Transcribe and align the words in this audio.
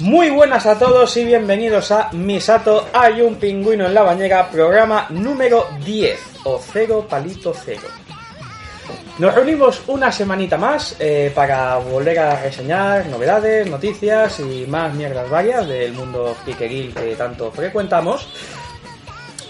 Muy 0.00 0.28
buenas 0.30 0.66
a 0.66 0.78
todos 0.78 1.16
y 1.16 1.24
bienvenidos 1.24 1.92
a 1.92 2.10
Misato 2.12 2.88
Hay 2.92 3.20
un 3.22 3.36
pingüino 3.36 3.86
en 3.86 3.94
la 3.94 4.02
bañera, 4.02 4.50
programa 4.50 5.06
número 5.10 5.68
10 5.84 6.20
o 6.44 6.60
0 6.60 7.06
palito 7.08 7.54
0. 7.54 7.80
Nos 9.18 9.34
reunimos 9.34 9.82
una 9.86 10.10
semanita 10.10 10.56
más 10.56 10.96
eh, 10.98 11.30
para 11.34 11.76
volver 11.76 12.18
a 12.18 12.42
reseñar 12.42 13.06
novedades, 13.06 13.68
noticias 13.68 14.40
y 14.40 14.66
más 14.66 14.94
mierdas 14.94 15.28
varias 15.28 15.68
del 15.68 15.92
mundo 15.92 16.34
piqueril 16.44 16.94
que 16.94 17.14
tanto 17.16 17.52
frecuentamos. 17.52 18.26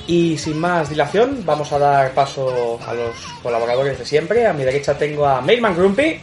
Y 0.06 0.36
sin 0.38 0.58
más 0.58 0.88
dilación, 0.90 1.42
vamos 1.44 1.70
a 1.72 1.78
dar 1.78 2.10
paso 2.12 2.78
a 2.86 2.94
los 2.94 3.14
colaboradores 3.42 3.98
de 3.98 4.04
siempre. 4.04 4.46
A 4.46 4.52
mi 4.52 4.64
derecha 4.64 4.96
tengo 4.98 5.26
a 5.26 5.40
Mailman 5.40 5.76
Grumpy. 5.76 6.18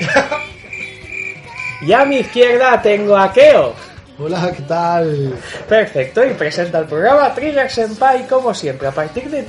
y 1.82 1.92
a 1.92 2.04
mi 2.04 2.16
izquierda 2.16 2.80
tengo 2.82 3.16
a 3.16 3.32
Keo. 3.32 3.72
Hola, 4.18 4.52
¿qué 4.54 4.62
tal? 4.62 5.34
Perfecto, 5.68 6.24
y 6.24 6.34
presenta 6.34 6.78
el 6.78 6.84
programa 6.84 7.34
Trigger 7.34 7.70
Senpai 7.70 8.26
como 8.28 8.54
siempre. 8.54 8.86
A 8.88 8.92
partir 8.92 9.28
de 9.30 9.44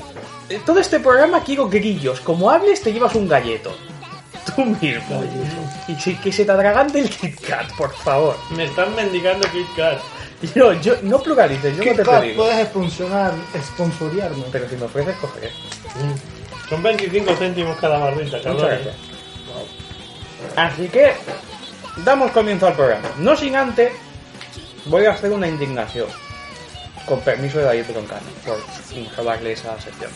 todo 0.65 0.79
este 0.79 0.99
programa 0.99 1.43
quiero 1.43 1.67
grillos. 1.69 2.19
Como 2.21 2.49
hables 2.49 2.81
te 2.81 2.91
llevas 2.91 3.13
un 3.15 3.27
galleto. 3.27 3.75
Tú 4.55 4.63
mismo. 4.65 5.23
Y 5.87 5.95
si- 5.95 6.15
que 6.15 6.31
se 6.31 6.45
te 6.45 6.51
atragante 6.51 6.99
el 6.99 7.09
Kit 7.09 7.39
Kat, 7.41 7.71
por 7.77 7.93
favor. 7.93 8.35
Me 8.55 8.63
están 8.65 8.95
mendigando 8.95 9.47
Kit 9.51 9.67
Kat. 9.75 9.99
No, 10.55 10.73
yo, 10.73 10.95
no 11.03 11.21
pluralices, 11.21 11.75
yo 11.77 11.83
¿Qué 11.83 11.91
no 11.91 12.03
te 12.03 12.05
pedí. 12.05 12.33
puedes 12.33 12.67
sponsorar, 12.67 13.33
sponsoriarme? 13.73 14.43
Pero 14.51 14.69
si 14.69 14.75
me 14.75 14.83
ofreces, 14.85 15.15
cogeré. 15.17 15.51
Son 16.69 16.83
25 16.83 17.35
céntimos 17.35 17.77
cada 17.79 17.97
barrita, 17.99 18.37
Muchas 18.37 18.43
cabrón. 18.43 18.67
gracias. 18.67 18.95
Así 20.55 20.87
que 20.89 21.13
damos 22.03 22.31
comienzo 22.31 22.67
al 22.67 22.73
programa. 22.73 23.07
No 23.17 23.35
sin 23.35 23.55
antes, 23.55 23.91
voy 24.85 25.05
a 25.05 25.11
hacer 25.11 25.31
una 25.31 25.47
indignación. 25.47 26.07
Con 27.05 27.19
permiso 27.21 27.59
de 27.59 27.65
David 27.65 27.83
Broncano, 27.91 28.25
por 28.45 28.57
robarle 29.17 29.51
esa 29.51 29.79
sección. 29.79 30.11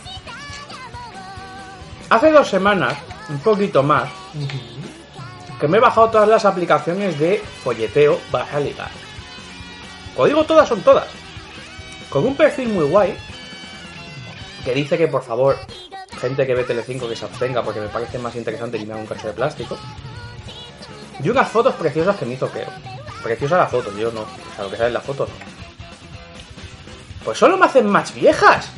Hace 2.09 2.31
dos 2.31 2.47
semanas, 2.49 2.97
un 3.30 3.38
poquito 3.39 3.83
más, 3.83 4.09
que 5.59 5.67
me 5.67 5.77
he 5.77 5.80
bajado 5.80 6.09
todas 6.09 6.27
las 6.27 6.45
aplicaciones 6.45 7.19
de 7.19 7.43
folleteo 7.64 8.19
baja 8.31 8.59
ligar. 8.59 8.89
Cuando 10.19 10.35
digo 10.35 10.45
todas, 10.45 10.67
son 10.67 10.81
todas. 10.81 11.07
Con 12.09 12.25
un 12.25 12.35
perfil 12.35 12.67
muy 12.67 12.83
guay, 12.83 13.15
que 14.65 14.73
dice 14.73 14.97
que 14.97 15.07
por 15.07 15.23
favor, 15.23 15.57
gente 16.19 16.45
que 16.45 16.53
ve 16.53 16.65
Telecinco 16.65 17.07
que 17.07 17.15
se 17.15 17.23
abstenga 17.23 17.63
porque 17.63 17.80
me 17.80 17.87
parece 17.87 18.19
más 18.19 18.35
interesante 18.35 18.77
que 18.77 18.85
me 18.85 18.91
haga 18.91 19.02
un 19.02 19.08
cacho 19.08 19.27
de 19.27 19.33
plástico. 19.33 19.77
Y 21.23 21.29
unas 21.29 21.47
fotos 21.47 21.73
preciosas 21.75 22.17
que 22.17 22.25
me 22.25 22.33
hizo 22.33 22.52
Keo. 22.52 22.67
Preciosa 23.23 23.59
la 23.59 23.67
foto, 23.67 23.97
yo 23.97 24.11
no. 24.11 24.23
O 24.23 24.55
sea, 24.58 24.65
lo 24.65 24.69
que 24.69 24.75
sale 24.75 24.87
en 24.87 24.95
la 24.95 24.99
foto 24.99 25.25
no. 25.25 25.33
Pues 27.23 27.37
solo 27.37 27.55
me 27.55 27.67
hacen 27.67 27.87
más 27.87 28.13
viejas. 28.13 28.69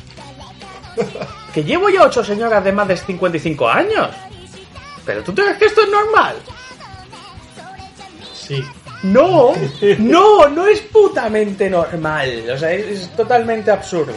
Que 1.52 1.64
llevo 1.64 1.88
ya 1.88 2.04
ocho 2.04 2.22
señoras 2.22 2.62
de 2.62 2.70
más 2.70 2.86
de 2.86 2.96
55 2.96 3.68
años. 3.68 4.10
Pero 5.04 5.24
tú 5.24 5.34
crees 5.34 5.58
que 5.58 5.64
esto 5.64 5.82
es 5.82 5.90
normal. 5.90 6.36
Sí. 8.32 8.64
No, 9.02 9.54
no, 9.98 10.48
no 10.48 10.66
es 10.66 10.80
putamente 10.80 11.68
normal. 11.68 12.50
O 12.50 12.58
sea, 12.58 12.72
es, 12.72 12.86
es 12.86 13.08
totalmente 13.16 13.70
absurdo. 13.70 14.14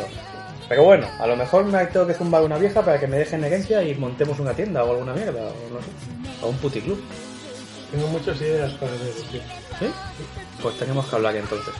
Pero 0.67 0.83
bueno, 0.83 1.07
a 1.19 1.27
lo 1.27 1.35
mejor 1.35 1.65
me 1.65 1.85
tengo 1.85 2.07
que 2.07 2.13
zumbar 2.13 2.43
una 2.43 2.57
vieja 2.57 2.81
para 2.83 2.99
que 2.99 3.07
me 3.07 3.17
dejen 3.17 3.43
herencia 3.43 3.83
y 3.83 3.93
montemos 3.95 4.39
una 4.39 4.53
tienda 4.53 4.83
o 4.83 4.91
alguna 4.91 5.13
mierda, 5.13 5.41
o 5.41 5.73
no 5.73 5.79
sé. 5.79 6.41
O 6.41 6.49
un 6.49 6.57
puticlub. 6.57 6.99
Tengo 7.91 8.07
muchas 8.07 8.39
ideas 8.41 8.71
para 8.73 8.91
decir. 8.93 9.41
¿Sí? 9.79 9.85
Pues 10.61 10.77
tenemos 10.77 11.05
que 11.05 11.15
hablar 11.15 11.35
entonces. 11.35 11.73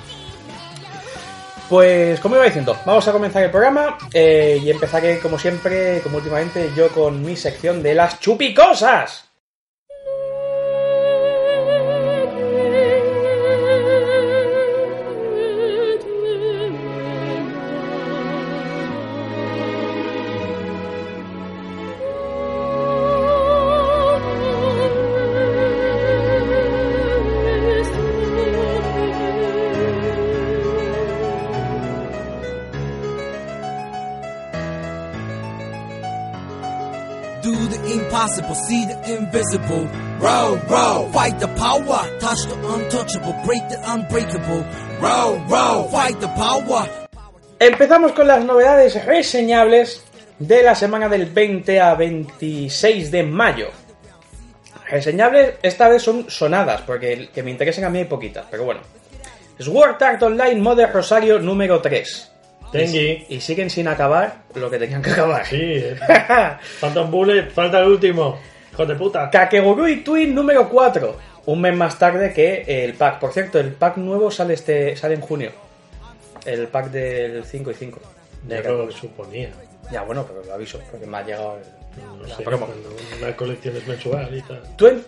Pues, 1.67 2.19
como 2.19 2.35
iba 2.35 2.45
diciendo, 2.45 2.77
vamos 2.85 3.07
a 3.07 3.11
comenzar 3.11 3.43
el 3.43 3.49
programa 3.49 3.97
eh, 4.13 4.59
y 4.61 4.69
empezaré, 4.69 5.19
como 5.19 5.39
siempre, 5.39 5.99
como 6.01 6.17
últimamente, 6.17 6.71
yo 6.75 6.89
con 6.89 7.23
mi 7.23 7.35
sección 7.35 7.81
de 7.81 7.95
las 7.95 8.19
chupicosas. 8.19 9.24
See 38.67 38.85
the 38.85 38.97
invisible. 39.17 39.87
Fight 41.11 41.39
the 41.39 41.47
power. 41.55 42.19
Touch 42.19 42.41
the 42.47 42.55
untouchable, 42.55 43.33
break 43.45 43.67
the 43.69 43.79
unbreakable. 43.85 44.63
Fight 45.91 46.19
the 46.19 46.27
power. 46.29 46.89
Empezamos 47.59 48.11
con 48.13 48.27
las 48.27 48.43
novedades 48.43 49.05
reseñables 49.05 50.03
de 50.39 50.63
la 50.63 50.75
semana 50.75 51.07
del 51.07 51.27
20 51.27 51.79
a 51.79 51.95
26 51.95 53.11
de 53.11 53.23
mayo. 53.23 53.69
Reseñables 54.89 55.55
esta 55.61 55.87
vez 55.87 56.03
son 56.03 56.29
sonadas, 56.29 56.81
porque 56.81 57.29
que 57.33 57.43
me 57.43 57.51
interesen 57.51 57.85
a 57.85 57.89
mí 57.89 57.99
hay 57.99 58.05
poquitas, 58.05 58.45
pero 58.51 58.65
bueno. 58.65 58.81
Sword 59.57 60.03
Art 60.03 60.21
Online 60.21 60.61
Modern 60.61 60.91
Rosario 60.91 61.39
número 61.39 61.81
3. 61.81 62.31
Tengi. 62.71 63.25
Y 63.29 63.39
siguen 63.41 63.69
sin 63.69 63.87
acabar 63.87 64.43
lo 64.55 64.69
que 64.69 64.77
tenían 64.79 65.01
que 65.01 65.11
acabar. 65.11 65.45
Sí. 65.45 65.57
eh. 65.61 65.95
falta 66.79 67.01
un 67.01 67.11
bullet, 67.11 67.49
falta 67.51 67.79
el 67.81 67.87
último. 67.87 68.39
Hijo 68.73 68.85
de 68.85 68.95
puta. 68.95 69.29
Kakegurui 69.29 70.03
Twin 70.03 70.33
número 70.35 70.67
4. 70.69 71.17
Un 71.45 71.61
mes 71.61 71.75
más 71.75 71.97
tarde 71.99 72.33
que 72.33 72.63
el 72.83 72.93
pack. 72.95 73.19
Por 73.19 73.31
cierto, 73.31 73.59
el 73.59 73.71
pack 73.73 73.97
nuevo 73.97 74.31
sale 74.31 74.55
este 74.55 74.95
sale 74.97 75.13
en 75.15 75.21
junio. 75.21 75.51
El 76.45 76.67
pack 76.67 76.87
del 76.91 77.45
5 77.45 77.71
y 77.71 77.73
5. 77.73 77.99
De 78.43 78.61
Ya 78.63 78.69
lo 78.69 78.91
suponía. 78.91 79.49
Ya, 79.91 80.01
bueno, 80.03 80.25
pero 80.27 80.43
lo 80.43 80.53
aviso, 80.53 80.79
porque 80.91 81.05
me 81.05 81.17
ha 81.17 81.23
llegado 81.23 81.57
el, 81.57 82.03
No 82.19 82.27
la 82.27 82.35
sé, 82.35 82.43
promo. 82.43 82.67
una 83.21 83.35
colección 83.35 83.75
es 83.77 83.87
mensual 83.87 84.35
y 84.35 84.41
tal. 84.41 84.61
Twen- 84.77 85.03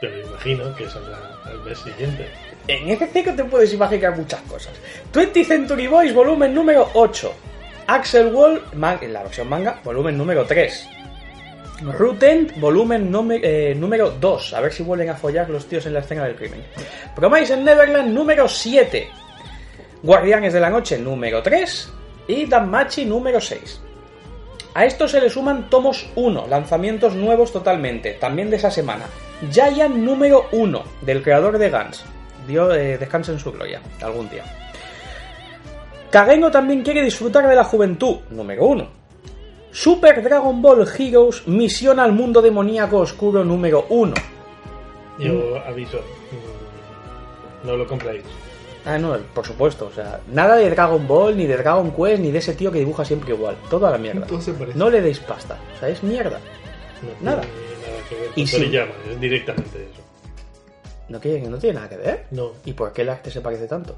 Pero 0.00 0.20
imagino 0.26 0.74
que 0.76 0.88
saldrá 0.88 1.18
al 1.44 1.60
mes 1.60 1.78
siguiente. 1.78 2.28
En 2.68 2.88
este 2.88 3.06
ciclo 3.06 3.34
te 3.34 3.44
puedes 3.44 3.72
imaginar 3.72 4.16
muchas 4.16 4.40
cosas. 4.42 4.72
20 5.14 5.44
Century 5.44 5.86
Boys, 5.86 6.12
volumen 6.12 6.52
número 6.52 6.90
8. 6.94 7.32
Axel 7.86 8.34
Wall, 8.34 8.62
en 9.00 9.12
la 9.12 9.22
versión 9.22 9.48
manga, 9.48 9.80
volumen 9.84 10.18
número 10.18 10.44
3. 10.44 10.88
Rutent, 11.82 12.58
volumen 12.58 13.12
eh, 13.42 13.74
número 13.76 14.10
2. 14.10 14.54
A 14.54 14.60
ver 14.60 14.72
si 14.72 14.82
vuelven 14.82 15.10
a 15.10 15.14
follar 15.14 15.48
los 15.48 15.66
tíos 15.66 15.86
en 15.86 15.94
la 15.94 16.00
escena 16.00 16.24
del 16.24 16.34
crimen. 16.34 16.64
Promise 17.14 17.54
en 17.54 17.64
Neverland, 17.64 18.12
número 18.12 18.48
7. 18.48 19.08
Guardianes 20.02 20.52
de 20.52 20.60
la 20.60 20.70
Noche, 20.70 20.98
número 20.98 21.42
3. 21.42 21.92
Y 22.26 22.46
Danmachi, 22.46 23.04
número 23.04 23.40
6. 23.40 23.80
A 24.74 24.84
esto 24.84 25.06
se 25.06 25.20
le 25.20 25.30
suman 25.30 25.70
tomos 25.70 26.10
1, 26.16 26.48
lanzamientos 26.48 27.14
nuevos 27.14 27.52
totalmente, 27.52 28.12
también 28.14 28.50
de 28.50 28.56
esa 28.56 28.70
semana. 28.70 29.04
Giant 29.50 29.94
número 29.94 30.48
1, 30.50 30.82
del 31.02 31.22
creador 31.22 31.58
de 31.58 31.70
Guns. 31.70 32.04
Dio, 32.46 32.72
eh, 32.74 32.98
descansa 32.98 33.32
en 33.32 33.38
su 33.38 33.52
gloria, 33.52 33.80
algún 34.02 34.28
día. 34.28 34.44
Kagengo 36.10 36.50
también 36.50 36.82
quiere 36.82 37.02
disfrutar 37.02 37.46
de 37.48 37.54
la 37.54 37.64
juventud, 37.64 38.18
número 38.30 38.64
1. 38.66 38.88
Super 39.72 40.22
Dragon 40.22 40.62
Ball 40.62 40.86
Heroes, 40.96 41.46
Misión 41.46 42.00
al 42.00 42.12
Mundo 42.12 42.40
Demoníaco 42.40 42.98
Oscuro 42.98 43.44
número 43.44 43.86
1. 43.90 44.14
Yo 45.18 45.56
aviso. 45.66 45.98
mm, 45.98 47.66
No 47.66 47.76
lo 47.76 47.86
compráis. 47.86 48.22
Ah, 48.86 48.98
no, 48.98 49.16
por 49.34 49.44
supuesto. 49.44 49.86
O 49.86 49.92
sea, 49.92 50.20
nada 50.32 50.54
de 50.56 50.70
Dragon 50.70 51.06
Ball, 51.08 51.36
ni 51.36 51.46
de 51.46 51.56
Dragon 51.56 51.90
Quest, 51.90 52.20
ni 52.22 52.30
de 52.30 52.38
ese 52.38 52.54
tío 52.54 52.70
que 52.70 52.78
dibuja 52.78 53.04
siempre 53.04 53.34
igual. 53.34 53.56
Todo 53.68 53.86
a 53.88 53.90
la 53.90 53.98
mierda. 53.98 54.26
No 54.76 54.88
le 54.88 55.02
deis 55.02 55.18
pasta. 55.18 55.58
O 55.76 55.80
sea, 55.80 55.88
es 55.88 56.02
mierda. 56.02 56.38
No 57.02 57.08
Nada. 57.30 57.38
nada 57.42 57.48
que 58.08 58.14
ver 58.14 58.30
Y 58.36 58.46
si- 58.46 58.56
es 58.76 59.20
directamente 59.20 59.88
eso. 59.92 60.02
No, 61.08 61.20
que, 61.20 61.40
no 61.40 61.58
tiene 61.58 61.76
nada 61.76 61.88
que 61.88 61.96
ver. 61.96 62.26
No, 62.32 62.52
¿Y 62.64 62.72
por 62.72 62.92
qué 62.92 63.02
el 63.02 63.10
arte 63.10 63.30
se 63.30 63.40
parece 63.40 63.66
tanto? 63.66 63.96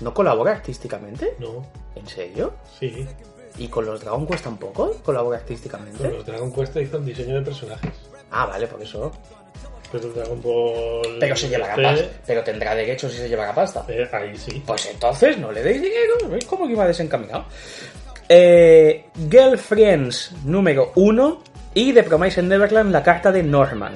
¿No 0.00 0.12
colabora 0.14 0.52
artísticamente? 0.52 1.34
no, 1.38 1.64
¿En 1.94 2.06
serio? 2.06 2.54
sí. 2.78 3.06
¿Y 3.58 3.68
con 3.68 3.86
los 3.86 4.00
Dragon 4.02 4.26
Quest 4.26 4.44
tampoco 4.44 4.92
colabora 5.02 5.38
Con 5.38 5.44
artísticamente? 5.44 6.10
los 6.10 6.26
Dragon 6.26 6.52
Quest 6.52 6.76
hizo 6.76 6.98
el 6.98 7.06
diseño 7.06 7.36
de 7.36 7.40
personajes. 7.42 7.90
Ah, 8.30 8.44
vale, 8.44 8.66
por 8.66 8.82
eso. 8.82 9.10
Pero 9.90 10.08
Dragon 10.10 10.42
Ball. 10.42 11.16
Pero 11.18 11.34
se 11.36 11.48
llevará 11.48 11.72
este, 11.72 11.82
pasta. 12.04 12.20
Pero 12.26 12.44
tendrá 12.44 12.74
derechos 12.74 13.12
si 13.12 13.18
se 13.18 13.28
llevará 13.30 13.54
pasta. 13.54 13.86
eh, 13.88 14.06
ahí 14.12 14.36
sí. 14.36 14.62
Pues 14.66 14.84
entonces 14.92 15.38
no 15.38 15.50
le 15.52 15.62
deis 15.62 15.80
dinero. 15.80 16.16
¿Veis 16.28 16.44
cómo 16.44 16.66
que 16.66 16.72
iba 16.74 16.86
desencaminado? 16.86 17.46
Eh, 18.28 19.06
Girlfriends 19.30 20.32
número 20.44 20.92
1 20.96 21.42
y 21.72 21.92
The 21.94 22.02
Promise 22.02 22.40
in 22.40 22.48
Neverland, 22.48 22.92
la 22.92 23.02
carta 23.02 23.32
de 23.32 23.42
Norman. 23.42 23.94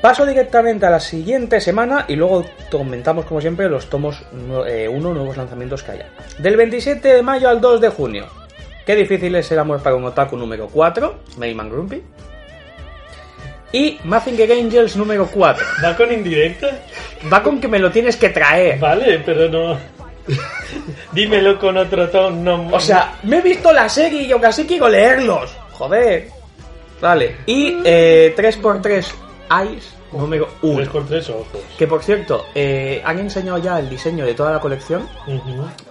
Paso 0.00 0.24
directamente 0.24 0.86
a 0.86 0.90
la 0.90 1.00
siguiente 1.00 1.60
semana 1.60 2.06
y 2.08 2.16
luego 2.16 2.46
comentamos, 2.70 3.26
como 3.26 3.40
siempre, 3.40 3.68
los 3.68 3.90
tomos 3.90 4.22
1, 4.32 4.98
nuevos 4.98 5.36
lanzamientos 5.36 5.82
que 5.82 5.92
haya. 5.92 6.08
Del 6.38 6.56
27 6.56 7.16
de 7.16 7.22
mayo 7.22 7.50
al 7.50 7.60
2 7.60 7.80
de 7.82 7.88
junio. 7.90 8.26
Qué 8.86 8.96
difícil 8.96 9.34
es 9.36 9.52
el 9.52 9.58
amor 9.58 9.82
para 9.82 9.96
un 9.96 10.04
otaku 10.04 10.38
número 10.38 10.68
4, 10.68 11.20
Mayman 11.36 11.68
Grumpy. 11.68 12.02
Y 13.72 14.00
Mazinger 14.04 14.50
Angels 14.50 14.96
número 14.96 15.26
4. 15.26 15.64
¿Va 15.84 15.94
con 15.94 16.10
indirecta? 16.10 16.70
Va 17.30 17.42
con 17.42 17.60
que 17.60 17.68
me 17.68 17.78
lo 17.78 17.90
tienes 17.90 18.16
que 18.16 18.30
traer. 18.30 18.78
Vale, 18.78 19.20
pero 19.24 19.48
no. 19.48 19.78
Dímelo 21.12 21.58
con 21.58 21.76
otro 21.76 22.08
tono. 22.08 22.56
No, 22.56 22.74
O 22.74 22.80
sea, 22.80 23.18
me 23.24 23.38
he 23.38 23.42
visto 23.42 23.70
la 23.70 23.88
serie 23.88 24.22
y 24.22 24.32
aún 24.32 24.44
así 24.44 24.64
quiero 24.66 24.88
leerlos. 24.88 25.54
Joder. 25.72 26.28
Vale. 27.00 27.36
Y 27.46 27.76
eh, 27.84 28.34
3x3 28.36 29.06
Eyes 29.50 29.94
número 30.12 30.46
3 30.60 30.72
1. 30.74 30.92
con 30.92 31.06
3 31.06 31.30
ojos. 31.30 31.46
Que 31.78 31.86
por 31.86 32.02
cierto, 32.02 32.46
eh, 32.54 33.02
han 33.04 33.18
enseñado 33.18 33.58
ya 33.58 33.78
el 33.78 33.88
diseño 33.88 34.24
de 34.24 34.34
toda 34.34 34.52
la 34.52 34.60
colección 34.60 35.08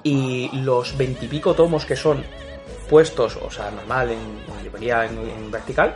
y 0.04 0.50
los 0.62 0.98
veintipico 0.98 1.54
tomos 1.54 1.86
que 1.86 1.96
son 1.96 2.24
puestos, 2.90 3.38
o 3.38 3.52
sea, 3.52 3.70
normal, 3.72 4.12
en, 4.12 4.18
en 4.18 4.64
librería, 4.64 5.06
en, 5.06 5.18
en 5.18 5.52
vertical, 5.52 5.96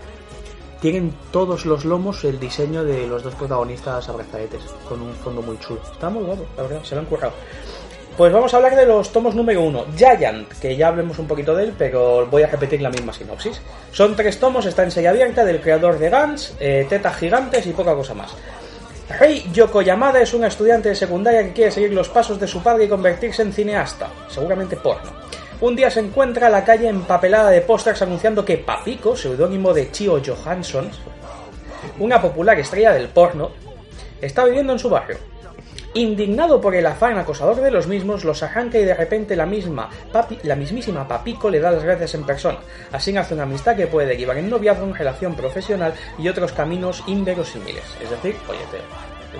tienen 0.80 1.14
todos 1.32 1.66
los 1.66 1.86
lomos 1.86 2.24
el 2.26 2.40
diseño 2.40 2.84
de 2.84 3.08
los 3.08 3.24
dos 3.24 3.34
protagonistas 3.36 4.10
abrazadetes, 4.10 4.62
con 4.88 5.02
un 5.02 5.14
fondo 5.16 5.42
muy 5.42 5.58
chulo. 5.60 5.82
Está 5.82 6.10
muy 6.10 6.24
guapo, 6.24 6.46
la 6.58 6.64
verdad, 6.64 6.84
se 6.84 6.96
lo 6.96 7.02
han 7.02 7.08
currado. 7.08 7.34
Pues 8.18 8.32
vamos 8.32 8.54
a 8.54 8.58
hablar 8.58 8.76
de 8.76 8.86
los 8.86 9.12
tomos 9.12 9.34
número 9.34 9.64
uno. 9.64 9.86
Giant, 9.98 10.48
que 10.60 10.76
ya 10.76 10.90
hablemos 10.90 11.18
un 11.18 11.26
poquito 11.26 11.56
de 11.56 11.64
él, 11.64 11.74
pero 11.76 12.28
voy 12.28 12.44
a 12.44 12.48
repetir 12.48 12.80
la 12.80 12.92
misma 12.92 13.12
sinopsis. 13.12 13.60
Son 13.92 14.16
tres 14.16 14.40
tomos, 14.40 14.68
está 14.68 14.84
en 14.84 14.92
serie 14.92 15.10
abierta, 15.10 15.44
del 15.44 15.60
creador 15.60 15.98
de 15.98 16.12
Gans, 16.12 16.56
eh, 16.60 16.86
tetas 16.88 17.18
gigantes 17.18 17.66
y 17.66 17.72
poca 17.72 17.96
cosa 17.96 18.14
más. 18.14 18.36
Rei 19.20 19.44
Yoko 19.52 19.82
Yamada 19.82 20.22
es 20.22 20.32
una 20.36 20.48
estudiante 20.48 20.90
de 20.90 20.96
secundaria 20.96 21.44
que 21.44 21.54
quiere 21.54 21.72
seguir 21.72 21.92
los 21.92 22.08
pasos 22.08 22.40
de 22.40 22.48
su 22.48 22.62
padre 22.62 22.86
y 22.86 22.88
convertirse 22.88 23.42
en 23.42 23.52
cineasta, 23.52 24.10
seguramente 24.30 24.78
porno. 24.78 25.12
Un 25.62 25.76
día 25.76 25.90
se 25.90 26.00
encuentra 26.00 26.50
la 26.50 26.64
calle 26.64 26.90
empapelada 26.90 27.50
de 27.50 27.62
pósters 27.62 28.04
anunciando 28.04 28.46
que 28.46 28.60
Papiko, 28.60 29.16
seudónimo 29.16 29.74
de 29.74 29.92
Chio 29.92 30.22
Johansson, 30.24 30.92
una 31.98 32.22
popular 32.22 32.60
estrella 32.60 32.94
del 32.94 33.08
porno, 33.08 33.52
está 34.22 34.46
viviendo 34.46 34.74
en 34.74 34.80
su 34.80 34.90
barrio. 34.90 35.33
Indignado 35.96 36.60
por 36.60 36.76
el 36.76 36.88
afán 36.88 37.18
acosador 37.20 37.62
de 37.62 37.70
los 37.70 37.86
mismos, 37.88 38.24
los 38.24 38.42
arranca 38.42 38.80
y 38.80 38.86
de 38.86 38.96
repente 38.96 39.36
la 39.36 39.46
misma 39.46 39.90
la 40.44 40.56
mismísima 40.56 41.08
Papico 41.08 41.50
le 41.50 41.60
da 41.60 41.72
las 41.72 41.84
gracias 41.84 42.16
en 42.16 42.26
persona. 42.26 42.58
Así 42.92 43.14
nace 43.14 43.36
una 43.36 43.44
amistad 43.44 43.76
que 43.76 43.86
puede 43.86 44.08
derivar 44.08 44.38
en 44.38 44.50
noviazgo, 44.50 44.86
en 44.86 44.96
relación 44.96 45.36
profesional 45.36 45.94
y 46.18 46.28
otros 46.28 46.52
caminos 46.52 47.04
inverosímiles. 47.06 47.84
Es 48.02 48.10
decir, 48.10 48.36
folleteo. 48.36 48.82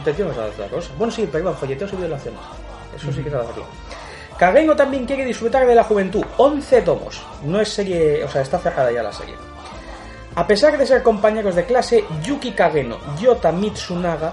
Sabe 0.04 0.12
hacer 0.12 0.26
otra 0.26 0.68
cosa. 0.68 0.92
Bueno, 0.98 1.12
sí, 1.12 1.28
perdón, 1.32 1.56
folleteos 1.56 1.94
y 1.94 1.96
violaciones. 1.96 2.40
Eso 2.96 3.12
sí 3.12 3.24
que 3.24 3.30
sabe 3.30 3.44
hacerlo. 3.44 3.66
Kagengo 4.38 4.76
también 4.76 5.06
quiere 5.06 5.26
disfrutar 5.26 5.66
de 5.66 5.76
la 5.76 5.84
juventud. 5.84 6.24
11 6.38 6.82
tomos. 6.82 7.22
No 7.44 7.62
es 7.62 7.70
serie, 7.70 8.24
o 8.24 8.30
sea, 8.30 8.42
está 8.42 8.60
cerrada 8.60 8.92
ya 8.92 9.04
la 9.04 9.14
serie. 9.14 9.36
A 10.36 10.48
pesar 10.48 10.78
de 10.78 10.86
ser 10.86 11.04
compañeros 11.04 11.56
de 11.56 11.66
clase, 11.66 12.04
Yuki 12.24 12.52
Kageno, 12.52 12.98
Yota 13.20 13.52
Mitsunaga 13.52 14.32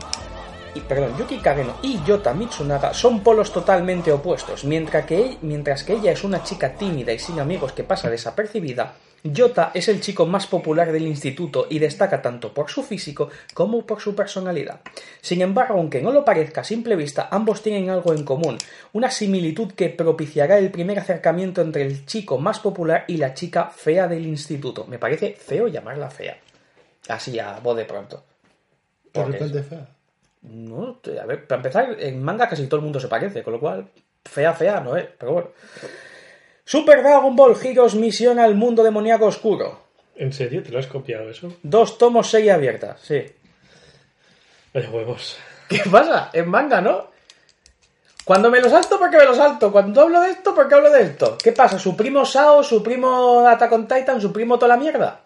y, 0.75 0.81
perdón, 0.81 1.17
Yuki 1.19 1.39
Kageno 1.39 1.77
y 1.83 2.03
Yota 2.05 2.35
Mitsunaga 2.35 2.95
son 2.95 3.21
polos 3.23 3.53
totalmente 3.53 4.13
opuestos. 4.13 4.65
Mientras 4.65 5.07
que, 5.07 5.39
mientras 5.43 5.85
que 5.85 5.95
ella 5.95 6.13
es 6.13 6.25
una 6.25 6.43
chica 6.43 6.75
tímida 6.75 7.13
y 7.13 7.19
sin 7.19 7.41
amigos 7.41 7.73
que 7.73 7.85
pasa 7.85 8.11
desapercibida, 8.11 8.95
Yota 9.23 9.71
es 9.75 9.89
el 9.89 10.01
chico 10.01 10.25
más 10.25 10.47
popular 10.47 10.93
del 10.93 11.07
instituto 11.07 11.67
y 11.69 11.79
destaca 11.79 12.23
tanto 12.23 12.55
por 12.55 12.71
su 12.71 12.83
físico 12.83 13.29
como 13.53 13.85
por 13.85 14.01
su 14.01 14.15
personalidad. 14.15 14.81
Sin 15.21 15.43
embargo, 15.43 15.75
aunque 15.75 16.01
no 16.01 16.11
lo 16.11 16.25
parezca 16.25 16.63
a 16.63 16.65
simple 16.65 16.97
vista, 16.97 17.29
ambos 17.31 17.63
tienen 17.63 17.91
algo 17.91 18.15
en 18.15 18.25
común, 18.25 18.57
una 18.95 19.11
similitud 19.11 19.73
que 19.73 19.91
propiciará 19.91 20.57
el 20.57 20.71
primer 20.71 20.99
acercamiento 20.99 21.61
entre 21.61 21.83
el 21.83 22.07
chico 22.07 22.39
más 22.39 22.61
popular 22.61 23.05
y 23.09 23.19
la 23.19 23.35
chica 23.35 23.67
fea 23.67 24.09
del 24.09 24.25
instituto. 24.27 24.87
Me 24.87 24.99
parece 24.99 25.35
feo 25.35 25.69
llamarla 25.69 26.09
fea. 26.09 26.39
Así 27.09 27.39
a 27.39 27.59
voz 27.61 27.77
de 27.77 27.85
pronto. 27.85 28.25
De 29.05 29.11
Porque- 29.21 29.33
repente 29.33 29.63
fea. 29.65 29.87
No, 30.43 31.01
a 31.21 31.27
ver, 31.27 31.47
para 31.47 31.59
empezar, 31.59 31.97
en 31.99 32.23
manga 32.23 32.49
casi 32.49 32.67
todo 32.67 32.77
el 32.77 32.85
mundo 32.85 32.99
se 32.99 33.09
parece, 33.09 33.43
con 33.43 33.53
lo 33.53 33.61
cual, 33.61 33.89
fea, 34.25 34.55
fea 34.55 34.81
no 34.81 34.97
es, 34.97 35.07
pero 35.19 35.33
bueno. 35.33 35.49
Super 36.65 37.03
Dragon 37.03 37.35
Ball 37.35 37.57
Heroes 37.61 37.95
Misión 37.95 38.39
al 38.39 38.55
Mundo 38.55 38.83
Demoníaco 38.83 39.27
Oscuro. 39.27 39.81
¿En 40.17 40.33
serio? 40.33 40.63
¿Te 40.63 40.71
lo 40.71 40.79
has 40.79 40.87
copiado 40.87 41.29
eso? 41.29 41.53
Dos 41.63 41.99
tomos, 41.99 42.31
serie 42.31 42.53
abierta, 42.53 42.97
sí. 43.03 43.25
Vaya 44.73 44.91
huevos. 44.91 45.37
¿Qué 45.69 45.83
pasa? 45.91 46.31
En 46.33 46.49
manga, 46.49 46.81
¿no? 46.81 47.11
Cuando 48.25 48.51
me 48.51 48.61
lo 48.61 48.69
salto, 48.69 48.99
porque 48.99 49.17
me 49.17 49.25
lo 49.25 49.35
salto. 49.35 49.73
Cuando 49.73 50.03
hablo 50.03 50.21
de 50.21 50.31
esto, 50.31 50.55
porque 50.55 50.75
hablo 50.75 50.91
de 50.91 51.03
esto. 51.03 51.37
¿Qué 51.43 51.53
pasa? 51.53 51.79
¿Su 51.79 51.97
primo 51.97 52.25
Sao, 52.25 52.63
su 52.63 52.83
primo 52.83 53.47
Attack 53.47 53.73
on 53.73 53.89
Titan, 53.89 54.21
su 54.21 54.33
primo 54.33 54.57
toda 54.57 54.69
la 54.69 54.77
mierda? 54.77 55.23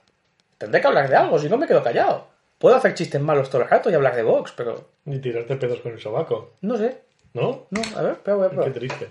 Tendré 0.56 0.81
que 0.81 0.87
hablar 0.87 1.08
de 1.08 1.17
algo, 1.17 1.38
si 1.38 1.49
no 1.49 1.58
me 1.58 1.67
quedo 1.67 1.82
callado. 1.82 2.33
Puedo 2.64 2.76
hacer 2.76 2.94
chistes 2.94 3.20
malos 3.20 3.50
todo 3.50 3.61
el 3.61 3.69
rato 3.69 3.90
y 3.90 3.94
hablar 3.94 4.16
de 4.16 4.22
Vox, 4.22 4.55
pero 4.56 4.88
Ni 5.05 5.19
tirarte 5.19 5.55
pedos 5.56 5.81
con 5.81 5.93
el 5.93 6.00
sobaco. 6.00 6.53
no 6.62 6.79
sé. 6.79 6.96
¿No? 7.34 7.67
No, 7.69 7.82
a 7.94 8.00
ver, 8.00 8.12
espera, 8.12 8.36
voy 8.38 8.46
a 8.46 8.48
Qué 8.48 8.55
probar. 8.56 8.72
triste. 8.72 9.08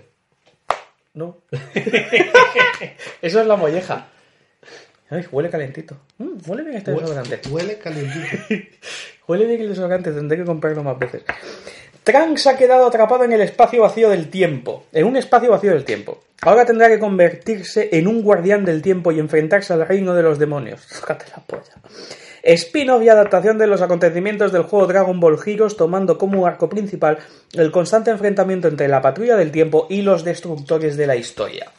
No. 1.12 1.36
Eso 3.22 3.40
es 3.40 3.46
la 3.46 3.54
molleja. 3.54 4.08
Ay, 5.08 5.24
huele 5.30 5.50
calentito. 5.50 5.96
Mm, 6.18 6.30
huele 6.48 6.62
bien 6.64 6.76
este 6.78 6.90
desodorante. 6.90 7.40
Huele 7.48 7.78
calientito. 7.78 8.26
Huele 9.28 9.44
bien 9.46 9.60
el 9.60 9.68
desodorante, 9.68 10.10
tendré 10.10 10.38
que 10.38 10.44
comprarlo 10.44 10.82
más 10.82 10.98
veces. 10.98 11.22
Trunks 12.02 12.48
ha 12.48 12.56
quedado 12.56 12.88
atrapado 12.88 13.22
en 13.22 13.34
el 13.34 13.40
espacio 13.42 13.82
vacío 13.82 14.10
del 14.10 14.30
tiempo. 14.30 14.86
En 14.90 15.06
un 15.06 15.16
espacio 15.16 15.52
vacío 15.52 15.70
del 15.70 15.84
tiempo. 15.84 16.24
Ahora 16.42 16.66
tendrá 16.66 16.88
que 16.88 16.98
convertirse 16.98 17.88
en 17.92 18.08
un 18.08 18.20
guardián 18.24 18.64
del 18.64 18.82
tiempo 18.82 19.12
y 19.12 19.20
enfrentarse 19.20 19.72
al 19.72 19.86
reino 19.86 20.12
de 20.12 20.24
los 20.24 20.40
demonios. 20.40 20.84
Tócate 21.00 21.26
la 21.30 21.40
polla. 21.44 21.72
Spin-off 22.44 23.02
y 23.02 23.08
adaptación 23.08 23.56
de 23.56 23.66
los 23.66 23.80
acontecimientos 23.80 24.52
del 24.52 24.64
juego 24.64 24.86
Dragon 24.86 25.18
Ball 25.18 25.38
Heroes, 25.44 25.76
tomando 25.76 26.18
como 26.18 26.46
arco 26.46 26.68
principal 26.68 27.18
el 27.54 27.70
constante 27.70 28.10
enfrentamiento 28.10 28.68
entre 28.68 28.86
la 28.86 29.00
patrulla 29.00 29.36
del 29.36 29.50
tiempo 29.50 29.86
y 29.88 30.02
los 30.02 30.24
destructores 30.24 30.98
de 30.98 31.06
la 31.06 31.16
historia. 31.16 31.72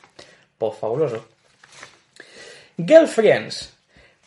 Pues 0.58 0.76
fabuloso. 0.76 1.26
Girlfriends. 2.78 3.74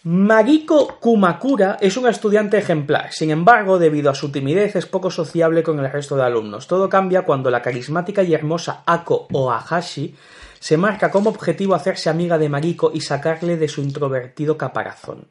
Magiko 0.05 0.99
Kumakura 1.01 1.77
es 1.81 1.97
una 1.97 2.11
estudiante 2.11 2.57
ejemplar, 2.57 3.13
sin 3.13 3.31
embargo, 3.31 3.81
debido 3.81 4.11
a 4.11 4.15
su 4.15 4.31
timidez 4.31 4.77
es 4.77 4.87
poco 4.87 5.11
sociable 5.11 5.65
con 5.65 5.81
el 5.81 5.91
resto 5.91 6.17
de 6.17 6.23
alumnos. 6.23 6.69
Todo 6.69 6.89
cambia 6.89 7.23
cuando 7.23 7.51
la 7.51 7.61
carismática 7.61 8.23
y 8.23 8.33
hermosa 8.33 8.85
Ako 8.87 9.27
Ohashi 9.33 10.15
se 10.61 10.77
marca 10.77 11.11
como 11.11 11.31
objetivo 11.31 11.75
hacerse 11.75 12.09
amiga 12.09 12.39
de 12.39 12.49
Magiko 12.49 12.93
y 12.95 13.01
sacarle 13.01 13.57
de 13.57 13.69
su 13.69 13.81
introvertido 13.81 14.57
caparazón. 14.57 15.27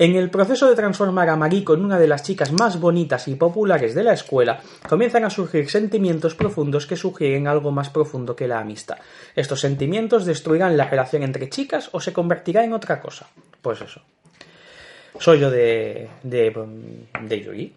En 0.00 0.16
el 0.16 0.30
proceso 0.30 0.66
de 0.66 0.74
transformar 0.74 1.28
a 1.28 1.36
Mariko 1.36 1.74
en 1.74 1.84
una 1.84 1.98
de 1.98 2.06
las 2.06 2.22
chicas 2.22 2.52
más 2.52 2.80
bonitas 2.80 3.28
y 3.28 3.34
populares 3.34 3.94
de 3.94 4.02
la 4.02 4.14
escuela, 4.14 4.62
comienzan 4.88 5.24
a 5.24 5.28
surgir 5.28 5.68
sentimientos 5.68 6.34
profundos 6.34 6.86
que 6.86 6.96
sugieren 6.96 7.46
algo 7.46 7.70
más 7.70 7.90
profundo 7.90 8.34
que 8.34 8.48
la 8.48 8.60
amistad. 8.60 8.96
Estos 9.36 9.60
sentimientos 9.60 10.24
destruirán 10.24 10.78
la 10.78 10.88
relación 10.88 11.22
entre 11.22 11.50
chicas 11.50 11.90
o 11.92 12.00
se 12.00 12.14
convertirá 12.14 12.64
en 12.64 12.72
otra 12.72 12.98
cosa. 12.98 13.28
Pues 13.60 13.82
eso. 13.82 14.00
Soy 15.18 15.38
yo 15.38 15.50
de. 15.50 16.08
de. 16.22 16.50
de 17.20 17.40
Yuri. 17.42 17.74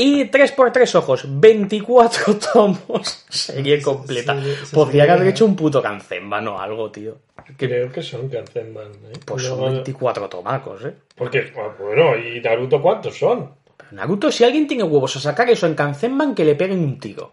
Y 0.00 0.26
3x3 0.30 0.94
ojos, 0.94 1.24
24 1.26 2.36
tomos, 2.52 3.24
serie 3.28 3.82
completa. 3.82 4.34
serie- 4.36 4.52
esa 4.52 4.74
Podría 4.76 5.02
serie- 5.02 5.12
haber 5.16 5.28
hecho 5.28 5.44
un 5.44 5.56
puto 5.56 5.82
cancenban 5.82 6.46
o 6.46 6.60
algo, 6.60 6.90
tío. 6.92 7.16
Creo 7.56 7.90
que 7.90 8.02
son 8.02 8.28
Kanzenban, 8.28 8.92
¿eh? 8.92 9.18
Pues 9.24 9.42
son 9.42 9.58
Luego- 9.58 9.72
24 9.74 10.28
tomacos, 10.28 10.84
¿eh? 10.84 10.94
Porque, 11.16 11.52
bueno, 11.80 12.16
¿y 12.16 12.40
Naruto 12.40 12.80
cuántos 12.80 13.18
son? 13.18 13.50
Naruto, 13.90 14.30
si 14.30 14.44
alguien 14.44 14.66
tiene 14.68 14.84
huevos 14.84 15.16
a 15.16 15.20
sacar 15.20 15.48
eso 15.50 15.66
en 15.66 15.74
Kanzenban, 15.74 16.34
que 16.34 16.44
le 16.44 16.54
peguen 16.54 16.78
un 16.80 17.00
tiro. 17.00 17.32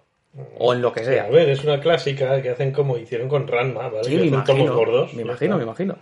O 0.57 0.73
en 0.73 0.81
lo 0.81 0.91
que 0.91 1.03
sea. 1.03 1.25
A 1.25 1.29
ver, 1.29 1.47
es 1.49 1.63
una 1.63 1.79
clásica 1.79 2.41
que 2.41 2.49
hacen 2.49 2.71
como 2.71 2.97
hicieron 2.97 3.27
con 3.29 3.47
Ranma, 3.47 3.89
¿vale? 3.89 4.03
Sí, 4.05 4.17
que 4.17 4.31
me 4.31 4.41
tomos 4.43 4.71
gordos. 4.71 5.13
me 5.13 5.21
imagino, 5.21 5.57
me 5.57 5.63
imagino. 5.63 5.97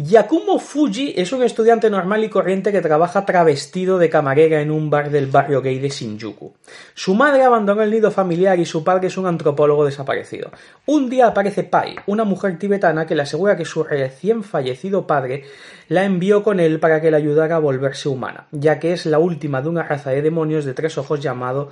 Yakumo 0.00 0.60
Fuji 0.60 1.14
es 1.16 1.32
un 1.32 1.42
estudiante 1.42 1.90
normal 1.90 2.22
y 2.22 2.28
corriente 2.28 2.70
que 2.70 2.80
trabaja 2.80 3.26
travestido 3.26 3.98
de 3.98 4.08
camarera 4.08 4.60
en 4.60 4.70
un 4.70 4.90
bar 4.90 5.10
del 5.10 5.26
barrio 5.26 5.60
gay 5.60 5.80
de 5.80 5.88
Shinjuku. 5.88 6.54
Su 6.94 7.16
madre 7.16 7.42
abandonó 7.42 7.82
el 7.82 7.90
nido 7.90 8.12
familiar 8.12 8.60
y 8.60 8.64
su 8.64 8.84
padre 8.84 9.08
es 9.08 9.16
un 9.16 9.26
antropólogo 9.26 9.84
desaparecido. 9.84 10.52
Un 10.86 11.10
día 11.10 11.26
aparece 11.26 11.64
Pai, 11.64 11.96
una 12.06 12.22
mujer 12.22 12.60
tibetana 12.60 13.08
que 13.08 13.16
le 13.16 13.22
asegura 13.22 13.56
que 13.56 13.64
su 13.64 13.82
recién 13.82 14.44
fallecido 14.44 15.04
padre 15.08 15.42
la 15.88 16.04
envió 16.04 16.44
con 16.44 16.60
él 16.60 16.78
para 16.78 17.00
que 17.00 17.10
le 17.10 17.16
ayudara 17.16 17.56
a 17.56 17.58
volverse 17.58 18.08
humana, 18.08 18.46
ya 18.52 18.78
que 18.78 18.92
es 18.92 19.04
la 19.04 19.18
última 19.18 19.62
de 19.62 19.68
una 19.68 19.82
raza 19.82 20.10
de 20.10 20.22
demonios 20.22 20.64
de 20.64 20.74
tres 20.74 20.96
ojos 20.96 21.18
llamado, 21.18 21.70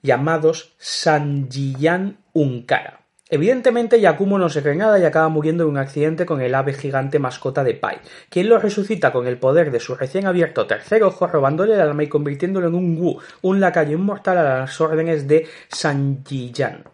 llamados 0.00 0.74
Sanjiyan 0.78 2.18
Unkara. 2.34 3.03
Evidentemente, 3.34 4.00
Yakumo 4.00 4.38
no 4.38 4.48
se 4.48 4.62
cree 4.62 4.76
nada 4.76 4.96
y 4.96 5.04
acaba 5.04 5.28
muriendo 5.28 5.64
en 5.64 5.70
un 5.70 5.78
accidente 5.78 6.24
con 6.24 6.40
el 6.40 6.54
ave 6.54 6.72
gigante 6.72 7.18
mascota 7.18 7.64
de 7.64 7.74
Pai, 7.74 7.96
quien 8.28 8.48
lo 8.48 8.58
resucita 8.58 9.10
con 9.10 9.26
el 9.26 9.38
poder 9.38 9.72
de 9.72 9.80
su 9.80 9.96
recién 9.96 10.28
abierto 10.28 10.68
tercer 10.68 11.02
ojo, 11.02 11.26
robándole 11.26 11.74
el 11.74 11.80
alma 11.80 12.04
y 12.04 12.08
convirtiéndolo 12.08 12.68
en 12.68 12.76
un 12.76 12.96
Wu, 12.96 13.18
un 13.42 13.58
lacayo 13.58 13.96
inmortal 13.96 14.38
a 14.38 14.60
las 14.60 14.80
órdenes 14.80 15.26
de 15.26 15.48
Sanjiyan. 15.66 16.84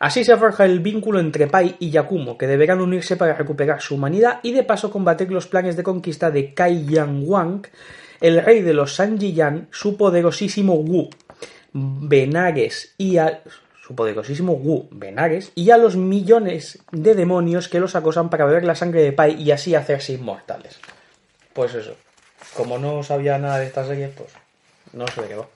Así 0.00 0.24
se 0.24 0.38
forja 0.38 0.64
el 0.64 0.80
vínculo 0.80 1.20
entre 1.20 1.46
Pai 1.46 1.76
y 1.78 1.90
Yakumo, 1.90 2.38
que 2.38 2.46
deberán 2.46 2.80
unirse 2.80 3.18
para 3.18 3.34
recuperar 3.34 3.82
su 3.82 3.96
humanidad 3.96 4.40
y 4.42 4.52
de 4.52 4.62
paso 4.62 4.90
combatir 4.90 5.30
los 5.30 5.46
planes 5.46 5.76
de 5.76 5.82
conquista 5.82 6.30
de 6.30 6.54
Kai 6.54 6.86
Yan 6.86 7.20
Wang, 7.22 7.66
el 8.22 8.42
rey 8.42 8.62
de 8.62 8.72
los 8.72 8.94
Sanjiyan, 8.94 9.68
su 9.72 9.98
poderosísimo 9.98 10.76
Wu, 10.76 11.10
Benares 11.74 12.94
y 12.96 13.18
su 13.86 13.94
poderosísimo 13.94 14.54
Wu 14.54 14.88
Benares 14.90 15.52
y 15.54 15.70
a 15.70 15.76
los 15.76 15.94
millones 15.94 16.80
de 16.90 17.14
demonios 17.14 17.68
que 17.68 17.78
los 17.78 17.94
acosan 17.94 18.30
para 18.30 18.44
beber 18.44 18.64
la 18.64 18.74
sangre 18.74 19.02
de 19.02 19.12
Pai 19.12 19.40
y 19.40 19.52
así 19.52 19.76
hacerse 19.76 20.14
inmortales. 20.14 20.80
Pues 21.52 21.72
eso. 21.74 21.94
Como 22.56 22.78
no 22.78 23.04
sabía 23.04 23.38
nada 23.38 23.58
de 23.58 23.66
esta 23.66 23.86
serie, 23.86 24.08
pues 24.08 24.32
no 24.92 25.06
sé 25.06 25.22
de 25.22 25.28
qué 25.28 25.34
va. 25.36 25.46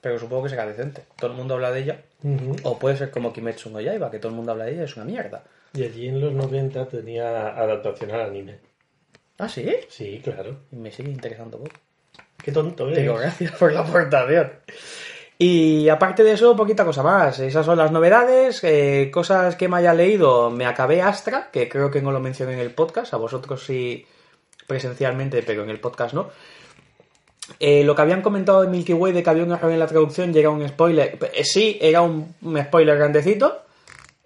Pero 0.00 0.18
supongo 0.18 0.44
que 0.44 0.50
será 0.50 0.64
decente. 0.66 1.02
Todo 1.16 1.32
el 1.32 1.36
mundo 1.36 1.54
habla 1.54 1.72
de 1.72 1.80
ella. 1.80 2.02
O 2.62 2.78
puede 2.78 2.96
ser 2.96 3.10
como 3.10 3.32
Kimetsu 3.32 3.70
no 3.70 3.80
Yaiba, 3.80 4.12
que 4.12 4.20
todo 4.20 4.30
el 4.30 4.36
mundo 4.36 4.52
habla 4.52 4.64
de 4.64 4.72
ella 4.72 4.82
y 4.82 4.84
es 4.84 4.96
una 4.96 5.04
mierda. 5.04 5.42
Y 5.74 5.82
allí 5.82 6.08
en 6.08 6.20
los 6.20 6.32
90 6.32 6.86
tenía 6.86 7.48
adaptación 7.48 8.12
al 8.12 8.20
anime. 8.20 8.58
¿Ah, 9.38 9.48
sí? 9.48 9.68
Sí, 9.88 10.20
claro. 10.22 10.60
Me 10.70 10.92
sigue 10.92 11.10
interesando 11.10 11.58
poco. 11.58 11.74
Qué 12.42 12.52
tonto 12.52 12.88
¿eh? 12.90 13.00
Digo, 13.00 13.16
gracias 13.16 13.50
por 13.52 13.72
la 13.72 13.80
aportación. 13.80 14.52
Y 15.44 15.88
aparte 15.88 16.22
de 16.22 16.34
eso, 16.34 16.54
poquita 16.54 16.84
cosa 16.84 17.02
más. 17.02 17.40
Esas 17.40 17.66
son 17.66 17.76
las 17.76 17.90
novedades. 17.90 18.62
eh, 18.62 19.10
cosas 19.12 19.56
que 19.56 19.66
me 19.66 19.78
haya 19.78 19.92
leído. 19.92 20.50
Me 20.50 20.66
acabé 20.66 21.02
Astra, 21.02 21.50
que 21.50 21.68
creo 21.68 21.90
que 21.90 22.00
no 22.00 22.12
lo 22.12 22.20
mencioné 22.20 22.52
en 22.52 22.60
el 22.60 22.70
podcast. 22.70 23.12
A 23.12 23.16
vosotros 23.16 23.64
sí 23.64 24.06
presencialmente, 24.68 25.42
pero 25.42 25.64
en 25.64 25.70
el 25.70 25.80
podcast 25.80 26.14
no. 26.14 26.28
Eh, 27.58 27.82
lo 27.82 27.96
que 27.96 28.02
habían 28.02 28.22
comentado 28.22 28.62
de 28.62 28.68
Milky 28.68 28.92
Way 28.92 29.14
de 29.14 29.24
que 29.24 29.30
había 29.30 29.42
un 29.42 29.50
error 29.50 29.72
en 29.72 29.80
la 29.80 29.88
traducción 29.88 30.32
era 30.36 30.48
un 30.48 30.68
spoiler. 30.68 31.18
Eh, 31.34 31.42
sí, 31.42 31.76
era 31.80 32.02
un 32.02 32.36
spoiler 32.62 32.96
grandecito. 32.96 33.62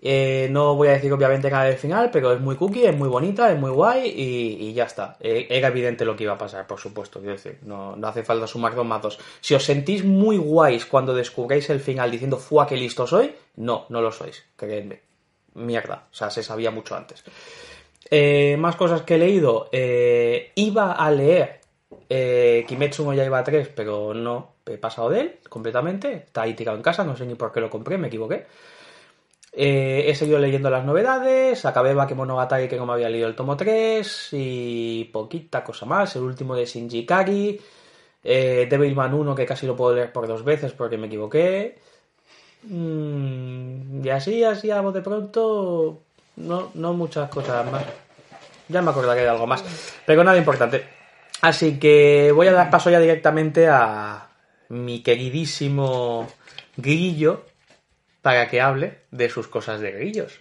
Eh, 0.09 0.47
no 0.53 0.77
voy 0.77 0.87
a 0.87 0.93
decir 0.93 1.13
obviamente 1.13 1.51
nada 1.51 1.65
del 1.65 1.79
final, 1.79 2.13
pero 2.13 2.33
es 2.33 2.41
muy 2.41 2.55
cookie, 2.55 2.87
es 2.87 2.97
muy 2.97 3.09
bonita, 3.09 3.51
es 3.51 3.59
muy 3.59 3.73
guay 3.73 4.15
y, 4.17 4.73
ya 4.73 4.85
está. 4.85 5.17
Eh, 5.19 5.49
era 5.51 5.67
evidente 5.67 6.05
lo 6.05 6.15
que 6.15 6.23
iba 6.23 6.35
a 6.35 6.39
pasar, 6.39 6.65
por 6.65 6.79
supuesto. 6.79 7.19
Quiero 7.19 7.35
decir, 7.35 7.59
no, 7.63 7.97
no 7.97 8.07
hace 8.07 8.23
falta 8.23 8.47
sumar 8.47 8.77
dos 8.77 8.87
más 8.87 9.03
dos. 9.03 9.19
Si 9.41 9.53
os 9.57 9.65
sentís 9.65 10.05
muy 10.05 10.37
guays 10.37 10.87
cuando 10.87 11.13
descubréis 11.13 11.71
el 11.71 11.81
final 11.81 12.13
diciendo 12.13 12.37
¡fua, 12.37 12.69
qué 12.69 12.77
listo 12.77 13.05
soy! 13.05 13.35
No, 13.57 13.87
no 13.89 14.01
lo 14.01 14.13
sois, 14.13 14.45
creedme. 14.55 15.01
Mierda, 15.55 16.07
o 16.13 16.15
sea, 16.15 16.31
se 16.31 16.45
sabía 16.45 16.71
mucho 16.71 16.95
antes. 16.95 17.25
Eh, 18.09 18.57
más 18.61 18.77
cosas 18.77 19.03
que 19.03 19.17
he 19.17 19.19
leído. 19.19 19.69
Iba 19.73 20.93
a 20.93 21.11
leer 21.11 21.63
Kimetsu 22.69 23.05
no 23.05 23.13
Yaiba 23.13 23.43
3, 23.43 23.71
pero 23.75 24.15
no 24.15 24.53
he 24.67 24.79
pasado 24.79 25.11
de 25.11 25.21
él 25.21 25.39
completamente. 25.49 26.13
Está 26.13 26.43
ahí 26.43 26.55
tirado 26.55 26.77
en 26.77 26.85
casa, 26.85 27.03
no 27.03 27.17
sé 27.17 27.27
ni 27.27 27.35
por 27.35 27.51
qué 27.51 27.61
lo 27.61 27.69
compré, 27.69 27.99
me 27.99 28.07
equivoqué. 28.07 28.47
Eh, 29.59 30.11
he 30.11 30.15
seguido 30.15 30.39
leyendo 30.39 30.69
las 30.69 30.85
novedades, 30.85 31.65
acabé 31.65 31.95
Bakemonogatari 31.95 32.69
que 32.69 32.77
no 32.77 32.85
me 32.85 32.93
había 32.93 33.09
leído 33.09 33.27
el 33.27 33.35
tomo 33.35 33.57
3 33.57 34.29
y 34.33 35.05
poquita 35.05 35.65
cosa 35.65 35.87
más, 35.87 36.15
el 36.15 36.25
último 36.25 36.55
de 36.55 36.67
Shinji 36.67 37.07
Kagi, 37.07 37.59
eh, 38.23 38.67
Devilman 38.69 39.15
1 39.15 39.35
que 39.35 39.47
casi 39.47 39.67
lo 39.67 39.75
puedo 39.75 39.95
leer 39.95 40.13
por 40.13 40.29
dos 40.29 40.45
veces 40.45 40.73
porque 40.73 40.99
me 40.99 41.07
equivoqué. 41.07 41.79
Mm, 42.65 44.05
y 44.05 44.11
así, 44.11 44.45
así 44.45 44.71
a 44.71 44.83
de 44.83 45.01
pronto, 45.01 46.03
no, 46.37 46.71
no 46.75 46.93
muchas 46.93 47.31
cosas 47.31 47.71
más. 47.73 47.85
Ya 48.69 48.83
me 48.83 48.91
acordaré 48.91 49.23
de 49.23 49.29
algo 49.31 49.47
más, 49.47 49.65
pero 50.05 50.23
nada 50.23 50.37
importante. 50.37 50.85
Así 51.41 51.79
que 51.79 52.31
voy 52.31 52.49
a 52.49 52.53
dar 52.53 52.69
paso 52.71 52.91
ya 52.91 53.01
directamente 53.01 53.69
a 53.69 54.29
mi 54.69 55.03
queridísimo 55.03 56.27
Grillo 56.77 57.56
para 58.27 58.49
que 58.49 58.61
hable 58.61 59.03
de 59.13 59.31
sus 59.31 59.47
cosas 59.47 59.81
de 59.81 59.93
grillos. 59.93 60.41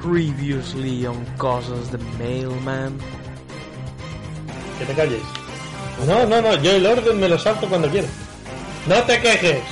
Previously 0.00 1.04
on 1.04 1.24
Cosas 1.36 1.90
de 1.90 1.98
Mailman. 2.16 2.96
Que 4.78 4.84
te 4.84 4.94
calles. 4.94 5.22
No, 6.06 6.24
no, 6.28 6.40
no, 6.40 6.54
yo 6.62 6.70
el 6.70 6.86
orden 6.86 7.18
me 7.18 7.28
lo 7.28 7.36
salto 7.40 7.66
cuando 7.68 7.88
quiero. 7.88 8.06
No 8.86 9.02
te 9.02 9.20
quejes. 9.20 9.62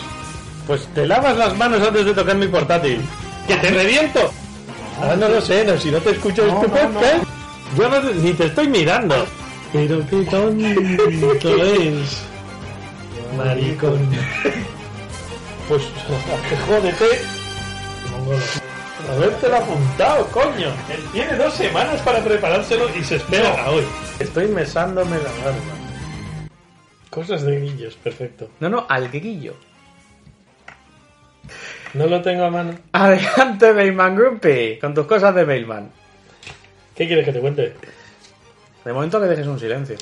Pues 0.67 0.89
te 0.93 1.07
lavas 1.07 1.37
las 1.37 1.57
manos 1.57 1.81
antes 1.81 2.05
de 2.05 2.13
tocar 2.13 2.35
mi 2.35 2.49
portátil. 2.49 3.01
¡Que 3.47 3.55
te 3.59 3.71
reviento! 3.71 4.33
Ah, 5.01 5.15
no 5.17 5.29
lo 5.29 5.41
sé, 5.41 5.65
no, 5.65 5.79
si 5.79 5.93
no 5.93 5.99
te 5.99 6.11
escucho 6.11 6.45
No, 6.45 6.55
este 6.55 6.67
no, 6.67 6.75
podcast, 6.75 7.25
yo 7.77 7.89
no, 7.89 8.01
ni 8.11 8.33
te 8.33 8.47
estoy 8.47 8.67
mirando. 8.67 9.25
Pero 9.73 10.05
qué 10.11 10.25
tonto 10.25 11.65
es. 11.65 12.38
Maricón. 13.39 13.99
Pues, 15.69 15.83
jódete. 16.67 17.07
Mongolo. 18.11 18.39
Habértelo 19.11 19.57
apuntado, 19.57 20.27
coño. 20.27 20.69
Él 20.91 21.03
tiene 21.13 21.37
dos 21.37 21.55
semanas 21.55 22.01
para 22.03 22.19
preparárselo 22.23 22.89
y 22.95 23.03
se 23.03 23.17
espera 23.17 23.65
a 23.65 23.71
hoy. 23.71 23.85
Estoy 24.19 24.49
mesándome 24.49 25.17
la 25.17 25.45
barba. 25.45 26.49
Cosas 27.09 27.43
de 27.43 27.57
grillos, 27.57 27.95
perfecto. 27.97 28.51
No, 28.61 28.69
no, 28.69 28.87
al 28.89 29.09
grillo. 29.09 29.55
No 31.95 32.07
lo 32.07 32.21
tengo 32.21 32.45
a 32.45 32.51
mano. 32.51 32.75
Adelante, 32.93 33.73
Mailman 33.73 34.17
Grumpy, 34.17 34.79
con 34.79 34.93
tus 34.93 35.07
cosas 35.07 35.35
de 35.35 35.47
Mailman. 35.47 35.91
¿Qué 36.95 37.07
quieres 37.07 37.25
que 37.25 37.33
te 37.33 37.41
cuente? 37.41 37.75
De 38.85 38.93
momento 38.93 39.21
que 39.21 39.27
dejes 39.27 39.47
un 39.47 39.59
silencio. 39.59 39.97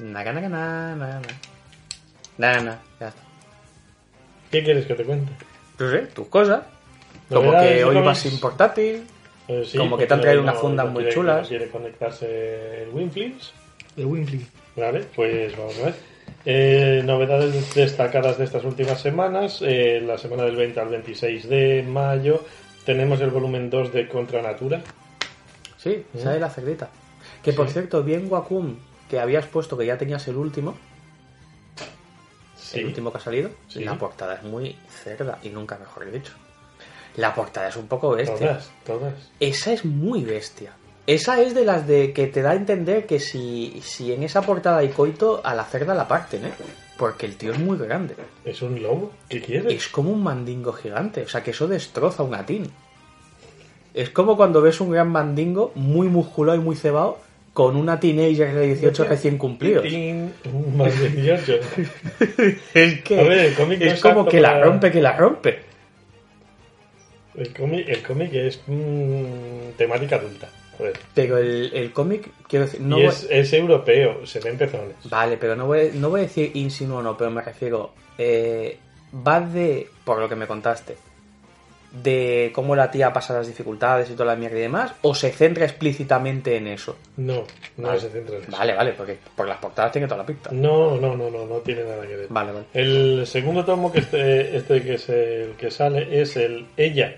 Naga, 0.00 0.32
naga, 0.32 0.48
na, 0.48 0.96
na, 0.96 1.06
na. 1.20 1.20
Na, 2.38 2.60
na, 2.60 2.78
ya 2.98 3.08
está. 3.08 3.22
¿Qué 4.50 4.64
quieres 4.64 4.86
que 4.86 4.94
te 4.94 5.04
cuente? 5.04 5.30
No 5.78 5.90
sé, 5.90 5.98
tus 6.14 6.26
cosas. 6.28 6.62
Como 7.28 7.42
Novedades 7.52 7.76
que 7.78 7.84
hoy 7.84 7.96
vas 8.04 8.18
sin 8.18 8.40
portátil. 8.40 9.04
Eh, 9.48 9.64
sí, 9.66 9.78
Como 9.78 9.96
que 9.98 10.06
te 10.06 10.14
han 10.14 10.20
traído 10.20 10.42
no- 10.42 10.50
unas 10.50 10.60
fundas 10.60 10.86
no 10.86 10.92
muy 10.92 11.02
quiere- 11.02 11.14
chulas. 11.14 11.42
no 11.42 11.48
quiere 11.48 11.68
conectarse 11.68 12.82
el 12.84 12.88
Winflix. 12.90 13.52
De 13.96 14.04
Winfrey. 14.04 14.46
Vale, 14.76 15.04
pues 15.14 15.56
vamos 15.56 15.78
a 15.80 15.84
ver. 15.86 15.94
Eh, 16.46 17.02
novedades 17.04 17.74
destacadas 17.74 18.38
de 18.38 18.44
estas 18.44 18.64
últimas 18.64 19.00
semanas. 19.00 19.60
Eh, 19.62 20.00
la 20.04 20.16
semana 20.18 20.44
del 20.44 20.56
20 20.56 20.80
al 20.80 20.88
26 20.88 21.48
de 21.48 21.84
mayo 21.86 22.44
tenemos 22.86 23.20
el 23.20 23.30
volumen 23.30 23.68
2 23.68 23.92
de 23.92 24.08
Contra 24.08 24.40
Natura. 24.40 24.80
Sí, 25.76 26.04
sale 26.16 26.40
la 26.40 26.48
cerdita. 26.50 26.88
Que 27.42 27.52
por 27.52 27.66
Sí. 27.66 27.74
cierto, 27.74 28.02
bien 28.02 28.26
Wacom, 28.30 28.76
que 29.10 29.20
habías 29.20 29.44
puesto 29.46 29.76
que 29.76 29.84
ya 29.86 29.98
tenías 29.98 30.26
el 30.28 30.36
último, 30.36 30.74
Sí. 32.56 32.78
el 32.80 32.86
último 32.86 33.10
que 33.10 33.18
ha 33.18 33.20
salido, 33.20 33.50
Sí. 33.68 33.82
la 33.84 33.98
portada 33.98 34.34
es 34.34 34.42
muy 34.44 34.76
cerda 35.02 35.38
y 35.42 35.48
nunca 35.48 35.76
mejor 35.78 36.10
dicho. 36.10 36.32
La 37.16 37.34
portada 37.34 37.68
es 37.68 37.76
un 37.76 37.88
poco 37.88 38.10
bestia. 38.10 38.36
Todas, 38.38 38.70
todas. 38.86 39.14
Esa 39.40 39.72
es 39.72 39.84
muy 39.84 40.22
bestia. 40.22 40.72
Esa 41.06 41.40
es 41.40 41.54
de 41.54 41.64
las 41.64 41.86
de 41.88 42.12
que 42.12 42.28
te 42.28 42.40
da 42.42 42.50
a 42.50 42.54
entender 42.54 43.06
que 43.06 43.18
si, 43.18 43.80
si 43.82 44.12
en 44.12 44.22
esa 44.22 44.42
portada 44.42 44.78
hay 44.78 44.90
coito, 44.90 45.40
a 45.42 45.54
la 45.54 45.64
cerda 45.64 45.94
la 45.94 46.06
parten, 46.06 46.44
¿eh? 46.46 46.52
Porque 46.96 47.26
el 47.26 47.36
tío 47.36 47.52
es 47.52 47.58
muy 47.58 47.76
grande. 47.78 48.14
¿Es 48.44 48.62
un 48.62 48.80
lobo? 48.80 49.10
¿Qué 49.28 49.40
quieres? 49.40 49.72
Es 49.72 49.88
como 49.88 50.10
un 50.10 50.22
mandingo 50.22 50.72
gigante. 50.72 51.22
O 51.22 51.28
sea, 51.28 51.42
que 51.42 51.50
eso 51.50 51.66
destroza 51.66 52.22
un 52.22 52.34
atín. 52.34 52.70
Es 53.94 54.10
como 54.10 54.36
cuando 54.36 54.60
ves 54.60 54.80
un 54.80 54.90
gran 54.90 55.10
mandingo 55.10 55.72
muy 55.74 56.06
musculado 56.08 56.56
y 56.60 56.62
muy 56.62 56.76
cebado 56.76 57.18
con 57.52 57.76
una 57.76 57.98
teenager 57.98 58.54
de 58.54 58.66
18 58.74 59.04
recién 59.08 59.38
cumplidos. 59.38 59.84
Más 60.76 61.00
de 61.00 61.08
18. 61.10 61.60
Es 62.74 63.02
que 63.02 63.20
A 63.20 63.22
ver, 63.24 63.38
el 63.46 63.54
cómic 63.54 63.80
no 63.80 63.86
es 63.86 63.92
es 63.94 64.00
como 64.00 64.24
que 64.26 64.40
la 64.40 64.60
rompe, 64.62 64.90
que 64.90 65.00
la 65.00 65.16
rompe. 65.16 65.60
El 67.34 67.54
cómic, 67.54 67.88
el 67.88 68.02
cómic 68.02 68.32
es 68.34 68.60
mm, 68.66 69.70
temática 69.76 70.16
adulta. 70.16 70.48
Joder. 70.76 70.98
Pero 71.14 71.38
el, 71.38 71.70
el 71.74 71.92
cómic, 71.92 72.28
quiero 72.48 72.64
decir, 72.64 72.80
no 72.80 72.98
y 72.98 73.02
voy- 73.02 73.10
es, 73.10 73.26
es 73.30 73.52
europeo, 73.52 74.26
se 74.26 74.40
ven 74.40 74.56
pezones. 74.58 74.96
Vale, 75.04 75.36
pero 75.36 75.54
no 75.54 75.66
voy, 75.66 75.90
no 75.94 76.10
voy 76.10 76.20
a 76.20 76.22
decir 76.24 76.50
insinuo 76.54 77.02
no, 77.02 77.16
pero 77.16 77.30
me 77.30 77.42
refiero. 77.42 77.92
Eh, 78.18 78.78
va 79.26 79.40
de, 79.40 79.88
por 80.04 80.18
lo 80.18 80.28
que 80.28 80.36
me 80.36 80.46
contaste, 80.46 80.96
de 81.92 82.52
cómo 82.54 82.76
la 82.76 82.90
tía 82.90 83.12
pasa 83.12 83.34
las 83.34 83.46
dificultades 83.48 84.08
y 84.10 84.12
toda 84.12 84.26
la 84.26 84.36
mierda 84.36 84.58
y 84.58 84.62
demás, 84.62 84.92
o 85.02 85.14
se 85.14 85.30
centra 85.32 85.64
explícitamente 85.64 86.56
en 86.56 86.68
eso. 86.68 86.96
No, 87.16 87.44
no 87.76 87.88
Vale. 87.88 88.00
se 88.00 88.10
centra 88.10 88.36
en 88.36 88.42
eso. 88.42 88.52
Vale, 88.52 88.74
vale, 88.74 88.92
porque 88.92 89.18
por 89.34 89.48
las 89.48 89.58
portadas 89.58 89.90
tiene 89.92 90.06
toda 90.06 90.18
la 90.18 90.26
pinta. 90.26 90.50
No, 90.52 90.96
no, 91.00 91.16
no, 91.16 91.30
no, 91.30 91.46
no 91.46 91.56
tiene 91.56 91.82
nada 91.82 92.06
que 92.06 92.16
ver. 92.16 92.26
Vale, 92.28 92.52
vale. 92.52 92.66
El 92.74 93.26
segundo 93.26 93.64
tomo 93.64 93.90
que 93.90 93.98
este, 94.00 94.56
este 94.56 94.82
que 94.82 94.94
es 94.94 95.08
el 95.08 95.52
que 95.58 95.70
sale 95.70 96.20
es 96.20 96.36
el 96.36 96.66
ella 96.76 97.16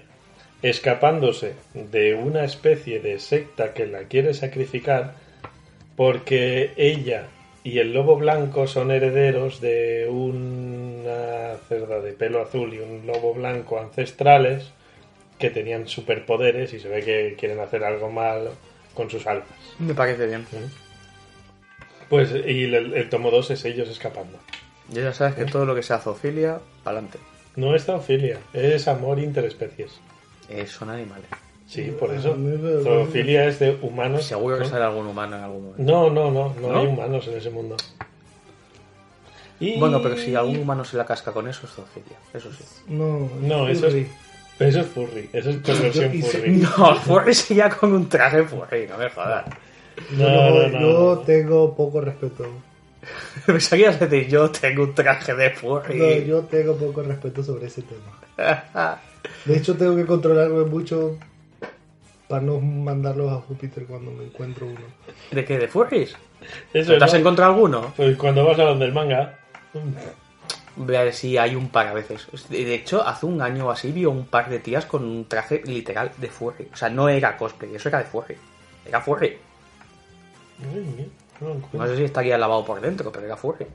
escapándose 0.63 1.55
de 1.75 2.15
una 2.15 2.45
especie 2.45 3.01
de 3.01 3.19
secta 3.19 3.75
que 3.75 3.87
la 3.87 4.05
quiere 4.05 4.33
sacrificar 4.33 5.15
porque 5.97 6.73
ella 6.77 7.27
y 7.65 7.79
el 7.79 7.93
lobo 7.93 8.17
blanco 8.17 8.67
son 8.67 8.91
herederos 8.91 9.61
de 9.61 10.09
una 10.09 11.57
cerda 11.69 12.01
de 12.01 12.13
pelo 12.13 12.43
azul 12.43 12.75
y 12.75 12.79
un 12.79 13.07
lobo 13.07 13.35
blanco 13.35 13.79
ancestrales 13.79 14.73
que 15.39 15.51
tenían 15.51 15.87
superpoderes 15.87 16.73
y 16.73 16.81
se 16.81 16.89
ve 16.89 17.03
que 17.03 17.37
quieren 17.39 17.61
hacer 17.61 17.85
algo 17.85 18.11
malo 18.11 18.53
con 18.95 19.11
sus 19.11 19.27
almas. 19.27 19.49
Me 19.79 19.95
parece 19.95 20.27
bien. 20.27 20.47
Pues 22.09 22.31
y 22.33 22.65
el, 22.65 22.95
el 22.95 23.09
tomo 23.09 23.31
2 23.31 23.53
es 23.53 23.65
ellos 23.65 23.89
escapando. 23.89 24.39
Ya 24.91 25.03
ya 25.03 25.15
sabes 25.15 25.35
que 25.35 25.45
todo 25.45 25.65
lo 25.65 25.75
que 25.75 25.83
sea 25.83 25.99
zoofilia, 25.99 26.61
pa'lante. 26.83 27.19
No 27.57 27.75
es 27.75 27.85
zoofilia, 27.85 28.39
es 28.53 28.89
amor 28.89 29.19
interespecies. 29.19 30.01
Eh, 30.49 30.67
son 30.67 30.91
animales. 30.91 31.29
Sí, 31.73 31.91
por 31.99 32.13
eso. 32.13 32.35
Me- 32.37 32.83
Zoofilia 32.83 33.47
es 33.47 33.59
de 33.59 33.79
humanos. 33.81 34.25
Seguro 34.27 34.59
que 34.59 34.65
¿no? 34.65 34.69
sale 34.69 34.85
algún 34.85 35.07
humano 35.07 35.37
en 35.39 35.43
algún 35.43 35.65
momento. 35.71 35.83
No, 35.91 36.11
no, 36.11 36.31
no, 36.31 36.55
no, 36.61 36.69
¿No? 36.73 36.79
hay 36.79 36.87
humanos 36.87 37.27
en 37.29 37.39
ese 37.39 37.49
mundo. 37.49 37.77
Y- 39.59 39.79
Bueno, 39.79 40.03
pero 40.03 40.17
si 40.19 40.35
algún 40.35 40.59
humano 40.59 40.85
se 40.85 40.99
la 40.99 41.07
casca 41.07 41.33
con 41.33 41.49
eso, 41.49 41.67
es 41.67 41.73
zoofilia. 41.73 42.19
Eso 42.35 42.53
sí. 42.53 42.63
No, 42.89 43.31
No, 43.41 43.69
eso 43.69 43.87
es, 43.87 44.07
eso 44.59 44.81
es 44.81 44.87
furry, 44.87 45.31
eso 45.33 45.49
es 45.51 45.57
conversión 45.59 46.13
furry. 46.21 46.51
No, 46.59 46.97
furry 46.97 47.33
sería 47.35 47.71
con 47.71 47.93
un 47.95 48.07
traje 48.09 48.43
furry, 48.43 48.87
no 48.87 48.99
me 48.99 49.09
jodas. 49.09 49.47
No, 50.11 50.29
No, 50.29 50.51
no, 50.51 50.69
no, 50.69 50.81
yo 50.81 51.15
no. 51.15 51.19
tengo 51.21 51.75
poco 51.75 52.03
respeto. 52.03 52.45
Ibas 53.49 53.73
a 53.73 54.07
decir, 54.07 54.29
yo 54.29 54.51
tengo 54.51 54.83
un 54.85 54.95
traje 54.95 55.35
de 55.35 55.51
furry. 55.51 55.99
No, 55.99 56.13
yo 56.27 56.41
tengo 56.43 56.77
poco 56.77 57.03
respeto 57.03 57.43
sobre 57.43 57.67
ese 57.67 57.83
tema. 57.83 59.01
De 59.47 59.57
hecho, 59.57 59.75
tengo 59.77 59.97
que 59.97 60.05
controlarme 60.05 60.65
mucho 60.65 61.17
para 62.29 62.43
no 62.43 62.61
mandarlos 62.61 63.33
a 63.33 63.37
Júpiter 63.37 63.87
cuando 63.87 64.11
me 64.11 64.25
encuentro 64.25 64.67
uno. 64.67 64.81
¿De 65.31 65.45
qué? 65.45 65.59
¿De 65.59 65.69
furries? 65.69 66.17
Eso 66.73 66.97
¿Te 66.99 67.05
has 67.05 67.15
encontrado 67.15 67.53
alguno? 67.53 67.93
Pues 67.97 68.17
cuando 68.17 68.45
vas 68.45 68.59
a 68.59 68.65
donde 68.65 68.87
el 68.87 68.93
manga. 68.93 69.39
Voy 70.77 70.97
a 70.97 71.05
ver 71.05 71.13
si 71.13 71.37
hay 71.37 71.55
un 71.55 71.69
par 71.69 71.89
a 71.89 71.93
veces. 71.93 72.27
De 72.49 72.75
hecho, 72.75 73.07
hace 73.07 73.27
un 73.27 73.43
año 73.43 73.67
o 73.67 73.71
así 73.71 73.93
vi 73.93 74.07
un 74.07 74.27
par 74.27 74.49
de 74.49 74.59
tías 74.59 74.87
con 74.87 75.05
un 75.05 75.27
traje 75.27 75.63
literal 75.67 76.11
de 76.17 76.29
furry. 76.29 76.69
O 76.73 76.77
sea, 76.77 76.89
no 76.89 77.09
era 77.09 77.37
cosplay, 77.37 77.75
eso 77.75 77.89
era 77.89 77.99
de 77.99 78.05
furry. 78.05 78.37
Era 78.87 79.01
furry. 79.01 79.37
No. 81.41 81.61
No 81.73 81.87
sé 81.87 81.97
si 81.97 82.05
estaría 82.05 82.39
lavado 82.39 82.65
por 82.65 82.81
dentro, 82.81 83.11
pero 83.13 83.27
era 83.27 83.37
furry. 83.37 83.67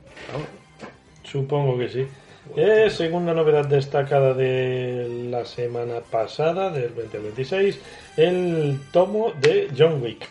Supongo 1.22 1.78
que 1.78 1.88
sí. 1.88 2.08
Eh, 2.56 2.90
segunda 2.90 3.34
novedad 3.34 3.66
destacada 3.66 4.34
de 4.34 5.28
la 5.30 5.44
semana 5.44 6.00
pasada, 6.00 6.70
del 6.70 6.94
2026, 6.94 7.78
el 8.16 8.80
tomo 8.92 9.32
de 9.40 9.68
John 9.76 10.02
Wick. 10.02 10.28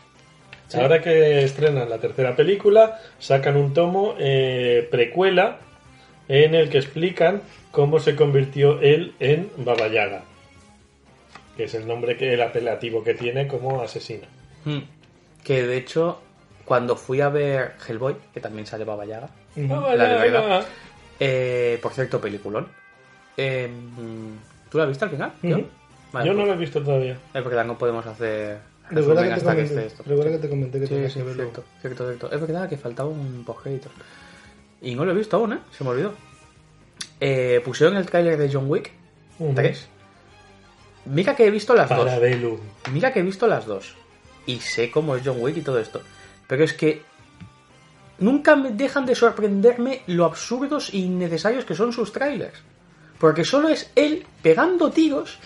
Ahora 0.74 1.02
que 1.02 1.44
estrenan 1.44 1.90
la 1.90 1.98
tercera 1.98 2.36
película, 2.36 3.00
sacan 3.20 3.56
un 3.56 3.74
tomo 3.74 4.16
eh, 4.20 4.88
precuela 4.92 5.60
en 6.28 6.56
el 6.56 6.70
que 6.70 6.80
explican 6.80 7.42
cómo 7.72 8.00
se 8.00 8.16
convirtió 8.16 8.82
él 8.82 9.14
en 9.20 9.50
Baba 9.58 9.88
Yaga, 9.88 10.24
que 11.56 11.66
es 11.66 11.74
el 11.74 11.88
nombre 11.88 12.18
que 12.18 12.34
el 12.34 12.42
apelativo 12.42 13.03
que 13.03 13.14
tiene 13.14 13.48
como 13.48 13.82
asesino. 13.82 14.27
Hmm. 14.66 14.80
Que 15.44 15.66
de 15.66 15.77
hecho, 15.77 16.20
cuando 16.66 16.98
fui 16.98 17.22
a 17.22 17.30
ver 17.30 17.75
Hellboy, 17.88 18.18
que 18.34 18.42
también 18.42 18.66
sale 18.66 18.84
Baba 18.84 19.06
Yaga, 19.06 19.30
Baba 19.56 19.96
La 19.96 20.25
Yaga. 20.25 20.66
Eh, 21.20 21.80
por 21.82 21.94
cierto, 21.94 22.20
peliculón. 22.22 22.68
Eh, 23.38 23.70
¿Tú 24.70 24.77
la 24.77 24.86
viste 24.86 25.06
al 25.06 25.12
final? 25.12 25.34
Vale, 26.12 26.25
Yo 26.27 26.34
no 26.34 26.40
pues, 26.40 26.48
lo 26.48 26.53
he 26.53 26.58
visto 26.58 26.82
todavía. 26.84 27.18
Es 27.34 27.44
verdad, 27.44 27.66
no 27.66 27.77
podemos 27.77 28.06
hacer 28.06 28.60
Recuerda 28.90 29.24
que, 29.24 29.27
te 29.27 29.34
hasta 29.34 29.50
que 29.56 29.56
comenté, 29.64 29.74
esté 29.75 29.86
esto. 29.88 30.03
recuerda 30.06 30.32
que 30.32 30.38
te 30.38 30.50
comenté 30.50 30.80
que 30.80 30.88
Sí, 30.88 30.94
tenías 30.94 31.12
sí, 31.14 31.20
que 31.20 31.25
verlo. 31.25 31.44
cierto, 31.44 31.64
cierto, 31.82 32.08
cierto. 32.08 32.32
Es 32.32 32.42
verdad 32.42 32.70
que 32.70 32.77
faltaba 32.77 33.10
un 33.10 33.44
postcréditos. 33.46 33.92
Y 34.82 34.96
no 34.96 35.06
lo 35.06 35.12
he 35.12 35.16
visto 35.16 35.36
aún, 35.38 35.53
¿eh? 35.53 35.60
Se 35.72 35.84
me 35.84 35.90
olvidó. 35.90 36.14
Eh, 37.20 37.62
pusieron 37.66 37.98
el 37.98 38.06
tráiler 38.06 38.38
de 38.38 38.50
John 38.51 38.70
Wick. 38.70 38.92
3. 39.56 39.88
Mira 41.06 41.36
que 41.36 41.46
he 41.48 41.51
visto 41.51 41.74
las 41.75 41.90
dos. 41.90 42.06
Parabellum. 42.06 42.60
Mira 42.92 43.12
que 43.14 43.20
he 43.20 43.24
visto 43.24 43.48
las 43.48 43.66
dos. 43.66 43.96
Y 44.46 44.60
sé 44.60 44.90
cómo 44.92 45.16
es 45.16 45.24
John 45.25 45.38
Wick 45.40 45.58
y 45.58 45.62
todo 45.62 45.80
esto. 45.80 46.01
Pero 46.48 46.64
es 46.64 46.74
que 46.74 47.01
nunca 48.20 48.56
me 48.56 48.72
dejan 48.72 49.06
de 49.06 49.16
sorprenderme 49.16 50.01
lo 50.08 50.25
absurdos 50.25 50.90
e 50.94 50.98
innecesarios 50.98 51.66
que 51.66 51.75
son 51.75 51.92
sus 51.94 52.12
trailers. 52.12 52.60
Porque 53.20 53.44
solo 53.44 53.70
es 53.70 53.90
él 53.96 54.25
pegando 54.44 54.92
tiros 54.92 55.40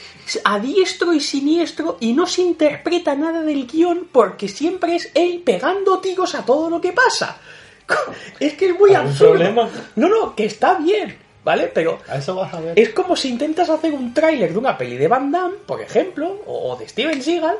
a 0.44 0.60
diestro 0.60 1.14
y 1.14 1.22
siniestro 1.22 1.96
y 2.02 2.12
no 2.12 2.28
se 2.28 2.42
interpreta 2.42 3.16
nada 3.16 3.44
del 3.44 3.66
guion 3.66 4.10
porque 4.12 4.50
siempre 4.50 4.96
es 4.98 5.10
él 5.16 5.42
pegando 5.46 6.00
tiros 6.00 6.36
a 6.36 6.44
todo 6.46 6.70
lo 6.70 6.82
que 6.82 6.92
pasa. 6.92 7.38
Es 8.40 8.54
que 8.54 8.70
es 8.70 8.80
muy 8.80 8.94
¿Algún 8.94 9.12
absurdo. 9.12 9.32
problema? 9.32 9.70
No, 9.96 10.10
no, 10.10 10.36
que 10.36 10.46
está 10.46 10.76
bien, 10.76 11.18
¿vale? 11.44 11.72
Pero 11.74 12.00
A 12.08 12.18
eso 12.18 12.36
vas 12.36 12.54
a 12.54 12.60
ver. 12.62 12.78
es 12.80 12.90
como 12.90 13.16
si 13.16 13.30
intentas 13.30 13.70
hacer 13.70 13.94
un 13.94 14.14
tráiler 14.14 14.52
de 14.54 14.58
una 14.60 14.78
peli 14.78 14.98
de 14.98 15.08
Van 15.08 15.32
Damme, 15.32 15.56
por 15.66 15.82
ejemplo, 15.82 16.42
o 16.48 16.76
de 16.78 16.88
Steven 16.88 17.22
Seagal, 17.22 17.56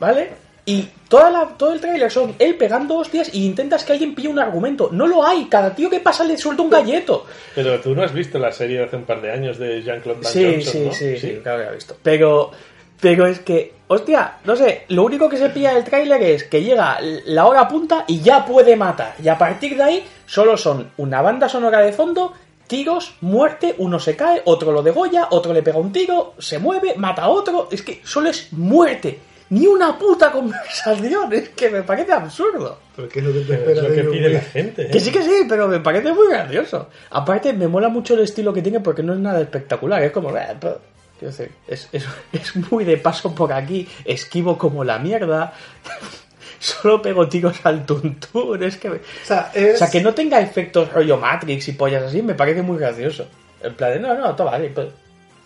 ¿vale? 0.00 0.30
Y 0.66 0.88
toda 1.08 1.30
la, 1.30 1.48
todo 1.58 1.74
el 1.74 1.80
tráiler 1.80 2.10
son 2.10 2.34
él 2.38 2.56
pegando 2.56 2.96
hostias 2.96 3.34
y 3.34 3.44
intentas 3.44 3.84
que 3.84 3.92
alguien 3.92 4.14
pille 4.14 4.28
un 4.28 4.38
argumento. 4.38 4.88
No 4.92 5.06
lo 5.06 5.26
hay, 5.26 5.44
cada 5.46 5.74
tío 5.74 5.90
que 5.90 6.00
pasa 6.00 6.24
le 6.24 6.38
suelta 6.38 6.62
un 6.62 6.70
galleto. 6.70 7.26
Pero 7.54 7.78
tú 7.80 7.94
no 7.94 8.02
has 8.02 8.14
visto 8.14 8.38
la 8.38 8.50
serie 8.50 8.78
de 8.78 8.84
hace 8.84 8.96
un 8.96 9.04
par 9.04 9.20
de 9.20 9.30
años 9.30 9.58
de 9.58 9.82
Jean-Claude 9.82 10.20
Van 10.22 10.32
Sí, 10.32 10.44
Johnson, 10.44 10.72
sí, 10.72 10.84
¿no? 10.86 10.92
sí, 10.92 11.18
sí, 11.18 11.40
claro 11.42 11.62
que 11.64 11.68
he 11.68 11.74
visto. 11.74 11.96
Pero, 12.02 12.50
pero 12.98 13.26
es 13.26 13.40
que, 13.40 13.74
hostia, 13.88 14.38
no 14.44 14.56
sé, 14.56 14.84
lo 14.88 15.04
único 15.04 15.28
que 15.28 15.36
se 15.36 15.50
pilla 15.50 15.74
del 15.74 15.84
tráiler 15.84 16.22
es 16.22 16.44
que 16.44 16.62
llega 16.62 16.98
la 17.26 17.46
hora 17.46 17.68
punta 17.68 18.04
y 18.06 18.20
ya 18.20 18.46
puede 18.46 18.74
matar. 18.74 19.14
Y 19.22 19.28
a 19.28 19.36
partir 19.36 19.76
de 19.76 19.82
ahí 19.82 20.04
solo 20.24 20.56
son 20.56 20.92
una 20.96 21.20
banda 21.20 21.46
sonora 21.46 21.80
de 21.80 21.92
fondo, 21.92 22.32
tiros, 22.66 23.16
muerte, 23.20 23.74
uno 23.76 24.00
se 24.00 24.16
cae, 24.16 24.40
otro 24.46 24.72
lo 24.72 24.82
degolla, 24.82 25.28
otro 25.30 25.52
le 25.52 25.62
pega 25.62 25.78
un 25.78 25.92
tiro, 25.92 26.32
se 26.38 26.58
mueve, 26.58 26.94
mata 26.96 27.24
a 27.24 27.28
otro. 27.28 27.68
Es 27.70 27.82
que 27.82 28.00
solo 28.02 28.30
es 28.30 28.50
muerte. 28.52 29.20
Ni 29.54 29.66
una 29.66 29.98
puta 29.98 30.30
conversación. 30.32 31.32
Es 31.32 31.48
que 31.50 31.70
me 31.70 31.82
parece 31.82 32.12
absurdo. 32.12 32.78
Pero 32.96 33.08
¿qué 33.08 33.18
es 33.20 33.24
lo 33.24 33.32
que 33.32 33.40
te 33.40 33.54
espera 33.54 33.80
es 33.82 33.88
lo 33.88 33.94
que 33.94 34.04
pide 34.04 34.28
la 34.30 34.40
gente. 34.40 34.82
¿eh? 34.86 34.90
Que 34.90 35.00
sí 35.00 35.10
que 35.12 35.22
sí, 35.22 35.46
pero 35.48 35.68
me 35.68 35.80
parece 35.80 36.12
muy 36.12 36.28
gracioso. 36.28 36.88
Aparte, 37.10 37.52
me 37.52 37.68
mola 37.68 37.88
mucho 37.88 38.14
el 38.14 38.20
estilo 38.20 38.52
que 38.52 38.62
tiene 38.62 38.80
porque 38.80 39.02
no 39.02 39.12
es 39.12 39.18
nada 39.20 39.40
espectacular. 39.40 40.02
Es 40.02 40.12
como, 40.12 40.36
eh, 40.36 40.46
quiero 40.60 40.80
decir, 41.20 41.50
es, 41.68 41.88
es, 41.92 42.04
es 42.32 42.56
muy 42.70 42.84
de 42.84 42.96
paso 42.96 43.34
por 43.34 43.52
aquí, 43.52 43.88
esquivo 44.04 44.56
como 44.58 44.82
la 44.84 44.98
mierda. 44.98 45.52
Solo 46.58 47.02
pego 47.02 47.28
tiros 47.28 47.58
al 47.64 47.84
tuntún. 47.84 48.62
Es 48.62 48.76
que. 48.78 48.88
me- 48.90 48.96
O 48.96 49.00
sea, 49.24 49.50
es... 49.54 49.74
O 49.74 49.78
sea, 49.78 49.90
que 49.90 50.00
no 50.00 50.14
tenga 50.14 50.40
efectos 50.40 50.90
rollo 50.92 51.16
Matrix 51.18 51.68
y 51.68 51.72
pollas 51.72 52.04
así, 52.04 52.22
me 52.22 52.34
parece 52.34 52.62
muy 52.62 52.78
gracioso. 52.78 53.26
En 53.62 53.74
plan 53.74 53.92
de, 53.92 54.00
no, 54.00 54.14
no, 54.14 54.34
toma, 54.34 54.58
sí, 54.58 54.70
pues, 54.74 54.88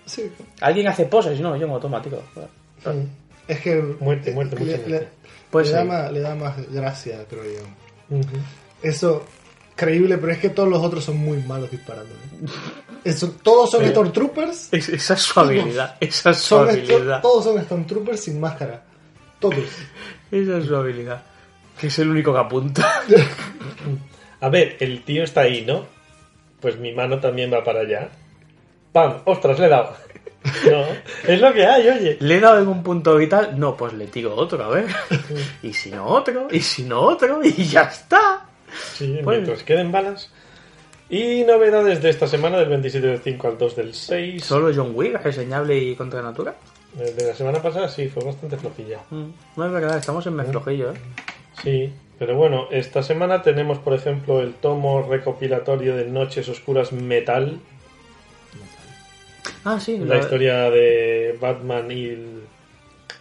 Sí. 0.07 0.33
alguien 0.61 0.89
hace 0.89 1.05
poses 1.05 1.39
y 1.39 1.43
no, 1.43 1.55
yo 1.57 1.67
toma, 1.79 2.01
tío. 2.01 2.23
Es 3.49 3.61
que... 3.61 3.77
Muerte, 4.01 4.33
muerte, 4.33 4.57
le, 4.57 4.65
muerte. 4.77 5.09
Pues 5.51 5.69
le 5.69 5.73
da 5.75 5.85
más, 5.85 6.13
le 6.13 6.21
da 6.21 6.35
más 6.35 6.71
gracia, 6.71 7.25
creo 7.29 7.45
yo. 7.45 8.19
Eso, 8.83 9.25
creíble, 9.75 10.19
pero 10.19 10.33
es 10.33 10.39
que 10.39 10.51
todos 10.51 10.69
los 10.69 10.83
otros 10.85 11.03
son 11.05 11.17
muy 11.17 11.39
malos 11.39 11.71
disparando. 11.71 12.15
Eso, 13.05 13.31
todos 13.43 13.71
son. 13.71 13.85
Stormtroopers. 13.87 14.69
Es- 14.73 14.89
esa 14.91 15.15
es 15.15 15.21
su 15.23 15.41
habilidad, 15.41 15.97
esa 16.01 16.31
es 16.31 16.37
su 16.39 16.45
Son 16.57 16.69
habilidad. 16.69 17.23
Todos 17.23 17.45
son 17.45 17.63
Stormtroopers 17.65 18.21
sin 18.21 18.39
máscara. 18.41 18.83
Todos. 19.41 19.57
Esa 20.31 20.59
es 20.59 20.67
su 20.67 20.77
habilidad. 20.77 21.23
Que 21.81 21.87
es 21.87 21.99
el 21.99 22.11
único 22.11 22.33
que 22.35 22.41
apunta. 22.41 23.03
A 24.41 24.49
ver, 24.51 24.77
el 24.81 25.03
tío 25.05 25.25
está 25.25 25.41
ahí, 25.43 25.65
¿no? 25.65 25.87
Pues 26.61 26.79
mi 26.79 26.93
mano 26.93 27.19
también 27.21 27.53
va 27.53 27.65
para 27.65 27.81
allá. 27.81 28.09
¡Pam! 28.93 29.23
¡Ostras, 29.25 29.59
le 29.59 29.67
he 29.67 29.69
dado! 29.69 29.97
No, 30.71 30.85
es 31.27 31.41
lo 31.41 31.53
que 31.53 31.67
hay, 31.67 31.89
oye. 31.89 32.17
¿Le 32.21 32.37
he 32.37 32.41
dado 32.41 32.61
en 32.63 32.69
un 32.69 32.83
punto 32.83 33.17
vital? 33.17 33.59
No, 33.59 33.77
pues 33.77 33.93
le 33.95 34.07
tiro 34.07 34.35
otro, 34.35 34.63
a 34.65 34.69
ver. 34.69 34.87
y 35.63 35.73
si 35.73 35.91
no 35.91 36.07
otro, 36.07 36.49
y 36.51 36.61
si 36.61 36.85
no 36.85 37.01
otro, 37.01 37.41
y 37.45 37.53
ya 37.65 37.83
está. 37.83 38.47
Sí, 38.95 39.19
Pues- 39.23 39.39
mientras 39.39 39.63
queden 39.63 39.91
balas. 39.93 40.33
Y 41.11 41.43
novedades 41.45 42.03
de 42.03 42.11
esta 42.11 42.27
semana, 42.27 42.59
del 42.59 42.69
27 42.69 43.07
del 43.07 43.19
5 43.21 43.49
al 43.49 43.57
2 43.59 43.77
del 43.77 43.95
6. 43.95 44.45
Solo 44.45 44.71
John 44.75 44.93
Wick, 44.95 45.23
reseñable 45.23 45.79
y 45.79 45.95
contra 45.97 46.21
natura. 46.21 46.55
El 46.99 47.17
de 47.17 47.27
la 47.29 47.35
semana 47.35 47.63
pasada 47.63 47.89
sí, 47.89 48.09
fue 48.09 48.25
bastante 48.25 48.59
flojilla. 48.59 48.99
Mm, 49.11 49.25
No 49.57 49.67
es 49.67 49.73
verdad, 49.73 49.97
estamos 49.97 50.27
en 50.27 50.35
mes 50.35 50.49
flojillo, 50.51 50.91
¿eh? 50.93 50.97
Sí, 51.63 51.93
pero 52.19 52.37
bueno, 52.37 52.67
esta 52.71 53.03
semana 53.03 53.41
tenemos, 53.43 53.79
por 53.79 53.95
ejemplo, 53.95 54.41
el 54.43 54.53
tomo 54.55 55.03
recopilatorio 55.03 55.97
de 55.97 56.05
Noches 56.05 56.47
Oscuras 56.51 56.93
Metal, 56.93 57.59
Ah, 59.71 59.79
sí. 59.81 59.99
la 59.99 60.19
historia 60.19 60.71
de 60.71 61.37
Batman 61.41 61.91
y 61.91 62.05
el, 62.07 62.41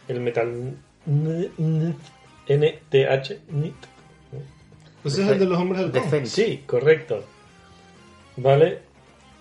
el 0.08 0.20
Metal 0.22 0.74
NTH. 2.48 3.32
Ese 5.04 5.24
es 5.24 5.28
el 5.30 5.40
de 5.40 5.46
los 5.46 5.58
hombres 5.58 5.92
del. 5.92 6.04
Fénix. 6.04 6.30
Sí, 6.32 6.64
correcto. 6.66 7.24
¿Vale? 8.38 8.80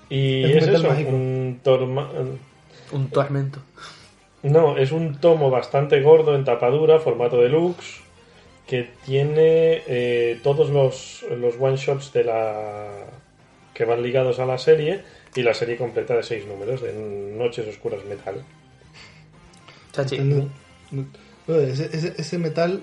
Y 0.08 0.44
Es 0.44 0.66
eso, 0.66 0.88
mágico. 0.88 1.10
un 1.10 1.60
torma- 1.64 2.08
Un 2.92 3.08
tormento. 3.10 3.60
No, 4.42 4.76
es 4.76 4.92
un 4.92 5.16
tomo 5.20 5.50
bastante 5.50 6.00
gordo 6.02 6.34
en 6.36 6.44
tapadura, 6.44 7.00
formato 7.00 7.40
deluxe, 7.40 8.00
que 8.66 8.88
tiene 9.04 9.82
eh, 9.86 10.38
todos 10.42 10.70
los, 10.70 11.24
los 11.40 11.54
one-shots 11.58 12.12
de 12.12 12.24
la 12.24 12.86
que 13.74 13.84
van 13.84 14.02
ligados 14.02 14.38
a 14.38 14.46
la 14.46 14.58
serie 14.58 15.02
y 15.36 15.42
la 15.42 15.54
serie 15.54 15.76
completa 15.76 16.14
de 16.16 16.22
seis 16.22 16.46
números 16.46 16.80
de 16.82 16.92
Noches 17.36 17.66
Oscuras 17.68 18.04
Metal. 18.06 18.42
Chachi. 19.92 20.18
No, 20.18 20.48
no, 20.90 21.06
no, 21.46 21.54
ese, 21.56 21.88
ese, 21.96 22.14
ese 22.16 22.38
metal, 22.38 22.82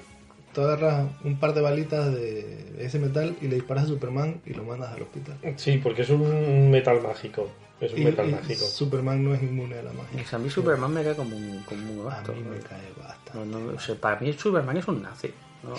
tú 0.53 0.61
agarras 0.61 1.07
un 1.23 1.39
par 1.39 1.53
de 1.53 1.61
balitas 1.61 2.13
de 2.13 2.75
ese 2.79 2.99
metal 2.99 3.35
y 3.41 3.47
le 3.47 3.55
disparas 3.55 3.85
a 3.85 3.87
Superman 3.87 4.41
y 4.45 4.53
lo 4.53 4.63
mandas 4.63 4.93
al 4.93 5.01
hospital. 5.03 5.37
Sí, 5.57 5.79
porque 5.81 6.03
es 6.03 6.09
un 6.09 6.71
metal 6.71 7.01
mágico. 7.01 7.49
Es 7.81 7.91
un 7.93 7.99
Y, 7.99 8.05
metal 8.05 8.29
y 8.29 8.31
mágico. 8.33 8.65
Superman 8.65 9.23
no 9.23 9.33
es 9.33 9.43
inmune 9.43 9.77
a 9.77 9.83
la 9.83 9.91
magia. 9.93 10.09
Pues 10.13 10.33
a 10.33 10.39
mí 10.39 10.49
Superman 10.49 10.93
me 10.93 11.03
cae 11.03 11.15
como 11.15 11.35
un, 11.35 11.59
como 11.63 11.91
un 11.93 12.07
A 12.07 12.15
gasto. 12.15 12.33
mí 12.33 12.41
me 12.43 12.59
cae 12.59 12.79
basta. 12.97 13.33
No, 13.33 13.45
no, 13.45 13.73
o 13.73 13.79
sea, 13.79 13.95
para 13.95 14.19
mí 14.19 14.31
Superman 14.33 14.77
es 14.77 14.87
un 14.87 15.01
nazi. 15.01 15.31
no. 15.63 15.73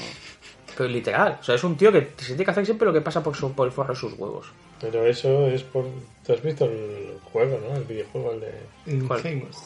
Pero 0.76 0.88
literal. 0.88 1.38
O 1.40 1.44
sea, 1.44 1.54
es 1.54 1.64
un 1.64 1.76
tío 1.76 1.92
que 1.92 2.10
se 2.16 2.28
tiene 2.28 2.44
que 2.44 2.50
hacer 2.50 2.64
siempre 2.64 2.86
lo 2.86 2.92
que 2.92 3.00
pasa 3.00 3.22
por, 3.22 3.36
su, 3.36 3.52
por 3.52 3.66
el 3.66 3.72
forro 3.72 3.94
de 3.94 4.00
sus 4.00 4.12
huevos. 4.14 4.46
Pero 4.80 5.06
eso 5.06 5.46
es 5.48 5.62
por... 5.62 5.84
¿Tú 6.26 6.32
has 6.32 6.42
visto 6.42 6.64
el 6.64 7.18
juego, 7.32 7.60
no? 7.68 7.76
El 7.76 7.84
videojuego, 7.84 8.32
el 8.32 8.40
de 8.40 9.06
¿Cuál? 9.06 9.20
Infamous. 9.26 9.56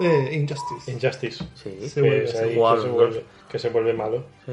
Eh, 0.00 0.30
Injustice. 0.34 0.92
Injustice. 0.92 1.44
Sí. 1.54 1.88
Se 1.88 2.00
vuelve 2.00 2.16
ahí 2.18 2.24
que, 2.24 2.82
se 2.82 2.88
vuelve, 2.88 3.24
que 3.50 3.58
se 3.58 3.68
vuelve 3.70 3.92
malo 3.94 4.24
sí. 4.44 4.52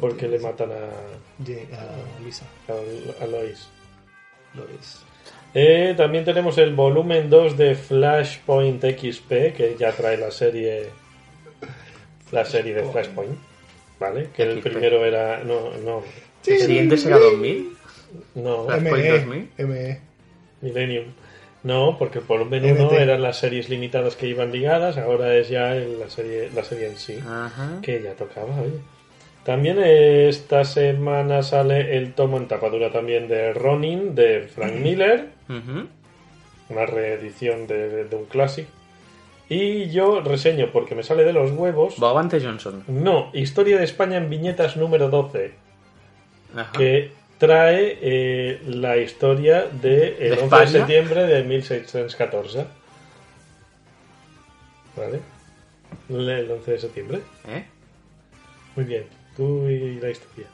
porque 0.00 0.28
le 0.28 0.38
matan 0.38 0.70
a, 0.72 0.76
a 0.76 2.22
Lisa. 2.24 2.46
a, 2.68 3.22
a 3.22 3.26
Lois. 3.26 3.68
Lo 4.54 4.64
es. 4.64 5.04
Eh, 5.52 5.94
también 5.96 6.24
tenemos 6.24 6.58
el 6.58 6.74
volumen 6.74 7.30
2 7.30 7.56
de 7.56 7.74
Flashpoint 7.74 8.82
XP, 8.82 9.28
que 9.54 9.76
ya 9.78 9.92
trae 9.92 10.16
la 10.16 10.30
serie 10.30 10.88
la 12.32 12.44
serie 12.44 12.74
de 12.74 12.82
Flashpoint, 12.82 13.38
¿vale? 13.98 14.28
Que 14.36 14.42
el 14.44 14.60
primero 14.60 15.04
era 15.04 15.42
no 15.44 15.70
no 15.84 16.02
¿El 16.46 16.58
siguiente 16.60 16.96
será 16.96 17.18
2000? 17.18 17.68
no 18.36 18.66
ME. 18.66 18.90
2000. 19.10 19.48
ME. 19.66 20.00
Millennium. 20.60 21.04
No, 21.62 21.96
porque 21.98 22.18
el 22.18 22.24
volumen 22.26 22.62
NT. 22.62 22.80
1 22.80 22.92
eran 22.98 23.22
las 23.22 23.38
series 23.38 23.70
limitadas 23.70 24.16
que 24.16 24.26
iban 24.26 24.52
ligadas, 24.52 24.98
ahora 24.98 25.34
es 25.36 25.48
ya 25.48 25.70
la 25.74 26.10
serie 26.10 26.50
la 26.54 26.62
serie 26.62 26.88
en 26.88 26.96
sí, 26.96 27.18
Ajá. 27.26 27.78
que 27.82 28.02
ya 28.02 28.12
tocaba, 28.12 28.60
oye. 28.60 28.80
También 29.44 29.78
esta 29.78 30.64
semana 30.64 31.42
sale 31.42 31.96
el 31.96 32.12
tomo 32.14 32.36
en 32.38 32.48
tapadura 32.48 32.90
también 32.90 33.28
de 33.28 33.52
Ronin 33.54 34.14
de 34.14 34.42
Frank 34.54 34.74
Miller. 34.74 35.28
Ujú. 35.48 35.86
una 36.70 36.86
reedición 36.86 37.66
de, 37.66 38.04
de 38.04 38.16
un 38.16 38.24
clásico. 38.26 38.70
Y 39.48 39.90
yo 39.90 40.20
reseño 40.20 40.70
porque 40.72 40.94
me 40.94 41.02
sale 41.02 41.24
de 41.24 41.32
los 41.32 41.50
huevos. 41.52 41.98
Bogavante 41.98 42.40
Johnson. 42.40 42.82
No, 42.88 43.30
Historia 43.34 43.76
de 43.78 43.84
España 43.84 44.16
en 44.16 44.30
viñetas 44.30 44.76
número 44.76 45.10
12, 45.10 45.52
Ajá. 46.56 46.72
que 46.72 47.12
trae 47.38 47.98
eh, 48.00 48.62
la 48.66 48.96
historia 48.96 49.66
de 49.66 50.16
el 50.18 50.36
¿De 50.36 50.42
11 50.42 50.56
de 50.60 50.66
septiembre 50.68 51.26
de 51.26 51.42
1614. 51.44 52.64
¿Vale? 54.96 55.20
Le- 56.08 56.40
El 56.40 56.50
11 56.50 56.70
de 56.70 56.78
septiembre. 56.78 57.20
¿Eh? 57.48 57.64
Muy 58.76 58.84
bien. 58.86 59.04
Tú 59.36 59.68
y 59.68 59.98
la 60.00 60.10
historia. 60.10 60.46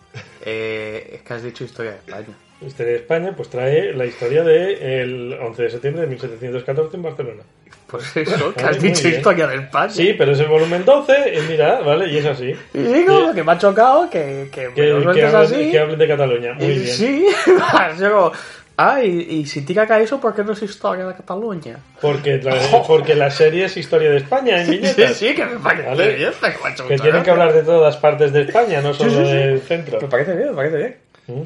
Eh, 0.45 1.11
es 1.15 1.23
que 1.23 1.35
has 1.35 1.43
dicho 1.43 1.65
historia 1.65 1.93
de 1.93 1.99
España. 1.99 2.35
Historia 2.61 2.93
de 2.93 2.99
España, 2.99 3.33
pues 3.37 3.49
trae 3.49 3.93
la 3.95 4.05
historia 4.07 4.43
del 4.45 5.33
11 5.41 5.63
de 5.63 5.71
septiembre 5.71 6.03
de 6.03 6.09
1714 6.09 6.97
en 6.97 7.03
Barcelona. 7.03 7.43
Pues 7.87 8.17
eso, 8.17 8.55
que 8.55 8.63
Vale, 8.63 8.77
has 8.77 8.83
dicho 8.83 9.09
historia 9.09 9.47
de 9.49 9.57
España. 9.57 9.91
Sí, 9.91 10.15
pero 10.17 10.33
es 10.33 10.41
el 10.41 10.47
volumen 10.47 10.85
12, 10.85 11.35
y 11.35 11.41
mira, 11.51 11.81
¿vale? 11.81 12.09
Y 12.09 12.19
es 12.19 12.27
así. 12.27 12.55
Y 12.75 12.79
digo 12.79 13.33
que 13.35 13.43
me 13.43 13.53
ha 13.53 13.59
chocado 13.59 14.09
que, 14.09 14.49
que, 14.53 14.69
me 14.69 14.75
Que, 14.75 14.87
lo 14.91 15.13
que, 15.13 15.25
hablen, 15.25 15.37
así. 15.43 15.71
que 15.73 15.79
hablen 15.79 15.99
de 15.99 16.07
Cataluña. 16.07 16.53
Muy 16.55 16.67
y 16.67 16.79
bien. 16.79 16.87
Sí, 16.87 17.27
yo 18.01 18.31
ah, 18.77 19.03
y, 19.03 19.09
y 19.41 19.47
si 19.47 19.63
tira 19.63 19.83
acá 19.85 19.99
eso, 19.99 20.21
¿por 20.21 20.35
qué 20.37 20.45
no 20.45 20.53
es 20.53 20.63
historia 20.63 21.07
de 21.07 21.15
Cataluña? 21.15 21.79
Porque, 22.01 22.39
la, 22.39 22.55
porque 22.87 23.15
la 23.17 23.31
serie 23.31 23.65
es 23.65 23.77
historia 23.77 24.11
de 24.11 24.19
España 24.19 24.61
en 24.61 24.67
Sí, 24.67 24.73
viñetas. 24.79 25.17
sí, 25.17 25.35
que 25.35 25.45
me 25.47 25.57
parece 25.59 25.89
Vale. 25.89 26.15
bien, 26.15 26.31
que 26.41 26.83
me 26.83 26.89
Que 26.89 26.99
tienen 26.99 27.23
que 27.25 27.31
hablar 27.31 27.53
de 27.53 27.63
todas 27.63 27.97
partes 27.97 28.33
de 28.33 28.43
España, 28.43 28.81
no 28.83 28.95
solo 28.95 29.11
sí, 29.11 29.17
sí. 29.27 29.33
del 29.33 29.61
centro. 29.63 29.99
Me 30.01 30.07
parece 30.09 30.37
bien, 30.37 30.51
me 30.51 30.55
parece 30.57 30.77
bien. 30.77 30.97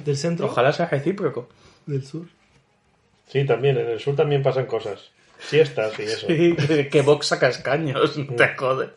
Del 0.05 0.17
centro. 0.17 0.47
Ojalá 0.47 0.73
sea 0.73 0.87
recíproco. 0.87 1.49
Del 1.87 2.05
sur. 2.05 2.27
Sí, 3.29 3.45
también. 3.45 3.79
En 3.79 3.89
el 3.89 4.01
sur 4.01 4.15
también 4.17 4.43
pasan 4.43 4.67
cosas. 4.67 5.11
Siestas 5.39 5.99
y 5.99 6.03
eso. 6.03 6.27
Sí, 6.27 6.57
que- 6.91 7.03
Vox 7.03 7.27
saca 7.27 7.49
escaños, 7.49 8.15
te 8.37 8.49
jode. 8.57 8.91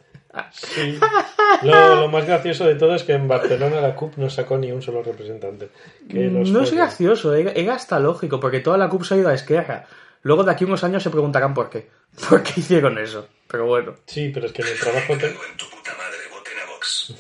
Sí. 0.52 1.00
Lo, 1.64 1.96
lo 2.02 2.08
más 2.10 2.26
gracioso 2.28 2.66
de 2.66 2.76
todo 2.76 2.94
es 2.94 3.04
que 3.04 3.14
en 3.14 3.28
Barcelona 3.28 3.82
la 3.82 3.96
CUP 3.96 4.18
no 4.18 4.30
sacó 4.30 4.58
ni 4.58 4.72
un 4.72 4.82
solo 4.84 5.02
representante. 5.02 5.70
Que 6.08 6.26
los 6.30 6.52
No 6.52 6.62
es 6.62 6.72
gracioso, 6.72 7.34
era 7.34 7.52
era 7.54 7.74
hasta 7.74 8.00
lógico, 8.00 8.40
porque 8.40 8.60
toda 8.60 8.78
la 8.78 8.88
CUP 8.88 9.04
se 9.04 9.16
ha 9.16 9.18
ido 9.18 9.30
a 9.30 9.34
Esquerra. 9.34 9.88
Luego 10.22 10.44
de 10.44 10.52
aquí 10.52 10.64
unos 10.66 10.84
años 10.84 11.02
se 11.02 11.10
preguntarán 11.10 11.54
por 11.56 11.70
qué. 11.72 11.90
¿Por 12.30 12.44
qué 12.44 12.60
hicieron 12.60 12.98
eso? 13.00 13.28
Pero 13.48 13.66
bueno. 13.66 13.96
Sí, 14.06 14.30
pero 14.34 14.46
es 14.46 14.52
que 14.52 14.62
en 14.62 14.68
el 14.68 14.80
trabajo... 14.80 15.18
te- 15.18 15.26
en 15.28 15.58
tu 15.58 15.66
puta 15.70 15.92
madre, 15.98 16.18
voten 16.32 16.54
a 16.64 16.72
Vox. 16.72 17.16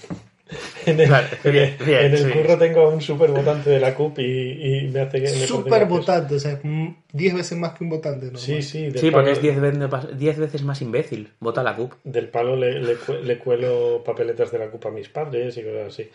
En 0.85 0.99
el, 0.99 1.09
Vale, 1.09 1.27
en 1.43 1.47
el- 1.47 1.51
bien, 1.51 1.77
bien, 1.85 2.05
en 2.05 2.13
el 2.13 2.17
sí. 2.19 2.29
curro 2.31 2.57
tengo 2.57 2.81
a 2.81 2.87
un 2.89 3.01
super 3.01 3.29
votante 3.31 3.69
de 3.69 3.79
la 3.81 3.93
CUP 3.93 4.19
y, 4.19 4.83
y 4.85 4.87
me 4.87 5.01
hace 5.01 5.19
que... 5.21 5.27
Super 5.27 5.85
votante, 5.85 6.35
o 6.35 6.39
sea, 6.39 6.59
10 7.11 7.33
veces 7.35 7.57
más 7.57 7.73
que 7.73 7.83
un 7.83 7.89
votante. 7.89 8.25
normal. 8.27 8.41
Sí, 8.41 8.61
sí. 8.61 8.89
Sí, 8.95 9.11
porque 9.11 9.31
es 9.31 9.41
10 9.41 9.59
veces, 9.59 9.89
más- 9.91 10.17
10 10.17 10.39
veces 10.39 10.63
más 10.63 10.81
imbécil. 10.81 11.33
Vota 11.41 11.61
la 11.63 11.75
CUP. 11.75 11.91
Del 12.05 12.29
palo 12.29 12.55
le, 12.55 12.79
le, 12.79 12.95
le 13.23 13.37
cuelo 13.37 14.01
papeletas 14.05 14.49
de 14.51 14.59
la 14.59 14.67
CUP 14.67 14.85
a 14.85 14.91
mis 14.91 15.09
padres 15.09 15.57
y 15.57 15.63
cosas 15.63 15.87
así. 15.87 16.09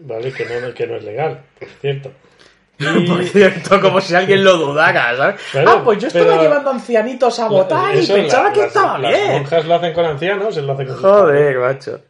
¿Vale? 0.00 0.32
Que 0.32 0.44
no, 0.44 0.74
que 0.74 0.86
no 0.86 0.96
es 0.96 1.04
legal, 1.04 1.40
por 1.58 1.68
cierto. 1.80 2.10
Y- 2.78 3.06
Por 3.08 3.22
cierto, 3.24 3.80
como 3.80 4.00
si 4.00 4.14
alguien 4.16 4.42
lo 4.42 4.56
dudara, 4.58 5.16
¿sabes? 5.16 5.40
Claro, 5.52 5.70
ah, 5.70 5.82
pues 5.84 5.98
yo 6.00 6.08
estaba 6.08 6.24
pero- 6.26 6.42
llevando 6.42 6.70
ancianitos 6.72 7.38
a 7.38 7.48
votar 7.48 7.94
y 7.96 8.04
pensaba 8.06 8.48
la- 8.48 8.52
que 8.52 8.58
las- 8.60 8.68
estaba 8.68 8.98
las 8.98 9.12
bien. 9.16 9.30
monjas 9.32 9.64
lo 9.64 9.74
hacen 9.76 9.92
con 9.94 10.04
ancianos, 10.04 10.56
él 10.56 10.66
lo 10.66 10.72
hace 10.72 10.86
con. 10.86 10.96
Joder, 10.96 11.58
macho. 11.58 12.00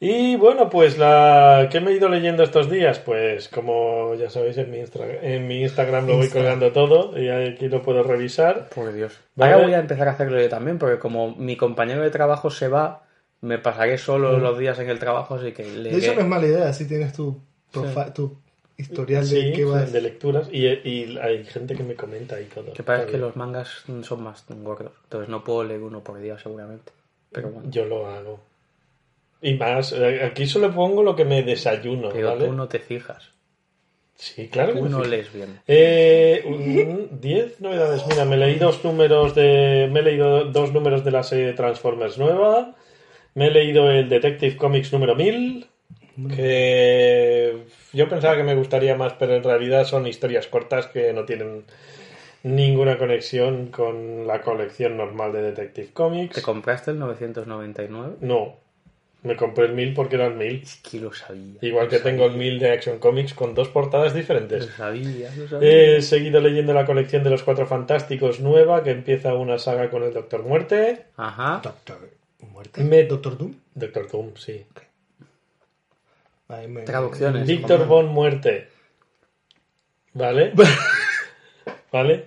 Y 0.00 0.36
bueno, 0.36 0.68
pues 0.68 0.98
la 0.98 1.68
¿qué 1.70 1.80
me 1.80 1.90
he 1.92 1.94
ido 1.94 2.08
leyendo 2.08 2.42
estos 2.42 2.70
días? 2.70 2.98
Pues 2.98 3.48
como 3.48 4.14
ya 4.14 4.28
sabéis, 4.30 4.58
en 4.58 4.70
mi, 4.70 4.78
Instra- 4.78 5.18
en 5.22 5.46
mi 5.48 5.62
Instagram 5.62 6.06
lo 6.06 6.16
voy 6.18 6.28
colgando 6.28 6.70
todo 6.72 7.18
y 7.18 7.28
aquí 7.30 7.68
lo 7.68 7.82
puedo 7.82 8.02
revisar. 8.02 8.68
Por 8.68 8.92
Dios. 8.92 9.18
Vale. 9.34 9.52
Ahora 9.54 9.64
voy 9.66 9.74
a 9.74 9.78
empezar 9.78 10.08
a 10.08 10.12
hacerlo 10.12 10.40
yo 10.40 10.48
también, 10.48 10.78
porque 10.78 10.98
como 10.98 11.34
mi 11.36 11.56
compañero 11.56 12.02
de 12.02 12.10
trabajo 12.10 12.50
se 12.50 12.68
va, 12.68 13.04
me 13.40 13.58
pasaré 13.58 13.96
solo 13.98 14.38
los 14.38 14.58
días 14.58 14.78
en 14.78 14.90
el 14.90 14.98
trabajo, 14.98 15.34
así 15.36 15.52
que 15.52 15.64
le 15.64 15.90
De 15.90 15.98
hecho, 15.98 16.14
no 16.14 16.20
es 16.20 16.26
mala 16.26 16.46
idea, 16.46 16.72
si 16.72 16.86
tienes 16.86 17.12
tu, 17.12 17.40
tu 17.72 17.84
historial 18.78 19.28
de 19.28 19.40
Sí, 19.40 19.52
qué 19.54 19.64
vas. 19.64 19.92
de 19.92 20.00
lecturas 20.02 20.48
y, 20.52 20.66
y 20.66 21.18
hay 21.22 21.44
gente 21.44 21.74
que 21.74 21.82
me 21.82 21.94
comenta 21.94 22.38
y 22.40 22.44
todo. 22.44 22.72
Que 22.74 22.82
parece 22.82 23.12
que 23.12 23.18
los 23.18 23.34
mangas 23.36 23.84
son 24.02 24.22
más 24.22 24.44
gordos, 24.48 24.92
entonces 25.04 25.28
no 25.30 25.42
puedo 25.42 25.64
leer 25.64 25.80
uno 25.80 26.00
por 26.04 26.18
día 26.18 26.38
seguramente. 26.38 26.92
Pero 27.32 27.48
bueno, 27.48 27.70
Yo 27.70 27.84
lo 27.86 28.06
hago. 28.06 28.40
Y 29.42 29.54
más, 29.54 29.92
eh, 29.92 30.22
aquí 30.24 30.46
solo 30.46 30.72
pongo 30.72 31.02
lo 31.02 31.14
que 31.14 31.24
me 31.24 31.42
desayuno, 31.42 32.08
pero 32.10 32.28
¿vale? 32.30 32.46
tú 32.46 32.52
no 32.52 32.68
te 32.68 32.78
fijas, 32.78 33.32
Sí, 34.18 34.48
claro 34.48 34.72
que 34.72 34.78
tú 34.78 34.88
no 34.88 35.04
lees 35.04 35.30
bien. 35.30 35.60
Eh, 35.68 36.42
un- 36.46 37.20
10 37.20 37.60
novedades. 37.60 38.06
Mira, 38.06 38.24
me 38.24 38.38
leí 38.38 38.54
dos 38.54 38.82
números 38.82 39.34
de. 39.34 39.90
Me 39.92 40.00
he 40.00 40.02
leído 40.02 40.46
dos 40.46 40.72
números 40.72 41.04
de 41.04 41.10
la 41.10 41.22
serie 41.22 41.52
Transformers 41.52 42.16
nueva. 42.16 42.74
Me 43.34 43.48
he 43.48 43.50
leído 43.50 43.90
el 43.90 44.08
Detective 44.08 44.56
Comics 44.56 44.90
número 44.90 45.14
1000. 45.14 45.66
Que 46.34 47.64
yo 47.92 48.08
pensaba 48.08 48.36
que 48.36 48.42
me 48.42 48.54
gustaría 48.54 48.96
más, 48.96 49.12
pero 49.14 49.36
en 49.36 49.42
realidad 49.42 49.84
son 49.84 50.06
historias 50.06 50.46
cortas 50.46 50.86
que 50.86 51.12
no 51.12 51.26
tienen 51.26 51.64
ninguna 52.42 52.96
conexión 52.96 53.66
con 53.66 54.26
la 54.26 54.40
colección 54.40 54.96
normal 54.96 55.32
de 55.34 55.42
Detective 55.42 55.90
Comics. 55.92 56.36
¿Te 56.36 56.42
compraste 56.42 56.92
el 56.92 56.98
999? 56.98 58.16
No, 58.20 58.56
Me 59.26 59.36
compré 59.36 59.66
el 59.66 59.72
1000 59.72 59.92
porque 59.94 60.14
era 60.16 60.26
el 60.26 60.34
1000. 60.34 60.62
Es 60.62 60.76
que 60.76 61.00
lo 61.00 61.12
sabía. 61.12 61.54
Igual 61.60 61.88
que 61.88 61.96
lo 61.96 62.02
tengo 62.02 62.24
el 62.26 62.32
sabía, 62.32 62.50
1000 62.50 62.58
de 62.60 62.70
Action 62.72 62.98
Comics 62.98 63.34
con 63.34 63.54
dos 63.54 63.68
portadas 63.68 64.12
Lo 64.12 64.18
diferentes. 64.18 64.66
sabía, 64.76 65.30
lo 65.36 65.48
sabía. 65.48 65.68
He 65.96 66.02
seguido 66.02 66.40
leyendo 66.40 66.72
la 66.72 66.86
colección 66.86 67.24
de 67.24 67.30
los 67.30 67.42
Cuatro 67.42 67.66
Fantásticos 67.66 68.40
nueva, 68.40 68.82
que 68.84 68.90
empieza 68.92 69.34
una 69.34 69.58
saga 69.58 69.90
con 69.90 70.02
el 70.04 70.12
Doctor 70.14 70.42
Muerte. 70.44 71.06
Ajá. 71.16 71.60
Doctor 71.62 72.08
Muerte. 72.52 72.82
Me- 72.84 73.04
Doctor 73.04 73.36
Doom. 73.36 73.54
Doctor 73.74 74.10
Doom, 74.10 74.36
sí. 74.36 74.64
Ahí 76.48 76.68
me- 76.68 76.82
Traducciones. 76.82 77.46
Víctor 77.46 77.86
Von 77.86 78.06
Muerte. 78.08 78.68
¿Vale? 80.14 80.52
¿Vale? 81.92 82.26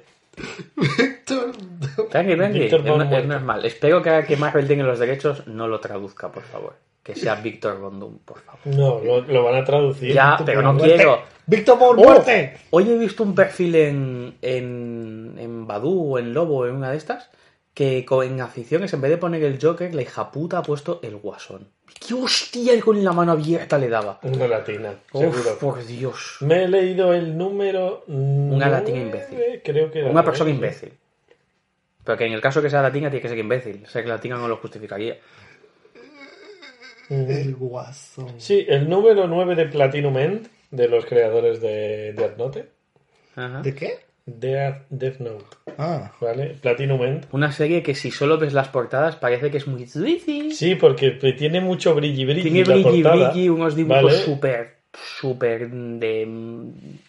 Víctor. 0.75 1.51
Tranqui, 2.09 2.35
tranqui. 2.35 2.63
Es, 2.63 2.71
Von 2.71 2.85
no- 2.85 3.03
es 3.03 3.09
Muerte. 3.09 3.27
normal. 3.27 3.65
Espero 3.65 4.01
que 4.01 4.25
que 4.27 4.35
Marvel 4.37 4.67
tenga 4.67 4.83
los 4.83 4.99
derechos 4.99 5.47
no 5.47 5.67
lo 5.67 5.79
traduzca, 5.79 6.31
por 6.31 6.43
favor. 6.43 6.75
Que 7.03 7.15
sea 7.15 7.35
Víctor 7.35 7.79
Von 7.79 7.99
Doom, 7.99 8.19
por 8.19 8.39
favor. 8.41 8.59
No, 8.65 8.99
lo, 8.99 9.21
lo 9.21 9.43
van 9.43 9.55
a 9.55 9.63
traducir. 9.63 10.13
Ya, 10.13 10.31
Víctor 10.31 10.45
pero 10.45 10.61
no 10.61 10.73
Muerte. 10.73 10.95
quiero. 10.95 11.21
Víctor 11.45 11.79
Von 11.79 11.99
¡Oh! 11.99 12.03
Muerte. 12.03 12.57
Hoy 12.71 12.89
he 12.91 12.97
visto 12.97 13.23
un 13.23 13.33
perfil 13.33 13.75
en, 13.75 14.37
en, 14.41 15.35
en 15.37 15.65
Badu 15.67 16.13
o 16.13 16.19
en 16.19 16.33
Lobo 16.33 16.67
en 16.67 16.75
una 16.75 16.91
de 16.91 16.97
estas 16.97 17.29
que 17.73 18.05
en 18.09 18.41
aficiones, 18.41 18.91
en 18.93 18.99
vez 18.99 19.09
de 19.09 19.17
poner 19.17 19.41
el 19.41 19.57
Joker, 19.61 19.95
la 19.95 20.01
hija 20.01 20.31
puta 20.31 20.57
ha 20.57 20.63
puesto 20.63 20.99
el 21.01 21.15
Guasón. 21.15 21.69
¡Qué 22.05 22.13
hostia 22.13 22.77
con 22.81 23.01
la 23.01 23.13
mano 23.13 23.31
abierta 23.31 23.77
le 23.77 23.87
daba! 23.87 24.19
Una 24.23 24.47
latina, 24.47 24.93
Uf, 25.13 25.33
seguro. 25.33 25.57
por 25.59 25.85
Dios. 25.85 26.37
Me 26.41 26.65
he 26.65 26.67
leído 26.67 27.13
el 27.13 27.37
número. 27.37 28.03
Una 28.07 28.67
latina 28.67 28.99
imbécil. 28.99 29.61
Creo 29.63 29.89
que 29.89 29.99
era 29.99 30.09
Una 30.09 30.25
persona 30.25 30.49
imbécil. 30.49 30.91
Pero 32.03 32.17
que 32.17 32.25
en 32.25 32.33
el 32.33 32.41
caso 32.41 32.61
que 32.61 32.69
sea 32.69 32.81
latina 32.81 33.09
tiene 33.09 33.21
que 33.21 33.29
ser 33.29 33.37
imbécil. 33.37 33.87
Ser 33.87 34.05
latina 34.07 34.35
no 34.37 34.47
lo 34.49 34.57
justificaría. 34.57 35.17
El 37.09 37.55
guasón. 37.55 38.33
Sí, 38.37 38.65
el 38.67 38.89
número 38.89 39.27
9 39.27 39.55
de 39.55 39.65
Platinum 39.65 40.17
End, 40.17 40.47
de 40.71 40.87
los 40.87 41.05
creadores 41.05 41.61
de 41.61 42.13
Death 42.13 42.37
Note. 42.37 42.65
Ajá. 43.35 43.61
¿De 43.61 43.73
qué? 43.73 43.93
Death, 44.25 44.83
Death 44.91 45.19
Note, 45.19 45.45
Ah. 45.79 46.11
¿vale? 46.21 46.55
Platinum 46.61 47.01
End. 47.03 47.25
Una 47.31 47.51
serie 47.51 47.81
que 47.81 47.95
si 47.95 48.11
solo 48.11 48.37
ves 48.37 48.53
las 48.53 48.67
portadas 48.67 49.15
parece 49.15 49.49
que 49.49 49.57
es 49.57 49.65
muy 49.67 49.79
difícil. 49.85 50.53
Sí, 50.53 50.75
porque 50.75 51.11
tiene 51.37 51.61
mucho 51.61 51.95
brilli 51.95 52.25
brilli 52.25 52.41
Tiene 52.43 52.65
la 52.65 52.75
brilli 52.75 53.01
portada, 53.03 53.31
brilli, 53.31 53.49
unos 53.49 53.75
dibujos 53.75 54.03
¿vale? 54.03 54.17
súper, 54.17 54.75
súper 54.93 55.69
de 55.71 56.27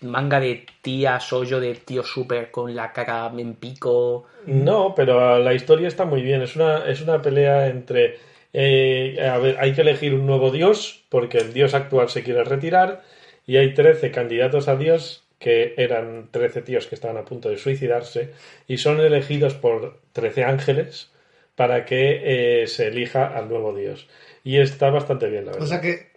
manga 0.01 0.41
de 0.41 0.65
tía, 0.81 1.21
sollo 1.21 1.61
de 1.61 1.75
tío 1.75 2.03
súper 2.03 2.51
con 2.51 2.75
la 2.75 2.91
cara 2.93 3.31
en 3.37 3.55
pico. 3.55 4.27
No, 4.47 4.95
pero 4.95 5.39
la 5.39 5.53
historia 5.53 5.89
está 5.89 6.07
muy 6.07 6.23
bien. 6.23 6.41
Es 6.41 6.57
una, 6.57 6.87
es 6.87 7.03
una 7.03 7.21
pelea 7.21 7.67
entre. 7.67 8.30
Eh, 8.53 9.17
a 9.29 9.39
ver, 9.39 9.57
hay 9.61 9.73
que 9.75 9.83
elegir 9.83 10.15
un 10.15 10.27
nuevo 10.27 10.51
dios, 10.51 11.05
porque 11.09 11.39
el 11.39 11.53
dios 11.53 11.75
actual 11.75 12.09
se 12.09 12.23
quiere 12.23 12.45
retirar, 12.45 13.03
y 13.47 13.57
hay 13.57 13.75
13 13.75 14.11
candidatos 14.11 14.69
a 14.69 14.77
dios, 14.77 15.25
que 15.39 15.75
eran 15.79 16.29
13 16.31 16.63
tíos 16.63 16.87
que 16.87 16.95
estaban 16.95 17.17
a 17.17 17.25
punto 17.25 17.49
de 17.49 17.59
suicidarse, 17.59 18.31
y 18.67 18.79
son 18.79 19.01
elegidos 19.01 19.55
por 19.55 20.01
13 20.13 20.45
ángeles 20.45 21.11
para 21.55 21.85
que 21.85 22.63
eh, 22.63 22.67
se 22.67 22.89
elija 22.89 23.27
al 23.27 23.49
nuevo 23.49 23.75
dios. 23.75 24.09
Y 24.45 24.59
está 24.59 24.91
bastante 24.91 25.29
bien, 25.29 25.47
la 25.47 25.53
verdad. 25.53 25.67
O 25.67 25.69
sea 25.69 25.81
que 25.81 26.11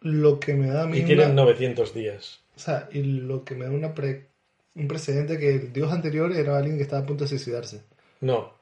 lo 0.00 0.40
que 0.40 0.54
me 0.54 0.68
da 0.68 0.84
a 0.84 0.86
mí 0.86 0.98
y 0.98 1.02
tienen 1.02 1.32
una- 1.32 1.44
900 1.44 1.94
días. 1.94 2.40
O 2.56 2.58
sea, 2.60 2.88
y 2.92 3.02
lo 3.02 3.44
que 3.44 3.54
me 3.54 3.66
da 3.66 3.70
una 3.70 3.94
pre- 3.94 4.26
un 4.74 4.88
precedente 4.88 5.38
que 5.38 5.54
el 5.54 5.72
dios 5.72 5.92
anterior 5.92 6.32
era 6.32 6.56
alguien 6.58 6.76
que 6.76 6.82
estaba 6.82 7.02
a 7.02 7.06
punto 7.06 7.24
de 7.24 7.28
suicidarse. 7.28 7.82
No, 8.20 8.55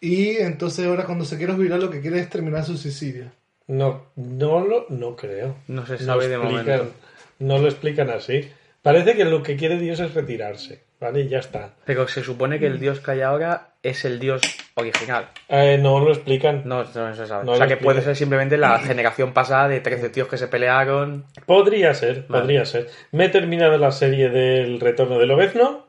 Y 0.00 0.36
entonces 0.36 0.86
ahora 0.86 1.04
cuando 1.04 1.24
se 1.24 1.36
quiere 1.38 1.52
jubilar 1.54 1.80
lo 1.80 1.90
que 1.90 2.00
quiere 2.00 2.20
es 2.20 2.28
terminar 2.30 2.64
su 2.64 2.76
suicidio. 2.76 3.30
no, 3.68 4.06
no 4.16 4.60
lo 4.66 4.86
no 4.90 5.16
creo. 5.16 5.56
No 5.68 5.86
se 5.86 5.98
sabe 5.98 6.28
de 6.28 6.36
explican- 6.36 6.78
momento. 6.78 6.92
No 7.38 7.58
lo 7.58 7.68
explican 7.68 8.10
así. 8.10 8.48
Parece 8.82 9.14
que 9.16 9.24
lo 9.24 9.42
que 9.42 9.56
quiere 9.56 9.78
Dios 9.78 9.98
es 9.98 10.14
retirarse, 10.14 10.84
¿vale? 11.00 11.22
Y 11.22 11.28
ya 11.28 11.38
está. 11.40 11.74
Pero 11.84 12.06
se 12.06 12.22
supone 12.22 12.60
que 12.60 12.66
el 12.66 12.78
dios 12.78 13.00
que 13.00 13.10
hay 13.10 13.20
ahora 13.22 13.74
es 13.82 14.04
el 14.04 14.20
dios 14.20 14.40
original. 14.74 15.28
Eh, 15.48 15.76
no 15.82 15.98
lo 15.98 16.12
explican. 16.12 16.62
No, 16.64 16.84
no 16.84 17.14
se 17.14 17.26
sabe. 17.26 17.44
No 17.44 17.52
o 17.52 17.56
sea 17.56 17.66
que 17.66 17.76
puede 17.76 18.00
ser 18.02 18.14
simplemente 18.14 18.56
la 18.56 18.78
generación 18.78 19.32
pasada 19.32 19.66
de 19.68 19.80
13 19.80 20.10
tíos 20.10 20.28
que 20.28 20.38
se 20.38 20.46
pelearon. 20.46 21.24
Podría 21.46 21.94
ser, 21.94 22.26
Vale. 22.28 22.42
podría 22.42 22.64
ser. 22.64 22.88
Me 23.10 23.24
he 23.24 23.28
terminado 23.28 23.76
la 23.76 23.90
serie 23.90 24.28
del 24.28 24.78
Retorno 24.78 25.18
del 25.18 25.32
Obezno. 25.32 25.85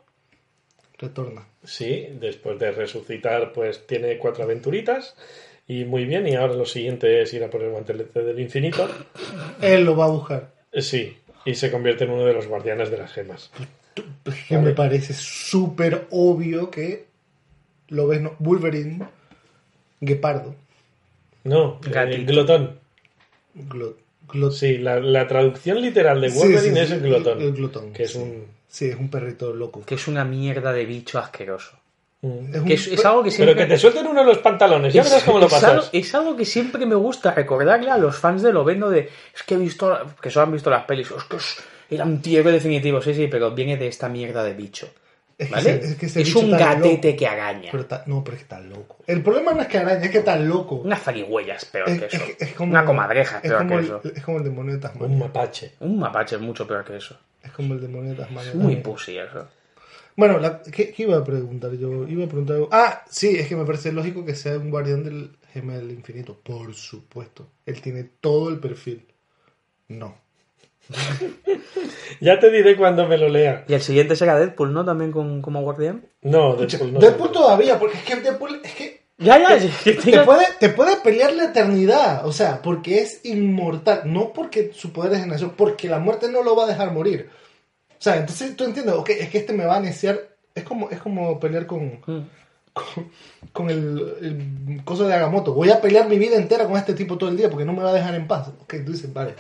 Retorna. 0.98 1.46
Sí, 1.64 2.08
después 2.20 2.58
de 2.60 2.72
resucitar, 2.72 3.54
pues 3.54 3.86
tiene 3.86 4.18
cuatro 4.18 4.44
aventuritas. 4.44 5.16
Y 5.68 5.84
muy 5.86 6.06
bien, 6.06 6.26
y 6.28 6.36
ahora 6.36 6.54
lo 6.54 6.66
siguiente 6.66 7.22
es 7.22 7.34
ir 7.34 7.44
a 7.44 7.50
por 7.50 7.62
el 7.62 7.72
guantelete 7.72 8.24
del 8.24 8.40
infinito. 8.40 8.88
Él 9.62 9.84
lo 9.84 9.96
va 9.98 10.06
a 10.06 10.10
buscar. 10.10 10.54
Sí, 10.74 11.18
y 11.46 11.56
se 11.56 11.70
convierte 11.72 12.06
en 12.06 12.12
uno 12.12 12.26
de 12.26 12.34
los 12.34 12.48
guardianes 12.48 12.90
de 12.90 12.98
las 12.98 13.12
gemas. 13.12 13.52
Que 14.48 14.58
me 14.58 14.72
parece 14.74 15.14
súper 15.14 16.08
obvio 16.12 16.72
que 16.72 17.06
lo 17.90 18.08
ves, 18.08 18.22
no, 18.22 18.36
Wolverine, 18.40 19.06
Guepardo, 20.00 20.56
No, 21.44 21.80
eh, 21.94 22.24
glotón. 22.26 22.80
Glot, 23.56 23.98
glot- 24.28 24.52
Sí, 24.52 24.78
la, 24.78 25.00
la 25.00 25.28
traducción 25.28 25.82
literal 25.82 26.22
de 26.22 26.30
Sí, 26.30 26.38
Wolverine 26.40 26.76
sí, 26.76 26.80
es 26.80 26.88
sí, 26.90 26.94
el 26.96 27.02
glotón. 27.02 27.42
el 27.42 27.54
glotón, 27.54 27.94
Que 27.94 28.04
es 28.04 28.12
sí. 28.12 28.20
un. 28.20 28.46
Sí, 28.78 28.90
es 28.90 28.96
un 28.96 29.10
perrito 29.10 29.54
loco. 29.54 29.82
Que 29.84 29.96
es 29.96 30.08
una 30.08 30.24
mierda 30.24 30.72
de 30.72 30.86
bicho 30.86 31.18
asqueroso. 31.18 31.76
un- 32.22 32.50
Es 32.54 32.62
un 32.62 32.68
Que 32.68 32.74
es, 32.76 32.88
es 32.88 32.96
per- 32.98 33.08
algo 33.08 33.24
que 33.24 33.30
Pero 33.32 33.36
siempre... 33.46 33.56
que 33.56 33.66
te 33.74 33.78
suelten 33.80 34.06
uno 34.08 34.20
de 34.22 34.26
los 34.28 34.38
pantalones, 34.40 34.94
ya 34.94 35.02
Es- 35.02 35.10
verás 35.10 35.24
cómo 35.24 35.40
lo 35.40 35.48
es 35.48 35.54
algo, 35.64 35.76
pasas. 35.78 35.90
es 35.94 36.14
algo 36.16 36.36
que 36.38 36.46
siempre 36.46 36.86
me 36.86 36.94
gusta 36.96 37.32
recordarle 37.32 37.90
a 37.90 37.98
los 37.98 38.16
fans 38.18 38.44
de 38.44 38.54
Lovendo 38.54 38.90
de 38.92 39.10
es 39.36 39.44
que 39.44 39.56
he 39.56 39.58
visto 39.58 39.98
que 40.22 40.30
solo 40.30 40.46
han 40.46 40.52
visto 40.52 40.70
las 40.70 40.84
pelis, 40.86 41.10
es 41.10 41.24
que 41.24 41.38
es- 41.38 41.58
era 41.90 42.04
un 42.06 42.22
tío 42.22 42.44
definitivo, 42.44 43.02
sí, 43.02 43.14
sí, 43.16 43.28
pero 43.28 43.50
viene 43.52 43.78
de 43.78 43.88
esta 43.88 44.10
mierda 44.10 44.44
de 44.44 44.54
bicho. 44.54 44.88
Es 45.40 45.48
que 45.50 45.54
¿Vale? 45.56 45.70
ese- 45.76 45.86
es 45.92 45.96
que 45.96 46.06
ese 46.08 46.22
es 46.22 46.28
bicho 46.28 46.40
un 46.40 46.52
gatete 46.52 47.08
loco. 47.10 47.18
que 47.20 47.28
araña. 47.28 47.70
Pero 47.72 47.86
no, 48.08 48.24
pero 48.24 48.36
es 48.36 48.40
que 48.40 48.44
está 48.44 48.60
loco. 48.60 48.98
El 49.08 49.22
problema 49.24 49.54
no 49.54 49.62
es 49.62 49.68
que 49.68 49.78
araña, 49.78 50.04
es 50.06 50.10
que 50.12 50.18
está 50.20 50.36
loco. 50.38 50.76
Una 50.76 50.96
zarigüeya 50.98 51.56
es 51.56 51.66
peor 51.66 51.90
Es, 51.90 52.00
que 52.00 52.06
es 52.08 52.14
eso. 52.42 52.56
como, 52.58 52.72
Una 52.72 52.84
comadreja 52.86 53.42
peor 53.42 53.58
como 53.60 53.70
que 53.70 53.76
el, 53.76 53.86
eso. 53.86 54.02
Es 54.16 54.24
como 54.24 54.38
el 54.40 54.44
demonio 54.44 54.72
de 54.72 54.78
Un 54.78 54.82
Tasmania. 54.82 55.18
mapache. 55.18 55.72
Un 55.82 56.00
mapache 56.00 56.36
es 56.38 56.42
mucho 56.42 56.66
peor 56.68 56.84
que 56.84 56.98
eso. 56.98 57.16
Es 57.48 57.54
como 57.54 57.74
el 57.74 57.82
demonio 57.82 58.12
de 58.12 58.18
Tasmania. 58.18 58.52
Es 58.52 58.56
muy 58.56 58.76
pussy 58.78 59.18
eso. 59.18 59.48
Bueno, 60.16 60.40
la- 60.40 60.62
¿qué, 60.62 60.92
qué 60.92 61.04
iba 61.04 61.18
a 61.18 61.24
preguntar 61.24 61.72
yo? 61.74 62.08
Iba 62.08 62.26
a 62.26 62.28
preguntar 62.28 62.56
algo. 62.58 62.70
Ah, 62.72 63.04
sí, 63.10 63.36
es 63.38 63.48
que 63.48 63.56
me 63.56 63.66
parece 63.66 63.92
lógico 63.92 64.26
que 64.26 64.36
sea 64.36 64.58
un 64.58 64.70
guardián 64.72 65.04
del 65.04 65.32
gema 65.54 65.74
del 65.76 65.92
infinito. 65.92 66.40
Por 66.44 66.74
supuesto. 66.74 67.48
Él 67.66 67.82
tiene 67.82 68.04
todo 68.04 68.50
el 68.50 68.60
perfil. 68.60 69.06
No. 69.88 70.16
Ya 72.20 72.40
te 72.40 72.50
diré 72.50 72.76
cuando 72.78 73.08
me 73.08 73.18
lo 73.18 73.30
lea. 73.30 73.66
Y 73.68 73.74
el 73.74 73.82
siguiente 73.82 74.16
será 74.16 74.40
Deadpool, 74.40 74.74
¿no? 74.74 74.84
También 74.86 75.12
con, 75.12 75.42
como 75.42 75.62
guardián. 75.62 76.06
No, 76.22 76.56
Deadpool 76.56 76.94
no. 76.94 77.00
Deadpool 77.00 77.32
todavía, 77.32 77.78
porque 77.78 77.98
es 77.98 78.04
que 78.04 78.16
Deadpool 78.16 78.62
es 78.64 78.74
que 78.74 79.02
Ya, 79.20 79.40
ya, 79.40 79.58
te 79.84 80.20
puede, 80.24 80.46
te 80.60 80.70
puede 80.70 80.98
pelear 80.98 81.34
la 81.34 81.46
eternidad. 81.46 82.26
O 82.28 82.32
sea, 82.32 82.62
porque 82.62 83.00
es 83.02 83.22
inmortal. 83.26 84.02
No 84.06 84.32
porque 84.32 84.72
su 84.74 84.94
poder 84.94 85.14
es 85.14 85.20
generación, 85.22 85.54
porque 85.58 85.90
la 85.90 85.98
muerte 86.00 86.30
no 86.32 86.44
lo 86.44 86.56
va 86.56 86.66
a 86.66 86.68
dejar 86.68 86.92
morir. 86.92 87.30
O 87.90 87.96
sea, 88.02 88.18
entonces 88.18 88.56
tú 88.56 88.64
entiendes, 88.66 88.94
ok, 88.94 89.10
es 89.10 89.30
que 89.30 89.40
este 89.40 89.54
me 89.54 89.66
va 89.66 89.78
a 89.78 89.80
neciar. 89.80 90.20
Es 90.54 90.64
como, 90.64 90.90
es 90.92 91.00
como 91.00 91.40
pelear 91.40 91.66
con, 91.66 92.00
Mm. 92.06 92.28
con, 92.74 93.12
con 93.52 93.70
el, 93.72 94.14
el 94.22 94.82
coso 94.86 95.08
de 95.08 95.16
Agamotto. 95.16 95.54
Voy 95.54 95.72
a 95.72 95.82
pelear 95.82 96.08
mi 96.08 96.20
vida 96.20 96.36
entera 96.36 96.66
con 96.66 96.78
este 96.78 96.94
tipo 96.94 97.18
todo 97.18 97.32
el 97.32 97.38
día 97.38 97.50
porque 97.50 97.66
no 97.66 97.74
me 97.74 97.82
va 97.82 97.90
a 97.90 97.94
dejar 97.94 98.14
en 98.14 98.28
paz. 98.28 98.50
Ok, 98.62 98.76
tú 98.86 98.92
dices, 98.92 99.12
vale. 99.12 99.34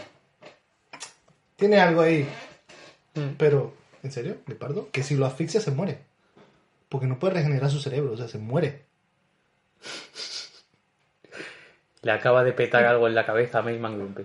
Tiene 1.55 1.79
algo 1.79 2.01
ahí. 2.01 2.27
Mm. 3.13 3.35
Pero, 3.37 3.73
¿en 4.01 4.11
serio? 4.11 4.37
¿Leopardo? 4.47 4.89
Que 4.91 5.03
si 5.03 5.15
lo 5.15 5.27
asfixia 5.27 5.61
se 5.61 5.69
muere. 5.71 5.99
Porque 6.89 7.05
no 7.05 7.19
puede 7.19 7.35
regenerar 7.35 7.69
su 7.69 7.79
cerebro, 7.79 8.13
o 8.13 8.17
sea, 8.17 8.27
se 8.27 8.39
muere. 8.39 8.86
Le 12.03 12.11
acaba 12.11 12.43
de 12.43 12.53
petar 12.53 12.85
algo 12.85 13.07
en 13.07 13.15
la 13.15 13.25
cabeza 13.25 13.59
a 13.59 13.61
Mayman 13.61 13.97
Grumpy. 13.97 14.23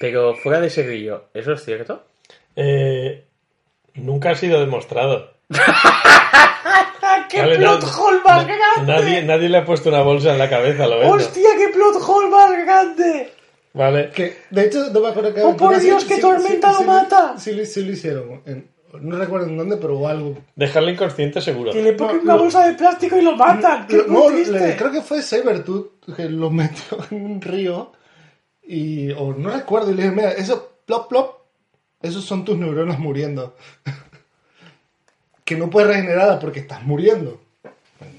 Pero 0.00 0.34
fuera 0.36 0.60
de 0.60 0.68
ese 0.68 0.82
grillo, 0.84 1.24
¿eso 1.34 1.52
es 1.52 1.64
cierto? 1.64 2.04
Eh, 2.56 3.24
nunca 3.94 4.30
ha 4.30 4.34
sido 4.34 4.60
demostrado. 4.60 5.34
¡Qué 7.28 7.42
Vale, 7.42 7.56
plot 7.58 7.82
no- 7.82 8.02
hole 8.02 8.20
más 8.24 8.46
na- 8.46 8.56
grande! 8.56 8.92
Nadie, 8.92 9.22
nadie 9.22 9.48
le 9.48 9.58
ha 9.58 9.64
puesto 9.64 9.88
una 9.88 10.02
bolsa 10.02 10.32
en 10.32 10.38
la 10.38 10.48
cabeza, 10.50 10.86
lo 10.86 10.98
ves. 10.98 11.08
¡Hostia, 11.10 11.50
qué 11.56 11.68
plot 11.68 11.96
hole 12.06 12.28
más 12.28 12.50
grande! 12.52 13.32
Vale. 13.72 14.10
Que, 14.10 14.36
de 14.50 14.64
hecho, 14.66 14.90
no 14.92 15.00
me 15.00 15.08
acuerdo 15.10 15.32
que 15.32 15.42
¡Oh, 15.42 15.56
por 15.56 15.78
Dios, 15.78 16.02
sí- 16.02 16.08
que 16.08 16.14
sí- 16.16 16.20
Tormenta 16.20 16.72
sí- 16.72 16.82
lo 16.84 16.92
mata! 16.92 17.38
Sí, 17.38 17.52
lo- 17.52 17.64
sí 17.64 17.84
lo 17.84 17.92
hicieron. 17.92 18.42
En- 18.46 18.68
no 19.00 19.16
recuerdo 19.18 19.46
en 19.46 19.56
dónde, 19.56 19.76
pero 19.76 20.06
algo. 20.08 20.36
Dejarle 20.56 20.92
inconsciente 20.92 21.40
seguro. 21.40 21.72
Que 21.72 21.82
le 21.82 21.92
ponen 21.92 22.16
No, 22.18 22.22
una 22.22 22.32
no. 22.34 22.38
bolsa 22.40 22.66
de 22.66 22.74
plástico 22.74 23.16
y 23.18 23.22
lo 23.22 23.36
matan. 23.36 23.86
¡Qué 23.86 24.02
no, 24.08 24.30
le- 24.30 24.76
creo 24.76 24.90
que 24.90 25.02
fue 25.02 25.22
Sabertooth 25.22 26.14
que 26.16 26.28
lo 26.28 26.50
metió 26.50 26.98
en 27.10 27.24
un 27.24 27.40
río. 27.40 27.92
Y. 28.62 29.10
O 29.12 29.32
no 29.34 29.50
recuerdo. 29.50 29.90
Y 29.90 29.94
le 29.94 30.02
dije, 30.02 30.14
mira, 30.14 30.32
eso, 30.32 30.72
plop, 30.86 31.08
plop. 31.08 31.34
Esos 32.02 32.24
son 32.24 32.44
tus 32.44 32.56
neuronas 32.56 32.98
muriendo. 32.98 33.54
que 35.44 35.56
no 35.56 35.68
puedes 35.70 35.88
regenerar 35.90 36.38
porque 36.38 36.60
estás 36.60 36.82
muriendo. 36.84 37.40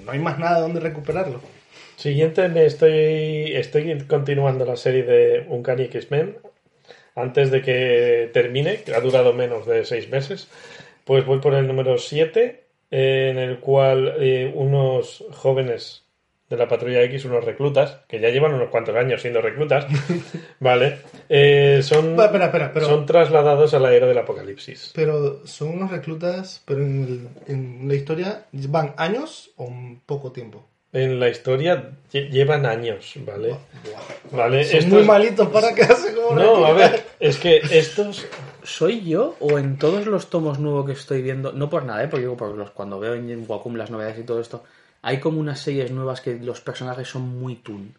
No 0.06 0.12
hay 0.12 0.20
más 0.20 0.38
nada 0.40 0.60
donde 0.62 0.80
recuperarlo. 0.80 1.40
Siguiente, 1.96 2.48
me 2.50 2.66
estoy, 2.66 3.54
estoy 3.56 4.00
continuando 4.08 4.66
la 4.66 4.76
serie 4.76 5.04
de 5.04 5.46
Uncanny 5.50 5.84
X-Men 5.84 6.38
antes 7.16 7.52
de 7.52 7.62
que 7.62 8.30
termine, 8.34 8.82
que 8.84 8.94
ha 8.96 9.00
durado 9.02 9.34
menos 9.34 9.66
de 9.66 9.86
seis 9.86 10.10
meses. 10.10 10.48
Pues 11.06 11.26
voy 11.26 11.40
por 11.40 11.54
el 11.56 11.68
número 11.68 11.98
7, 11.98 12.64
en 12.92 13.38
el 13.38 13.60
cual 13.60 14.16
eh, 14.20 14.52
unos 14.54 15.24
jóvenes 15.32 16.04
de 16.50 16.58
la 16.58 16.68
Patrulla 16.68 17.02
X, 17.04 17.24
unos 17.26 17.46
reclutas, 17.46 18.00
que 18.10 18.20
ya 18.20 18.28
llevan 18.30 18.54
unos 18.54 18.70
cuantos 18.70 18.94
años 18.96 19.22
siendo 19.22 19.42
reclutas, 19.42 19.86
¿vale? 20.60 20.98
Eh, 21.30 21.80
son, 21.82 22.16
pero- 22.74 22.86
son 22.88 23.06
trasladados 23.06 23.74
a 23.74 23.80
la 23.80 23.94
era 23.94 24.06
del 24.06 24.18
apocalipsis. 24.18 24.92
Pero 24.94 25.46
son 25.48 25.70
unos 25.70 25.92
reclutas, 25.92 26.62
pero 26.66 26.82
en, 26.82 27.04
el- 27.48 27.54
en 27.54 27.88
la 27.88 27.96
historia 27.96 28.46
van 28.52 28.94
años 28.98 29.52
o 29.56 29.64
un 29.64 30.02
poco 30.06 30.32
tiempo. 30.34 30.68
En 30.94 31.20
la 31.22 31.30
historia 31.30 31.92
lle- 32.12 32.30
llevan 32.30 32.66
años, 32.66 33.14
¿vale? 33.26 33.56
Vale, 34.32 34.66
Son 34.66 34.78
estos- 34.80 34.94
muy 34.94 35.04
malitos 35.06 35.48
para 35.48 35.74
quedarse 35.74 36.14
como 36.14 36.36
No, 36.36 36.66
a 36.66 36.74
ver, 36.74 37.06
es 37.20 37.38
que 37.38 37.62
estos 37.72 38.26
¿Soy 38.64 39.04
yo 39.10 39.36
o 39.40 39.58
en 39.58 39.78
todos 39.80 40.06
los 40.06 40.30
tomos 40.30 40.60
nuevos 40.60 40.86
que 40.86 40.92
estoy 40.92 41.22
viendo? 41.24 41.52
No 41.52 41.70
por 41.70 41.84
nada, 41.84 42.04
¿eh? 42.04 42.08
Porque 42.08 42.22
digo, 42.26 42.38
por 42.38 42.56
los, 42.56 42.70
cuando 42.72 43.00
veo 43.00 43.16
en 43.16 43.46
Wacom 43.48 43.76
las 43.76 43.90
novedades 43.90 44.20
y 44.20 44.24
todo 44.24 44.40
esto, 44.40 44.64
hay 45.02 45.20
como 45.20 45.40
unas 45.40 45.60
series 45.60 45.90
nuevas 45.92 46.22
que 46.22 46.36
los 46.36 46.62
personajes 46.62 47.08
son 47.08 47.24
muy 47.40 47.56
toon. 47.56 47.96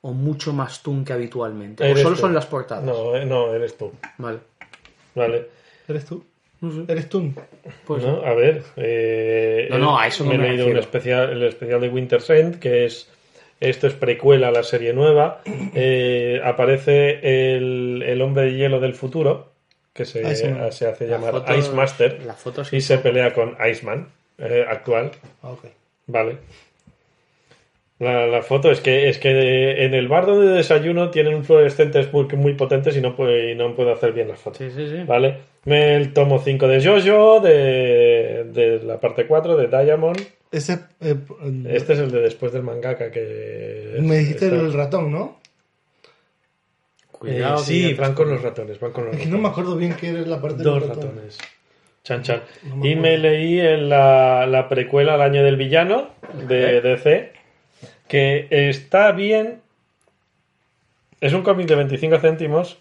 O 0.00 0.12
mucho 0.14 0.54
más 0.54 0.82
toon 0.82 1.04
que 1.04 1.12
habitualmente. 1.12 1.84
O 1.92 1.94
solo 1.96 2.14
tú. 2.14 2.22
son 2.22 2.32
las 2.34 2.46
portadas. 2.46 2.84
No, 2.84 3.14
eh, 3.14 3.26
no, 3.26 3.52
eres 3.52 3.76
tú. 3.76 3.92
Vale. 4.16 4.38
Vale. 5.14 5.48
¿Eres 5.86 6.06
tú? 6.06 6.24
No 6.60 6.70
sé. 6.72 6.92
¿Eres 6.92 7.08
tú? 7.08 7.32
Pues 7.86 8.04
no, 8.04 8.22
a 8.24 8.34
ver. 8.34 8.62
eh, 8.76 9.68
No, 9.70 9.78
no, 9.78 9.98
a 9.98 10.06
eso 10.06 10.24
no 10.24 10.30
me 10.30 10.36
he 10.36 10.38
me 10.38 10.48
leído 10.50 10.66
un 10.66 10.76
especial, 10.76 11.30
el 11.32 11.42
especial 11.44 11.80
de 11.80 11.88
Winter's 11.88 12.28
End, 12.30 12.58
que 12.58 12.84
es. 12.84 13.10
Esto 13.60 13.86
es 13.86 13.92
precuela 13.94 14.48
a 14.48 14.50
la 14.50 14.62
serie 14.62 14.92
nueva. 14.94 15.42
Eh, 15.74 16.40
aparece 16.42 17.56
el, 17.56 18.02
el 18.06 18.22
hombre 18.22 18.44
de 18.44 18.54
hielo 18.54 18.80
del 18.80 18.94
futuro, 18.94 19.52
que 19.92 20.06
se, 20.06 20.30
Iceman. 20.32 20.72
se 20.72 20.86
hace 20.86 21.06
La 21.06 21.16
llamar 21.18 21.32
foto- 21.32 21.54
Ice 21.56 21.70
Master, 21.72 22.22
la 22.24 22.32
foto 22.34 22.64
sí 22.64 22.76
y 22.76 22.80
se 22.80 22.96
pelea 22.98 23.34
con 23.34 23.56
Iceman, 23.70 24.08
eh, 24.38 24.64
actual. 24.66 25.10
Ah, 25.42 25.50
ok. 25.50 25.64
Vale. 26.06 26.38
La, 28.00 28.26
la 28.26 28.42
foto 28.42 28.70
es 28.72 28.80
que 28.80 29.08
es 29.10 29.18
que 29.18 29.84
en 29.84 29.92
el 29.94 30.08
bar 30.08 30.24
donde 30.26 30.48
desayuno 30.52 31.10
tienen 31.10 31.44
fluorescentes 31.44 32.10
muy, 32.12 32.24
muy 32.34 32.54
potentes 32.54 32.96
y 32.96 33.00
no, 33.02 33.14
puedo, 33.14 33.38
y 33.38 33.54
no 33.54 33.74
puedo 33.76 33.92
hacer 33.92 34.12
bien 34.12 34.26
las 34.28 34.40
fotos. 34.40 34.58
Sí, 34.58 34.70
sí, 34.74 34.88
sí. 34.88 35.02
Vale. 35.06 35.36
Me 35.66 35.96
el 35.96 36.12
tomo 36.14 36.38
5 36.38 36.66
de 36.66 36.82
Jojo, 36.82 37.40
de, 37.40 38.44
de 38.52 38.80
la 38.84 38.98
parte 38.98 39.26
4 39.26 39.54
de 39.56 39.66
Diamond. 39.68 40.18
Ese. 40.50 40.78
eh, 41.02 41.14
Este 41.68 41.92
es 41.92 41.98
el 41.98 42.10
de 42.10 42.20
después 42.22 42.52
del 42.52 42.62
mangaka 42.62 43.10
que... 43.10 43.96
me 44.00 44.16
dijiste 44.16 44.46
está- 44.46 44.56
el 44.58 44.72
ratón, 44.72 45.12
¿no? 45.12 45.38
Cuidado. 47.12 47.60
Eh, 47.60 47.64
sí, 47.64 47.94
van 47.94 48.14
con 48.14 48.30
los 48.30 48.40
ratones, 48.42 48.80
van 48.80 48.92
con 48.92 49.04
los 49.06 49.14
Es 49.16 49.20
que 49.22 49.28
no 49.28 49.36
me 49.38 49.48
acuerdo 49.48 49.76
bien 49.76 49.94
qué 49.94 50.08
era 50.08 50.20
la 50.22 50.40
parte 50.40 50.62
Dos 50.62 50.80
del 50.80 50.88
ratón. 50.88 51.10
ratones. 51.10 51.38
Chan, 52.02 52.22
chan. 52.22 52.42
No 52.64 52.76
me 52.76 52.88
y 52.88 52.96
me 52.96 53.18
leí 53.18 53.60
en 53.60 53.90
la, 53.90 54.46
la 54.46 54.68
precuela 54.70 55.14
al 55.14 55.20
año 55.22 55.44
del 55.44 55.56
villano 55.56 56.08
de 56.48 56.80
DC, 56.80 57.32
que 58.08 58.46
está 58.50 59.12
bien. 59.12 59.60
Es 61.20 61.32
un 61.32 61.42
cómic 61.42 61.66
de 61.66 61.74
25 61.76 62.18
céntimos. 62.18 62.78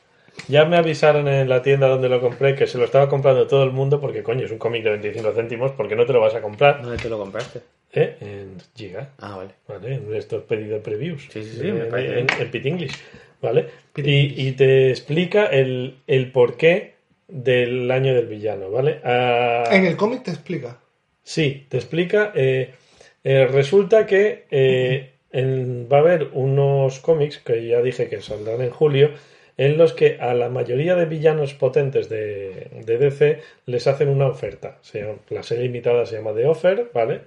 Ya 0.47 0.63
me 0.65 0.77
avisaron 0.77 1.27
en 1.27 1.49
la 1.49 1.61
tienda 1.61 1.87
donde 1.87 2.07
lo 2.07 2.21
compré 2.21 2.55
que 2.55 2.65
se 2.67 2.77
lo 2.77 2.85
estaba 2.85 3.09
comprando 3.09 3.45
todo 3.47 3.63
el 3.63 3.71
mundo 3.71 3.99
porque, 3.99 4.23
coño, 4.23 4.45
es 4.45 4.51
un 4.51 4.57
cómic 4.57 4.83
de 4.83 4.91
25 4.91 5.33
céntimos 5.33 5.71
porque 5.73 5.95
no 5.95 6.05
te 6.05 6.13
lo 6.13 6.21
vas 6.21 6.35
a 6.35 6.41
comprar. 6.41 6.81
¿Dónde 6.81 6.97
te 6.97 7.09
lo 7.09 7.17
compraste? 7.17 7.61
¿eh? 7.91 8.15
En 8.21 8.57
Giga. 8.75 9.09
Ah, 9.19 9.35
vale. 9.35 9.51
¿vale? 9.67 9.95
En 9.95 10.15
estos 10.15 10.43
pedidos 10.43 10.81
previews. 10.81 11.23
Sí, 11.31 11.43
sí, 11.43 11.57
sí, 11.59 11.67
En- 11.67 11.79
me 11.79 11.85
parece 11.85 12.19
en, 12.19 12.27
bien. 12.27 12.41
en 12.41 12.51
Pit 12.51 12.65
English, 12.65 12.93
¿vale? 13.41 13.67
Y, 13.97 14.47
y 14.47 14.51
te 14.53 14.91
explica 14.91 15.47
el, 15.47 15.97
el 16.07 16.31
porqué 16.31 16.93
del 17.27 17.91
año 17.91 18.13
del 18.13 18.27
villano, 18.27 18.71
¿vale? 18.71 19.01
Ah, 19.03 19.65
En 19.71 19.85
el 19.85 19.97
cómic 19.97 20.23
te 20.23 20.31
explica. 20.31 20.77
Sí, 21.23 21.65
te 21.67 21.77
explica. 21.77 22.31
eh, 22.33 22.73
eh, 23.23 23.47
resulta 23.47 24.05
que 24.05 24.45
eh, 24.51 25.11
en- 25.31 25.87
va 25.91 25.97
a 25.97 25.99
haber 26.01 26.29
unos 26.33 26.99
cómics 26.99 27.37
que 27.39 27.65
ya 27.67 27.81
dije 27.81 28.07
que 28.09 28.21
saldrán 28.21 28.61
en 28.61 28.69
julio, 28.71 29.11
en 29.57 29.77
los 29.77 29.93
que 29.93 30.17
a 30.21 30.33
la 30.33 30.49
mayoría 30.49 30.95
de 30.95 31.05
villanos 31.05 31.53
potentes 31.53 32.07
de, 32.09 32.69
de 32.85 32.97
DC 32.97 33.41
les 33.65 33.87
hacen 33.87 34.07
una 34.09 34.27
oferta. 34.27 34.77
Se 34.81 35.01
llama- 35.01 35.19
la 35.29 35.43
serie 35.43 35.63
limitada 35.65 36.05
se 36.05 36.15
llama 36.15 36.33
The 36.33 36.45
Offer, 36.45 36.91
¿vale? 36.93 37.21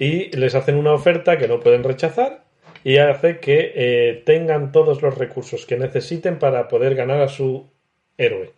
Y 0.00 0.36
les 0.36 0.54
hacen 0.56 0.74
una 0.76 0.92
oferta 0.92 1.38
que 1.38 1.46
no 1.46 1.60
pueden 1.60 1.84
rechazar 1.84 2.42
y 2.82 2.96
hace 2.98 3.38
que 3.38 3.72
eh, 3.76 4.22
tengan 4.26 4.72
todos 4.72 5.00
los 5.00 5.16
recursos 5.16 5.64
que 5.66 5.76
necesiten 5.78 6.38
para 6.40 6.66
poder 6.68 6.96
ganar 6.96 7.20
a 7.20 7.28
su 7.28 7.68
héroe. 8.18 8.50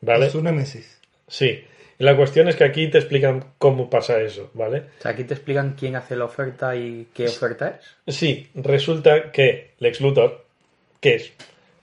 ¿Vale? 0.00 0.26
Es 0.26 0.32
su 0.32 0.42
némesis. 0.42 1.00
Sí. 1.26 1.64
La 1.98 2.16
cuestión 2.16 2.48
es 2.48 2.56
que 2.56 2.64
aquí 2.64 2.88
te 2.88 2.98
explican 2.98 3.44
cómo 3.58 3.88
pasa 3.88 4.20
eso, 4.20 4.50
¿vale? 4.54 4.78
O 4.98 5.02
sea, 5.02 5.12
aquí 5.12 5.24
te 5.24 5.34
explican 5.34 5.76
quién 5.78 5.96
hace 5.96 6.16
la 6.16 6.24
oferta 6.24 6.74
y 6.76 7.08
qué 7.14 7.26
oferta 7.26 7.78
es. 8.06 8.14
Sí, 8.16 8.48
resulta 8.54 9.30
que 9.30 9.72
Lex 9.78 10.00
Luthor, 10.00 10.44
que 11.00 11.14
es 11.16 11.32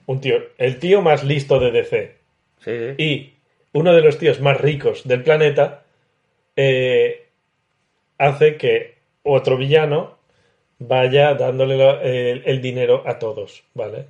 un 0.06 0.20
tío, 0.20 0.36
el 0.58 0.78
tío 0.78 1.00
más 1.00 1.24
listo 1.24 1.58
de 1.58 1.70
DC 1.70 2.14
Sí, 2.60 2.70
sí. 2.70 3.02
y 3.02 3.32
uno 3.72 3.94
de 3.94 4.02
los 4.02 4.18
tíos 4.18 4.40
más 4.40 4.60
ricos 4.60 5.06
del 5.08 5.22
planeta, 5.22 5.84
eh, 6.56 7.28
hace 8.18 8.56
que 8.56 8.96
otro 9.22 9.56
villano 9.56 10.18
vaya 10.78 11.34
dándole 11.34 12.42
el 12.44 12.60
dinero 12.60 13.02
a 13.06 13.18
todos, 13.18 13.64
¿vale? 13.74 14.06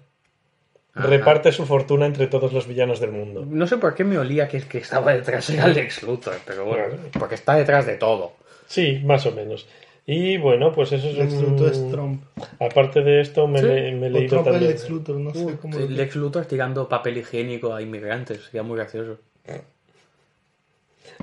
Ajá. 0.94 1.06
Reparte 1.06 1.52
su 1.52 1.64
fortuna 1.64 2.04
entre 2.06 2.26
todos 2.26 2.52
los 2.52 2.66
villanos 2.66 3.00
del 3.00 3.12
mundo. 3.12 3.44
No 3.48 3.66
sé 3.66 3.78
por 3.78 3.94
qué 3.94 4.04
me 4.04 4.18
olía 4.18 4.46
que 4.48 4.58
el 4.58 4.66
que 4.68 4.78
estaba 4.78 5.14
detrás 5.14 5.48
era 5.50 5.66
Lex 5.68 6.02
Luthor, 6.02 6.34
pero 6.46 6.64
bueno, 6.66 6.84
Bueno. 6.88 7.02
porque 7.18 7.34
está 7.36 7.54
detrás 7.54 7.86
de 7.86 7.94
todo. 7.96 8.32
Sí, 8.66 9.00
más 9.04 9.24
o 9.26 9.32
menos. 9.32 9.66
Y 10.04 10.36
bueno, 10.36 10.72
pues 10.72 10.92
eso 10.92 11.08
es 11.08 11.16
Lex 11.16 11.32
un- 11.34 11.42
Luthor 11.52 11.70
es 11.72 11.90
Trump. 11.90 12.22
Aparte 12.58 13.02
de 13.02 13.20
esto, 13.20 13.46
me, 13.46 13.60
Sí. 13.60 13.66
le- 13.66 13.92
me 13.92 14.08
he 14.08 14.10
leído 14.10 14.28
Trump 14.42 14.44
también. 14.46 14.70
Lex 14.70 14.90
Luthor, 14.90 15.16
no 15.16 15.32
sé 15.32 15.56
cómo. 15.62 15.78
lo- 15.78 15.88
Lex 15.88 16.16
Luthor 16.16 16.44
tirando 16.44 16.88
papel 16.88 17.16
higiénico 17.18 17.72
a 17.74 17.80
inmigrantes, 17.80 18.42
sería 18.44 18.62
muy 18.62 18.76
gracioso. 18.76 19.18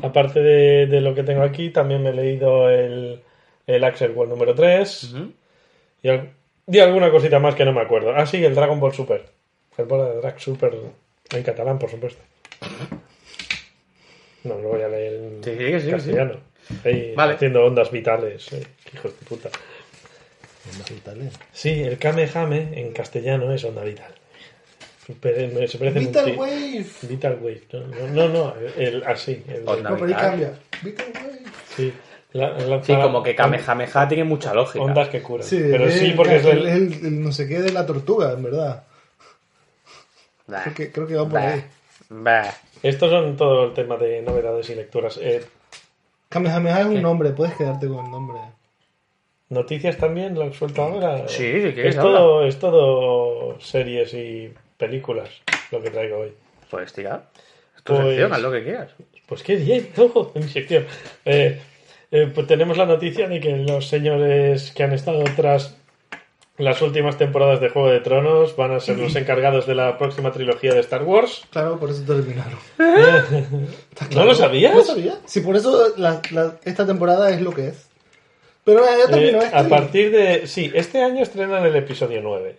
Aparte 0.01 0.39
de, 0.39 0.87
de 0.87 1.01
lo 1.01 1.13
que 1.13 1.23
tengo 1.23 1.43
aquí, 1.43 1.69
también 1.71 2.01
me 2.03 2.09
he 2.09 2.13
leído 2.13 2.69
el, 2.69 3.21
el 3.67 3.83
Axel 3.83 4.11
World 4.11 4.31
número 4.31 4.55
3 4.55 5.13
Ujú. 5.13 5.31
y, 6.03 6.09
al- 6.09 6.29
y 6.67 6.79
alguna 6.79 7.11
cosita 7.11 7.39
más 7.39 7.55
que 7.55 7.65
no 7.65 7.73
me 7.73 7.81
acuerdo. 7.81 8.13
Ah, 8.15 8.25
sí, 8.25 8.43
el 8.43 8.55
Dragon 8.55 8.79
Ball 8.79 8.93
Super. 8.93 9.25
El 9.79 9.85
Bola 9.85 10.09
de 10.09 10.17
Drag 10.17 10.39
Super 10.39 10.73
en 11.31 11.43
catalán, 11.43 11.79
por 11.79 11.89
supuesto. 11.89 12.21
No, 14.43 14.55
lo 14.59 14.69
voy 14.69 14.81
a 14.81 14.87
leer 14.87 15.13
en 15.13 15.43
Sí, 15.43 15.51
sí, 15.57 15.79
sí, 15.81 15.91
castellano. 15.91 16.33
Ahí, 16.85 17.13
Vale. 17.15 17.33
Haciendo 17.33 17.65
ondas 17.65 17.91
vitales. 17.91 18.51
eh, 18.53 18.63
hijos 18.93 19.17
de 19.19 19.25
puta. 19.25 19.49
Italiano. 20.95 21.31
Sí, 21.51 21.81
el 21.81 21.97
Kamehame 21.97 22.79
en 22.79 22.91
castellano 22.93 23.51
es 23.53 23.63
onda 23.63 23.83
vital. 23.83 24.13
Pero 25.19 25.67
Se 25.67 25.77
parece 25.79 25.99
Vital 25.99 26.35
Wave. 26.37 26.85
Vital 27.03 27.39
Wave. 27.41 27.61
No, 27.71 28.07
no, 28.07 28.29
no, 28.29 28.53
el, 28.77 29.03
así. 29.03 29.43
el- 29.47 29.67
Onda. 29.67 29.89
Ahí 29.95 30.01
Vital. 30.03 30.21
cambia. 30.21 30.53
Vital 30.83 31.07
Wave. 31.15 31.39
sí. 31.75 31.93
La- 32.33 32.51
la- 32.59 32.83
Sí, 32.83 32.91
para- 32.91 33.05
como 33.05 33.23
que 33.23 33.33
Kamehameha 33.33 34.07
tiene 34.07 34.23
mucha 34.23 34.53
lógica. 34.53 34.83
Ondas 34.85 35.09
que 35.09 35.21
curan. 35.23 35.47
Sí, 35.47 35.57
pero 35.71 35.89
sí, 35.89 36.05
el- 36.11 36.15
porque 36.15 36.35
es 36.35 36.45
el, 36.45 36.59
el- 36.59 36.67
el- 36.67 37.05
el 37.07 37.23
no 37.23 37.31
sé 37.31 37.47
qué 37.47 37.59
de 37.59 37.71
la 37.71 37.87
tortuga, 37.87 38.33
en 38.33 38.43
verdad. 38.43 38.83
Bah, 40.49 40.61
Creo 40.63 40.73
que, 40.75 40.91
creo 40.91 41.07
que 41.07 41.15
va 41.15 41.23
por 41.23 41.33
bah, 41.33 41.49
ahí. 41.53 41.63
bah. 42.09 42.53
Estos 42.81 43.09
son 43.11 43.35
todo 43.37 43.65
el 43.65 43.73
tema 43.73 43.97
de 43.97 44.21
novedades 44.21 44.69
y 44.69 44.75
lecturas. 44.75 45.17
Eh, 45.21 45.43
Kamehameha 46.29 46.81
es 46.81 46.85
un 46.87 46.95
¿Qué? 46.95 47.01
nombre, 47.01 47.29
puedes 47.31 47.55
quedarte 47.55 47.87
con 47.87 48.05
el 48.05 48.11
nombre. 48.11 48.39
Noticias 49.49 49.97
también, 49.97 50.35
lo 50.35 50.43
he 50.43 50.53
suelto 50.53 50.83
ahora. 50.83 51.27
Sí, 51.27 51.51
si 51.61 51.73
quieres, 51.73 51.95
es 51.95 52.01
todo, 52.01 52.45
es 52.45 52.59
todo 52.59 53.59
series 53.59 54.13
y 54.13 54.53
películas 54.77 55.29
lo 55.71 55.81
que 55.81 55.89
traigo 55.89 56.19
hoy. 56.19 56.33
Puedes 56.69 56.93
tirar. 56.93 57.29
Es 57.75 57.83
tu 57.83 57.93
Pues- 57.95 58.07
sección, 58.09 58.31
haz 58.33 58.41
lo 58.41 58.51
que 58.51 58.63
quieras. 58.63 58.91
Pues 59.25 59.41
qué 59.43 59.55
bien, 59.55 59.89
en 59.97 60.29
mi 60.43 60.49
sección. 60.49 60.85
Eh, 61.25 61.59
eh, 62.11 62.31
pues 62.33 62.45
tenemos 62.47 62.77
la 62.77 62.85
noticia 62.85 63.27
de 63.27 63.39
que 63.39 63.55
los 63.57 63.87
señores 63.87 64.71
que 64.71 64.83
han 64.83 64.93
estado 64.93 65.23
tras 65.35 65.75
las 66.59 66.81
últimas 66.83 67.17
temporadas 67.17 67.59
de 67.61 67.69
Juego 67.69 67.89
de 67.89 67.99
Tronos 68.01 68.55
van 68.55 68.71
a 68.73 68.79
ser 68.79 68.97
los 68.99 69.15
encargados 69.15 69.65
de 69.65 69.75
la 69.75 69.97
próxima 69.97 70.31
trilogía 70.31 70.73
de 70.73 70.81
Star 70.81 71.03
Wars. 71.03 71.43
Claro, 71.51 71.79
por 71.79 71.89
eso 71.89 72.03
terminaron. 72.03 72.59
Está 72.77 74.05
¿No 74.05 74.09
claro. 74.09 74.25
lo 74.27 74.35
sabías? 74.35 74.75
¿No 74.75 74.83
sabía? 74.83 75.15
Sí, 75.25 75.41
por 75.41 75.55
eso 75.55 75.93
la- 75.97 76.21
la- 76.31 76.55
esta 76.63 76.85
temporada 76.85 77.29
es 77.31 77.41
lo 77.41 77.51
que 77.51 77.69
es. 77.69 77.87
Pero 78.63 78.83
ya 78.85 79.05
Eh, 79.05 79.07
terminó 79.09 79.41
este. 79.41 79.55
a 79.57 79.67
partir 79.67 80.11
de. 80.11 80.45
Sí, 80.47 80.71
este 80.75 81.01
año 81.01 81.23
estrenan 81.23 81.65
el 81.65 81.75
episodio 81.75 82.19
9. 82.21 82.57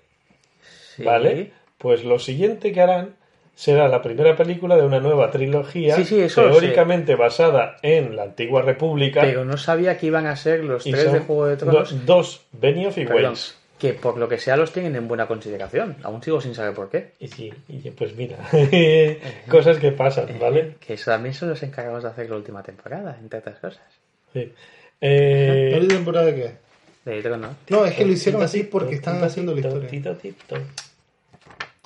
Sí. 0.96 1.05
¿Vale? 1.05 1.53
Pues 1.78 2.05
lo 2.05 2.18
siguiente 2.18 2.72
que 2.72 2.80
harán 2.80 3.14
será 3.55 3.88
la 3.88 4.01
primera 4.03 4.34
película 4.36 4.76
de 4.76 4.82
una 4.82 5.01
nueva 5.01 5.30
trilogía 5.30 5.94
Sí, 5.96 6.05
sí, 6.05 6.20
eso 6.20 6.42
lo 6.46 6.53
teóricamente 6.53 7.14
basada 7.14 7.76
en 7.82 8.16
la 8.16 8.22
antigua 8.22 8.62
república 8.62 9.20
Pero 9.20 9.44
no 9.44 9.57
sabía 9.59 9.98
que 9.98 10.07
iban 10.07 10.26
a 10.26 10.34
ser 10.36 10.64
los 10.64 10.84
tres 10.84 11.12
de 11.12 11.18
Juego 11.20 11.46
de 11.46 11.57
Tronos. 11.59 12.07
do- 12.07 12.14
dos 12.16 12.46
Benioff 12.53 12.96
y 12.96 13.05
Perdón, 13.05 13.22
Wells 13.24 13.57
que 13.81 13.95
por 13.95 14.18
lo 14.18 14.28
que 14.28 14.39
sea 14.39 14.57
los 14.57 14.72
tienen 14.72 14.95
en 14.95 15.09
buena 15.09 15.26
consideración. 15.26 15.97
Aún 16.03 16.22
sigo 16.22 16.41
sin 16.41 16.55
saber 16.55 16.74
por 16.74 16.91
qué. 16.91 17.12
y 17.18 17.28
sí 17.28 17.53
y 17.68 17.91
pues 17.91 18.14
mira 18.14 18.37
cosas 19.51 19.78
que 19.78 19.91
pasan 19.93 20.39
vale 20.39 20.76
Que 20.78 20.95
eso 20.95 21.11
también 21.11 21.35
son 21.35 21.49
los 21.49 21.62
encargados 21.62 22.03
de 22.03 22.11
hacer 22.11 22.28
la 22.28 22.37
última 22.37 22.62
temporada, 22.62 23.16
entre 23.20 23.39
otras 23.39 23.59
cosas. 23.59 23.83
Sí. 24.33 24.53
Eh, 25.01 25.68
¿La 25.72 25.78
última 25.78 25.95
temporada 25.95 26.26
de 26.26 26.35
qué? 26.35 27.11
De 27.11 27.22
Tronos. 27.22 27.57
No, 27.70 27.87
es 27.87 27.95
que 27.95 28.05
lo 28.05 28.12
hicieron 28.12 28.43
así 28.43 28.64
porque 28.64 28.95
están 28.97 29.24
haciendo 29.24 29.55
la 29.55 29.61
historia. 29.61 29.89
tito, 29.89 30.14
tito. 30.16 30.57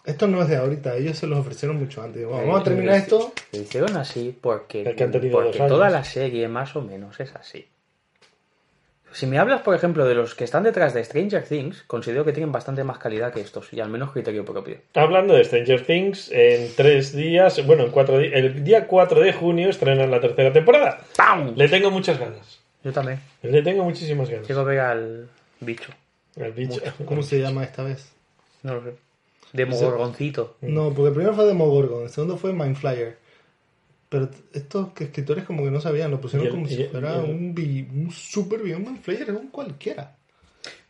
Esto 0.05 0.27
no 0.27 0.43
es 0.43 0.49
de 0.49 0.57
ahorita, 0.57 0.97
ellos 0.97 1.17
se 1.17 1.27
los 1.27 1.39
ofrecieron 1.39 1.79
mucho 1.79 2.03
antes. 2.03 2.19
Digo, 2.19 2.33
Vamos 2.33 2.61
a 2.61 2.65
terminar 2.65 2.97
esto. 2.97 3.33
Lo 3.53 3.61
hicieron 3.61 3.97
así 3.97 4.37
porque, 4.39 4.83
porque 5.33 5.59
toda 5.67 5.89
la 5.89 6.05
serie 6.05 6.49
más 6.49 6.75
o 6.77 6.83
menos 6.83 7.19
es 7.21 7.35
así. 7.35 7.67
Si 9.15 9.29
me 9.29 9.39
hablas, 9.39 9.63
por 9.63 9.77
ejemplo, 9.77 10.07
de 10.07 10.17
los 10.17 10.35
que 10.35 10.43
están 10.43 10.65
detrás 10.65 10.93
de 10.93 11.05
Stranger 11.05 11.45
Things, 11.45 11.85
considero 11.87 12.25
que 12.25 12.33
tienen 12.33 12.51
bastante 12.51 12.83
más 12.83 12.99
calidad 12.99 13.33
que 13.33 13.41
estos, 13.41 13.73
y 13.73 13.79
al 13.79 13.89
menos 13.89 14.11
criterio 14.11 14.45
propio. 14.45 14.79
Hablando 14.93 15.35
de 15.35 15.45
Stranger 15.45 15.87
Things, 15.87 16.33
en 16.33 16.75
tres 16.75 17.15
días, 17.15 17.65
bueno, 17.65 17.85
en 17.85 17.93
cuatro 17.93 18.19
días, 18.19 18.33
el 18.35 18.65
día 18.65 18.89
4 18.89 19.21
de 19.21 19.33
junio 19.33 19.71
estrenan 19.71 20.11
la 20.11 20.21
tercera 20.21 20.53
temporada. 20.53 20.99
¡Pam! 21.17 21.55
Le 21.55 21.69
tengo 21.69 21.93
muchas 21.93 22.19
ganas. 22.19 22.59
Yo 22.83 22.93
también. 22.93 23.21
Le 23.43 23.63
tengo 23.63 23.85
muchísimas 23.85 24.29
ganas. 24.29 24.47
Quiero 24.47 24.65
ver 24.65 24.81
al 24.81 25.29
bicho. 25.61 25.93
El 26.35 26.51
bicho. 26.51 26.83
¿Cómo 27.05 27.23
se 27.23 27.39
llama 27.39 27.63
esta 27.63 27.85
vez? 27.85 28.13
No 28.65 28.75
lo 28.75 28.83
sé. 28.83 28.95
Demogorgoncito. 29.53 30.57
No, 30.61 30.93
porque 30.93 31.11
el 31.11 31.15
primero 31.15 31.35
fue 31.35 31.47
Demogorgon, 31.47 32.03
el 32.03 32.11
segundo 32.11 32.37
fue 32.37 32.53
Mindflyer. 32.53 33.17
Pero 34.15 34.31
estos 34.53 34.89
escritores 35.01 35.43
como 35.43 35.65
que 35.65 35.73
no 35.73 35.81
sabían, 35.81 36.13
lo 36.13 36.21
pusieron 36.21 36.47
el- 36.47 36.53
como 36.53 36.69
si 36.69 36.85
fuera 36.85 37.17
el- 37.17 37.31
un, 37.31 37.91
un 38.05 38.11
super 38.13 38.61
es 38.65 38.77
un 38.77 39.49
cualquiera. 39.51 40.15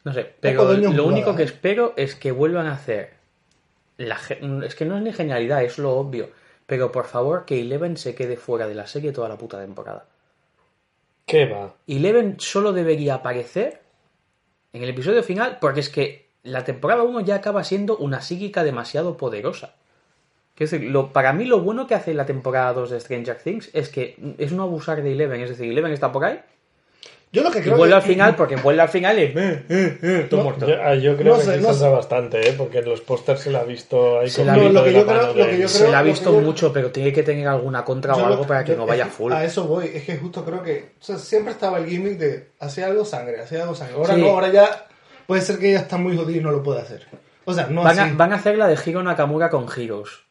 No 0.04 0.12
sé, 0.12 0.34
pero 0.40 0.64
lo 0.64 0.90
jugada, 0.90 1.02
único 1.04 1.34
que 1.34 1.44
espero 1.44 1.94
es 1.96 2.14
que 2.16 2.32
vuelvan 2.32 2.66
a 2.66 2.74
hacer. 2.74 3.14
La, 3.96 4.16
ge- 4.16 4.40
es 4.66 4.74
que 4.74 4.84
no 4.84 4.98
es 4.98 5.02
ni 5.02 5.10
genialidad, 5.14 5.64
es 5.64 5.78
lo 5.78 5.92
obvio. 5.92 6.28
Pero 6.66 6.92
por 6.92 7.06
favor, 7.06 7.46
que 7.46 7.62
Eleven 7.62 7.96
se 7.96 8.14
quede 8.14 8.36
fuera 8.36 8.66
de 8.68 8.74
la 8.74 8.86
serie 8.86 9.10
toda 9.12 9.30
la 9.30 9.38
puta 9.38 9.58
temporada. 9.58 10.04
¿Qué 11.24 11.46
va? 11.46 11.74
Eleven 11.86 12.36
solo 12.38 12.74
debería 12.74 13.14
aparecer 13.14 13.80
en 14.74 14.82
el 14.82 14.90
episodio 14.90 15.22
final 15.22 15.56
porque 15.62 15.80
es 15.80 15.88
que 15.88 16.28
la 16.42 16.62
temporada 16.64 17.04
1 17.04 17.20
ya 17.20 17.36
acaba 17.36 17.64
siendo 17.64 17.96
una 17.96 18.20
psíquica 18.20 18.64
demasiado 18.64 19.16
poderosa. 19.16 19.76
Quiero 20.54 20.70
decir, 20.70 20.90
lo, 20.90 21.12
para 21.12 21.32
mí 21.32 21.44
lo 21.46 21.60
bueno 21.60 21.86
que 21.86 21.94
hace 21.94 22.14
la 22.14 22.26
temporada 22.26 22.72
2 22.74 22.90
de 22.90 23.00
Stranger 23.00 23.36
Things 23.38 23.70
es 23.72 23.88
que 23.88 24.16
es 24.38 24.52
no 24.52 24.62
abusar 24.62 25.02
de 25.02 25.12
Eleven. 25.12 25.40
Es 25.40 25.50
decir, 25.50 25.70
Eleven 25.70 25.92
está 25.92 26.12
por 26.12 26.24
ahí 26.24 26.40
Yo 27.32 27.42
lo 27.42 27.50
que 27.50 27.58
y 27.58 27.62
creo 27.62 27.76
vuelve 27.76 27.90
que- 27.90 27.96
al 27.96 28.02
final 28.02 28.36
porque 28.36 28.54
vuelve 28.54 28.80
al 28.82 28.88
final 28.88 29.18
y... 29.18 29.22
eh, 29.22 29.34
eh, 29.68 29.98
eh, 30.00 30.26
todo 30.30 30.44
muerto. 30.44 30.68
Yo, 30.68 30.76
ah, 30.80 30.94
yo 30.94 31.16
creo 31.16 31.32
No 31.32 31.38
que 31.40 31.44
sé, 31.46 31.56
sí 31.56 31.60
no 31.60 31.68
saldrá 31.72 31.88
sé. 31.88 31.94
bastante, 31.96 32.48
¿eh? 32.48 32.54
porque 32.56 32.78
en 32.78 32.84
los 32.88 33.00
pósters 33.00 33.40
se 33.40 33.50
la 33.50 33.60
ha 33.60 33.64
visto 33.64 34.20
ahí 34.20 34.30
Se 34.30 34.42
con 34.44 34.46
la 34.46 34.56
Lo 34.68 34.84
que 34.84 34.92
yo 34.92 35.04
creo- 35.04 35.34
lo 35.34 35.46
que 35.46 35.58
yo 35.58 35.66
Se 35.68 35.90
la 35.90 35.98
ha 35.98 36.02
que 36.04 36.10
visto 36.10 36.32
yo- 36.32 36.40
mucho, 36.40 36.72
pero 36.72 36.92
tiene 36.92 37.12
que 37.12 37.24
tener 37.24 37.48
alguna 37.48 37.84
contra 37.84 38.14
o 38.14 38.18
Yo 38.18 38.26
algo 38.26 38.42
lo- 38.42 38.46
para 38.46 38.62
que 38.62 38.70
yo- 38.72 38.78
no 38.78 38.86
vaya 38.86 39.06
que 39.06 39.10
full. 39.10 39.32
A 39.32 39.42
eso 39.44 39.64
voy, 39.64 39.90
es 39.92 40.04
que 40.04 40.16
justo 40.18 40.44
creo 40.44 40.62
que 40.62 40.90
o 41.00 41.04
sea, 41.04 41.18
siempre 41.18 41.52
estaba 41.52 41.78
el 41.78 41.86
gimmick 41.86 42.16
de 42.16 42.50
hacía 42.60 42.86
algo 42.86 43.04
sangre, 43.04 43.40
hacía 43.40 43.62
algo 43.62 43.74
sangre. 43.74 43.96
Ahora 43.96 44.14
Sí. 44.14 44.20
no, 44.20 44.28
ahora 44.28 44.52
ya 44.52 44.86
puede 45.26 45.42
ser 45.42 45.58
que 45.58 45.70
ella 45.70 45.80
está 45.80 45.96
muy 45.96 46.16
jodida 46.16 46.38
y 46.38 46.40
no 46.42 46.52
lo 46.52 46.62
puede 46.62 46.80
hacer. 46.80 47.04
O 47.44 47.52
sea, 47.52 47.66
no 47.66 47.82
Van 47.82 47.98
a, 47.98 48.04
así. 48.04 48.14
van 48.16 48.32
a 48.32 48.36
hacer 48.36 48.56
la 48.56 48.68
de 48.68 48.78
Hiro 48.86 49.02
Nakamura 49.02 49.50
con 49.50 49.66
Heroes. 49.76 50.22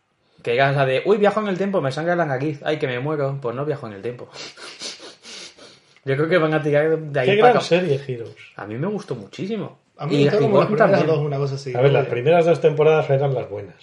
Que 0.44 0.52
es 0.52 0.58
la 0.76 0.86
de, 0.86 1.02
uy, 1.06 1.18
viajo 1.18 1.40
en 1.40 1.48
el 1.48 1.58
tiempo, 1.58 1.82
me 1.82 1.92
sangra 1.92 2.16
la 2.16 2.26
nariz, 2.26 2.60
ay, 2.64 2.78
que 2.78 2.86
me 2.86 3.00
muero. 3.00 3.40
Pues 3.42 3.56
no 3.56 3.66
viajo 3.66 3.88
en 3.88 3.94
el 3.94 4.02
tiempo. 4.02 4.30
Yo 6.06 6.16
creo 6.18 6.28
que 6.28 6.38
van 6.38 6.54
a 6.54 6.62
tirar 6.62 6.98
de 7.00 7.20
ahí 7.20 7.28
Qué 7.30 7.38
para 7.38 7.54
gran 7.54 7.58
acá. 7.58 7.62
serie, 7.66 8.00
Heroes. 8.06 8.36
A 8.58 8.68
mí 8.68 8.76
me 8.76 8.88
gustó 8.88 9.16
muchísimo. 9.16 9.80
A 9.98 10.06
mí 10.06 10.18
me 10.18 10.24
gustaron 10.24 10.44
como 10.52 10.60
las 10.60 10.68
Reborn 10.70 10.76
primeras 10.78 11.00
también. 11.00 11.16
dos, 11.18 11.26
una 11.26 11.38
cosa 11.38 11.56
así. 11.56 11.74
A 11.76 11.80
ver, 11.82 11.92
las 11.94 12.06
primeras 12.08 12.46
dos 12.46 12.60
temporadas 12.60 13.10
eran 13.10 13.34
las 13.34 13.50
buenas. 13.50 13.76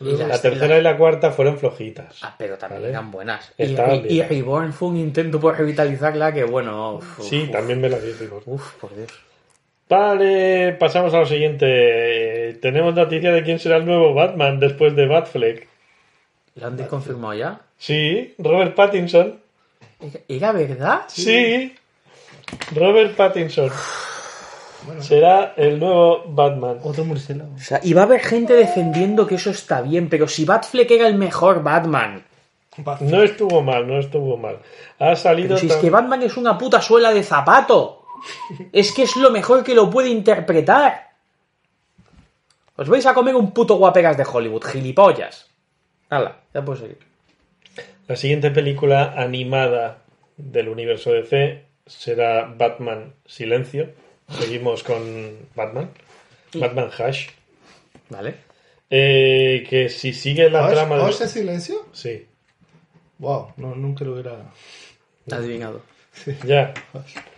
Y 0.00 0.16
La 0.16 0.26
las- 0.26 0.42
tercera 0.42 0.76
y 0.76 0.82
la 0.82 0.96
cuarta 0.96 1.30
fueron 1.30 1.58
flojitas. 1.58 2.18
Ah, 2.22 2.34
pero 2.36 2.58
también 2.58 2.82
Vale. 2.82 2.90
eran 2.92 3.12
buenas. 3.12 3.52
Y, 3.56 3.62
Estaban 3.62 4.02
y-. 4.08 4.22
Reborn 4.22 4.72
fue 4.72 4.88
un 4.88 4.96
intento 4.96 5.38
por 5.38 5.56
revitalizarla 5.56 6.32
que, 6.34 6.42
bueno... 6.42 6.94
uf, 6.94 7.20
Sí, 7.20 7.42
uf, 7.44 7.50
también 7.52 7.80
me 7.80 7.88
la 7.88 7.98
vi, 7.98 8.08
Heroes. 8.10 8.42
Uf, 8.46 8.72
por 8.80 8.92
Dios. 8.96 9.12
Vale, 9.88 10.72
pasamos 10.80 11.14
a 11.14 11.20
lo 11.20 11.26
siguiente. 11.26 12.58
Tenemos 12.60 12.94
noticia 12.94 13.30
de 13.32 13.42
quién 13.44 13.60
será 13.60 13.76
el 13.76 13.86
nuevo 13.86 14.14
Batman 14.14 14.58
después 14.58 14.96
de 14.96 15.06
Batfleck. 15.06 15.68
¿Lo 16.54 16.66
han 16.66 16.76
confirmado 16.86 17.34
ya? 17.34 17.60
Sí, 17.78 18.34
Robert 18.38 18.74
Pattinson. 18.74 19.40
¿Era 20.28 20.52
verdad? 20.52 21.02
Sí, 21.08 21.74
Robert 22.74 23.16
Pattinson. 23.16 23.70
Será 24.98 25.54
el 25.56 25.78
nuevo 25.78 26.24
Batman. 26.26 26.78
Otro 26.82 27.04
murciélago. 27.04 27.54
O 27.54 27.58
sea, 27.58 27.80
y 27.82 27.92
va 27.92 28.02
a 28.02 28.04
haber 28.04 28.20
gente 28.20 28.54
defendiendo 28.54 29.26
que 29.26 29.36
eso 29.36 29.50
está 29.50 29.80
bien, 29.80 30.08
pero 30.08 30.26
si 30.26 30.44
Batfleck 30.44 30.90
era 30.90 31.06
el 31.06 31.14
mejor 31.14 31.62
Batman. 31.62 32.24
No 33.00 33.22
estuvo 33.22 33.62
mal, 33.62 33.86
no 33.86 33.98
estuvo 33.98 34.36
mal. 34.36 34.58
Ha 34.98 35.14
salido. 35.14 35.50
Pero 35.50 35.60
si 35.60 35.66
es 35.68 35.76
que 35.76 35.90
Batman 35.90 36.22
es 36.22 36.36
una 36.36 36.58
puta 36.58 36.80
suela 36.80 37.12
de 37.12 37.22
zapato. 37.22 38.06
Es 38.72 38.92
que 38.92 39.02
es 39.02 39.16
lo 39.16 39.30
mejor 39.30 39.62
que 39.62 39.74
lo 39.74 39.90
puede 39.90 40.08
interpretar. 40.08 41.10
Os 42.76 42.88
vais 42.88 43.04
a 43.06 43.14
comer 43.14 43.34
un 43.34 43.52
puto 43.52 43.76
guapegas 43.76 44.16
de 44.16 44.24
Hollywood, 44.24 44.64
gilipollas. 44.64 45.51
Hala, 46.12 46.40
ya 46.52 46.62
puedo 46.62 46.78
seguir. 46.78 46.98
La 48.06 48.16
siguiente 48.16 48.50
película 48.50 49.14
animada 49.16 50.02
del 50.36 50.68
universo 50.68 51.12
DC 51.12 51.62
será 51.86 52.44
Batman 52.54 53.14
Silencio. 53.24 53.90
Seguimos 54.28 54.82
con 54.82 55.38
Batman. 55.54 55.88
Batman 56.54 56.90
Hush. 56.98 57.28
¿Vale? 58.10 58.34
Eh, 58.90 59.64
que 59.70 59.88
si 59.88 60.12
sigue 60.12 60.50
la 60.50 60.66
¿Hush- 60.68 60.72
trama 60.72 60.96
de. 60.98 61.02
Hush 61.04 61.22
es 61.22 61.30
silencio? 61.30 61.86
Sí, 61.92 62.26
Wow, 63.18 63.52
no, 63.56 63.74
nunca 63.74 64.04
lo 64.04 64.12
hubiera. 64.12 64.52
Adivinado. 65.30 65.80
ya. 66.44 66.74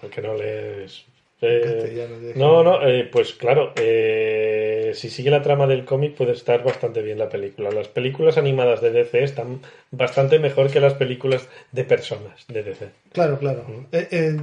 Porque 0.01 0.21
no 0.21 0.35
lees. 0.35 1.05
Eh, 1.41 2.35
no, 2.37 2.63
no, 2.63 2.87
eh, 2.87 3.09
pues 3.11 3.35
claro, 3.35 3.73
eh, 3.77 4.93
si 4.95 5.11
sigue 5.11 5.31
la 5.31 5.43
trama 5.43 5.67
del 5.67 5.85
cómic 5.85 6.15
puede 6.15 6.33
estar 6.33 6.63
bastante 6.65 7.03
bien 7.03 7.19
la 7.19 7.29
película. 7.29 7.71
Las 7.71 7.89
películas 7.89 8.39
animadas 8.39 8.81
de 8.81 8.91
DC 8.91 9.23
están 9.25 9.61
bastante 9.91 10.39
mejor 10.39 10.71
que 10.71 10.81
las 10.81 10.95
películas 10.95 11.49
de 11.73 11.85
personas 11.85 12.47
de 12.49 12.63
DC. 12.63 12.91
Claro, 13.13 13.39
claro. 13.39 13.65
Eh, 13.93 14.37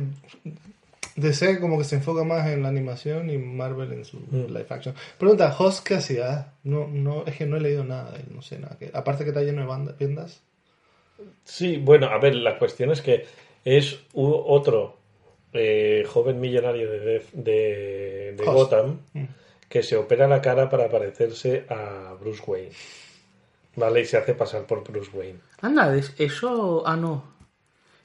DC 1.16 1.60
como 1.60 1.78
que 1.78 1.84
se 1.84 1.96
enfoca 1.96 2.24
más 2.24 2.48
en 2.48 2.64
la 2.64 2.70
animación 2.70 3.30
y 3.30 3.38
Marvel 3.38 3.92
en 3.92 4.06
su 4.06 4.20
live 4.32 4.66
action. 4.70 4.96
Pregunta, 5.18 5.54
¿Host 5.58 5.86
qué 5.86 5.96
hacía? 5.96 6.54
No, 6.64 6.88
no, 6.88 7.26
es 7.26 7.36
que 7.36 7.46
no 7.46 7.58
he 7.58 7.62
leído 7.62 7.84
nada 7.84 8.12
de 8.12 8.20
él, 8.20 8.26
no 8.34 8.42
sé 8.42 8.60
nada. 8.60 8.78
Que, 8.80 8.92
aparte 8.94 9.24
que 9.24 9.32
está 9.32 9.42
lleno 9.42 9.62
de 9.62 9.68
banda- 9.68 9.96
vendas. 10.00 10.42
Sí, 11.44 11.78
bueno, 11.78 12.08
a 12.08 12.18
ver, 12.18 12.36
la 12.36 12.58
cuestión 12.58 12.92
es 12.92 13.02
que 13.02 13.26
es 13.66 14.00
otro 14.14 14.98
eh, 15.54 16.04
joven 16.08 16.40
millonario 16.40 16.90
de, 16.92 17.00
de, 17.00 18.34
de-. 18.38 18.44
Gotham 18.46 19.00
Mm. 19.14 19.24
que 19.70 19.84
se 19.84 19.96
opera 19.98 20.28
la 20.28 20.42
cara 20.42 20.70
para 20.70 20.90
parecerse 20.90 21.66
a 21.70 22.14
Bruce 22.20 22.42
Wayne. 22.46 22.72
¿Vale? 23.76 24.02
Y 24.02 24.06
se 24.06 24.18
hace 24.18 24.34
pasar 24.34 24.66
por 24.66 24.84
Bruce 24.84 25.12
Wayne. 25.14 25.40
Anda, 25.62 25.96
es- 25.96 26.14
eso. 26.18 26.84
Ah, 26.86 26.98
no. 26.98 27.24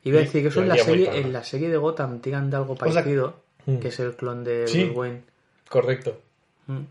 Iba 0.05 0.19
a 0.19 0.23
decir 0.23 0.43
que 0.43 0.49
eso 0.49 0.63
en 0.63 0.69
la, 0.69 0.77
serie, 0.79 1.11
en 1.19 1.33
la 1.33 1.43
serie 1.43 1.69
de 1.69 1.77
Gotham 1.77 2.21
tiran 2.21 2.49
de 2.51 2.57
algo 2.57 2.77
parecido, 2.77 3.41
Mm. 3.67 3.79
que 3.79 3.89
es 3.89 3.99
el 3.99 4.15
clon 4.15 4.45
de 4.45 4.69
Sí. 4.69 4.85
Bruce 4.85 4.99
Wayne. 4.99 5.23
Correcto. 5.69 6.21
Mm. 6.69 6.83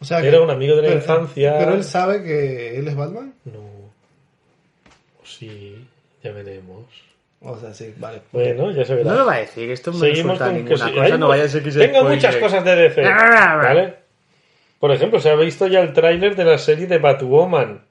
O 0.00 0.04
sea, 0.04 0.20
Era 0.20 0.40
un 0.42 0.50
amigo 0.50 0.76
de 0.76 0.82
la 0.82 0.88
pero- 0.88 1.00
infancia. 1.00 1.56
Pero 1.58 1.74
él 1.74 1.84
sabe 1.84 2.22
que 2.22 2.78
él 2.78 2.88
es 2.88 2.94
Batman. 2.96 3.34
No. 3.46 3.90
Sí, 5.24 5.86
ya 6.22 6.32
veremos. 6.32 6.84
O 7.42 7.58
sea, 7.58 7.72
sí, 7.72 7.94
vale. 7.96 8.20
Bueno, 8.32 8.70
ya 8.70 8.84
se 8.84 8.94
verá. 8.96 9.12
No 9.12 9.18
lo 9.20 9.26
va 9.26 9.34
a 9.34 9.38
decir, 9.38 9.70
esto 9.70 9.92
me 9.92 9.98
Seguimos 10.00 10.38
resulta 10.38 10.44
con 10.46 10.54
que 10.54 10.60
ninguna 10.62 10.84
sí, 10.86 10.92
cosa, 10.92 11.04
hay 11.04 11.18
no 11.18 11.28
vaya 11.28 11.44
a 11.44 11.48
ser 11.48 11.62
que 11.62 11.72
se 11.72 11.78
Tengo 11.78 11.98
spoile. 12.00 12.14
muchas 12.16 12.36
cosas 12.36 12.64
de 12.64 12.76
DC. 12.76 13.02
¿Vale? 13.02 13.94
Por 14.78 14.90
ejemplo, 14.92 15.20
se 15.20 15.30
ha 15.30 15.34
visto 15.36 15.66
ya 15.66 15.80
el 15.80 15.92
tráiler 15.92 16.36
de 16.36 16.44
la 16.44 16.58
serie 16.58 16.86
de 16.86 16.98
Batwoman. 16.98 17.82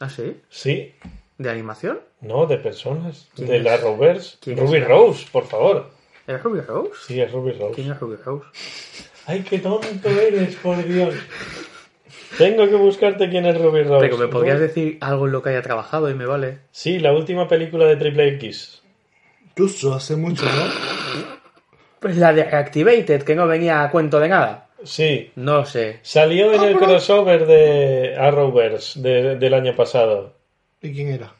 ¿Ah, 0.00 0.08
sí? 0.10 0.36
Sí, 0.48 0.94
¿De 1.38 1.50
animación? 1.50 2.00
no, 2.20 2.44
de 2.46 2.58
personas. 2.58 3.28
¿Quién 3.34 3.48
De 3.48 3.56
es? 3.58 3.64
la 3.64 3.76
Rovers. 3.78 4.38
¿Quién 4.42 4.58
Ruby 4.58 4.78
es? 4.78 4.88
Rose, 4.88 5.26
por 5.32 5.46
favor. 5.46 5.90
¿Es 6.26 6.42
Ruby 6.42 6.60
Rose? 6.60 6.90
Sí, 7.06 7.20
es 7.20 7.32
Ruby 7.32 7.52
Rose. 7.52 7.74
¿Quién 7.74 7.90
es 7.92 7.98
Ruby 8.00 8.16
Rose? 8.22 8.44
Ay, 9.26 9.40
qué 9.48 9.58
tonto 9.58 10.08
eres, 10.10 10.56
por 10.56 10.82
Dios. 10.84 11.14
Tengo 12.38 12.68
que 12.68 12.74
buscarte 12.76 13.28
quién 13.28 13.46
es 13.46 13.58
Ruby 13.60 13.82
Rose. 13.82 14.06
Pero 14.06 14.18
me 14.18 14.28
podrías 14.28 14.60
decir 14.60 14.98
algo 15.00 15.26
en 15.26 15.32
lo 15.32 15.42
que 15.42 15.50
haya 15.50 15.62
trabajado 15.62 16.08
y 16.10 16.14
me 16.14 16.26
vale. 16.26 16.58
Sí, 16.70 16.98
la 16.98 17.12
última 17.12 17.48
película 17.48 17.86
de 17.86 17.96
Triple 17.96 18.28
X. 18.36 18.79
Incluso 19.50 19.94
hace 19.94 20.16
mucho, 20.16 20.44
¿no? 20.44 21.30
Pues 22.00 22.16
la 22.16 22.32
de 22.32 22.44
Reactivated, 22.44 23.22
que 23.22 23.34
no 23.34 23.46
venía 23.46 23.82
a 23.82 23.90
cuento 23.90 24.18
de 24.20 24.28
nada. 24.28 24.68
Sí. 24.84 25.30
No 25.36 25.66
sé. 25.66 25.98
Salió 26.02 26.52
en 26.54 26.62
el 26.62 26.76
crossover 26.78 27.46
de 27.46 28.16
Arrowverse 28.18 29.00
de- 29.00 29.36
del 29.36 29.52
año 29.54 29.76
pasado. 29.76 30.32
¿Y 30.80 30.92
quién 30.94 31.08
era? 31.08 31.32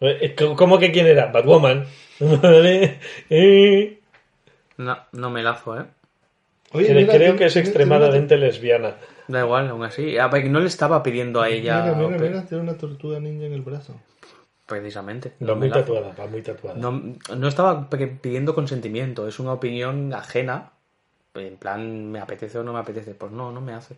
Eh, 0.00 0.34
¿Cómo 0.56 0.78
que 0.78 0.92
quién 0.92 1.06
era? 1.06 1.26
Batwoman. 1.26 1.86
Vale. 2.20 2.98
Eh, 3.30 3.98
No, 4.76 4.98
no 5.12 5.30
me 5.30 5.42
lazo, 5.42 5.80
¿eh? 5.80 5.84
Oye, 6.72 6.86
Creo 6.86 6.96
mira, 7.00 7.12
creo 7.14 7.18
tiene- 7.20 7.38
que 7.38 7.44
es 7.46 7.52
tiene- 7.54 7.68
extremadamente 7.68 8.36
lesbiana. 8.36 8.96
Da 9.28 9.40
igual, 9.40 9.68
aún 9.68 9.84
así. 9.84 10.18
A 10.18 10.26
ver, 10.28 10.44
no 10.50 10.60
le 10.60 10.66
estaba 10.66 11.02
pidiendo 11.02 11.40
a 11.40 11.46
Tiene, 11.46 11.60
ella 11.62 11.82
mira, 11.94 11.94
mira, 12.08 12.18
mira, 12.18 12.42
tiene 12.46 12.64
una 12.64 12.76
tortuga 12.76 13.18
ninja 13.20 13.46
en 13.46 13.52
el 13.54 13.62
brazo. 13.62 13.94
Precisamente. 14.66 15.32
No 15.40 15.56
muy 15.56 15.70
tatuada, 15.70 16.14
va 16.18 16.26
muy 16.26 16.42
tatuada. 16.42 16.78
No, 16.78 17.02
no 17.36 17.48
estaba 17.48 17.88
pidiendo 17.88 18.54
consentimiento, 18.54 19.28
es 19.28 19.38
una 19.38 19.52
opinión 19.52 20.12
ajena. 20.12 20.72
En 21.34 21.56
plan, 21.56 22.12
¿me 22.12 22.20
apetece 22.20 22.58
o 22.58 22.62
no 22.62 22.72
me 22.72 22.78
apetece? 22.78 23.14
Pues 23.14 23.32
no, 23.32 23.50
no 23.50 23.60
me 23.60 23.72
hace. 23.72 23.96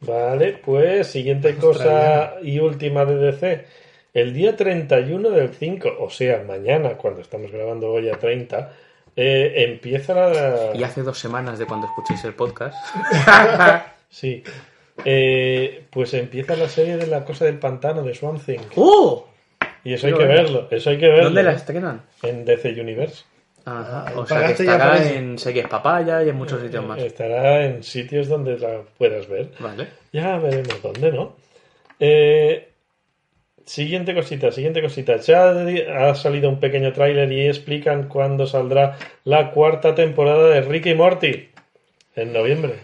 Vale, 0.00 0.60
pues 0.64 1.08
siguiente 1.08 1.56
cosa 1.56 2.34
y 2.42 2.58
última 2.60 3.04
de 3.04 3.16
DC. 3.16 3.66
El 4.14 4.32
día 4.32 4.56
31 4.56 5.30
del 5.30 5.50
5, 5.50 5.96
o 6.00 6.08
sea, 6.08 6.42
mañana, 6.46 6.96
cuando 6.96 7.20
estamos 7.20 7.52
grabando 7.52 7.90
hoy 7.90 8.08
a 8.08 8.18
30, 8.18 8.72
eh, 9.16 9.64
empieza 9.68 10.14
la... 10.14 10.74
Y 10.74 10.82
hace 10.82 11.02
dos 11.02 11.18
semanas 11.18 11.58
de 11.58 11.66
cuando 11.66 11.86
escuchéis 11.86 12.24
el 12.24 12.34
podcast. 12.34 12.76
Sí. 14.10 14.42
Eh, 15.04 15.84
pues 15.90 16.14
empieza 16.14 16.56
la 16.56 16.66
serie 16.66 16.96
de 16.96 17.06
la 17.06 17.26
cosa 17.26 17.44
del 17.44 17.58
pantano 17.58 18.02
de 18.02 18.14
Swamp 18.14 18.42
Thing. 18.42 18.60
¡Oh! 18.74 19.28
Y 19.84 19.94
eso 19.94 20.06
hay 20.06 20.14
que 20.14 20.24
verlo. 20.24 20.68
eso 20.70 20.90
hay 20.90 20.98
que 20.98 21.08
verlo. 21.08 21.24
¿Dónde 21.24 21.42
la 21.42 21.52
estrenan? 21.52 22.02
En 22.22 22.44
DC 22.44 22.80
Universe. 22.80 23.24
Ajá. 23.64 24.12
O 24.16 24.26
sea 24.26 24.40
que 24.40 24.64
ya 24.64 24.72
estará 24.72 24.96
eso. 24.96 25.14
en 25.14 25.38
series 25.38 25.66
papaya 25.66 26.22
y 26.22 26.30
en 26.30 26.36
muchos 26.36 26.60
sitios 26.62 26.84
más. 26.86 26.98
Estará 26.98 27.64
en 27.64 27.82
sitios 27.82 28.28
donde 28.28 28.58
la 28.58 28.82
puedas 28.96 29.28
ver. 29.28 29.50
Vale. 29.58 29.88
Ya 30.12 30.38
veremos 30.38 30.80
dónde, 30.82 31.12
¿no? 31.12 31.36
Eh, 32.00 32.72
siguiente 33.66 34.14
cosita, 34.14 34.50
siguiente 34.50 34.80
cosita. 34.80 35.16
Ya 35.16 35.50
ha 35.50 36.14
salido 36.14 36.48
un 36.48 36.60
pequeño 36.60 36.92
tráiler 36.92 37.30
y 37.30 37.46
explican 37.46 38.08
cuándo 38.08 38.46
saldrá 38.46 38.96
la 39.24 39.50
cuarta 39.50 39.94
temporada 39.94 40.48
de 40.48 40.62
Ricky 40.62 40.90
y 40.90 40.94
Morty. 40.94 41.50
En 42.16 42.32
noviembre. 42.32 42.74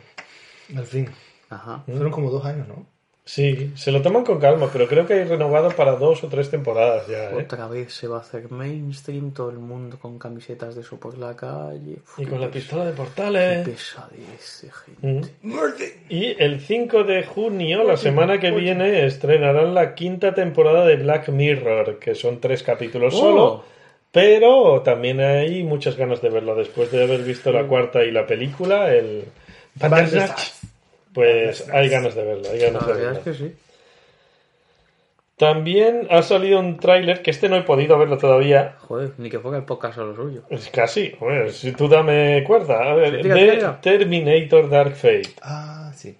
Al 0.77 0.87
fin. 0.87 1.09
Ajá. 1.49 1.83
Fueron 1.87 2.13
como 2.13 2.31
dos 2.31 2.45
años, 2.45 2.69
¿no? 2.69 2.87
Sí, 3.27 3.73
se 3.75 3.91
lo 3.91 4.03
toman 4.03 4.23
con 4.23 4.39
calma, 4.39 4.69
pero 4.71 4.87
creo 4.87 5.07
que 5.07 5.15
hay 5.15 5.25
renovado 5.25 5.71
para 5.71 5.93
dos 5.93 6.23
o 6.25 6.29
tres 6.29 6.51
temporadas 6.51 7.07
ya, 7.07 7.31
¿eh? 7.31 7.35
Otra 7.43 7.69
vez 7.69 7.95
se 7.95 8.07
va 8.07 8.19
a 8.19 8.21
hacer 8.21 8.51
mainstream, 8.51 9.33
todo 9.33 9.49
el 9.49 9.59
mundo 9.59 9.99
con 9.99 10.19
camisetas 10.19 10.75
de 10.75 10.83
eso 10.83 10.99
por 11.01 11.17
la 11.17 11.35
calle. 11.35 11.97
Uf, 12.03 12.19
Y 12.19 12.25
qué 12.25 12.31
con 12.31 12.41
la 12.43 12.51
pistola 12.51 12.85
de 12.85 12.91
qué 12.91 12.97
portales. 12.99 13.67
pesadez 13.67 14.61
de 14.63 14.71
gente. 15.11 15.33
Mm. 15.43 15.53
Y 16.11 16.37
el 16.39 16.61
5 16.61 17.05
de 17.05 17.25
junio, 17.25 17.83
la 17.85 17.97
semana 17.97 18.39
que 18.39 18.51
viene, 18.51 19.07
estrenarán 19.07 19.73
la 19.73 19.95
quinta 19.95 20.35
temporada 20.35 20.85
de 20.85 20.97
Black 20.97 21.31
Mirror, 21.31 21.99
que 21.99 22.15
son 22.15 22.41
tres 22.41 22.63
capítulos 22.63 23.15
Oh. 23.15 23.19
solo. 23.19 23.65
Pero 24.13 24.83
también 24.83 25.21
hay 25.21 25.65
muchas 25.65 25.97
ganas 25.97 26.21
de 26.21 26.29
verlo. 26.29 26.55
Después 26.55 26.93
de 26.93 27.03
haber 27.03 27.23
visto 27.23 27.51
la 27.53 27.67
cuarta 27.67 28.05
y 28.05 28.13
la 28.13 28.27
película, 28.27 28.95
el 28.95 29.25
Bandersnatch, 29.77 30.51
pues 31.15 31.69
hay 31.71 31.89
ganas 31.89 32.15
de 32.15 32.25
verlo. 32.25 32.49
Hay 32.51 32.59
La 32.59 32.67
ganas 32.67 32.87
de 32.87 32.93
verdad 32.93 33.05
verlo. 33.15 33.19
es 33.19 33.25
que 33.39 33.45
sí. 33.49 33.55
También 35.37 36.07
ha 36.11 36.23
salido 36.23 36.61
un 36.61 36.79
tráiler, 36.79 37.21
que 37.23 37.31
este 37.33 37.49
no 37.49 37.57
he 37.57 37.63
podido 37.63 37.99
verlo 37.99 38.19
todavía. 38.19 38.77
Joder, 38.81 39.13
ni 39.19 39.29
que 39.31 39.41
fuera 39.41 39.59
el 39.59 39.65
podcast 39.65 39.99
o 39.99 40.05
lo 40.05 40.15
suyo. 40.15 40.43
Es 40.49 40.69
casi, 40.71 41.13
si 41.51 41.73
tú 41.73 41.89
dame 41.89 42.45
cuerda. 42.47 42.91
A 42.91 42.95
ver, 42.95 43.21
tira, 43.21 43.35
de 43.35 43.53
tira. 43.57 43.81
Terminator 43.81 44.69
Dark 44.71 44.95
Fate. 44.95 45.35
Ah, 45.43 45.93
sí. 45.97 46.17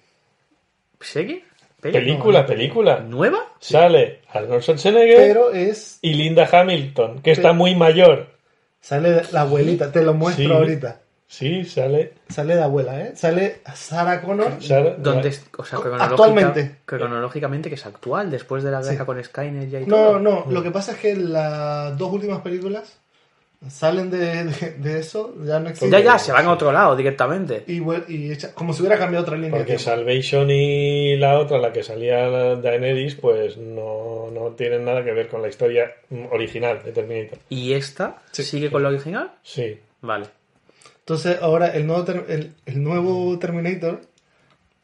¿Peli? 1.13 1.43
Película, 1.79 2.45
película. 2.45 2.99
¿Nueva? 2.99 3.53
Sale 3.59 4.21
Arnold 4.31 4.61
Schwarzenegger 4.63 5.17
Pero 5.17 5.51
es. 5.51 5.99
y 6.01 6.13
Linda 6.15 6.49
Hamilton, 6.51 7.21
que 7.21 7.31
está 7.31 7.53
muy 7.53 7.75
mayor. 7.75 8.27
Sale 8.81 9.21
la 9.31 9.41
abuelita, 9.41 9.91
te 9.91 10.01
lo 10.03 10.13
muestro 10.13 10.45
Sí. 10.45 10.51
ahorita. 10.51 11.01
Sí, 11.27 11.65
sale. 11.65 12.13
Sale 12.29 12.55
de 12.55 12.61
abuela, 12.63 13.01
¿eh? 13.01 13.11
Sale 13.15 13.61
Sarah 13.73 14.21
Connor. 14.21 14.61
Sarah- 14.61 14.95
¿Dónde 14.97 15.29
es- 15.29 15.45
o 15.57 15.65
sea, 15.65 15.79
cronológica- 15.79 16.05
Actualmente. 16.11 16.75
Cronológicamente 16.85 17.69
que 17.69 17.75
es 17.75 17.85
actual, 17.85 18.29
después 18.29 18.63
de 18.63 18.71
la 18.71 18.81
guerra 18.81 18.99
Sí. 18.99 19.05
con 19.05 19.23
Skynet 19.23 19.69
ya 19.69 19.79
y 19.81 19.85
No, 19.87 19.95
todo. 19.95 20.19
no, 20.19 20.45
lo 20.49 20.61
que 20.63 20.71
pasa 20.71 20.91
es 20.93 20.99
que 20.99 21.15
las 21.15 21.97
dos 21.97 22.13
últimas 22.13 22.41
películas 22.41 22.99
salen 23.67 24.11
de, 24.11 24.43
de, 24.45 24.71
de 24.77 24.99
eso, 24.99 25.33
ya 25.43 25.59
no 25.59 25.69
existen. 25.69 25.89
Ya, 25.89 25.99
ya, 25.99 26.19
se 26.19 26.31
van 26.31 26.45
a 26.45 26.51
otro 26.53 26.71
lado 26.71 26.95
directamente. 26.95 27.63
Y, 27.65 27.81
y 28.07 28.31
echa- 28.31 28.53
como 28.53 28.71
si 28.73 28.81
hubiera 28.81 28.99
cambiado 28.99 29.23
otra 29.23 29.35
línea 29.35 29.51
de 29.51 29.57
Porque. 29.57 29.79
Salvation 29.79 30.47
y 30.51 31.17
la 31.17 31.39
otra, 31.39 31.57
la 31.57 31.73
que 31.73 31.81
salía 31.81 32.27
la 32.27 32.55
Daenerys, 32.57 33.15
pues 33.15 33.57
no, 33.57 34.29
no 34.31 34.51
tienen 34.51 34.85
nada 34.85 35.03
que 35.03 35.11
ver 35.11 35.27
con 35.27 35.41
la 35.41 35.47
historia 35.47 35.91
mm, 36.11 36.25
original 36.31 36.83
de 36.83 36.91
Terminator. 36.91 37.39
¿Y 37.49 37.73
esta 37.73 38.21
sigue 38.31 38.69
con 38.69 38.83
lo 38.83 38.89
original? 38.89 39.31
Sí. 39.41 39.79
Vale. 40.01 40.27
Entonces 41.05 41.37
ahora 41.41 41.67
el 41.75 41.85
nuevo, 41.85 42.03
ter- 42.03 42.25
el, 42.29 42.53
el 42.65 42.81
nuevo 42.83 43.37
Terminator 43.37 44.01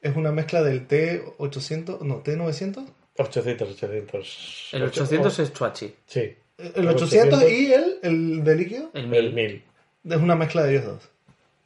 es 0.02 0.16
una 0.16 0.32
mezcla 0.32 0.62
del 0.62 0.88
T800, 0.88 2.02
no, 2.02 2.24
T900. 2.24 2.86
800, 3.18 3.70
800. 3.72 4.70
El 4.74 4.84
800 4.84 5.40
es 5.40 5.54
Chuachi. 5.54 5.96
Sí. 6.06 6.36
El 6.76 6.88
800 6.88 7.44
y 7.52 7.74
el, 7.74 7.98
el 8.04 8.44
de 8.44 8.56
líquido 8.56 8.92
El 8.94 9.06
El 9.14 9.34
1000. 9.34 9.34
1000. 9.34 9.64
es 10.12 10.18
una 10.18 10.36
mezcla 10.36 10.64
de 10.64 10.72
ellos 10.76 10.86
dos. 10.86 11.10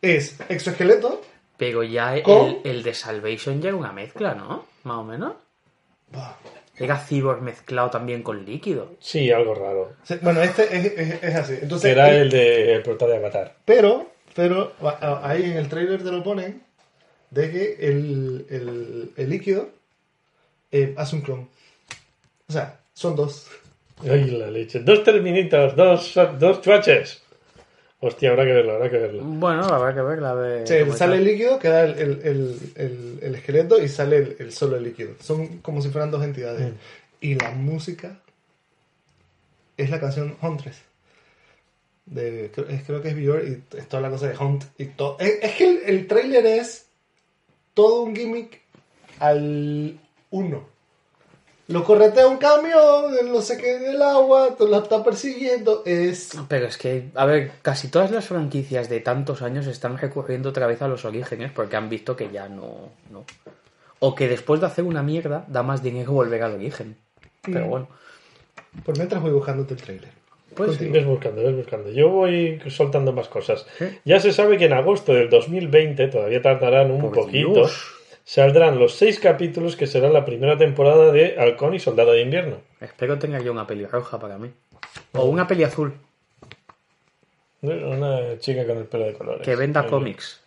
Es 0.01 0.37
exoesqueleto. 0.49 1.21
Pero 1.57 1.83
ya 1.83 2.15
el, 2.15 2.23
¿Con? 2.23 2.57
el 2.63 2.83
de 2.83 2.93
Salvation 2.93 3.61
ya 3.61 3.69
era 3.69 3.77
una 3.77 3.91
mezcla, 3.93 4.35
¿no? 4.35 4.65
Más 4.83 4.97
o 4.97 5.03
menos. 5.03 5.33
Buah. 6.11 6.33
Era 6.77 6.97
cyborg 6.97 7.41
mezclado 7.41 7.89
también 7.89 8.21
con 8.23 8.43
líquido. 8.45 8.95
Sí, 8.99 9.31
algo 9.31 9.53
raro. 9.55 9.93
Bueno, 10.21 10.41
este 10.41 10.63
es, 10.75 10.85
es- 10.97 11.23
es 11.23 11.35
así. 11.35 11.53
Entonces, 11.61 11.91
Era 11.91 12.09
el- 12.09 12.23
el 12.23 12.29
de 12.31 12.73
el 12.75 12.81
prota 12.83 13.07
de 13.07 13.15
Avatar. 13.17 13.55
Pero, 13.63 14.11
pero 14.35 14.73
ahí 15.23 15.43
en 15.43 15.57
el 15.57 15.69
trailer 15.69 16.03
te 16.03 16.11
lo 16.11 16.21
ponen 16.23 16.61
de 17.31 17.51
que 17.51 17.75
el, 17.87 18.45
el, 18.49 19.11
el 19.15 19.29
líquido 19.29 19.69
eh, 20.71 20.93
hace 20.97 21.15
un 21.15 21.21
clon. 21.21 21.49
O 22.47 22.51
sea, 22.53 22.79
son 22.93 23.15
dos. 23.15 23.47
Ay, 24.03 24.29
la 24.31 24.51
leche. 24.51 24.79
Dos 24.81 25.03
Terminators, 25.03 25.75
dos, 25.75 26.13
dos 26.37 26.61
chuaches. 26.61 27.21
Hostia, 28.01 28.29
habrá 28.31 28.43
que 28.45 28.51
verlo, 28.51 28.73
habrá 28.73 28.89
que 28.89 28.97
verlo. 28.97 29.23
Bueno, 29.23 29.63
habrá 29.63 29.95
que 29.95 30.01
ver 30.01 30.21
la 30.21 30.35
de. 30.35 30.67
Sea, 30.67 30.91
sale 30.93 31.15
el 31.17 31.23
líquido, 31.23 31.57
queda 31.57 31.85
el, 31.85 31.97
el, 31.97 32.21
el, 32.23 32.59
el- 32.75 33.19
el 33.21 33.35
esqueleto 33.35 33.81
y 33.81 33.87
sale 33.87 34.17
el, 34.17 34.35
el 34.39 34.51
solo 34.51 34.75
el 34.75 34.83
líquido. 34.83 35.13
Son 35.21 35.59
como 35.59 35.81
si 35.81 35.89
fueran 35.89 36.11
dos 36.11 36.23
entidades. 36.23 36.73
Y 37.21 37.35
la 37.35 37.51
música 37.51 38.19
es 39.77 39.89
la 39.89 39.99
canción 39.99 40.35
Huntress. 40.41 40.81
De, 42.05 42.51
creo, 42.53 42.67
es- 42.69 42.83
creo 42.83 43.01
que 43.01 43.09
es 43.09 43.15
Björk 43.15 43.47
y 43.47 43.77
es 43.77 43.87
toda 43.89 44.01
la 44.01 44.09
cosa 44.09 44.27
de 44.27 44.37
Hunt 44.37 44.63
y 44.77 44.85
todo. 44.85 45.17
Es, 45.19 45.39
es 45.41 45.51
que 45.55 45.69
el, 45.69 45.77
el 45.85 46.07
trailer 46.07 46.45
es 46.45 46.87
todo 47.73 48.03
un 48.03 48.15
gimmick 48.15 48.61
al 49.19 49.99
uno. 50.31 50.75
Lo 51.67 51.83
corretea 51.83 52.27
un 52.27 52.37
camión, 52.37 53.15
no 53.31 53.41
sé 53.41 53.57
qué 53.57 53.79
del 53.79 53.99
agua, 54.03 54.55
lo 54.59 54.83
está 54.83 55.03
persiguiendo. 55.03 55.81
Es. 55.83 56.29
Pero 56.47 56.67
es 56.67 56.77
que, 56.77 57.09
a 57.15 57.25
ver, 57.25 57.53
casi 57.63 57.87
todas 57.87 58.11
las 58.11 58.25
franquicias 58.27 58.87
de 58.87 58.99
tantos 58.99 59.41
años 59.41 59.65
están 59.65 59.97
recurriendo 59.97 60.49
otra 60.49 60.67
vez 60.67 60.83
a 60.83 60.87
los 60.87 61.05
orígenes 61.05 61.51
porque 61.51 61.75
han 61.75 61.89
visto 61.89 62.15
que 62.15 62.29
ya 62.29 62.47
no. 62.47 62.91
no. 63.09 63.25
O 63.97 64.13
que 64.13 64.27
después 64.27 64.61
de 64.61 64.67
hacer 64.67 64.83
una 64.85 65.01
mierda 65.01 65.43
da 65.47 65.63
más 65.63 65.81
dinero 65.81 66.11
volver 66.11 66.43
al 66.43 66.53
origen. 66.53 66.97
Pero 67.41 67.65
Mm. 67.65 67.69
bueno. 67.69 67.87
Por 68.85 68.95
mientras 68.97 69.21
voy 69.23 69.31
buscándote 69.31 69.73
el 69.73 69.81
trailer. 69.81 70.11
Pues 70.55 70.77
sí. 70.77 70.87
Ves 70.89 71.05
buscando, 71.05 71.43
ves 71.43 71.55
buscando. 71.55 71.91
Yo 71.91 72.09
voy 72.09 72.59
soltando 72.67 73.11
más 73.13 73.27
cosas. 73.27 73.65
Ya 74.05 74.19
se 74.19 74.31
sabe 74.33 74.57
que 74.57 74.65
en 74.65 74.73
agosto 74.73 75.13
del 75.13 75.29
2020, 75.29 76.07
todavía 76.07 76.41
tardarán 76.41 76.91
un 76.91 77.11
poquito, 77.11 77.53
Dios. 77.53 77.93
saldrán 78.23 78.79
los 78.79 78.95
seis 78.95 79.19
capítulos 79.19 79.75
que 79.75 79.85
será 79.87 80.09
la 80.09 80.25
primera 80.25 80.57
temporada 80.57 81.11
de 81.11 81.35
Halcón 81.37 81.73
y 81.75 81.79
Soldado 81.79 82.13
de 82.13 82.21
Invierno. 82.21 82.57
Espero 82.79 83.19
tener 83.19 83.43
yo 83.43 83.51
una 83.51 83.67
peli 83.67 83.85
roja 83.85 84.17
para 84.19 84.37
mí. 84.37 84.49
O 85.13 85.25
una 85.25 85.45
peli 85.47 85.63
azul 85.63 85.93
Una 87.61 88.37
chica 88.39 88.65
con 88.65 88.77
el 88.77 88.85
pelo 88.85 89.05
de 89.05 89.13
colores. 89.13 89.41
que 89.41 89.55
venda 89.55 89.85
cómics. 89.87 90.41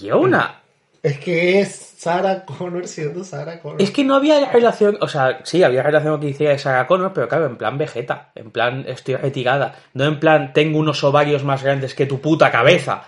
Y 0.00 0.10
una. 0.10 0.62
Es 1.02 1.18
que 1.18 1.60
es 1.60 1.94
Sarah 1.96 2.44
Connor 2.44 2.86
siendo 2.86 3.24
Sarah 3.24 3.60
Connor. 3.60 3.80
Es 3.80 3.90
que 3.90 4.04
no 4.04 4.14
había 4.16 4.50
relación, 4.50 4.98
o 5.00 5.08
sea, 5.08 5.40
sí, 5.44 5.62
había 5.62 5.82
relación 5.82 6.20
que 6.20 6.28
hiciera 6.28 6.52
de 6.52 6.58
Sarah 6.58 6.86
Connor, 6.86 7.12
pero 7.14 7.26
claro, 7.28 7.46
en 7.46 7.56
plan 7.56 7.78
Vegeta, 7.78 8.30
en 8.34 8.50
plan 8.50 8.84
estoy 8.86 9.16
retirada, 9.16 9.76
no 9.94 10.04
en 10.04 10.20
plan 10.20 10.52
tengo 10.52 10.78
unos 10.78 11.02
ovarios 11.02 11.42
más 11.44 11.62
grandes 11.62 11.94
que 11.94 12.06
tu 12.06 12.20
puta 12.20 12.50
cabeza. 12.50 13.04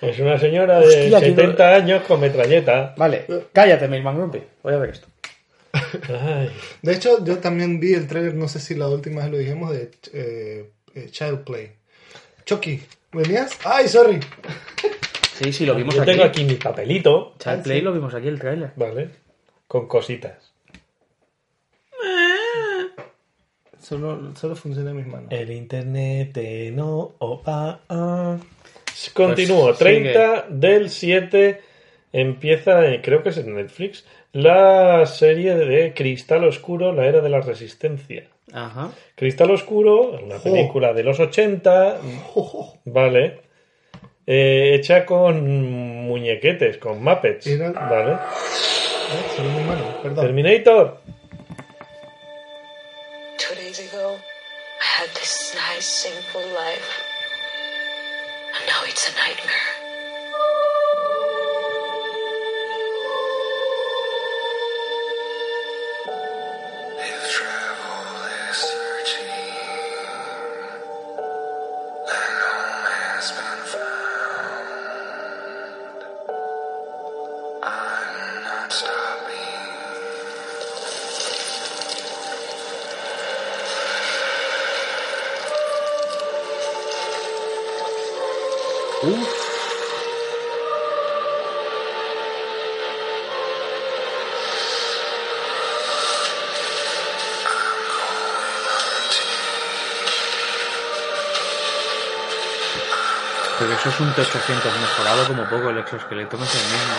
Es 0.00 0.18
una 0.18 0.38
señora 0.38 0.80
de 0.80 0.86
Hostia, 0.86 1.20
que 1.20 1.30
no- 1.30 1.36
70 1.36 1.74
años 1.74 2.02
con 2.02 2.20
metralleta. 2.20 2.94
Vale, 2.96 3.26
cállate, 3.52 3.88
Milman 3.88 4.16
Grumpy, 4.16 4.42
voy 4.62 4.74
a 4.74 4.78
ver 4.78 4.90
esto. 4.90 5.08
Ay, 5.72 6.50
De 6.82 6.92
hecho, 6.92 7.24
yo 7.24 7.38
también 7.38 7.80
vi 7.80 7.94
el 7.94 8.06
trailer, 8.06 8.34
no 8.34 8.46
sé 8.48 8.60
si 8.60 8.74
la 8.74 8.88
última 8.88 9.22
vez 9.22 9.30
lo 9.30 9.38
dijimos, 9.38 9.70
de 9.72 9.90
eh, 10.12 10.70
eh, 10.94 11.06
Child 11.10 11.44
Play. 11.44 11.72
Chucky, 12.44 12.82
¿venías? 13.12 13.58
¡Ay, 13.64 13.88
sorry! 13.88 14.20
Sí, 15.34 15.52
sí, 15.52 15.66
lo 15.66 15.74
vimos 15.74 15.94
Yo 15.94 16.02
aquí. 16.02 16.10
tengo 16.12 16.24
aquí 16.24 16.44
mi 16.44 16.54
papelito, 16.54 17.34
Child 17.38 17.62
Play 17.62 17.80
lo 17.80 17.92
vimos 17.92 18.14
aquí, 18.14 18.28
el 18.28 18.38
tráiler. 18.38 18.72
¿vale? 18.76 19.08
Con 19.66 19.86
cositas. 19.88 20.52
Solo, 23.80 24.34
solo 24.36 24.54
funciona 24.54 24.90
en 24.90 24.96
mis 24.96 25.06
manos. 25.06 25.28
El 25.32 25.50
internet 25.50 26.32
te 26.32 26.70
no 26.70 27.12
opa. 27.18 27.80
ah. 27.88 28.36
Continúo. 29.14 29.66
Pues, 29.66 29.78
30 29.78 30.46
del 30.50 30.90
7 30.90 31.60
empieza, 32.12 32.86
eh, 32.86 33.00
creo 33.02 33.22
que 33.22 33.30
es 33.30 33.38
en 33.38 33.54
Netflix, 33.54 34.04
la 34.32 35.04
serie 35.06 35.54
de 35.56 35.94
Cristal 35.94 36.44
Oscuro, 36.44 36.92
la 36.92 37.06
era 37.06 37.20
de 37.20 37.28
la 37.30 37.40
resistencia. 37.40 38.28
Ajá. 38.52 38.90
Cristal 39.14 39.50
Oscuro, 39.50 40.20
una 40.22 40.36
película 40.38 40.92
de 40.92 41.02
los 41.04 41.18
80, 41.18 41.98
vale, 42.84 43.40
eh, 44.26 44.74
hecha 44.74 45.04
con 45.06 46.06
muñequetes, 46.06 46.78
con 46.78 47.02
Muppets, 47.02 47.46
Era- 47.46 47.72
vale. 47.72 48.12
Eh, 48.12 48.16
perdón. 50.02 50.24
Terminator, 50.26 50.98
un 104.02 104.12
T800 104.14 104.80
mejorado 104.80 105.26
como 105.28 105.44
poco, 105.44 105.70
el 105.70 105.78
exoesqueleto 105.78 106.36
no 106.36 106.44
es 106.44 106.54
el 106.54 106.72
mismo. 106.72 106.96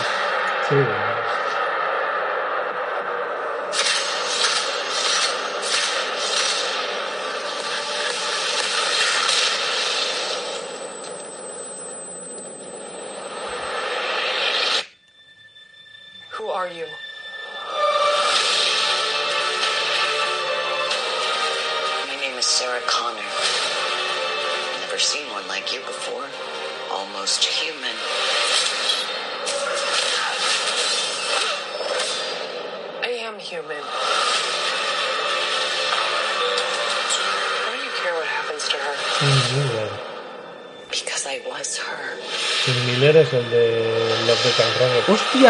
Sí, 0.68 0.74
bueno. 0.74 1.43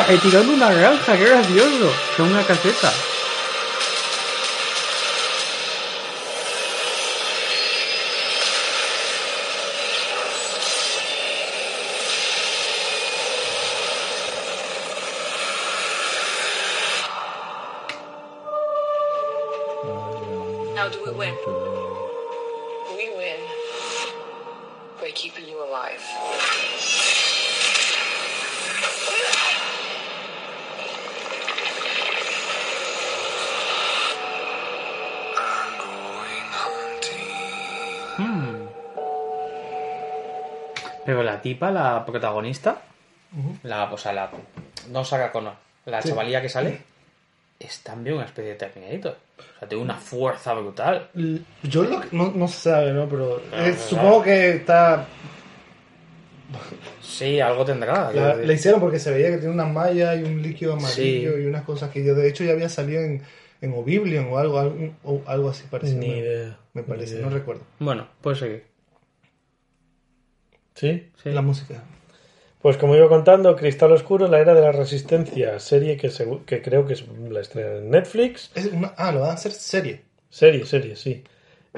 He 0.03 0.19
tirado 0.19 0.51
una 0.53 0.73
granja, 0.73 1.17
qué 1.17 1.25
gracioso. 1.25 1.93
Son 2.17 2.33
una 2.33 2.45
caseta. 2.45 3.14
La 41.45 41.51
tipa, 41.51 41.71
la 41.71 42.07
protagonista, 42.07 42.81
la, 43.65 43.93
o 43.93 43.99
sea, 43.99 44.13
la, 44.15 44.31
no 44.91 45.05
saca 45.05 45.31
con 45.31 45.45
la 45.85 46.03
chavalía 46.03 46.41
que 46.41 46.49
sale, 46.49 46.81
es 47.61 47.81
también 47.81 48.17
una 48.17 48.25
especie 48.25 48.53
de 48.53 48.57
Terminator. 48.57 49.17
O 49.39 49.59
sea, 49.59 49.69
tiene 49.69 49.85
una 49.85 49.95
fuerza 49.97 50.55
brutal. 50.55 51.11
Yo 51.63 51.83
lo 51.85 52.01
que- 52.01 52.09
no, 52.13 52.33
no 52.35 52.49
se 52.49 52.71
sabe, 52.71 52.93
¿no? 52.93 53.07
Pero 53.09 53.39
eh, 53.53 53.73
no, 53.73 53.77
supongo 53.77 54.23
que 54.23 54.51
está. 54.57 55.07
Sí, 57.03 57.41
algo 57.41 57.65
tendrá. 57.65 58.11
La, 58.13 58.53
hicieron 58.53 58.81
porque 58.81 58.99
se 58.99 59.11
veía 59.11 59.31
que 59.31 59.39
tiene 59.39 59.53
una 59.53 59.67
malla 59.67 60.15
y 60.15 60.23
un 60.23 60.41
líquido 60.41 60.75
amarillo 60.75 61.35
Sí. 61.37 61.43
y 61.43 61.47
unas 61.47 61.63
cosas 61.65 61.91
que 61.91 62.05
yo 62.05 62.15
de 62.15 62.29
hecho 62.29 62.45
ya 62.45 62.53
había 62.53 62.69
salido 62.69 63.03
en, 63.03 63.23
en 63.61 63.73
Oblivion 63.75 64.29
o 64.31 64.39
algo, 64.39 64.59
algo, 64.59 64.95
o 65.05 65.23
algo 65.27 65.51
así 65.51 65.65
parecido. 65.71 65.99
Ni 66.01 66.09
idea. 66.19 66.57
me 66.73 66.83
parece, 66.83 67.17
idea. 67.17 67.27
no 67.27 67.31
recuerdo. 67.31 67.63
Bueno, 67.81 68.07
puedes 68.21 68.39
seguir. 68.39 68.65
¿Sí? 70.75 71.11
Sí. 71.23 71.31
La 71.31 71.43
música. 71.43 71.83
Pues 72.61 72.77
como 72.79 72.97
iba 72.97 73.09
contando, 73.09 73.55
Cristal 73.57 73.93
Oscuro, 73.93 74.27
la 74.27 74.41
era 74.41 74.55
de 74.55 74.61
la 74.63 74.73
resistencia, 74.73 75.59
serie 75.61 75.97
que, 75.99 76.11
creo 76.63 76.87
que 76.87 76.95
es 76.95 77.05
la 77.29 77.41
estrena 77.41 77.73
en 77.77 77.91
Netflix. 77.91 78.51
Es 78.55 78.67
una- 78.67 78.95
ah, 78.97 79.13
lo 79.13 79.21
van 79.21 79.31
a 79.31 79.35
hacer 79.35 79.53
serie. 79.53 80.03
Serie, 80.31 80.65
serie, 80.65 80.97
sí. 80.97 81.23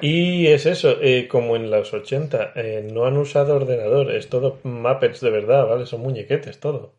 Y 0.00 0.46
es 0.46 0.64
eso, 0.66 0.96
eh, 1.02 1.26
como 1.26 1.56
en 1.56 1.70
los 1.70 1.92
80, 1.92 2.52
eh, 2.54 2.88
no 2.92 3.04
han 3.06 3.16
usado 3.16 3.56
ordenador, 3.56 4.12
es 4.14 4.28
todo 4.28 4.58
Muppets 4.62 5.20
de 5.20 5.30
verdad, 5.30 5.66
¿vale? 5.66 5.86
Son 5.86 6.00
muñequetes, 6.00 6.60
todo. 6.60 6.92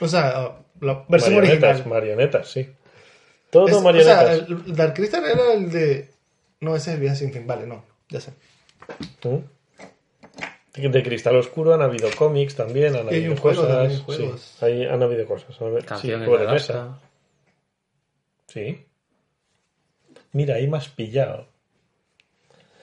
O 0.00 0.08
sea, 0.08 0.28
ah, 0.36 0.58
la 0.80 1.04
versión 1.08 1.34
marionetas, 1.34 1.70
original. 1.80 1.88
marionetas, 1.88 2.48
sí. 2.48 2.68
Todo 3.50 3.66
Es- 3.68 3.72
o 3.74 3.76
sea, 3.80 3.84
marionetas. 3.84 4.48
el 4.48 4.74
Dark 4.76 4.94
Crystal 4.94 5.24
era 5.24 5.52
el 5.54 5.70
de. 5.70 6.08
No, 6.60 6.74
ese 6.74 6.90
es 6.90 6.94
el 6.94 7.00
viaje 7.00 7.16
sin 7.16 7.32
fin. 7.32 7.46
Vale, 7.46 7.66
no, 7.66 7.84
ya 8.08 8.20
sé. 8.20 8.30
¿Mm? 9.24 9.36
De 10.76 11.02
Cristal 11.02 11.36
Oscuro 11.36 11.72
han 11.74 11.80
habido 11.82 12.08
cómics 12.16 12.54
también, 12.54 12.94
han 12.96 13.08
hay 13.08 13.16
habido 13.24 13.36
juego 13.36 13.62
cosas. 13.62 14.04
también, 14.06 14.38
sí, 14.38 14.64
ahí 14.64 14.84
han 14.84 15.02
habido 15.02 15.26
cosas. 15.26 15.58
han 15.60 15.68
habido- 15.68 15.86
Canciones 15.86 16.20
sí, 16.20 16.26
juego 16.26 16.38
de 16.40 16.46
de 16.46 16.52
mesa. 16.52 16.98
Sí. 18.48 18.86
Mira, 20.32 20.56
ahí 20.56 20.66
me 20.68 20.76
has 20.76 20.88
pillado. 20.88 21.46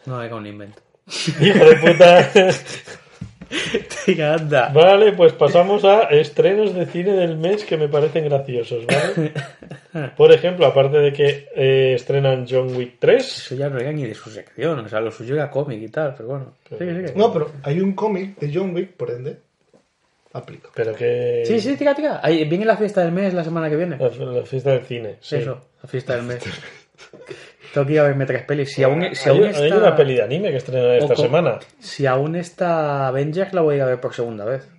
No, 0.06 0.22
era 0.22 0.36
un 0.36 0.48
invento. 0.48 0.82
Hijo 1.40 1.66
de 1.66 1.76
puta. 1.76 2.32
Venga, 4.08 4.34
anda. 4.34 4.70
Vale, 4.70 5.14
pues 5.14 5.34
pasamos 5.34 5.84
a 5.86 6.04
estrenos 6.04 6.74
de 6.74 6.86
cine 6.86 7.12
del 7.14 7.38
mes 7.38 7.64
que 7.64 7.78
me 7.78 7.88
parecen 7.88 8.26
graciosos, 8.26 8.86
¿vale? 8.86 9.34
Por 10.18 10.32
ejemplo, 10.32 10.66
aparte 10.66 10.98
de 10.98 11.14
que 11.14 11.50
eh, 11.56 11.94
estrenan 11.96 12.46
John 12.50 12.76
Wick 12.76 12.98
3, 13.00 13.26
Eso 13.26 13.56
ya 13.56 13.70
no 13.70 13.78
era 13.78 13.92
ni 13.92 14.06
de 14.06 14.16
su 14.16 14.30
sección. 14.30 14.80
O 14.80 14.90
sea, 14.90 15.00
lo 15.00 15.12
suyo 15.12 15.36
era 15.36 15.50
cómic 15.50 15.82
y 15.82 15.90
tal, 15.90 16.14
pero 16.16 16.30
bueno. 16.30 16.54
Sigue, 16.70 16.96
sigue. 16.96 17.14
No, 17.16 17.32
pero 17.32 17.52
hay 17.64 17.80
un 17.80 17.94
cómic 17.94 18.38
de 18.40 18.52
John 18.54 18.74
Wick, 18.74 18.94
por 18.94 19.12
ende. 19.12 19.38
Aplica. 20.34 20.70
pero 20.74 20.96
que... 20.96 21.44
Sí, 21.46 21.60
sí, 21.60 21.76
tira, 21.78 21.94
tira. 21.94 22.20
Ahí 22.24 22.44
viene 22.46 22.66
la 22.66 22.76
fiesta 22.76 23.02
del 23.02 23.12
mes 23.12 23.36
la 23.36 23.44
semana 23.44 23.70
que 23.70 23.76
viene. 23.76 23.98
La, 23.98 24.10
la 24.10 24.44
fiesta 24.46 24.72
del 24.72 24.84
cine, 24.84 25.18
sí. 25.22 25.36
Eso, 25.36 25.62
la 25.82 25.88
fiesta 25.88 26.16
del 26.16 26.24
mes. 26.24 26.44
Tengo 27.74 27.88
que 27.88 27.94
ir 27.94 28.00
a 28.00 28.04
verme 28.04 28.26
tres 28.26 28.44
pelis. 28.44 28.72
Si 28.72 28.84
aún, 28.84 29.16
si 29.16 29.30
hay, 29.30 29.36
aún 29.36 29.44
hay 29.46 29.64
está... 29.66 29.78
una 29.78 29.96
peli 29.96 30.16
de 30.16 30.22
anime 30.24 30.52
que 30.52 30.58
estrena 30.58 30.94
esta 30.96 31.14
Ojo. 31.14 31.22
semana. 31.24 31.60
Si 31.80 32.06
aún 32.06 32.36
está 32.36 33.08
Avengers, 33.08 33.54
la 33.54 33.62
voy 33.62 33.74
a 33.74 33.78
ir 33.78 33.82
a 33.84 33.86
ver 33.88 34.00
por 34.00 34.14
segunda 34.14 34.46
vez. 34.46 34.70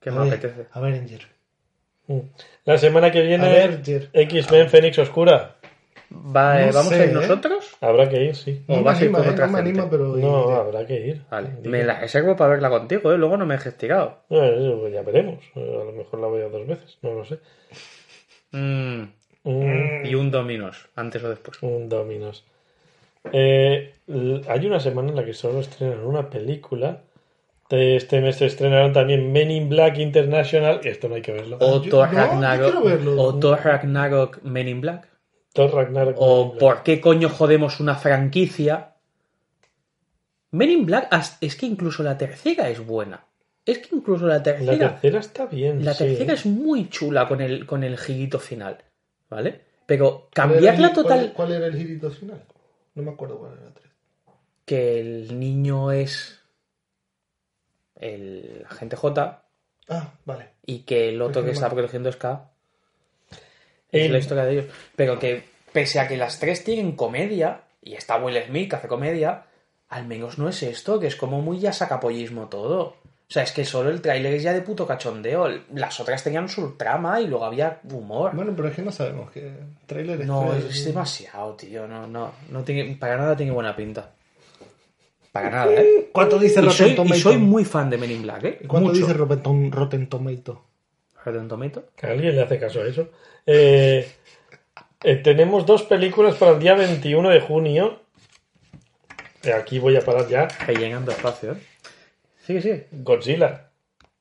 Que 0.00 0.10
me 0.10 0.18
A 0.18 0.20
ver, 0.24 0.32
apetece. 0.34 0.66
Avenger. 0.72 1.20
Mm. 2.06 2.18
La 2.64 2.78
semana 2.78 3.10
que 3.10 3.22
viene. 3.22 3.80
X-Men 4.12 4.68
Fénix 4.70 4.98
Oscura. 4.98 5.56
Va, 6.12 6.62
eh, 6.62 6.66
No 6.68 6.72
¿Vamos 6.74 6.88
sé, 6.92 6.94
a 7.00 7.04
ir 7.04 7.10
¿eh? 7.10 7.14
nosotros? 7.14 7.76
Habrá 7.80 8.08
que 8.08 8.22
ir, 8.24 8.36
sí. 8.36 8.62
¿O 8.68 8.76
No 8.76 8.82
me 8.82 8.90
a 8.90 8.92
anima, 8.92 9.18
con 9.18 9.26
eh, 9.26 9.30
otra 9.30 9.46
no 9.46 9.52
me 9.52 9.58
gente? 9.58 9.70
anima, 9.70 9.90
pero... 9.90 10.04
No, 10.16 10.50
habrá 10.50 10.86
que 10.86 10.94
ir. 10.94 11.22
Vale, 11.30 11.48
me 11.64 11.82
la 11.82 11.98
reservo 12.00 12.36
para 12.36 12.50
verla 12.50 12.70
contigo, 12.70 13.12
¿eh? 13.12 13.18
Luego 13.18 13.36
no 13.36 13.46
me. 13.46 13.56
No, 13.56 13.62
eso 14.44 14.78
pues 14.80 14.92
ya 14.92 15.02
veremos. 15.02 15.42
Eh, 15.56 15.78
A 15.80 15.84
lo 15.84 15.92
mejor 15.92 16.20
la 16.20 16.28
veo 16.28 16.50
dos 16.50 16.66
veces, 16.66 16.98
no 17.02 17.14
lo 17.14 17.24
sé. 17.24 17.38
Mm, 18.52 19.04
Mm, 19.44 20.06
y 20.06 20.14
un 20.14 20.30
Dominos, 20.30 20.88
antes 20.96 21.22
o 21.22 21.28
después. 21.28 21.62
un 21.62 21.88
Dominos. 21.88 22.44
Eh, 23.32 23.94
hay 24.48 24.66
una 24.66 24.80
semana 24.80 25.10
en 25.10 25.16
la 25.16 25.24
que 25.24 25.34
solo 25.34 25.60
estrenan 25.60 26.00
una 26.04 26.28
película. 26.28 27.02
Este 27.70 28.20
mes 28.20 28.36
se 28.36 28.46
estrenaron 28.46 28.92
también 28.92 29.32
Men 29.32 29.50
in 29.50 29.68
Black 29.68 29.98
International. 29.98 30.80
Y 30.84 30.88
esto 30.88 31.08
no 31.08 31.14
hay 31.16 31.22
que 31.22 31.32
verlo. 31.32 31.56
O 31.60 31.80
Thor 31.80 32.12
no, 32.12 32.18
Ragnarok. 32.20 32.62
quiero 32.72 32.84
verlo. 32.84 33.22
O 33.22 33.38
Thor 33.38 33.58
Ragnarok 33.64 34.42
Men 34.42 34.68
in 34.68 34.80
Black. 34.80 35.08
Thor 35.52 35.72
Ragnarok. 35.74 36.16
O 36.18 36.48
Black. 36.50 36.58
por 36.60 36.82
qué 36.82 37.00
coño 37.00 37.28
jodemos 37.28 37.80
una 37.80 37.96
franquicia. 37.96 38.92
Men 40.52 40.70
in 40.70 40.86
Black, 40.86 41.08
es 41.40 41.56
que 41.56 41.66
incluso 41.66 42.02
la 42.02 42.16
tercera 42.16 42.68
es 42.68 42.84
buena. 42.84 43.24
Es 43.66 43.78
que 43.78 43.96
incluso 43.96 44.26
la 44.26 44.34
La 44.36 44.42
tercera. 44.42 44.90
tercera 45.00 45.18
está 45.18 45.46
bien. 45.46 45.84
La 45.84 45.94
sí. 45.94 46.04
tercera 46.04 46.34
es 46.34 46.46
muy 46.46 46.88
chula 46.90 47.26
con 47.26 47.40
el, 47.40 47.66
con 47.66 47.82
el 47.82 47.96
girito 47.98 48.38
final. 48.38 48.78
¿Vale? 49.34 49.60
Pero 49.86 50.28
¿Cuál 50.34 50.52
era 50.52 50.54
cambiarla 50.60 50.92
cuál- 50.92 51.02
total. 51.04 51.32
¿Cuál 51.34 51.52
era 51.52 51.66
el 51.66 51.76
girito 51.76 52.10
final? 52.10 52.42
No 52.94 53.02
me 53.02 53.10
acuerdo 53.10 53.38
cuál 53.38 53.52
era 53.54 53.66
el 53.66 53.72
3. 53.74 53.86
Que 54.64 55.00
el 55.00 55.38
niño 55.38 55.90
es. 55.92 56.40
El 57.96 58.64
agente 58.68 58.96
J. 58.96 59.42
Ah, 59.88 60.12
vale. 60.24 60.50
Y 60.66 60.80
que 60.80 61.08
el 61.10 61.20
otro 61.20 61.42
que 61.42 61.48
Pues 61.48 61.56
está 61.58 61.68
no. 61.68 61.74
protegiendo 61.74 62.08
es 62.08 62.16
K. 62.16 62.50
Es 63.90 64.06
El- 64.06 64.12
la 64.12 64.18
historia 64.18 64.44
de 64.44 64.52
ellos. 64.52 64.66
Pero 64.96 65.18
que 65.18 65.44
pese 65.72 66.00
a 66.00 66.08
que 66.08 66.16
las 66.16 66.38
tres 66.40 66.64
tienen 66.64 66.92
comedia, 66.96 67.62
y 67.82 67.94
está 67.94 68.16
Will 68.16 68.40
Smith 68.46 68.70
que 68.70 68.76
hace 68.76 68.88
comedia, 68.88 69.46
al 69.88 70.06
menos 70.06 70.38
no 70.38 70.48
es 70.48 70.62
esto, 70.62 70.98
que 70.98 71.06
es 71.08 71.16
como 71.16 71.40
muy 71.42 71.58
ya 71.60 71.72
sacapollismo 71.72 72.48
todo. 72.48 72.96
O 73.26 73.32
sea, 73.34 73.42
es 73.42 73.52
que 73.52 73.64
solo 73.64 73.90
el 73.90 74.00
tráiler 74.02 74.34
es 74.34 74.42
ya 74.42 74.52
de 74.52 74.60
puto 74.60 74.86
cachondeo. 74.86 75.48
Las 75.74 75.98
otras 75.98 76.22
tenían 76.22 76.48
su 76.48 76.76
trama 76.76 77.20
y 77.20 77.26
luego 77.26 77.44
había 77.46 77.80
humor. 77.90 78.32
Bueno, 78.34 78.52
pero 78.54 78.68
es 78.68 78.76
que 78.76 78.82
no 78.82 78.92
sabemos 78.92 79.30
que 79.30 79.50
trailer 79.86 80.20
es 80.20 80.26
No, 80.26 80.46
trailer. 80.50 80.70
es 80.70 80.84
demasiado, 80.84 81.54
tío. 81.54 81.88
No, 81.88 82.06
no, 82.06 82.32
no 82.50 82.62
tiene, 82.62 82.94
para 82.96 83.16
nada 83.16 83.34
tiene 83.36 83.50
buena 83.52 83.74
pinta. 83.74 84.10
Para 85.32 85.50
nada, 85.50 85.72
¿eh? 85.72 86.10
¿Cuánto 86.12 86.38
dice 86.38 86.60
Y 86.60 86.62
Rotten 86.62 86.76
soy, 86.76 86.90
y 86.92 86.94
Tomato? 86.94 87.20
soy 87.20 87.38
muy 87.38 87.64
fan 87.64 87.90
de 87.90 87.98
Men 87.98 88.10
in 88.12 88.22
Black, 88.22 88.44
¿eh? 88.44 88.58
¿Y 88.62 88.66
¿Cuánto 88.66 88.90
Mucho. 88.90 89.00
dice 89.00 89.14
Rotten, 89.14 89.72
Rotten 89.72 90.06
Tomato? 90.08 90.64
Rotten 91.24 91.48
Tomato. 91.48 91.84
Que 91.96 92.06
alguien 92.06 92.36
le 92.36 92.42
hace 92.42 92.58
caso 92.58 92.82
a 92.82 92.86
eso. 92.86 93.08
Eh, 93.46 94.06
eh, 95.02 95.16
tenemos 95.16 95.66
dos 95.66 95.82
películas 95.82 96.36
para 96.36 96.52
el 96.52 96.60
día 96.60 96.74
21 96.74 97.30
de 97.30 97.40
junio. 97.40 98.00
Eh, 99.42 99.52
Aquí 99.52 99.78
voy 99.80 99.96
a 99.96 100.02
parar 100.02 100.28
ya. 100.28 100.46
Rellenando 100.66 101.10
espacio, 101.10 101.52
¿eh? 101.52 101.56
Sí, 102.46 102.60
sí. 102.60 102.82
Godzilla 102.92 103.70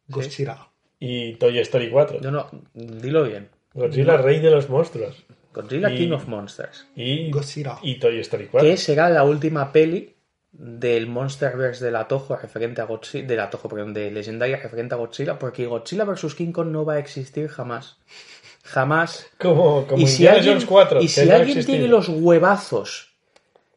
Godzilla. 0.08 0.68
y 1.00 1.34
Toy 1.36 1.60
Story 1.60 1.90
4. 1.90 2.20
No, 2.22 2.32
no, 2.32 2.50
dilo 2.74 3.24
bien. 3.24 3.50
Godzilla, 3.74 4.18
rey 4.18 4.40
de 4.40 4.52
los 4.52 4.70
monstruos. 4.70 5.24
Godzilla 5.54 5.90
Y- 5.92 5.98
King 5.98 6.12
of 6.14 6.28
Monsters. 6.28 6.88
Y, 6.96 7.30
Godzilla. 7.32 7.78
y 7.82 8.00
Toy 8.00 8.20
Story 8.20 8.48
4. 8.52 8.68
Que 8.70 8.78
será 8.78 9.10
la 9.10 9.24
última 9.24 9.72
peli 9.72 10.16
del 10.52 11.08
Monsterverse 11.08 11.84
del 11.86 11.96
Atojo 11.96 12.36
referente 12.36 12.82
a 12.82 12.86
Godzilla. 12.86 13.28
Del 13.28 13.40
Atojo, 13.40 13.68
perdón, 13.70 13.94
de 13.94 14.12
Legendaria 14.12 14.58
referente 14.58 14.94
a 14.96 14.98
Godzilla. 14.98 15.38
Porque 15.40 15.66
Godzilla 15.66 16.06
vs. 16.06 16.36
King 16.36 16.52
Kong 16.52 16.70
no 16.70 16.86
va 16.86 16.94
a 16.94 17.00
existir 17.00 17.48
jamás. 17.50 17.98
Jamás. 18.64 19.28
Como, 19.40 19.86
como 19.88 20.02
y 20.02 20.08
si 20.08 20.26
alguien, 20.28 20.54
Jones 20.54 20.66
4. 20.66 21.02
y 21.02 21.08
si 21.08 21.26
no 21.26 21.36
alguien 21.36 21.66
tiene 21.66 21.88
los 21.88 22.08
huevazos 22.10 23.13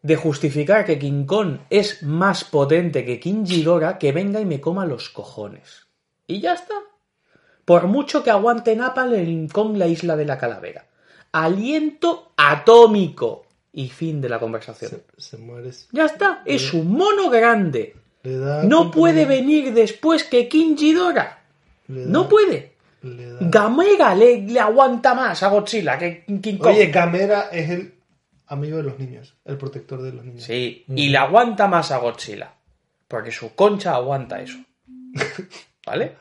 de 0.06 0.14
justificar 0.16 0.84
que 0.84 0.98
King 0.98 1.24
Kong 1.26 1.58
es 1.68 2.02
más 2.04 2.44
potente 2.44 3.04
que 3.04 3.18
King 3.18 3.44
Ghidorah, 3.44 3.98
que 3.98 4.12
venga 4.12 4.40
y 4.40 4.44
me 4.44 4.60
coma 4.60 4.86
los 4.86 5.08
cojones. 5.10 5.88
Y 6.28 6.40
ya 6.40 6.54
está. 6.54 6.74
Por 7.64 7.88
mucho 7.88 8.22
que 8.22 8.30
aguante 8.30 8.76
Napal 8.76 9.14
en 9.14 9.48
Kong 9.48 9.76
la 9.76 9.88
isla 9.88 10.14
de 10.16 10.24
la 10.24 10.38
calavera. 10.38 10.86
Aliento 11.32 12.32
atómico. 12.36 13.46
Y 13.72 13.88
fin 13.88 14.20
de 14.20 14.28
la 14.28 14.38
conversación. 14.38 14.90
Se, 14.90 15.04
se 15.20 15.36
muere. 15.36 15.70
Ya 15.92 16.06
está. 16.06 16.42
Es 16.46 16.72
un 16.72 16.92
mono 16.92 17.28
grande. 17.28 17.94
No 18.22 18.68
¿cuánto 18.78 18.90
puede 18.92 19.24
venir 19.26 19.74
después 19.74 20.24
que 20.24 20.48
King 20.48 20.76
Ghidorah. 20.76 21.40
No 21.88 22.28
puede. 22.28 22.72
le 23.02 23.26
da- 23.32 23.38
Gamera 23.40 24.14
le, 24.14 24.40
le 24.42 24.60
aguanta 24.60 25.14
más 25.14 25.42
a 25.42 25.48
Godzilla 25.48 25.98
que 25.98 26.24
King 26.40 26.58
Kong. 26.58 26.72
Oye, 26.74 26.86
Gamera 26.86 27.48
es 27.52 27.70
el 27.70 27.92
amigo 28.48 28.76
de 28.78 28.82
los 28.84 28.98
niños, 28.98 29.34
el 29.44 29.56
protector 29.56 30.02
de 30.02 30.12
los 30.12 30.24
niños. 30.24 30.42
Sí, 30.44 30.84
y 30.88 31.08
le 31.08 31.18
aguanta 31.18 31.66
más 31.68 31.90
a 31.92 31.98
Godzilla. 31.98 32.52
Porque 33.08 33.30
su 33.30 33.54
concha 33.54 33.94
aguanta 33.94 34.40
eso. 34.40 34.58
¿Vale? 35.86 36.12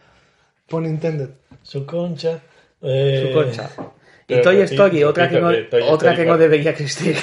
Pon 0.67 0.85
intended. 0.85 1.29
Su 1.63 1.85
concha. 1.85 2.39
eh, 2.81 3.27
Su 3.27 3.33
concha. 3.39 3.69
Y 4.27 4.41
Toy 4.41 4.61
Story, 4.61 5.03
otra 5.03 5.29
que 5.29 5.39
no, 5.39 5.47
otra 5.49 6.11
Story 6.11 6.15
que 6.15 6.25
no 6.25 6.37
debería 6.37 6.71
existir. 6.71 7.15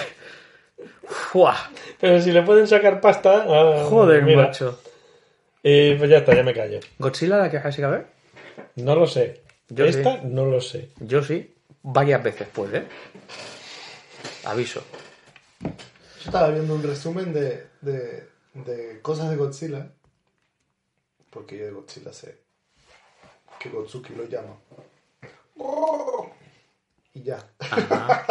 Fua. 1.04 1.56
Pero 2.00 2.20
si 2.20 2.32
le 2.32 2.42
pueden 2.42 2.66
sacar 2.66 3.00
pasta. 3.00 3.44
ah, 3.48 3.84
Joder, 3.88 4.22
mira. 4.22 4.44
macho. 4.46 4.80
Eh, 5.62 5.94
pues 5.98 6.10
ya 6.10 6.18
está, 6.18 6.34
ya 6.34 6.42
me 6.42 6.54
callo. 6.54 6.80
¿Godzilla 6.98 7.36
la 7.38 7.50
querrás 7.50 7.78
ir 7.78 7.84
a 7.84 7.90
ver? 7.90 8.06
No 8.76 8.94
lo 8.96 9.06
sé. 9.06 9.42
Yo 9.68 9.84
Esta 9.84 10.14
sí. 10.16 10.20
no 10.24 10.46
lo 10.46 10.60
sé. 10.60 10.90
Yo 11.00 11.22
sí. 11.22 11.54
Varias 11.84 12.22
veces, 12.22 12.46
¿eh? 12.72 12.84
Aviso. 14.44 14.82
Yo 15.60 15.70
estaba 16.26 16.48
viendo 16.50 16.74
un 16.74 16.82
resumen 16.82 17.32
de, 17.32 17.66
de, 17.80 18.28
de 18.54 19.00
cosas 19.02 19.30
de 19.30 19.36
Godzilla. 19.36 19.88
Porque 21.30 21.58
yo 21.58 21.64
de 21.66 21.70
Godzilla 21.72 22.12
sé 22.12 22.38
que 23.58 23.68
Gotsuki 23.70 24.12
lo 24.14 24.24
llama. 24.26 24.56
Y 27.14 27.22
ya. 27.22 27.38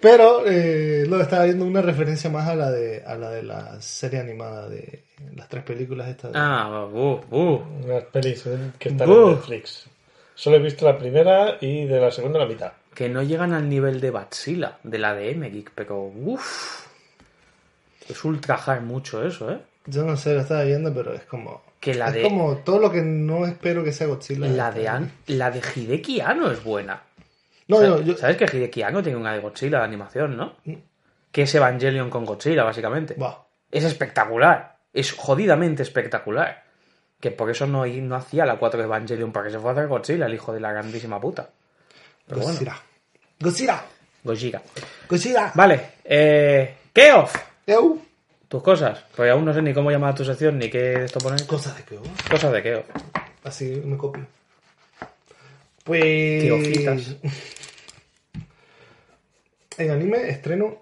Pero 0.00 0.46
eh, 0.46 1.04
lo 1.08 1.20
estaba 1.20 1.44
viendo 1.44 1.64
una 1.64 1.82
referencia 1.82 2.30
más 2.30 2.46
a 2.48 2.54
la 2.54 2.70
de 2.70 3.02
a 3.04 3.16
la 3.16 3.30
de 3.30 3.42
la 3.42 3.80
serie 3.82 4.20
animada 4.20 4.68
de 4.68 5.04
las 5.34 5.48
tres 5.48 5.64
películas 5.64 6.08
estas. 6.08 6.32
de- 6.32 6.38
Ah, 6.38 6.86
uh, 6.90 7.20
uh. 7.30 7.62
Unas 7.84 8.04
pelis 8.04 8.46
eh, 8.46 8.70
que 8.78 8.90
están 8.90 9.08
Buh. 9.08 9.30
en 9.30 9.34
Netflix. 9.36 9.86
Solo 10.34 10.56
he 10.56 10.60
visto 10.60 10.84
la 10.84 10.96
primera 10.96 11.56
y 11.60 11.86
de 11.86 12.00
la 12.00 12.10
segunda 12.12 12.38
la 12.38 12.46
mitad. 12.46 12.72
Que 12.96 13.08
no 13.08 13.22
llegan 13.22 13.52
al 13.52 13.68
nivel 13.68 14.00
de 14.00 14.10
Batsila, 14.10 14.78
de 14.82 14.98
la 14.98 15.14
de 15.14 15.30
Emmerich, 15.30 15.70
pero 15.74 16.00
uff. 16.02 16.86
Es 18.08 18.24
ultrajar 18.24 18.80
mucho 18.82 19.24
eso, 19.26 19.50
¿eh? 19.52 19.58
Yo 19.86 20.02
no 20.04 20.16
sé, 20.16 20.34
lo 20.34 20.40
estaba 20.40 20.62
viendo, 20.64 20.92
pero 20.92 21.12
es 21.14 21.22
como. 21.22 21.62
Que 21.80 21.94
la 21.94 22.08
es 22.08 22.14
de- 22.14 22.22
como 22.22 22.56
todo 22.58 22.78
lo 22.80 22.90
que 22.90 23.02
no 23.02 23.46
espero 23.46 23.84
que 23.84 23.92
sea 23.92 24.06
Godzilla. 24.06 24.46
La 24.48 24.72
de, 24.72 24.88
An- 24.88 25.12
la 25.28 25.50
de 25.50 25.60
Hideki 25.74 26.20
Anno 26.20 26.50
es 26.50 26.62
buena. 26.64 27.02
No, 27.68 27.76
¿Sabes, 27.76 27.90
no, 27.90 28.00
yo. 28.00 28.16
¿Sabes 28.16 28.36
que 28.36 28.44
Hideki 28.56 28.82
Anno 28.82 29.02
tiene 29.02 29.18
una 29.18 29.32
de 29.34 29.40
Godzilla 29.40 29.78
de 29.78 29.84
animación, 29.84 30.36
no? 30.36 30.54
Que 31.30 31.42
es 31.42 31.54
Evangelion 31.54 32.08
con 32.10 32.24
Godzilla, 32.24 32.64
básicamente. 32.64 33.14
Es 33.70 33.84
espectacular. 33.84 34.78
Es 34.92 35.12
jodidamente 35.12 35.82
espectacular. 35.82 36.64
Que 37.20 37.30
por 37.30 37.50
eso 37.50 37.66
no, 37.66 37.84
no 37.86 38.16
hacía 38.16 38.46
la 38.46 38.56
4 38.56 38.78
de 38.80 38.86
Evangelion, 38.86 39.32
porque 39.32 39.50
se 39.50 39.58
fue 39.58 39.70
a 39.70 39.72
hacer 39.72 39.86
Godzilla, 39.88 40.26
el 40.26 40.34
hijo 40.34 40.52
de 40.52 40.60
la 40.60 40.72
grandísima 40.72 41.20
puta. 41.20 41.50
Pero 42.26 42.40
bueno, 42.40 42.52
Godzilla. 42.52 42.82
Godzilla. 43.40 43.84
Gojira. 44.24 44.62
Godzilla. 45.08 45.52
Vale, 45.54 45.80
eh. 46.04 46.74
Keof. 46.92 47.34
Eu. 47.66 48.02
Tus 48.48 48.62
cosas. 48.62 49.04
Pues 49.14 49.30
aún 49.30 49.44
no 49.44 49.54
sé 49.54 49.62
ni 49.62 49.72
cómo 49.72 49.90
llamar 49.90 50.10
a 50.10 50.14
tu 50.14 50.24
sección 50.24 50.58
ni 50.58 50.68
qué 50.68 51.04
esto 51.04 51.18
poner. 51.20 51.46
Cosas 51.46 51.76
de 51.76 51.84
que 51.84 51.98
Cosas 52.30 52.52
de 52.52 52.62
Keof. 52.62 52.84
Así 53.44 53.80
me 53.84 53.96
copio. 53.96 54.26
Pues. 55.84 56.02
Qué 56.02 56.52
hojitas. 56.52 57.16
En 59.78 59.90
anime 59.90 60.30
estreno. 60.30 60.78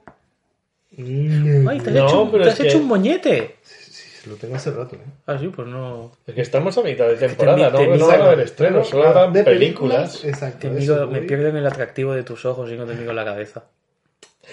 Ay, 0.97 1.81
te 1.83 1.91
has, 1.91 1.95
No, 1.97 2.07
hecho, 2.07 2.29
pero 2.31 2.45
te 2.45 2.51
has 2.51 2.61
hecho 2.61 2.79
un 2.79 2.87
moñete. 2.87 3.57
Sí, 3.63 3.84
lo 4.31 4.37
tengo 4.37 4.57
hace 4.57 4.71
rato, 4.71 4.97
¿eh? 4.97 5.01
Ah, 5.27 5.37
sí, 5.39 5.49
pues 5.49 5.67
no. 5.69 6.13
Es 6.27 6.35
que 6.35 6.41
estamos 6.43 6.77
a 6.79 6.83
mitad 6.83 7.07
de 7.07 7.17
temporada, 7.17 7.71
te- 7.73 7.87
¿no? 7.87 7.93
te- 7.93 7.99
No 7.99 8.07
van 8.07 8.21
a 8.21 8.25
haber 8.27 8.41
estrenos, 8.41 8.89
solo 8.89 9.09
habrán 9.09 9.33
de 9.33 9.45
películas. 9.45 10.25
Exacto. 10.25 10.69
Te 10.71 10.79
eso 10.79 10.95
migo- 11.07 11.11
me 11.11 11.21
pierdo 11.23 11.49
en 11.49 11.57
el 11.57 11.67
atractivo 11.67 12.13
de 12.15 12.23
tus 12.23 12.45
ojos 12.45 12.71
y 12.71 12.77
no 12.77 12.85
te 12.87 12.95
migo 12.95 13.11
en 13.11 13.17
la 13.17 13.25
cabeza. 13.25 13.65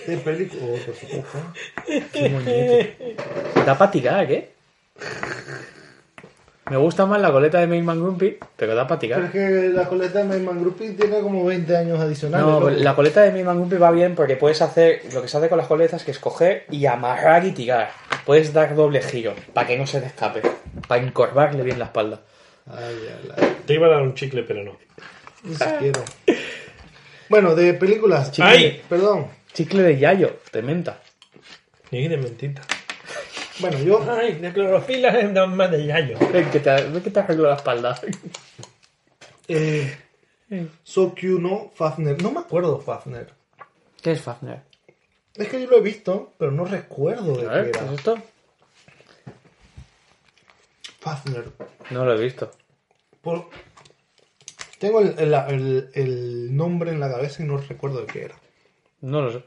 De 0.08 0.18
películas. 0.18 0.64
Oh, 0.66 0.86
por 0.86 0.96
supuesto. 0.96 1.38
Qué 2.14 2.30
moñete. 2.30 3.16
Da 3.66 3.78
para 3.78 3.92
tirar, 3.92 4.32
¿eh? 4.32 4.50
Me 6.70 6.78
gusta 6.78 7.06
más 7.06 7.20
la 7.20 7.32
coleta 7.34 7.60
de 7.60 7.68
Mainman 7.68 8.00
Grumpy, 8.00 8.38
pero 8.56 8.74
da 8.76 8.88
para 8.88 9.00
Pero 9.02 9.16
tirar. 9.18 9.26
es 9.26 9.32
que 9.32 9.70
la 9.74 9.90
coleta 9.90 10.20
de 10.20 10.26
Mayman 10.26 10.62
Groupie 10.62 10.92
tiene 10.92 11.20
como 11.20 11.44
20 11.44 11.76
años 11.76 12.00
adicionales. 12.00 12.48
No, 12.48 12.70
la 12.70 12.96
coleta 12.96 13.22
de 13.24 13.32
Mainman 13.32 13.58
Grumpy 13.58 13.76
va 13.76 13.92
bien 13.92 14.16
porque 14.16 14.38
puedes 14.38 14.62
hacer 14.62 15.02
lo 15.14 15.22
que 15.22 15.28
se 15.28 15.36
hace 15.38 15.50
con 15.50 15.58
las 15.58 15.68
coletas, 15.68 16.04
que 16.06 16.12
es 16.12 16.20
coger 16.20 16.64
y 16.72 16.86
amarrar 16.86 17.44
y 17.46 17.52
tirar. 17.52 17.90
Puedes 18.26 18.54
dar 18.54 18.76
doble 18.76 19.02
giro 19.02 19.36
para 19.54 19.68
que 19.68 19.78
no 19.78 19.88
se 19.88 20.00
te 20.00 20.08
escape, 20.08 20.42
para 20.88 21.04
encorvarle 21.04 21.64
bien 21.64 21.80
la 21.80 21.86
espalda. 21.86 22.22
Ay, 22.68 22.96
ay, 23.02 23.30
ay. 23.38 23.58
Te 23.66 23.74
iba 23.74 23.88
a 23.88 23.92
dar 23.92 24.02
un 24.02 24.14
chicle, 24.14 24.44
pero 24.44 24.64
no. 24.64 24.78
Ni 25.44 25.56
siquiera. 25.56 26.02
Bueno, 27.30 27.56
de 27.56 27.74
películas. 27.74 28.32
¡Ay! 28.40 28.82
Perdón. 28.88 29.28
Chicle 29.54 29.84
de 29.84 29.98
Yayo, 29.98 30.40
de 30.52 30.62
menta. 30.62 31.00
Y 31.90 32.08
de 32.08 32.18
mentita. 32.18 32.62
Bueno, 33.60 33.80
yo. 33.80 34.06
Ay, 34.10 34.34
de 34.36 34.52
clorofila 34.54 35.10
es 35.10 35.32
más 35.32 35.72
de 35.72 35.86
yayo. 35.86 36.18
Ven 36.32 36.50
que 36.50 36.60
te, 36.60 36.70
ven 36.70 37.02
que 37.02 37.12
te 37.12 37.20
arreglo 37.20 37.50
la 37.50 37.56
espalda. 37.56 38.00
Eh, 39.48 39.98
Sokyu 40.84 41.40
no 41.40 41.72
Fafner. 41.76 42.22
No 42.22 42.32
me 42.32 42.40
acuerdo 42.40 42.80
Fafner. 42.80 43.34
¿Qué 44.02 44.14
es 44.14 44.22
Fafner? 44.22 44.62
Es 45.36 45.48
que 45.48 45.62
yo 45.62 45.68
lo 45.70 45.78
he 45.78 45.82
visto, 45.82 46.34
pero 46.38 46.52
no 46.52 46.66
recuerdo 46.66 47.36
de 47.38 47.44
qué 47.48 47.72
¿qué 47.72 47.78
era. 47.80 47.86
es 47.86 47.92
esto? 48.00 48.18
Fafner. 51.00 51.46
No 51.90 52.06
lo 52.06 52.14
he 52.14 52.22
visto. 52.24 52.52
Por- 53.22 53.50
Tengo 54.80 55.00
el, 55.02 55.18
el- 55.20 55.34
el- 55.34 55.90
el 55.94 56.56
nombre 56.56 56.92
en 56.92 57.00
la 57.00 57.10
cabeza 57.12 57.44
y 57.44 57.46
no 57.46 57.58
recuerdo 57.58 58.02
de 58.02 58.08
qué 58.08 58.24
era. 58.26 58.36
No 59.02 59.22
lo 59.22 59.32
sé. 59.32 59.44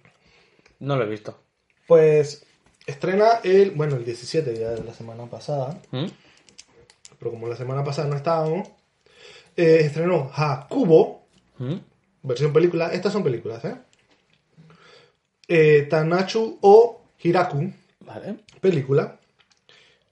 No 0.81 0.97
lo 0.97 1.05
he 1.05 1.09
visto. 1.09 1.39
Pues 1.87 2.47
estrena 2.87 3.41
el, 3.43 3.71
bueno, 3.73 3.97
el 3.97 4.05
17 4.05 4.57
ya 4.59 4.71
de 4.71 4.85
la 4.85 4.95
semana 4.95 5.27
pasada, 5.27 5.81
¿Mm? 5.91 6.07
pero 7.19 7.31
como 7.31 7.49
la 7.49 7.57
semana 7.57 7.83
pasada 7.85 8.09
no 8.09 8.17
estábamos, 8.17 8.69
eh, 9.57 9.81
estrenó 9.83 10.31
Hakubo, 10.35 11.27
¿Mm? 11.59 11.77
versión 12.23 12.53
película, 12.53 12.93
estas 12.93 13.13
son 13.13 13.23
películas, 13.23 13.65
¿eh? 13.65 13.77
Eh, 15.49 15.87
Tanachu 15.91 16.59
o 16.63 17.03
Hiraku, 17.23 17.73
Vale. 18.01 18.37
película, 18.61 19.17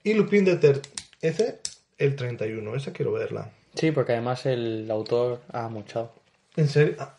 y 0.03 0.13
Lupin 0.13 0.45
de 0.45 0.57
Ter, 0.57 0.81
ese, 1.21 1.59
el 1.97 2.15
31, 2.15 2.75
esa 2.75 2.91
quiero 2.93 3.11
verla. 3.13 3.49
Sí, 3.75 3.91
porque 3.91 4.11
además 4.13 4.45
el 4.45 4.89
autor 4.91 5.41
ha 5.51 5.67
muchado. 5.69 6.13
En 6.55 6.67
serio, 6.67 6.95
Ah, 6.99 7.17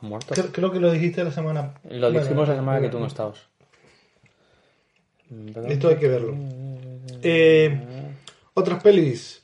Ha 0.00 0.06
muerto. 0.06 0.34
creo, 0.34 0.52
creo 0.52 0.72
que 0.72 0.78
lo 0.80 0.92
dijiste 0.92 1.24
la 1.24 1.32
semana... 1.32 1.74
Lo 1.90 2.10
bueno, 2.10 2.20
dijimos 2.20 2.48
la 2.48 2.54
semana 2.54 2.80
que 2.80 2.88
tú 2.88 3.00
no 3.00 3.06
estabas. 3.06 3.38
Mm, 5.30 5.46
perdón. 5.52 5.72
Esto 5.72 5.88
hay 5.88 5.96
que 5.96 6.08
verlo. 6.08 6.34
Eh, 7.22 7.80
otras 8.54 8.82
pelis. 8.82 9.42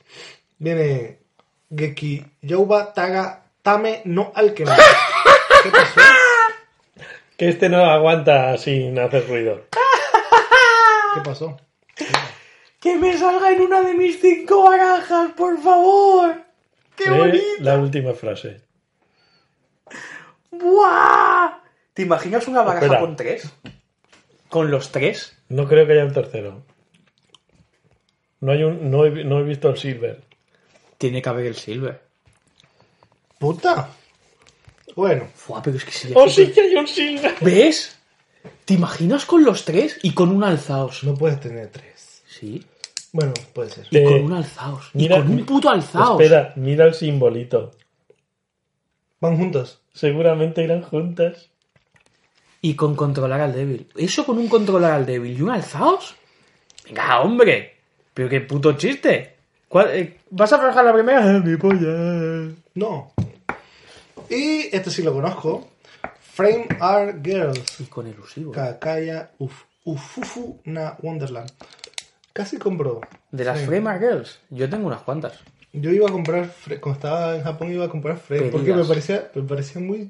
Viene 0.57 1.19
Geki 1.75 2.25
Youba 2.43 2.93
Taga 2.93 3.45
Tame 3.61 4.01
no 4.05 4.31
Alchemy. 4.35 4.71
¿Qué 5.63 5.69
pasó? 5.69 5.99
Que 7.37 7.49
este 7.49 7.69
no 7.69 7.83
aguanta 7.85 8.57
sin 8.57 8.97
hacer 8.99 9.27
ruido. 9.27 9.61
¿Qué 11.13 11.21
pasó? 11.23 11.57
¡Que 12.79 12.95
me 12.97 13.17
salga 13.17 13.51
en 13.51 13.61
una 13.61 13.81
de 13.81 13.93
mis 13.93 14.19
cinco 14.19 14.63
barajas, 14.63 15.31
por 15.33 15.59
favor! 15.61 16.43
¡Qué 16.95 17.09
Lee 17.09 17.17
bonito! 17.17 17.43
La 17.59 17.77
última 17.77 18.13
frase. 18.13 18.61
¡Buah! 20.51 21.59
¿Te 21.93 22.01
imaginas 22.03 22.47
una 22.47 22.61
baraja 22.61 22.85
Espera. 22.85 23.01
con 23.01 23.15
tres? 23.15 23.51
¿Con 24.49 24.69
los 24.69 24.91
tres? 24.91 25.37
No 25.49 25.67
creo 25.67 25.87
que 25.87 25.93
haya 25.93 26.05
un 26.05 26.13
tercero. 26.13 26.63
No, 28.41 28.51
hay 28.51 28.63
un, 28.63 28.91
no, 28.91 29.05
he, 29.05 29.23
no 29.23 29.39
he 29.39 29.43
visto 29.43 29.69
el 29.69 29.77
silver. 29.77 30.21
Tiene 30.97 31.21
que 31.21 31.29
haber 31.29 31.45
el 31.47 31.55
silver. 31.55 32.01
¡Puta! 33.39 33.89
Bueno, 34.95 35.27
Fua, 35.33 35.61
pero 35.63 35.77
es 35.77 35.85
que 35.85 35.91
sería 35.91 36.17
¡Oh, 36.17 36.29
sí 36.29 36.51
que 36.51 36.61
hay 36.61 36.75
un 36.75 36.87
silver! 36.87 37.35
¿Ves? 37.41 37.97
¿Te 38.65 38.73
imaginas 38.75 39.25
con 39.25 39.43
los 39.43 39.65
tres 39.65 39.99
y 40.03 40.13
con 40.13 40.29
un 40.29 40.43
alzaos? 40.43 41.03
no 41.03 41.15
puedes 41.15 41.39
tener 41.39 41.67
tres. 41.69 42.21
Sí. 42.27 42.63
Bueno, 43.11 43.33
puede 43.53 43.69
ser. 43.69 43.87
Y 43.91 43.97
Eh, 43.97 44.03
con 44.03 44.21
un 44.25 44.33
alzaos. 44.33 44.89
mira- 44.93 45.17
y 45.17 45.21
con 45.21 45.31
un 45.31 45.45
puto 45.45 45.69
alzaos. 45.69 46.19
Espera, 46.21 46.53
mira 46.55 46.85
el 46.85 46.93
simbolito. 46.93 47.71
Van 49.19 49.37
juntos. 49.37 49.79
Seguramente 49.93 50.63
irán 50.63 50.81
juntas. 50.81 51.49
Y 52.61 52.75
con 52.75 52.95
controlar 52.95 53.41
al 53.41 53.53
débil. 53.53 53.87
¿Eso 53.95 54.25
con 54.25 54.37
un 54.37 54.47
controlar 54.47 54.91
al 54.93 55.05
débil 55.05 55.37
y 55.37 55.41
un 55.41 55.49
alzaos? 55.51 56.15
Venga, 56.85 57.21
hombre. 57.21 57.75
Pero 58.13 58.29
qué 58.29 58.41
puto 58.41 58.73
chiste. 58.73 59.35
¿Cuál- 59.67 59.89
eh, 59.91 60.19
¿Vas 60.29 60.51
a 60.53 60.59
forjar 60.59 60.85
la 60.85 60.93
primera? 60.93 61.19
Ah, 61.37 61.39
Mi 61.43 61.57
polla. 61.57 62.51
No. 62.75 63.11
Y 64.29 64.69
este 64.75 64.89
sí 64.89 65.01
lo 65.03 65.13
conozco. 65.13 65.67
Frame 66.19 66.67
Art 66.79 67.17
Girls. 67.25 67.79
Y 67.79 67.83
con 67.85 68.07
elusivo. 68.07 68.51
Kakaya 68.51 69.31
uf, 69.39 69.63
Ufufu 69.85 70.59
na 70.65 70.97
Wonderland. 71.01 71.51
Casi 72.31 72.57
compro. 72.57 73.01
De 73.31 73.43
las 73.43 73.61
Frame. 73.61 73.81
Framer 73.81 73.99
Girls, 73.99 74.39
yo 74.49 74.69
tengo 74.69 74.87
unas 74.87 75.01
cuantas. 75.01 75.39
Yo 75.73 75.91
iba 75.91 76.07
a 76.07 76.11
comprar, 76.11 76.51
cuando 76.81 76.91
estaba 76.99 77.35
en 77.35 77.43
Japón 77.43 77.71
iba 77.71 77.85
a 77.85 77.89
comprar 77.89 78.17
Frame 78.17 78.43
Pedidas. 78.43 78.55
porque 78.55 78.73
me 78.73 78.83
parecía, 78.85 79.31
me 79.33 79.41
parecía 79.43 79.81
muy 79.81 80.09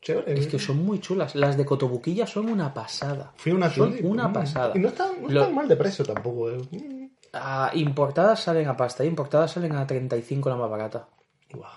chévere. 0.00 0.34
Es 0.38 0.46
que 0.46 0.58
son 0.58 0.84
muy 0.84 1.00
chulas. 1.00 1.34
Las 1.34 1.56
de 1.56 1.64
Cotobuquilla 1.64 2.26
son 2.26 2.48
una 2.48 2.72
pasada. 2.72 3.32
Fui 3.36 3.52
una 3.52 3.70
Son 3.70 3.96
y- 3.96 4.02
una 4.02 4.28
mm, 4.28 4.32
pasada. 4.32 4.72
Y 4.74 4.78
no 4.78 4.88
están, 4.88 5.20
no 5.22 5.28
Lo- 5.28 5.40
están 5.42 5.54
mal 5.54 5.68
de 5.68 5.76
precio 5.76 6.04
tampoco. 6.04 6.50
eh. 6.50 7.10
Ah, 7.32 7.70
importadas 7.74 8.40
salen 8.40 8.66
a 8.68 8.76
pasta, 8.76 9.04
importadas 9.04 9.52
salen 9.52 9.72
a 9.72 9.86
35 9.86 10.48
la 10.48 10.56
más 10.56 10.70
barata. 10.70 11.06
guau. 11.52 11.70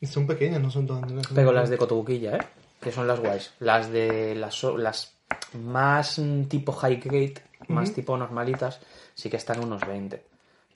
Y 0.00 0.06
son 0.06 0.26
pequeñas, 0.26 0.60
no 0.60 0.70
son 0.70 0.86
todas. 0.86 1.10
son- 1.10 1.22
Pero 1.34 1.52
las 1.52 1.70
de 1.70 1.76
Cotobuquilla, 1.78 2.36
¿eh? 2.36 2.40
Que 2.80 2.92
son 2.92 3.06
las 3.08 3.18
guays. 3.20 3.52
Las 3.58 3.90
de 3.90 4.34
las, 4.36 4.62
las 4.62 5.12
más 5.60 6.20
tipo 6.48 6.72
high 6.72 6.96
grade, 6.96 7.34
más 7.68 7.92
tipo 7.92 8.16
normalitas, 8.16 8.80
sí 9.14 9.28
que 9.28 9.36
están 9.36 9.62
unos 9.62 9.84
20. 9.86 10.22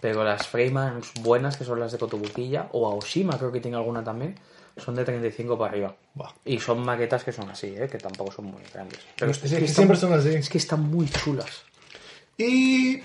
Pero 0.00 0.24
las 0.24 0.48
Freymans 0.48 1.12
buenas, 1.20 1.56
que 1.56 1.64
son 1.64 1.78
las 1.78 1.92
de 1.92 1.98
Cotobuquilla, 1.98 2.68
o 2.72 2.88
Aoshima 2.90 3.38
creo 3.38 3.52
que 3.52 3.60
tiene 3.60 3.76
alguna 3.76 4.02
también, 4.02 4.34
son 4.76 4.96
de 4.96 5.04
35 5.04 5.56
para 5.56 5.70
arriba. 5.70 5.96
Buah. 6.14 6.32
Y 6.44 6.58
son 6.58 6.84
maquetas 6.84 7.22
que 7.22 7.30
son 7.30 7.48
así, 7.48 7.68
¿eh? 7.68 7.88
Que 7.88 7.98
tampoco 7.98 8.32
son 8.32 8.46
muy 8.46 8.62
grandes. 8.74 8.98
Pero 9.16 9.30
Es- 9.30 9.44
es 9.44 9.50
que 9.50 9.56
están 9.58 9.74
siempre 9.74 9.96
son 9.96 10.12
así. 10.14 10.30
Es 10.30 10.48
que 10.48 10.58
están 10.58 10.80
muy 10.90 11.08
chulas. 11.08 11.62
Y 12.36 13.00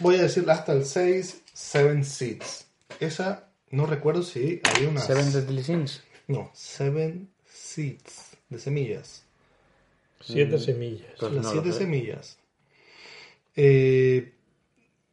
voy 0.00 0.16
a 0.16 0.22
decir 0.22 0.48
hasta 0.50 0.72
el 0.72 0.84
6, 0.86 1.42
Seven 1.52 2.04
Seeds. 2.04 2.64
Esa, 3.00 3.48
no 3.72 3.86
recuerdo 3.86 4.22
si 4.22 4.60
había 4.64 4.88
una... 4.88 5.00
Seven 5.00 5.32
Deadly 5.32 5.64
Sins. 5.64 6.02
No, 6.28 6.50
Seven 6.54 7.28
Seeds, 7.52 8.36
de 8.48 8.58
semillas. 8.60 9.24
Siete 10.20 10.58
semillas. 10.58 11.08
Pues 11.18 11.32
Las 11.32 11.44
no 11.46 11.50
siete 11.50 11.72
semillas. 11.72 12.38
Eh, 13.56 14.32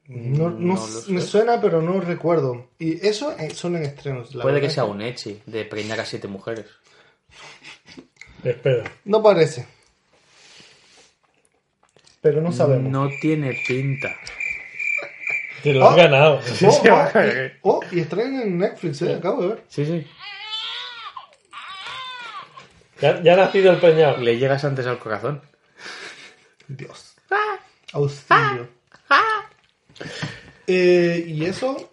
no, 0.07 0.49
no- 0.51 0.59
No 0.59 0.73
lo 0.75 0.81
sé. 0.87 1.11
me 1.11 1.21
suena, 1.21 1.59
pero 1.59 1.81
no 1.81 1.99
recuerdo. 1.99 2.69
Y 2.77 3.05
eso 3.05 3.35
eh, 3.37 3.49
son 3.49 3.75
en 3.75 3.83
estrenos. 3.83 4.35
la 4.35 4.43
Puede 4.43 4.61
que 4.61 4.69
sea 4.69 4.83
un 4.85 5.01
Echi, 5.01 5.41
de 5.47 5.65
preñar 5.65 5.99
a 5.99 6.05
siete 6.05 6.27
mujeres. 6.27 6.67
Espera. 8.43 8.91
No 9.05 9.21
parece. 9.23 9.65
Pero 12.21 12.41
no 12.41 12.51
sabemos. 12.51 12.91
No 12.91 13.09
tiene 13.21 13.57
pinta. 13.67 14.15
Te 15.63 15.73
lo 15.73 15.87
has 15.87 15.93
Oh. 15.93 15.97
ganado. 15.97 16.39
Oh, 16.39 16.67
oh, 16.67 17.19
y, 17.25 17.51
oh, 17.63 17.79
y 17.91 17.99
estrenan 17.99 18.41
en 18.41 18.57
Netflix, 18.57 19.01
eh, 19.01 19.15
acabo 19.15 19.41
de 19.41 19.47
ver. 19.49 19.63
Sí, 19.67 19.85
sí. 19.85 20.07
Ya, 23.01 23.21
ya 23.21 23.33
ha 23.33 23.37
nacido 23.37 23.71
el 23.71 23.79
peñado. 23.79 24.17
Le 24.17 24.37
llegas 24.37 24.63
antes 24.65 24.85
al 24.85 24.99
corazón. 24.99 25.41
Dios. 26.67 27.15
Auxilio. 27.93 28.69
Eh, 30.67 31.23
y 31.27 31.45
eso. 31.45 31.91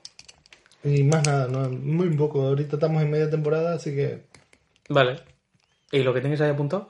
Y 0.84 1.02
más 1.04 1.26
nada, 1.26 1.48
no, 1.48 1.68
muy 1.70 2.10
poco. 2.16 2.42
Ahorita 2.42 2.76
estamos 2.76 3.02
en 3.02 3.10
media 3.10 3.30
temporada, 3.30 3.74
así 3.74 3.94
que. 3.94 4.24
Vale. 4.88 5.20
¿Y 5.90 6.00
lo 6.02 6.12
que 6.12 6.20
tienes 6.20 6.40
ahí 6.40 6.50
apuntado? 6.50 6.88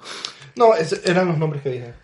No, 0.57 0.75
es- 0.75 1.03
eran 1.07 1.29
los 1.29 1.39
nombres 1.39 1.63
que 1.63 1.71
dije. 1.71 1.95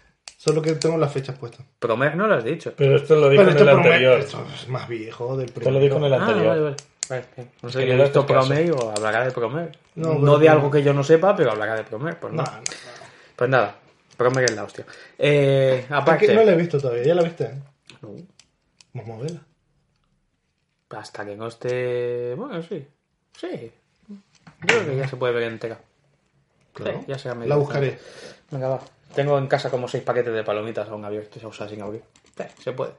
Solo 0.45 0.61
que 0.61 0.73
tengo 0.73 0.99
las 0.99 1.13
fechas 1.13 1.39
puestas. 1.39 1.65
Promer 1.79 2.17
no 2.17 2.27
lo 2.27 2.35
has 2.35 2.43
dicho. 2.43 2.73
Pero 2.77 2.97
esto 2.97 3.15
lo 3.15 3.29
dijo 3.29 3.43
en 3.45 3.57
el 3.57 3.69
anterior. 3.69 4.19
esto 4.19 4.45
es 4.53 4.67
más 4.69 4.89
viejo 4.89 5.37
del 5.37 5.47
Esto 5.49 5.71
lo 5.71 5.79
dijo 5.79 5.97
en 5.99 6.05
el 6.05 6.15
Ah, 6.15 6.17
anterior. 6.17 6.47
vale, 6.49 6.61
vale. 6.63 6.77
Vale, 7.09 7.25
bien. 7.37 7.51
No 7.63 7.69
sé, 7.71 7.87
yo 7.87 7.93
he 7.95 8.03
visto. 8.03 8.27
Promer 8.27 8.73
o 8.73 8.91
hablará 8.91 9.25
de 9.25 9.31
Promer. 9.31 9.79
No, 9.95 10.39
de 10.39 10.49
algo 10.49 10.69
que 10.69 10.83
yo 10.83 10.93
no 10.93 11.05
sepa, 11.05 11.37
pero 11.37 11.53
hablará 11.53 11.77
de 11.77 11.85
Promer. 11.85 12.19
Pues, 12.19 12.33
No, 12.33 12.43
no. 12.43 12.51
no, 12.51 12.59
no. 12.59 12.63
pues 13.37 13.51
nada, 13.51 13.77
Promer 14.17 14.45
es 14.45 14.57
la 14.57 14.65
hostia. 14.65 14.85
Eh, 15.17 15.83
Es 15.85 15.93
aparte, 15.93 16.27
que 16.27 16.35
no 16.35 16.43
la 16.43 16.53
he 16.53 16.57
visto 16.57 16.81
todavía, 16.81 17.05
¿ya 17.05 17.15
la 17.15 17.23
viste? 17.23 17.49
No, 18.01 18.09
Vamos 18.95 19.21
a 19.21 19.23
verla. 19.23 19.41
hasta 20.91 21.25
que 21.25 21.37
no 21.37 21.47
esté... 21.47 22.35
Bueno, 22.35 22.61
sí. 22.63 22.85
Sí. 23.39 23.71
Yo 24.09 24.17
creo 24.67 24.87
que 24.87 24.97
ya 24.97 25.07
se 25.09 25.17
puede 25.17 25.35
ver 25.35 25.45
entera. 25.45 25.79
Claro. 26.73 26.99
Sí, 26.99 27.05
ya 27.07 27.19
será 27.19 27.35
medio 27.37 27.49
La 27.49 27.57
buscaré. 27.57 27.97
Venga, 28.51 28.69
va. 28.71 28.81
Tengo 29.15 29.39
en 29.39 29.47
casa 29.47 29.71
como 29.71 29.89
seis 29.89 30.03
paquetes 30.03 30.33
de 30.33 30.43
palomitas 30.43 30.89
aún 30.89 31.05
abiertos, 31.05 31.43
o 31.45 31.53
sea, 31.53 31.69
sin 31.69 31.83
abrir. 31.83 32.03
Se 32.63 32.73
puede. 32.73 32.93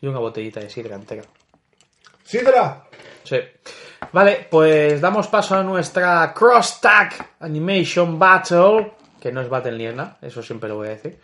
Y 0.00 0.06
una 0.06 0.18
botellita 0.18 0.60
de 0.60 0.68
sidra 0.68 0.96
entera. 0.96 1.22
¡Sidra! 2.22 2.84
Sí. 3.24 3.38
Vale, 4.12 4.46
pues 4.50 5.00
damos 5.00 5.28
paso 5.28 5.56
a 5.56 5.62
nuestra 5.62 6.32
Cross 6.34 6.80
Tag 6.80 7.36
Animation 7.40 8.18
Battle, 8.18 8.92
que 9.20 9.32
no 9.32 9.40
es 9.40 9.48
Battle 9.48 9.78
ni 9.78 9.86
es 9.86 9.94
nada, 9.94 10.18
eso 10.20 10.42
siempre 10.42 10.68
lo 10.68 10.76
voy 10.76 10.88
a 10.88 10.90
decir. 10.90 11.18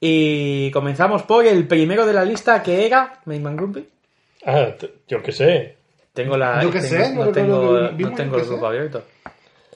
Y 0.00 0.70
comenzamos 0.70 1.22
por 1.24 1.46
el 1.46 1.66
primero 1.66 2.06
de 2.06 2.12
la 2.12 2.24
lista 2.24 2.62
que 2.62 2.86
era 2.86 3.20
Mayman 3.24 3.56
Grumpy. 3.56 3.88
Ah, 4.46 4.68
yo 5.06 5.22
qué 5.22 5.32
sé. 5.32 5.76
Tengo 6.12 6.36
la. 6.36 6.62
Yo 6.62 6.70
qué 6.70 6.80
sé, 6.80 7.14
no 7.14 7.28
tengo, 7.30 7.90
no 7.90 8.14
tengo 8.14 8.38
el 8.38 8.44
grupo 8.44 8.60
sé. 8.60 8.66
abierto. 8.66 9.04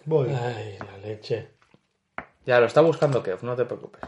Voy. 0.05 0.29
Ay, 0.31 0.79
la 0.79 1.07
leche. 1.07 1.49
Ya 2.47 2.59
lo 2.61 2.67
está 2.67 2.81
buscando 2.81 3.23
Kev, 3.23 3.43
no 3.45 3.55
te 3.57 3.65
preocupes. 3.65 4.03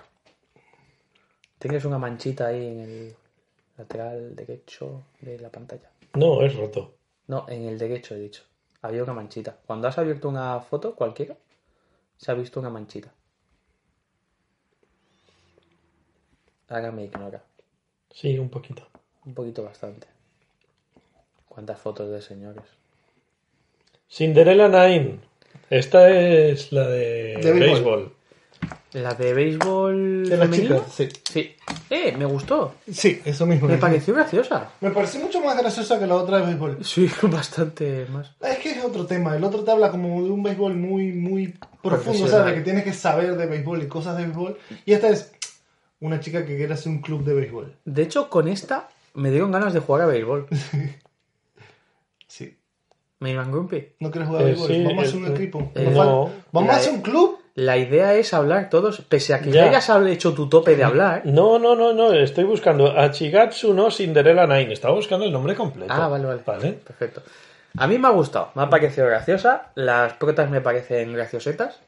Tienes 1.59 1.85
una 1.85 1.99
manchita 1.99 2.49
ahí 2.49 2.67
en 2.67 2.81
el 2.81 3.17
lateral 3.79 4.35
derecho 4.37 5.05
de 5.21 5.39
la 5.39 5.51
pantalla. 5.51 5.91
No, 6.15 6.43
es 6.43 6.55
roto. 6.57 6.95
No, 7.29 7.47
en 7.49 7.65
el 7.67 7.79
derecho 7.79 8.15
he 8.15 8.19
dicho. 8.19 8.43
Había 8.83 9.03
una 9.03 9.15
manchita. 9.15 9.57
Cuando 9.67 9.89
has 9.89 9.97
abierto 9.99 10.29
una 10.29 10.61
foto, 10.61 10.95
cualquiera, 10.95 11.37
se 12.19 12.31
ha 12.31 12.35
visto 12.35 12.61
una 12.61 12.71
manchita. 12.71 13.13
Ahora 16.69 16.93
me 16.93 17.05
ignora. 17.05 17.43
Sí, 18.11 18.39
un 18.39 18.49
poquito. 18.51 18.87
Un 19.25 19.35
poquito 19.35 19.63
bastante. 19.65 20.07
¿Cuántas 21.49 21.79
fotos 21.79 22.11
de 22.11 22.21
señores? 22.21 22.65
Cinderella 24.11 24.69
Nine. 24.69 25.21
Esta 25.71 26.11
es 26.11 26.73
la 26.73 26.87
de, 26.89 27.37
De 27.41 27.53
béisbol. 27.53 27.61
béisbol. 27.61 28.17
¿La 28.93 29.15
de 29.15 29.35
béisbol 29.35 30.29
De 30.29 30.37
las 30.37 30.49
femenino? 30.49 30.77
chicas, 30.77 30.93
sí. 30.95 31.09
Sí. 31.25 31.57
Eh, 31.91 32.15
me 32.17 32.25
gustó. 32.27 32.75
Sí, 32.91 33.21
eso 33.25 33.45
mismo. 33.47 33.67
Me 33.69 33.77
pareció 33.77 34.15
graciosa. 34.15 34.71
Me 34.81 34.91
pareció 34.91 35.21
mucho 35.21 35.41
más 35.43 35.57
graciosa 35.59 35.99
que 35.99 36.07
la 36.07 36.15
otra 36.17 36.39
de 36.39 36.47
béisbol. 36.47 36.85
Sí, 36.85 37.11
bastante 37.23 38.07
más. 38.11 38.31
Es 38.41 38.59
que 38.59 38.71
es 38.71 38.85
otro 38.85 39.05
tema. 39.07 39.37
El 39.37 39.43
otro 39.45 39.65
te 39.65 39.71
habla 39.73 39.91
como 39.91 40.23
de 40.23 40.31
un 40.31 40.43
béisbol 40.43 40.75
muy, 40.75 41.13
muy 41.13 41.49
profundo, 41.49 41.81
Profesional. 41.83 42.31
¿sabes? 42.31 42.47
De 42.47 42.55
que 42.59 42.65
tienes 42.65 42.85
que 42.85 42.93
saber 42.93 43.37
de 43.37 43.47
béisbol 43.47 43.83
y 43.83 43.89
cosas 43.89 44.17
de 44.17 44.25
béisbol. 44.25 44.59
Y 44.87 44.93
esta 44.93 45.09
es 45.09 45.33
una 46.01 46.21
chica 46.21 46.45
que 46.47 46.57
quiere 46.57 46.73
hacer 46.75 46.93
un 46.93 47.01
club 47.01 47.25
de 47.25 47.35
béisbol. 47.35 47.75
De 47.85 48.03
hecho, 48.03 48.31
con 48.31 48.47
esta 48.49 48.89
me 49.15 49.31
dieron 49.31 49.51
ganas 49.53 49.73
de 49.75 49.81
jugar 49.81 50.03
a 50.03 50.07
béisbol. 50.07 50.47
Sí. 52.27 52.57
Me 53.21 53.31
iban 53.31 53.53
grumpy. 53.53 53.91
¿No 54.01 54.11
quieres 54.11 54.29
jugar 54.29 54.43
a 54.43 54.45
Eh, 54.45 54.51
béisbol? 54.53 54.69
sí, 54.69 54.85
Vamos 54.85 54.99
a 55.05 55.07
hacer 55.09 55.15
eh, 55.15 55.25
un 55.25 55.33
equipo. 55.37 55.73
eh, 55.75 55.91
no. 55.95 56.31
Vamos 56.53 56.71
a 56.71 56.77
hacer 56.77 56.93
un 56.93 57.01
club. 57.03 57.39
La 57.57 57.77
idea 57.77 58.15
es 58.15 58.35
hablar 58.35 58.69
todos, 58.69 59.01
pese 59.03 59.33
a 59.33 59.41
que 59.41 59.51
ya, 59.53 59.71
Ya. 59.71 59.79
hayas 59.79 59.89
hecho 60.09 60.35
tu 60.35 60.49
tope 60.49 60.75
de 60.75 60.83
hablar. 60.83 61.23
No, 61.25 61.59
no, 61.61 61.77
no, 61.77 61.93
no. 61.93 62.13
Estoy 62.13 62.43
buscando 62.45 62.99
Achigatsu 62.99 63.73
no 63.73 63.91
Cinderella 63.93 64.47
Nine. 64.47 64.73
Estaba 64.73 64.95
buscando 64.95 65.25
el 65.25 65.33
nombre 65.33 65.55
completo. 65.55 65.93
Ah, 65.97 66.09
vale, 66.09 66.27
vale. 66.27 66.43
Vale. 66.45 66.73
Perfecto. 66.73 67.23
A 67.77 67.87
mí 67.87 67.99
me 67.99 68.09
ha 68.09 68.11
gustado, 68.11 68.51
me 68.55 68.63
ha 68.63 68.71
parecido 68.71 69.07
graciosa. 69.07 69.71
Las 69.77 70.15
protas 70.15 70.51
me 70.51 70.61
parecen 70.61 71.13
graciosetas. 71.13 71.79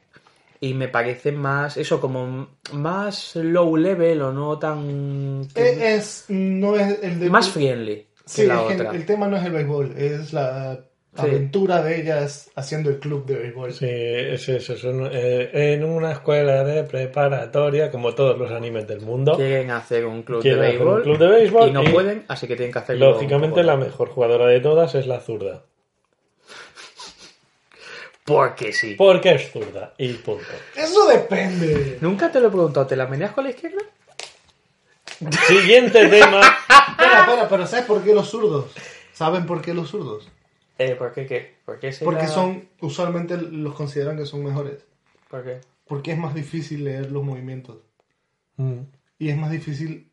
Y 0.59 0.73
me 0.73 0.87
parecen 0.87 1.35
más, 1.37 1.77
eso, 1.77 2.01
como 2.01 2.47
más 2.73 3.35
low 3.35 3.77
level 3.77 4.21
o 4.23 4.31
no 4.31 4.57
tan. 4.57 5.47
Es, 5.53 6.25
no 6.29 6.75
es 6.75 6.97
el 7.03 7.19
de... 7.19 7.29
más 7.29 7.49
friendly 7.49 7.95
que 7.97 8.07
Sí, 8.25 8.45
la 8.47 8.61
es 8.63 8.67
que 8.67 8.73
otra. 8.81 8.91
el 8.91 9.05
tema 9.05 9.27
no 9.27 9.37
es 9.37 9.45
el 9.45 9.51
béisbol, 9.51 9.93
es 9.97 10.33
la 10.33 10.79
Sí. 11.17 11.21
aventura 11.27 11.81
de 11.81 11.99
ellas 12.01 12.49
haciendo 12.55 12.89
el 12.89 12.99
club 12.99 13.25
de 13.25 13.35
béisbol. 13.37 13.73
Sí, 13.73 13.85
es 13.89 14.47
eso. 14.49 14.77
son, 14.77 15.09
eh, 15.11 15.49
en 15.73 15.83
una 15.83 16.11
escuela 16.13 16.63
de 16.63 16.83
preparatoria, 16.83 17.89
como 17.91 18.13
todos 18.15 18.37
los 18.37 18.51
animes 18.51 18.87
del 18.87 19.01
mundo. 19.01 19.35
Quieren 19.35 19.71
hacer 19.71 20.05
un 20.05 20.23
club 20.23 20.43
de 20.43 20.55
béisbol. 20.55 20.97
un 20.97 21.01
club 21.03 21.17
de 21.17 21.27
béisbol 21.27 21.69
Y 21.69 21.71
no 21.71 21.83
y- 21.83 21.89
pueden, 21.89 22.25
así 22.27 22.47
que 22.47 22.55
tienen 22.55 22.71
que 22.71 22.79
hacerlo. 22.79 23.11
Lógicamente, 23.11 23.63
la 23.63 23.75
mejor 23.77 24.09
jugadora 24.09 24.45
de 24.47 24.59
todas 24.59 24.93
es 24.95 25.07
la 25.07 25.19
zurda. 25.19 25.63
Porque 28.25 28.73
sí. 28.73 28.95
Porque 28.95 29.31
es 29.35 29.51
zurda. 29.51 29.93
Y 29.97 30.13
punto. 30.13 30.43
Eso 30.75 31.07
depende. 31.07 31.97
Nunca 32.01 32.29
te 32.31 32.39
lo 32.41 32.47
he 32.47 32.51
preguntado, 32.51 32.85
¿te 32.85 32.95
la 32.97 33.07
meneas 33.07 33.31
con 33.31 33.45
la 33.45 33.51
izquierda? 33.51 33.81
Siguiente 35.47 36.07
tema. 36.07 36.41
Espera, 36.91 37.19
espera, 37.21 37.47
pero 37.49 37.65
¿sabes 37.67 37.85
por 37.85 38.03
qué 38.03 38.13
los 38.13 38.29
zurdos? 38.29 38.65
¿Saben 39.13 39.45
por 39.45 39.61
qué 39.61 39.73
los 39.73 39.89
zurdos? 39.89 40.27
Eh, 40.79 40.95
¿Por 40.95 41.11
qué 41.13 41.25
qué? 41.25 41.55
¿Por 41.65 41.79
qué 41.79 41.91
Porque 42.03 42.27
son, 42.27 42.69
usualmente 42.81 43.37
los 43.37 43.73
consideran 43.75 44.17
que 44.17 44.25
son 44.25 44.43
mejores. 44.43 44.85
¿Por 45.29 45.43
qué? 45.43 45.59
Porque 45.87 46.11
es 46.11 46.17
más 46.17 46.33
difícil 46.35 46.83
leer 46.83 47.11
los 47.11 47.23
movimientos. 47.23 47.77
Mm. 48.57 48.79
Y 49.19 49.29
es 49.29 49.37
más 49.37 49.49
difícil 49.51 50.09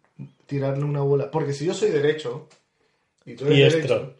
tirarle 0.46 0.84
una 0.84 1.00
bola. 1.02 1.30
Porque 1.30 1.52
si 1.52 1.66
yo 1.66 1.74
soy 1.74 1.90
derecho 1.90 2.48
y 3.26 3.34
tú 3.34 3.44
eres 3.46 3.56
Diestro. 3.74 3.94
derecho, 3.98 4.16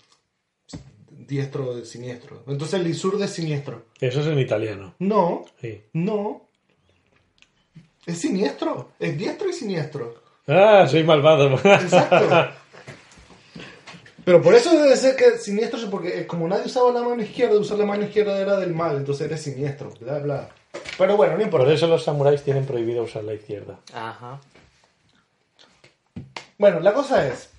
diestro 1.10 1.74
de 1.76 1.84
siniestro. 1.86 2.42
Entonces 2.46 2.80
el 2.80 2.94
zurdo 2.94 3.24
es 3.24 3.30
siniestro. 3.30 3.86
Eso 4.00 4.20
es 4.20 4.26
en 4.26 4.38
italiano. 4.38 4.94
No, 4.98 5.44
Sí. 5.60 5.82
no. 5.94 6.48
Es 8.06 8.18
siniestro. 8.18 8.90
Es 8.98 9.16
diestro 9.16 9.48
y 9.48 9.52
siniestro. 9.54 10.22
Ah, 10.46 10.86
soy 10.86 11.04
malvado. 11.04 11.54
Exacto. 11.64 12.54
Pero 14.24 14.40
por 14.40 14.54
eso 14.54 14.70
debe 14.70 14.96
ser 14.96 15.16
que 15.16 15.38
siniestro 15.38 15.78
es 15.78 15.84
porque 15.86 16.26
como 16.26 16.48
nadie 16.48 16.64
usaba 16.66 16.90
la 16.92 17.02
mano 17.02 17.22
izquierda, 17.22 17.58
usar 17.58 17.78
la 17.78 17.84
mano 17.84 18.04
izquierda 18.04 18.38
era 18.40 18.56
del 18.56 18.72
mal, 18.74 18.96
entonces 18.96 19.26
eres 19.26 19.42
siniestro, 19.42 19.90
bla 20.00 20.18
bla. 20.18 20.48
Pero 20.96 21.16
bueno, 21.16 21.36
no 21.36 21.42
importa. 21.42 21.66
Por 21.66 21.74
eso 21.74 21.86
los 21.86 22.02
samuráis 22.04 22.42
tienen 22.42 22.64
prohibido 22.64 23.02
usar 23.02 23.24
la 23.24 23.34
izquierda. 23.34 23.78
Ajá. 23.92 24.40
Bueno, 26.58 26.80
la 26.80 26.92
cosa 26.94 27.26
es, 27.26 27.50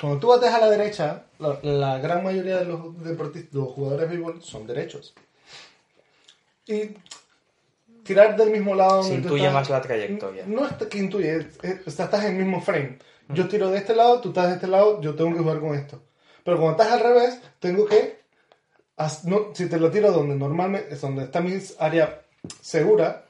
cuando 0.00 0.18
tú 0.18 0.28
bates 0.28 0.50
a 0.50 0.58
la 0.58 0.70
derecha, 0.70 1.24
la, 1.38 1.58
la 1.62 1.98
gran 1.98 2.24
mayoría 2.24 2.58
de 2.58 2.64
los 2.64 3.02
deportistas, 3.04 3.52
los 3.54 3.68
jugadores 3.72 4.08
de 4.08 4.16
béisbol 4.16 4.42
son 4.42 4.66
derechos. 4.66 5.14
Y 6.66 6.90
tirar 8.02 8.36
del 8.36 8.50
mismo 8.50 8.74
lado... 8.74 9.02
Se 9.02 9.14
intuye 9.14 9.42
estás- 9.46 9.52
más 9.54 9.70
la 9.70 9.80
trayectoria. 9.82 10.44
No 10.46 10.66
es 10.66 10.72
que 10.72 10.98
intuye, 10.98 11.36
es- 11.36 11.58
es- 11.62 11.86
estás 11.86 12.24
en 12.24 12.36
el 12.36 12.44
mismo 12.44 12.60
frame. 12.62 12.98
Yo 13.28 13.48
tiro 13.48 13.70
de 13.70 13.78
este 13.78 13.94
lado, 13.94 14.20
tú 14.20 14.28
estás 14.28 14.48
de 14.48 14.54
este 14.54 14.66
lado, 14.66 15.00
yo 15.00 15.14
tengo 15.14 15.32
que 15.32 15.40
jugar 15.40 15.60
con 15.60 15.74
esto. 15.74 16.02
Pero 16.44 16.58
cuando 16.58 16.82
estás 16.82 16.92
al 16.92 17.00
revés, 17.00 17.40
tengo 17.58 17.86
que... 17.86 18.20
no, 19.24 19.54
si 19.54 19.68
te 19.68 19.78
lo 19.78 19.90
tiro 19.90 20.12
donde 20.12 20.36
normalmente 20.36 20.92
es 20.94 21.00
donde 21.00 21.24
está 21.24 21.40
mi 21.40 21.58
área 21.78 22.22
segura, 22.60 23.24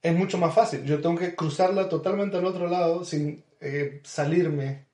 es 0.00 0.14
mucho 0.14 0.38
más 0.38 0.54
fácil. 0.54 0.84
Yo 0.84 1.00
tengo 1.00 1.16
que 1.16 1.34
cruzarla 1.34 1.88
totalmente 1.88 2.38
al 2.38 2.46
otro 2.46 2.68
lado 2.68 3.04
sin 3.04 3.44
eh, 3.60 4.00
salirme. 4.02 4.86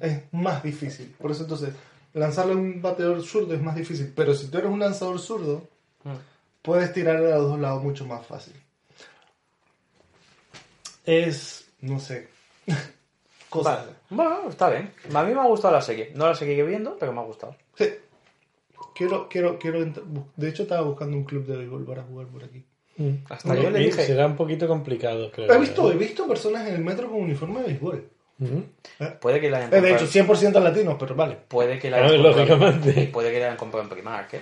Es 0.00 0.32
más 0.32 0.62
difícil. 0.62 1.14
Por 1.18 1.32
eso 1.32 1.42
entonces, 1.42 1.74
lanzarle 2.12 2.52
a 2.52 2.56
un 2.56 2.80
bateador 2.80 3.22
zurdo 3.22 3.54
es 3.54 3.62
más 3.62 3.74
difícil. 3.74 4.12
Pero 4.14 4.34
si 4.34 4.48
tú 4.48 4.58
eres 4.58 4.70
un 4.70 4.78
lanzador 4.78 5.18
zurdo, 5.18 5.68
puedes 6.60 6.92
tirar 6.92 7.16
a 7.16 7.38
los 7.38 7.50
dos 7.50 7.58
lados 7.58 7.82
mucho 7.82 8.06
más 8.06 8.24
fácil. 8.26 8.54
Es, 11.04 11.64
no 11.80 11.98
sé, 11.98 12.28
cosas. 13.52 13.80
Vale. 13.86 13.92
Bueno, 14.10 14.48
está 14.48 14.68
bien. 14.70 14.92
A 15.14 15.22
mí 15.22 15.34
me 15.34 15.40
ha 15.40 15.44
gustado 15.46 15.74
la 15.74 15.80
serie. 15.82 16.10
No 16.14 16.26
la 16.26 16.34
seguiré 16.34 16.64
viendo, 16.64 16.96
pero 16.98 17.12
me 17.12 17.20
ha 17.20 17.24
gustado. 17.24 17.54
Sí. 17.76 17.88
Quiero, 18.94 19.28
quiero, 19.28 19.58
quiero. 19.58 19.84
De 20.36 20.48
hecho, 20.48 20.64
estaba 20.64 20.82
buscando 20.82 21.16
un 21.16 21.24
club 21.24 21.46
de 21.46 21.56
béisbol 21.56 21.84
para 21.84 22.02
jugar 22.02 22.26
por 22.26 22.44
aquí. 22.44 22.64
Hasta 23.28 23.54
yo 23.54 23.70
le 23.70 23.78
dije. 23.78 24.04
Será 24.06 24.26
un 24.26 24.36
poquito 24.36 24.68
complicado, 24.68 25.30
creo. 25.30 25.50
He 25.52 25.58
visto, 25.58 25.90
he 25.90 25.96
visto 25.96 26.26
personas 26.26 26.68
en 26.68 26.74
el 26.74 26.82
metro 26.84 27.08
con 27.10 27.20
uniforme 27.20 27.60
de 27.62 27.66
béisbol. 27.68 28.08
Ujú. 28.40 28.64
Puede 29.20 29.40
que 29.40 29.50
la 29.50 29.58
hayan 29.58 29.70
Eh, 29.72 29.76
De 29.80 29.88
comprado. 29.90 30.04
hecho, 30.04 30.50
100% 30.58 30.60
latinos, 30.62 30.96
pero 30.98 31.14
vale. 31.14 31.36
Puede 31.48 31.78
que 31.78 31.90
la 31.90 31.98
hayan 31.98 32.22
comprado. 32.22 32.36
lógicamente. 32.36 33.10
Puede 33.12 33.30
que 33.32 33.38
la 33.38 33.44
hayan 33.46 33.56
comprado 33.56 33.84
en 33.84 33.88
Primark, 33.90 34.34
¿eh? 34.34 34.40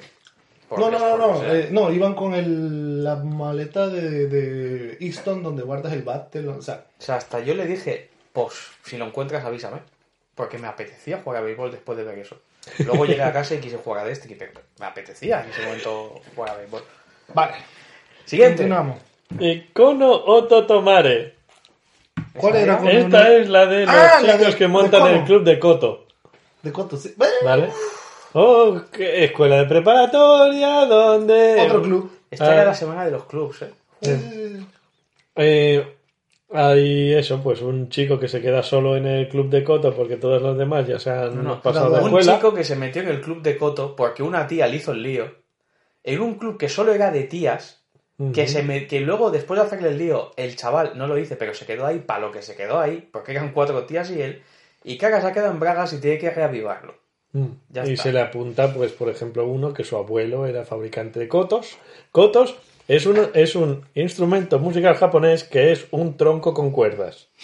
No, 0.76 0.88
no, 0.90 0.98
no, 1.00 1.16
no. 1.16 1.52
eh, 1.52 1.68
no, 1.72 1.90
iban 1.92 2.14
con 2.14 2.32
el, 2.34 3.02
la 3.02 3.16
maleta 3.16 3.88
de, 3.88 4.28
de 4.28 4.96
Easton 5.00 5.42
donde 5.42 5.62
guardas 5.64 5.92
el 5.92 6.02
bat. 6.02 6.34
o 6.36 6.62
sea, 6.62 6.86
O 6.98 7.02
sea, 7.02 7.16
hasta 7.16 7.40
yo 7.40 7.54
le 7.54 7.66
dije, 7.66 8.09
pues, 8.32 8.54
si 8.84 8.96
lo 8.96 9.06
encuentras, 9.06 9.44
avísame. 9.44 9.78
Porque 10.34 10.58
me 10.58 10.68
apetecía 10.68 11.20
jugar 11.22 11.42
a 11.42 11.44
béisbol 11.44 11.70
después 11.70 11.98
de 11.98 12.04
ver 12.04 12.18
eso. 12.18 12.38
Luego 12.78 13.04
llegué 13.04 13.22
a 13.22 13.32
casa 13.32 13.54
y 13.54 13.58
quise 13.58 13.76
jugar 13.78 14.04
a 14.04 14.08
Destiny, 14.08 14.34
pero 14.36 14.52
me 14.78 14.86
apetecía 14.86 15.42
en 15.44 15.50
ese 15.50 15.62
momento 15.62 16.20
jugar 16.34 16.50
a 16.50 16.56
béisbol. 16.58 16.82
vale. 17.34 17.54
Siguiente. 18.24 18.62
Continuamos. 18.62 18.98
Kono 19.72 20.12
Ototomare. 20.12 21.34
¿Cuál 22.36 22.56
era? 22.56 22.78
Con 22.78 22.88
Esta 22.88 23.06
una- 23.18 23.28
es 23.28 23.48
la 23.48 23.66
de 23.66 23.86
los 23.86 23.94
Ah, 23.94 24.18
chicos 24.20 24.38
de- 24.52 24.56
que 24.56 24.68
montan 24.68 25.06
el 25.08 25.24
club 25.24 25.42
de 25.44 25.58
Koto. 25.58 26.06
De 26.62 26.72
Coto, 26.72 26.96
sí. 26.96 27.14
¿Vale? 27.16 27.70
Oh, 28.34 28.80
qué 28.92 29.24
escuela 29.24 29.56
de 29.56 29.64
preparatoria 29.66 30.84
donde... 30.86 31.60
Otro 31.62 31.82
club. 31.82 32.12
Esta 32.30 32.48
Ah. 32.50 32.54
era 32.54 32.64
la 32.66 32.74
semana 32.74 33.04
de 33.04 33.10
los 33.10 33.24
clubs, 33.24 33.62
¿eh? 33.62 33.70
Eh, 34.02 34.60
Eh, 35.36 35.96
hay 36.52 37.12
eso, 37.14 37.40
pues 37.42 37.62
un 37.62 37.88
chico 37.88 38.18
que 38.18 38.28
se 38.28 38.40
queda 38.40 38.62
solo 38.62 38.96
en 38.96 39.06
el 39.06 39.28
club 39.28 39.48
de 39.50 39.62
Koto 39.64 39.94
porque 39.94 40.16
todos 40.16 40.42
los 40.42 40.56
demás 40.58 40.86
ya 40.86 40.98
se 40.98 41.10
han 41.10 41.36
No, 41.36 41.42
no, 41.42 41.62
pasado 41.62 41.90
de 41.90 42.00
un 42.00 42.06
escuela. 42.08 42.36
chico 42.36 42.54
que 42.54 42.64
se 42.64 42.76
metió 42.76 43.02
en 43.02 43.08
el 43.08 43.20
club 43.20 43.42
de 43.42 43.56
Coto 43.56 43.94
porque 43.96 44.22
una 44.22 44.46
tía 44.46 44.66
le 44.66 44.76
hizo 44.76 44.92
el 44.92 45.02
lío. 45.02 45.32
En 46.02 46.20
un 46.20 46.34
club 46.34 46.56
que 46.58 46.68
solo 46.68 46.92
era 46.92 47.10
de 47.10 47.24
tías. 47.24 47.78
Que, 48.34 48.46
se 48.46 48.62
me- 48.62 48.86
que 48.86 49.00
luego, 49.00 49.30
después 49.30 49.58
de 49.58 49.64
hacerle 49.64 49.88
el 49.88 49.96
lío, 49.98 50.32
el 50.36 50.54
chaval 50.54 50.92
no 50.94 51.06
lo 51.06 51.16
hice, 51.16 51.36
pero 51.36 51.54
se 51.54 51.64
quedó 51.64 51.86
ahí 51.86 52.00
para 52.00 52.20
lo 52.20 52.30
que 52.32 52.42
se 52.42 52.54
quedó 52.54 52.78
ahí, 52.78 53.08
porque 53.10 53.32
eran 53.32 53.52
cuatro 53.52 53.84
tías 53.84 54.10
y 54.10 54.20
él. 54.20 54.42
Y 54.84 54.98
Caga 54.98 55.22
se 55.22 55.28
ha 55.28 55.32
quedado 55.32 55.50
en 55.52 55.58
Bragas 55.58 55.94
y 55.94 56.00
tiene 56.02 56.18
que 56.18 56.30
reavivarlo. 56.30 56.96
Mm. 57.32 57.46
Ya 57.70 57.86
y 57.86 57.92
está. 57.92 58.02
se 58.02 58.12
le 58.12 58.20
apunta, 58.20 58.74
pues, 58.74 58.92
por 58.92 59.08
ejemplo, 59.08 59.46
uno 59.46 59.72
que 59.72 59.84
su 59.84 59.96
abuelo 59.96 60.44
era 60.44 60.66
fabricante 60.66 61.18
de 61.18 61.28
kotos. 61.28 61.78
Kotos 62.12 62.56
es 62.96 63.06
un, 63.06 63.30
es 63.34 63.54
un 63.54 63.84
instrumento 63.94 64.58
musical 64.58 64.94
japonés 64.96 65.44
que 65.44 65.72
es 65.72 65.86
un 65.90 66.16
tronco 66.16 66.52
con 66.54 66.70
cuerdas. 66.70 67.28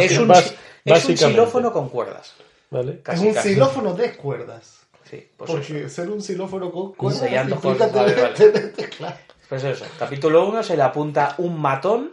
Es 0.00 0.18
un, 0.18 0.26
bas- 0.28 0.52
es 0.84 1.04
un 1.04 1.16
xilófono 1.16 1.72
con 1.72 1.88
cuerdas. 1.90 2.34
¿Vale? 2.70 3.00
Casi, 3.02 3.22
es 3.22 3.28
un 3.28 3.34
casi. 3.34 3.48
xilófono 3.50 3.94
de 3.94 4.16
cuerdas. 4.16 4.80
Sí, 5.08 5.28
pues 5.36 5.48
eso. 5.50 5.58
Porque 5.58 5.88
ser 5.88 6.10
un 6.10 6.20
xilófono 6.20 6.72
con 6.72 6.92
cuerdas 6.94 7.22
implica 7.30 7.56
cosas, 7.60 7.92
vale, 7.92 8.12
tener, 8.12 8.24
vale. 8.32 8.34
tener 8.52 8.72
teclado. 8.72 9.14
Pues 9.48 9.62
eso, 9.62 9.84
capítulo 9.96 10.48
1 10.48 10.62
se 10.64 10.76
le 10.76 10.82
apunta 10.82 11.36
un 11.38 11.60
matón 11.60 12.12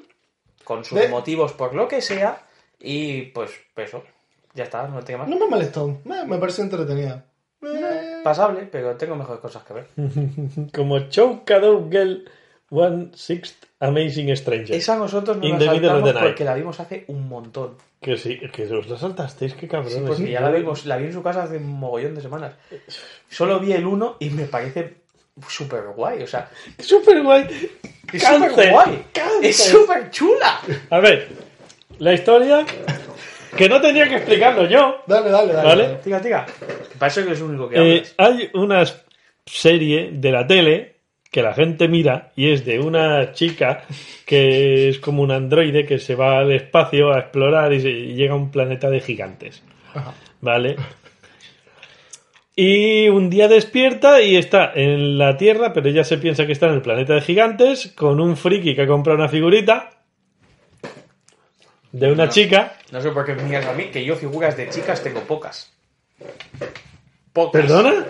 con 0.63 0.85
sus 0.85 1.09
motivos 1.09 1.53
por 1.53 1.73
lo 1.73 1.87
que 1.87 1.99
sea 2.01 2.45
y 2.79 3.23
pues 3.33 3.49
eso, 3.75 4.03
ya 4.53 4.65
está, 4.65 4.87
no 4.87 5.01
tiene 5.03 5.19
más. 5.21 5.29
No 5.29 5.39
me 5.39 5.47
molestó, 5.47 5.99
me, 6.05 6.23
me 6.25 6.37
pareció 6.37 6.63
entretenida. 6.63 7.25
Pasable, 8.23 8.67
pero 8.71 8.95
tengo 8.97 9.15
mejores 9.15 9.41
cosas 9.41 9.63
que 9.63 9.73
ver. 9.73 9.87
Como 10.75 10.99
Chokado 11.09 11.89
Girl 11.89 12.29
One 12.73 13.09
Sixth 13.13 13.65
Amazing 13.79 14.35
Stranger. 14.35 14.75
Esa 14.75 14.95
nosotros 14.97 15.37
no 15.37 15.45
In 15.45 15.59
la 15.59 15.65
saltamos 15.65 16.13
porque 16.13 16.43
la 16.43 16.55
vimos 16.55 16.79
hace 16.79 17.05
un 17.07 17.27
montón. 17.27 17.75
Que 18.01 18.17
sí, 18.17 18.39
que 18.51 18.63
os 18.63 18.87
la 18.89 18.97
saltasteis, 18.97 19.53
qué 19.53 19.67
cabrones. 19.67 19.93
Sí, 19.93 20.03
porque 20.05 20.31
ya 20.31 20.41
la 20.41 20.49
vimos, 20.51 20.85
la 20.85 20.97
vi 20.97 21.05
en 21.05 21.13
su 21.13 21.21
casa 21.21 21.43
hace 21.43 21.57
un 21.57 21.79
mogollón 21.79 22.15
de 22.15 22.21
semanas. 22.21 22.53
Solo 23.29 23.59
vi 23.59 23.73
el 23.73 23.85
1 23.85 24.17
y 24.19 24.29
me 24.31 24.45
parece 24.45 24.95
súper 25.47 25.83
guay, 25.95 26.23
o 26.23 26.27
sea, 26.27 26.49
Súper 26.79 27.21
guay. 27.23 27.47
es 28.11 28.23
súper 28.23 28.71
guay, 28.71 29.05
cáncer. 29.13 29.45
es 29.45 29.63
súper 29.63 30.09
chula. 30.09 30.59
A 30.89 30.99
ver, 30.99 31.29
la 31.99 32.13
historia. 32.13 32.65
Que 33.55 33.69
no 33.69 33.79
tenía 33.79 34.09
que 34.09 34.15
explicarlo 34.15 34.65
yo. 34.67 35.03
Dale, 35.05 35.29
dale, 35.29 35.53
dale. 35.53 35.67
¿Vale? 35.67 35.83
dale. 35.83 35.99
Tira, 36.03 36.19
tira. 36.19 36.45
Parece 36.97 37.21
que 37.21 37.27
eres 37.27 37.39
el 37.39 37.45
único 37.45 37.69
que 37.69 37.97
Eh, 37.97 38.03
hay 38.17 38.49
una 38.55 38.83
serie 39.45 40.09
de 40.11 40.31
la 40.31 40.47
tele 40.47 40.92
que 41.33 41.41
la 41.41 41.53
gente 41.53 41.89
mira 41.89 42.31
y 42.37 42.51
es 42.51 42.63
de 42.63 42.79
una 42.79 43.33
chica 43.33 43.83
que 44.25 44.87
es 44.87 44.99
como 44.99 45.21
un 45.23 45.31
androide 45.31 45.85
que 45.85 45.99
se 45.99 46.15
va 46.15 46.37
al 46.39 46.51
espacio 46.53 47.11
a 47.11 47.19
explorar 47.19 47.73
y, 47.73 47.81
se- 47.81 47.89
y 47.89 48.13
llega 48.13 48.33
a 48.33 48.37
un 48.37 48.51
planeta 48.51 48.89
de 48.89 49.01
gigantes. 49.01 49.61
¿Vale? 50.39 50.75
Y 52.55 53.09
un 53.09 53.29
día 53.31 53.47
despierta 53.47 54.21
y 54.21 54.35
está 54.35 54.71
en 54.75 55.17
la 55.17 55.35
Tierra, 55.37 55.73
pero 55.73 55.89
ella 55.89 56.03
se 56.03 56.19
piensa 56.19 56.45
que 56.45 56.51
está 56.51 56.67
en 56.67 56.75
el 56.75 56.81
planeta 56.83 57.15
de 57.15 57.21
gigantes 57.21 57.91
con 57.95 58.21
un 58.21 58.37
friki 58.37 58.75
que 58.75 58.83
ha 58.83 58.87
comprado 58.87 59.17
una 59.17 59.27
figurita 59.27 59.89
de 61.91 62.11
una 62.11 62.29
chica. 62.29 62.73
No 62.91 63.01
sé 63.01 63.09
por 63.09 63.25
qué 63.25 63.33
me 63.33 63.43
miras 63.43 63.65
a 63.65 63.73
mí, 63.73 63.85
que 63.85 64.05
yo 64.05 64.15
figuras 64.15 64.55
de 64.55 64.69
chicas 64.69 65.01
tengo 65.03 65.21
pocas. 65.21 65.73
Pocas. 67.33 67.61
¿Perdona? 67.61 68.05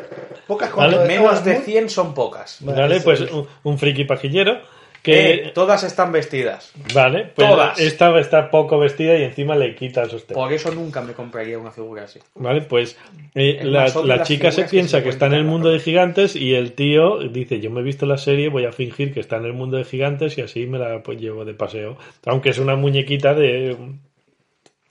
Pocas 0.47 0.75
Vale, 0.75 0.95
cuantas. 0.97 1.07
Menos 1.07 1.43
de 1.45 1.53
muy- 1.55 1.63
100 1.63 1.89
son 1.89 2.13
pocas. 2.13 2.57
Vale, 2.61 2.99
Pues 3.01 3.21
es. 3.21 3.31
un, 3.31 3.47
un 3.63 3.77
friki 3.77 4.03
pajillero 4.03 4.59
Que 5.01 5.41
que... 5.45 5.51
todas 5.53 5.83
están 5.83 6.11
vestidas. 6.11 6.71
Vale, 6.93 7.31
pues 7.33 7.47
Todas. 7.49 7.79
esta 7.79 8.17
está 8.19 8.49
poco 8.51 8.77
vestida 8.79 9.17
y 9.17 9.23
encima 9.23 9.55
le 9.55 9.75
quita 9.75 10.01
el 10.03 10.09
sostén. 10.09 10.35
Por 10.35 10.51
eso 10.51 10.71
nunca 10.71 11.01
me 11.01 11.13
compraría 11.13 11.57
una 11.57 11.71
figura 11.71 12.03
así. 12.03 12.19
Vale, 12.35 12.61
pues 12.61 12.97
eh, 13.35 13.59
la, 13.63 13.87
la 14.05 14.23
chica 14.23 14.51
se 14.51 14.63
que 14.63 14.69
piensa 14.69 14.97
se 14.97 15.03
que 15.03 15.09
está 15.09 15.25
en 15.27 15.33
el 15.33 15.43
mundo 15.45 15.69
de 15.69 15.79
gigantes 15.79 16.35
y 16.35 16.55
el 16.55 16.73
tío 16.73 17.19
dice, 17.19 17.59
yo 17.61 17.69
me 17.71 17.79
he 17.79 17.83
visto 17.83 18.05
la 18.05 18.17
serie, 18.17 18.49
voy 18.49 18.65
a 18.65 18.71
fingir 18.73 19.13
que 19.13 19.19
está 19.21 19.37
en 19.37 19.45
el 19.45 19.53
mundo 19.53 19.77
de 19.77 19.85
gigantes 19.85 20.37
y 20.37 20.41
así 20.41 20.65
me 20.67 20.79
la 20.79 21.01
pues, 21.03 21.19
llevo 21.19 21.45
de 21.45 21.53
paseo. 21.53 21.97
Aunque 22.25 22.49
es 22.49 22.57
una 22.59 22.75
muñequita 22.75 23.33
de 23.33 23.77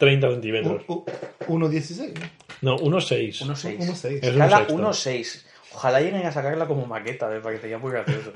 30 0.03 0.30
centímetros. 0.32 0.82
U- 0.88 1.05
u- 1.46 1.59
1.16. 1.59 2.12
No, 2.61 2.74
unos 2.78 3.07
6. 3.07 3.42
1.6. 3.46 3.78
1.6. 3.78 4.18
Es 4.20 4.22
un 4.34 4.42
Escala 4.42 4.57
sexto. 4.59 4.74
1.6. 4.74 5.46
Ojalá 5.74 6.00
lleguen 6.00 6.26
a 6.26 6.32
sacarla 6.32 6.66
como 6.66 6.86
maqueta, 6.86 7.28
me 7.28 7.38
parecería 7.38 7.78
muy 7.78 7.92
gracioso. 7.92 8.32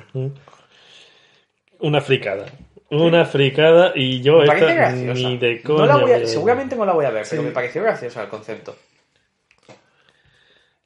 Una 1.81 2.01
fricada. 2.01 2.47
Una 2.91 3.25
fricada 3.25 3.91
y 3.97 4.23
yo 4.23 4.39
Me 4.39 4.47
parece 4.47 4.67
esta 4.67 4.75
graciosa. 4.77 5.29
ni 5.29 5.39
de 5.39 5.55
No 5.65 5.75
coña. 5.75 5.87
la 5.87 5.97
voy 5.97 6.13
a- 6.13 6.27
seguramente 6.27 6.77
no 6.77 6.85
la 6.85 6.93
voy 6.93 7.05
a 7.05 7.11
ver, 7.11 7.27
pero 7.29 7.43
Sí. 7.43 7.49
me 7.49 7.53
pareció 7.53 7.83
graciosa 7.83 8.23
el 8.23 8.29
concepto. 8.29 8.77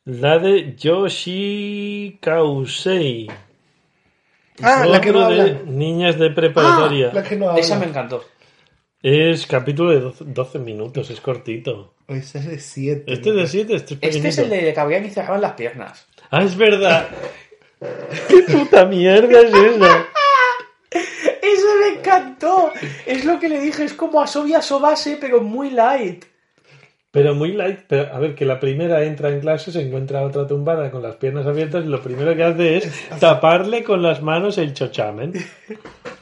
La 0.07 0.39
de 0.39 0.75
Yoshi 0.77 2.19
Kausei. 2.23 3.29
Ah, 4.63 4.87
la 4.87 4.99
que 5.01 5.13
no 5.13 5.29
de 5.29 5.41
habla. 5.43 5.61
Niñas 5.67 6.19
de 6.19 6.31
preparatoria. 6.31 7.13
La 7.13 7.23
que 7.23 7.37
no 7.37 7.51
habla. 7.51 7.61
Esa 7.61 7.79
me 7.79 7.85
encantó. 7.85 8.25
Es 9.03 9.47
capítulo 9.47 9.93
de 9.93 10.01
12, 10.01 10.25
12 10.27 10.59
minutos, 10.59 11.09
es 11.09 11.23
cortito. 11.23 11.95
Ese 12.07 12.39
es 12.39 12.47
de 12.47 12.59
7. 12.59 13.05
Este 13.11 13.31
es 13.31 13.35
de 13.35 13.47
7, 13.47 13.75
este 13.75 13.95
es 13.95 14.17
Este 14.17 14.29
es 14.29 14.39
el 14.39 14.51
de 14.51 14.75
que 14.75 14.81
abrían 14.81 15.07
y 15.07 15.11
cerraban 15.11 15.41
las 15.41 15.53
piernas. 15.53 16.07
Ah, 16.31 16.43
es 16.43 16.55
verdad. 16.55 17.09
¿Qué 18.29 18.43
puta 18.43 18.85
mierda 18.85 19.41
es 19.41 19.55
eso? 19.55 19.87
¡Eso 20.91 21.67
me 21.81 21.99
encantó! 21.99 22.73
Es 23.07 23.25
lo 23.25 23.41
que 23.41 23.49
le 23.49 23.61
dije, 23.61 23.85
es 23.85 23.95
como 23.95 24.21
Asobi 24.21 24.53
Asobase, 24.53 25.17
pero 25.19 25.41
muy 25.41 25.71
light. 25.71 26.27
Pero 27.11 27.35
muy 27.35 27.53
light. 27.53 27.81
Pero 27.89 28.15
a 28.15 28.19
ver, 28.19 28.35
que 28.35 28.45
la 28.45 28.61
primera 28.61 29.03
entra 29.05 29.31
en 29.31 29.41
clase, 29.41 29.73
se 29.73 29.81
encuentra 29.81 30.21
a 30.21 30.25
otra 30.25 30.47
tumbada 30.47 30.91
con 30.91 31.01
las 31.03 31.17
piernas 31.17 31.47
abiertas 31.47 31.87
y 31.87 31.89
lo 31.89 32.03
primero 32.03 32.37
que 32.37 32.43
hace 32.43 32.77
es 32.77 32.93
taparle 33.19 33.83
con 33.83 34.03
las 34.03 34.21
manos 34.21 34.59
el 34.59 34.75
chochamen. 34.75 35.33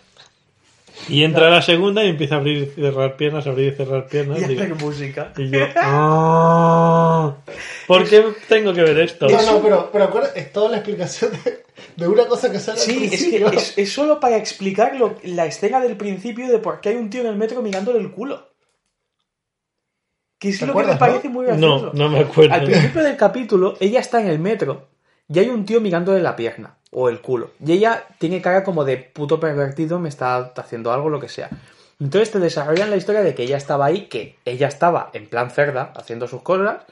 Y 1.08 1.24
entra 1.24 1.48
la 1.50 1.62
segunda 1.62 2.04
y 2.04 2.08
empieza 2.10 2.34
a 2.34 2.38
abrir 2.38 2.58
y 2.76 2.80
cerrar 2.80 3.16
piernas, 3.16 3.46
abrir 3.46 3.72
y 3.72 3.76
cerrar 3.76 4.06
piernas. 4.08 4.40
Y 4.42 4.44
Digo, 4.44 4.62
hacer 4.62 4.74
música. 4.76 5.32
Y 5.36 5.50
yo, 5.50 5.60
"Ah, 5.76 7.36
¿por 7.86 8.08
qué 8.08 8.24
tengo 8.48 8.72
que 8.74 8.82
ver 8.82 8.98
esto? 9.00 9.26
No, 9.28 9.40
no, 9.42 9.62
pero, 9.62 9.88
pero 9.92 10.04
acuerda, 10.04 10.30
es 10.34 10.52
toda 10.52 10.70
la 10.70 10.76
explicación 10.78 11.32
de, 11.44 11.64
de 11.96 12.08
una 12.08 12.26
cosa 12.26 12.52
que 12.52 12.58
sale 12.60 12.80
al 12.80 12.84
Sí, 12.86 13.08
es 13.12 13.24
que 13.24 13.56
es, 13.56 13.78
es 13.78 13.92
solo 13.92 14.20
para 14.20 14.36
explicar 14.36 14.96
lo- 14.96 15.16
la 15.22 15.46
escena 15.46 15.80
del 15.80 15.96
principio 15.96 16.48
de 16.48 16.58
por 16.58 16.80
qué 16.80 16.90
hay 16.90 16.96
un 16.96 17.10
tío 17.10 17.22
en 17.22 17.28
el 17.28 17.36
metro 17.36 17.62
mirándole 17.62 17.98
el 18.00 18.10
culo. 18.10 18.48
Que 20.38 20.50
es 20.50 20.60
¿Te 20.60 20.66
lo 20.66 20.74
que 20.76 20.84
me 20.84 20.96
parece 20.96 21.28
no? 21.28 21.34
muy 21.34 21.46
gracioso. 21.46 21.90
No, 21.94 22.04
no 22.04 22.08
me 22.10 22.20
acuerdo. 22.20 22.54
Al 22.54 22.64
principio 22.64 23.02
del 23.02 23.16
capítulo, 23.16 23.76
ella 23.80 23.98
está 24.00 24.20
en 24.20 24.28
el 24.28 24.38
metro 24.38 24.88
y 25.28 25.38
hay 25.40 25.48
un 25.48 25.64
tío 25.64 25.80
mirándole 25.80 26.20
la 26.22 26.36
pierna 26.36 26.77
o 26.90 27.08
el 27.08 27.20
culo. 27.20 27.50
Y 27.64 27.72
ella 27.72 28.04
tiene 28.18 28.42
cara 28.42 28.64
como 28.64 28.84
de 28.84 28.96
puto 28.96 29.40
pervertido, 29.40 29.98
me 29.98 30.08
está 30.08 30.52
haciendo 30.56 30.92
algo, 30.92 31.10
lo 31.10 31.20
que 31.20 31.28
sea. 31.28 31.50
Entonces 32.00 32.30
te 32.30 32.38
desarrollan 32.38 32.90
la 32.90 32.96
historia 32.96 33.22
de 33.22 33.34
que 33.34 33.42
ella 33.42 33.56
estaba 33.56 33.86
ahí, 33.86 34.06
que 34.06 34.36
ella 34.44 34.68
estaba 34.68 35.10
en 35.12 35.28
plan 35.28 35.50
cerda, 35.50 35.92
haciendo 35.96 36.28
sus 36.28 36.42
cosas, 36.42 36.84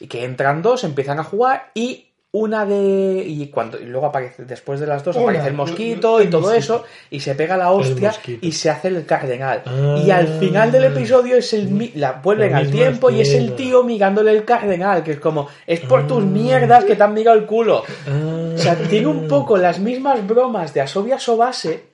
y 0.00 0.06
que 0.06 0.24
entran 0.24 0.62
dos, 0.62 0.84
empiezan 0.84 1.20
a 1.20 1.24
jugar 1.24 1.70
y 1.74 2.09
una 2.32 2.64
de. 2.64 3.24
Y 3.26 3.48
cuando 3.48 3.80
y 3.80 3.86
luego 3.86 4.06
aparece, 4.06 4.44
después 4.44 4.78
de 4.78 4.86
las 4.86 5.02
dos, 5.04 5.16
Una, 5.16 5.24
aparece 5.24 5.48
el 5.48 5.54
mosquito 5.54 6.20
el 6.20 6.28
y 6.28 6.30
todo 6.30 6.52
eso, 6.52 6.84
y 7.10 7.20
se 7.20 7.34
pega 7.34 7.56
la 7.56 7.72
hostia 7.72 8.12
y 8.40 8.52
se 8.52 8.70
hace 8.70 8.88
el 8.88 9.04
cardenal. 9.04 9.62
Ah. 9.66 10.00
y 10.04 10.10
al 10.10 10.28
final 10.38 10.70
del 10.70 10.84
episodio 10.84 11.36
es 11.36 11.52
el 11.52 11.92
la 11.94 12.12
vuelven 12.12 12.54
al 12.54 12.70
tiempo 12.70 13.10
y 13.10 13.20
es 13.20 13.34
el 13.34 13.56
tío 13.56 13.82
mirándole 13.82 14.30
el 14.32 14.44
cardenal, 14.44 15.02
que 15.02 15.12
es 15.12 15.20
como, 15.20 15.48
es 15.66 15.80
por 15.80 16.06
tus 16.06 16.22
mierdas 16.22 16.84
que 16.84 16.94
te 16.94 17.02
han 17.02 17.14
mirado 17.14 17.36
el 17.36 17.46
culo. 17.46 17.82
Ah. 18.06 18.52
O 18.54 18.58
sea, 18.58 18.76
tiene 18.76 19.06
un 19.08 19.26
poco 19.26 19.56
las 19.56 19.80
mismas 19.80 20.26
bromas 20.26 20.72
de 20.72 20.82
Asobia 20.82 21.18
Sobase, 21.18 21.84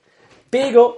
pero 0.49 0.97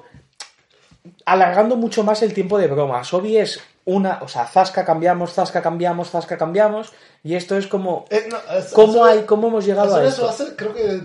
alargando 1.25 1.75
mucho 1.75 2.03
más 2.03 2.21
el 2.23 2.33
tiempo 2.33 2.57
de 2.57 2.67
broma. 2.67 2.99
Asobi 2.99 3.37
es 3.37 3.61
una, 3.89 4.19
o 4.21 4.27
sea, 4.27 4.45
zasca 4.45 4.85
cambiamos, 4.85 5.33
zasca 5.33 5.61
cambiamos, 5.61 6.09
zasca 6.11 6.37
cambiamos, 6.37 6.93
y 7.23 7.35
esto 7.35 7.57
es 7.57 7.67
como, 7.67 8.05
Eh, 8.09 8.27
no, 8.29 8.37
es- 8.57 8.71
¿cómo, 8.73 9.03
hacer- 9.05 9.19
hay, 9.19 9.25
¿cómo 9.25 9.47
hemos 9.47 9.65
llegado 9.65 9.93
hacer 9.95 10.05
a 10.05 10.09
eso, 10.09 10.29
hacer- 10.29 10.55
creo 10.55 10.73
que 10.73 11.01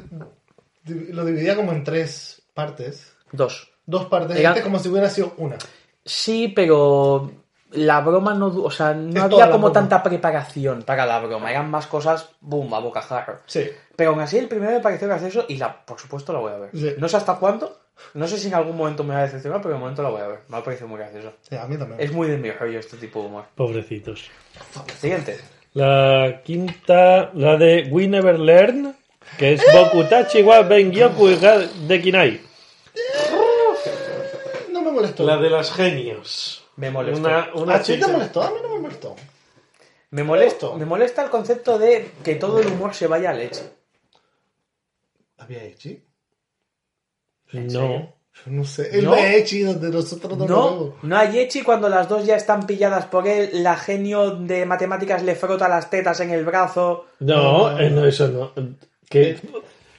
lo 0.86 1.24
dividía 1.24 1.56
como 1.56 1.72
en 1.72 1.82
tres 1.84 2.42
partes. 2.54 3.12
Dos. 3.32 3.70
Dos 3.86 4.06
partes. 4.06 4.38
Este 4.38 4.62
como 4.62 4.78
si 4.78 4.88
hubiera 4.88 5.10
sido 5.10 5.34
una. 5.38 5.56
Sí, 6.04 6.48
pero 6.48 7.30
la 7.72 8.00
broma 8.00 8.34
no, 8.34 8.46
o 8.48 8.70
sea, 8.70 8.94
no 8.94 9.10
Es 9.16 9.22
había 9.22 9.46
como 9.46 9.66
broma. 9.70 9.72
tanta 9.72 10.02
preparación 10.02 10.82
para 10.82 11.06
la 11.06 11.18
broma, 11.20 11.50
eran 11.50 11.70
más 11.70 11.86
cosas, 11.86 12.28
boom, 12.40 12.72
a 12.74 12.78
bocajarro. 12.78 13.40
Sí. 13.46 13.68
Pero 13.96 14.10
aún 14.10 14.20
así 14.20 14.38
el 14.38 14.48
primero 14.48 14.72
me 14.72 14.80
pareció 14.80 15.08
gracioso 15.08 15.44
y 15.48 15.56
la, 15.56 15.84
por 15.84 15.98
supuesto 15.98 16.32
la 16.32 16.38
voy 16.40 16.52
a 16.52 16.58
ver. 16.58 16.70
Sí. 16.72 16.94
No 16.98 17.08
sé 17.08 17.16
hasta 17.16 17.34
cuándo, 17.36 17.80
no 18.14 18.26
sé 18.28 18.38
si 18.38 18.48
en 18.48 18.54
algún 18.54 18.76
momento 18.76 19.04
me 19.04 19.14
va 19.14 19.20
a 19.20 19.24
decepcionar, 19.24 19.60
pero 19.60 19.74
de 19.74 19.80
momento 19.80 20.02
la 20.02 20.10
voy 20.10 20.20
a 20.20 20.28
ver. 20.28 20.40
Me 20.48 20.56
ha 20.56 20.62
parecido 20.64 20.88
muy 20.88 20.98
gracioso. 20.98 21.32
Sí, 21.48 21.56
a 21.56 21.66
mí 21.66 21.76
también. 21.76 22.00
Es 22.00 22.12
muy 22.12 22.28
de 22.28 22.36
mi 22.36 22.50
rollo 22.50 22.78
este 22.78 22.96
tipo 22.96 23.20
de 23.20 23.26
humor. 23.26 23.44
Pobrecitos. 23.54 24.30
Siguiente. 24.98 25.38
La 25.74 26.42
quinta, 26.44 27.30
la 27.34 27.56
de 27.56 27.88
We 27.90 28.06
Never 28.06 28.38
Learn, 28.38 28.94
que 29.38 29.54
es 29.54 29.62
Bokutachi 29.72 30.42
wa 30.42 30.62
Bengyoku 30.62 31.28
de 31.28 32.00
Kinai. 32.00 32.40
No 34.70 34.82
me 34.82 34.92
molestó. 34.92 35.24
La 35.24 35.36
de 35.36 35.50
las 35.50 35.72
genios. 35.72 36.64
Me 36.76 36.90
molestó. 36.90 37.20
Una, 37.20 37.50
una 37.54 37.74
¿A 37.76 37.82
ti 37.82 37.98
te 37.98 38.06
molestó? 38.06 38.42
A 38.42 38.50
mí 38.50 38.56
no 38.62 38.68
me 38.68 38.80
molestó. 38.80 39.16
Me 40.10 40.22
molesta, 40.22 40.66
Esto. 40.66 40.76
me 40.76 40.84
molesta 40.84 41.24
el 41.24 41.30
concepto 41.30 41.76
de 41.76 42.12
que 42.22 42.36
todo 42.36 42.60
el 42.60 42.68
humor 42.68 42.94
se 42.94 43.08
vaya 43.08 43.30
a 43.30 43.34
leche. 43.34 43.62
¿Había 45.38 45.64
Echi? 45.64 46.04
No. 47.52 48.12
No 48.46 48.64
sé. 48.64 48.98
El 48.98 49.04
No. 49.04 49.14
de 49.14 49.38
Echi 49.38 49.60
donde 49.62 49.90
nosotros 49.90 50.36
no, 50.36 50.46
No, 50.46 50.94
no 51.02 51.16
hay 51.16 51.38
Echi 51.38 51.62
cuando 51.62 51.88
las 51.88 52.08
dos 52.08 52.26
ya 52.26 52.34
están 52.36 52.66
pilladas 52.66 53.06
por 53.06 53.28
él, 53.28 53.50
la 53.62 53.76
genio 53.76 54.32
de 54.32 54.66
matemáticas 54.66 55.22
le 55.22 55.36
frota 55.36 55.68
las 55.68 55.88
tetas 55.88 56.18
en 56.20 56.30
el 56.30 56.44
brazo. 56.44 57.06
No, 57.20 57.78
eh, 57.78 57.88
no, 57.90 58.04
eso 58.04 58.28
no. 58.28 58.52
Que 59.08 59.38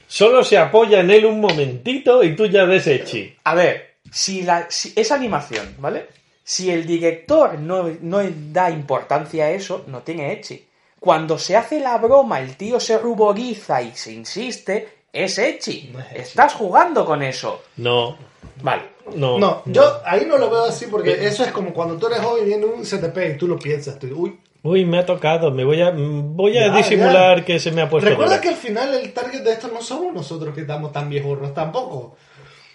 solo 0.08 0.44
se 0.44 0.58
apoya 0.58 1.00
en 1.00 1.12
él 1.12 1.26
un 1.26 1.40
momentito 1.40 2.24
y 2.24 2.36
tú 2.36 2.46
ya 2.46 2.66
ves 2.66 2.88
Echi. 2.88 3.34
A 3.46 3.56
ver, 3.56 3.96
si, 4.12 4.44
la, 4.44 4.68
si 4.70 4.92
es 4.96 5.12
animación, 5.12 5.74
¿vale? 5.80 6.08
Si 6.44 6.70
el 6.70 6.86
director 6.86 7.58
no, 7.58 7.90
no 8.02 8.20
da 8.52 8.70
importancia 8.70 9.46
a 9.46 9.52
eso, 9.52 9.86
no 9.88 10.02
tiene 10.02 10.34
Echi. 10.34 10.68
cuando 11.00 11.40
se 11.40 11.56
hace 11.56 11.80
la 11.80 11.98
broma, 12.00 12.42
el 12.42 12.56
tío 12.58 12.80
se 12.80 12.98
ruboriza 13.00 13.82
y 13.82 13.92
se 13.96 14.12
insiste, 14.12 14.90
es 15.24 15.38
Echi. 15.40 15.90
No 15.94 16.00
es 16.00 16.06
ecchi. 16.12 16.20
Estás 16.22 16.54
jugando 16.54 17.06
con 17.06 17.24
eso. 17.24 17.64
No, 17.78 18.18
Vale. 18.62 18.84
no. 19.16 19.38
No, 19.40 19.64
yo 19.66 20.02
ahí 20.06 20.26
no 20.26 20.38
lo 20.38 20.50
veo 20.50 20.66
así 20.66 20.88
porque 20.88 21.26
eso 21.26 21.44
es 21.44 21.52
como 21.52 21.74
cuando 21.74 21.98
tú 21.98 22.08
eres 22.08 22.20
joven 22.20 22.44
y 22.44 22.48
viene 22.48 22.66
un 22.66 22.84
CTP 22.84 23.18
y 23.34 23.38
tú 23.38 23.48
lo 23.48 23.58
piensas. 23.58 23.98
Tú, 24.00 24.08
uy, 24.16 24.40
Uy, 24.64 24.84
me 24.84 24.98
ha 24.98 25.06
tocado. 25.06 25.52
Me 25.52 25.64
voy 25.64 25.80
a, 25.82 25.92
voy 25.96 26.58
a 26.58 26.68
Ya, 26.68 26.76
disimular 26.76 27.40
ya. 27.40 27.46
que 27.46 27.60
se 27.60 27.72
me 27.72 27.82
ha 27.84 27.90
puesto. 27.90 28.10
Recuerda 28.10 28.42
que 28.42 28.50
al 28.50 28.56
final 28.56 28.94
el 28.96 29.14
target 29.14 29.42
de 29.44 29.52
esto 29.52 29.68
no 29.72 29.80
somos 29.82 30.12
nosotros 30.14 30.56
que 30.56 30.62
estamos 30.62 30.92
tan 30.92 31.08
viejos 31.10 31.54
tampoco. 31.54 32.16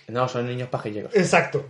No, 0.08 0.28
son 0.28 0.46
niños 0.46 0.68
pajilleros. 0.68 1.14
Exacto. 1.16 1.64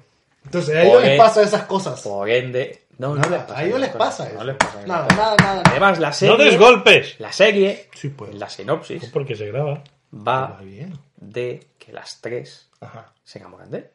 Entonces 0.44 0.76
a 0.76 0.82
ellos 0.82 1.02
les 1.02 1.18
pasa 1.18 1.42
esas 1.42 1.62
cosas. 1.62 2.00
Por 2.02 2.28
ende, 2.28 2.82
no, 2.98 3.14
no 3.14 3.16
Nada, 3.16 3.30
les 3.38 3.42
pasa 3.46 3.58
a 3.60 3.64
ellos 3.64 3.80
les 3.80 3.88
pasa 3.90 4.26
eso. 4.28 4.38
No 4.38 4.44
les 4.44 4.56
pasa 4.56 4.82
Nada, 4.86 5.06
nada, 5.16 5.30
cosas. 5.36 5.38
nada. 5.46 5.62
Además, 5.70 5.98
la 5.98 6.12
serie. 6.12 6.36
¡No 6.36 6.44
des 6.44 6.58
golpes! 6.58 7.14
La 7.18 7.32
serie, 7.32 7.88
Sí, 7.94 8.08
pues. 8.10 8.34
la 8.34 8.48
sinopsis, 8.50 9.06
Porque 9.10 9.34
se 9.36 9.46
graba. 9.46 9.82
Va 10.14 10.60
bien. 10.62 10.98
de 11.16 11.66
que 11.78 11.92
las 11.92 12.20
tres 12.20 12.68
Ajá. 12.80 13.12
se 13.24 13.38
enamoran 13.38 13.70
de 13.70 13.78
él. 13.78 13.90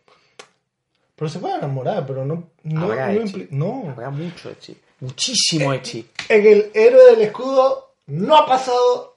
Pero 1.15 1.29
se 1.29 1.39
puede 1.39 1.55
enamorar, 1.55 2.05
pero 2.05 2.25
no. 2.25 2.49
No, 2.63 2.83
Habrá 2.83 3.11
no, 3.13 3.21
Echi. 3.21 3.47
no. 3.51 3.89
Habrá 3.89 4.09
mucho 4.09 4.49
Echi. 4.49 4.77
Muchísimo 4.99 5.73
Echi. 5.73 6.09
En 6.29 6.45
el 6.45 6.71
héroe 6.73 7.11
del 7.11 7.21
escudo 7.21 7.93
no 8.07 8.35
ha 8.37 8.45
pasado. 8.45 9.15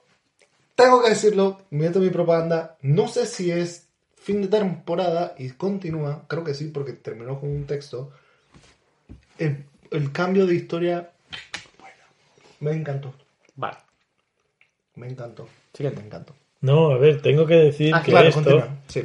Tengo 0.75 1.03
que 1.03 1.09
decirlo, 1.09 1.61
meto 1.71 1.99
mi 1.99 2.09
propaganda. 2.09 2.77
No 2.81 3.07
sé 3.09 3.25
si 3.25 3.51
es 3.51 3.87
fin 4.15 4.41
de 4.41 4.47
temporada 4.47 5.35
y 5.37 5.49
continúa. 5.51 6.23
Creo 6.27 6.43
que 6.45 6.53
sí, 6.53 6.67
porque 6.69 6.93
terminó 6.93 7.37
con 7.39 7.49
un 7.49 7.65
texto. 7.65 8.11
El, 9.37 9.65
el 9.91 10.11
cambio 10.13 10.45
de 10.45 10.55
historia. 10.55 11.11
bueno, 11.79 11.95
me 12.61 12.71
encantó. 12.71 13.13
Vale. 13.55 13.77
Me 14.95 15.07
encantó. 15.07 15.49
Siguiente. 15.73 15.99
Me 15.99 16.07
encantó. 16.07 16.33
No, 16.61 16.91
a 16.91 16.97
ver, 16.97 17.21
tengo 17.21 17.45
que 17.45 17.55
decir 17.55 17.93
Ah, 17.95 18.01
que 18.03 18.11
Claro, 18.11 18.27
esto. 18.29 18.67
Sí. 18.87 19.03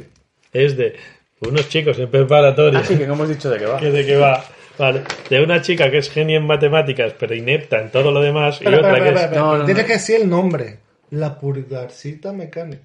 es 0.51 0.75
de 0.75 0.95
unos 1.41 1.69
chicos 1.69 1.97
en 1.99 2.09
preparatoria. 2.09 2.79
Así 2.79 2.97
que 2.97 3.07
no 3.07 3.13
hemos 3.13 3.29
dicho 3.29 3.49
de 3.49 3.59
qué 3.59 3.65
va. 3.65 3.79
que 3.79 3.91
de 3.91 4.05
qué 4.05 4.15
va. 4.17 4.43
Vale. 4.77 5.03
De 5.29 5.41
una 5.41 5.61
chica 5.61 5.89
que 5.89 5.99
es 5.99 6.09
genio 6.11 6.37
en 6.37 6.45
matemáticas, 6.45 7.13
pero 7.17 7.33
inepta 7.33 7.79
en 7.81 7.91
todo 7.91 8.11
lo 8.11 8.19
demás, 8.21 8.61
y 8.61 8.67
otra 8.67 8.95
que 9.01 9.09
es. 9.09 9.31
No, 9.31 9.57
no, 9.57 9.65
Tienes 9.65 9.83
no. 9.83 9.87
que 9.87 9.93
decir 9.93 10.21
el 10.21 10.29
nombre. 10.29 10.79
La 11.11 11.39
pulgarcita 11.39 12.33
mecánica. 12.33 12.83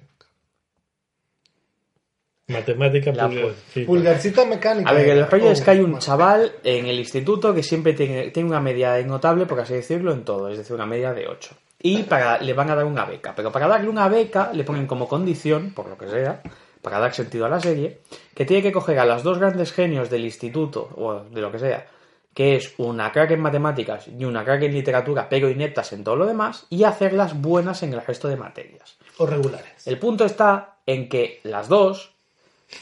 Matemática 2.47 3.11
La 3.13 3.27
pulgar- 3.29 3.85
Pulgarcita 3.85 4.45
mecánica. 4.45 4.89
A 4.89 4.93
ver, 4.93 5.09
el 5.09 5.27
rollo 5.29 5.47
Oh, 5.47 5.51
es 5.51 5.61
que 5.61 5.71
hay 5.71 5.77
un 5.79 5.91
bueno. 5.91 5.99
chaval 5.99 6.51
en 6.63 6.85
el 6.85 6.99
instituto 6.99 7.53
que 7.53 7.63
siempre 7.63 7.93
tiene, 7.93 8.29
tiene 8.31 8.49
una 8.49 8.59
media 8.59 9.01
notable, 9.03 9.45
por 9.45 9.59
así 9.61 9.73
decirlo, 9.73 10.11
en 10.11 10.23
todo, 10.25 10.49
es 10.49 10.57
decir, 10.57 10.75
una 10.75 10.85
media 10.85 11.13
de 11.13 11.27
8. 11.27 11.55
Y 11.83 12.03
para, 12.03 12.39
le 12.39 12.53
van 12.53 12.69
a 12.69 12.75
dar 12.75 12.85
una 12.85 13.05
beca, 13.05 13.33
pero 13.35 13.51
para 13.51 13.67
darle 13.67 13.89
una 13.89 14.07
beca 14.07 14.51
le 14.53 14.63
ponen 14.63 14.85
como 14.85 15.07
condición, 15.07 15.71
por 15.73 15.87
lo 15.87 15.97
que 15.97 16.07
sea, 16.07 16.41
para 16.81 16.99
dar 16.99 17.13
sentido 17.13 17.45
a 17.45 17.49
la 17.49 17.59
serie, 17.59 17.99
que 18.35 18.45
tiene 18.45 18.63
que 18.63 18.71
coger 18.71 18.99
a 18.99 19.05
las 19.05 19.23
dos 19.23 19.39
grandes 19.39 19.71
genios 19.71 20.09
del 20.09 20.25
instituto, 20.25 20.89
o 20.95 21.21
de 21.21 21.41
lo 21.41 21.51
que 21.51 21.59
sea, 21.59 21.87
que 22.33 22.55
es 22.55 22.73
una 22.77 23.11
crack 23.11 23.31
en 23.31 23.41
matemáticas 23.41 24.07
y 24.07 24.25
una 24.25 24.43
crack 24.43 24.63
en 24.63 24.73
literatura, 24.73 25.27
pero 25.27 25.49
ineptas 25.49 25.91
en 25.93 26.03
todo 26.03 26.15
lo 26.15 26.25
demás, 26.25 26.65
y 26.69 26.83
hacerlas 26.83 27.39
buenas 27.39 27.83
en 27.83 27.93
el 27.93 28.05
resto 28.05 28.27
de 28.27 28.37
materias. 28.37 28.97
O 29.17 29.25
regulares. 29.25 29.85
El 29.87 29.97
punto 29.99 30.25
está 30.25 30.75
en 30.85 31.09
que 31.09 31.39
las 31.43 31.67
dos, 31.67 32.11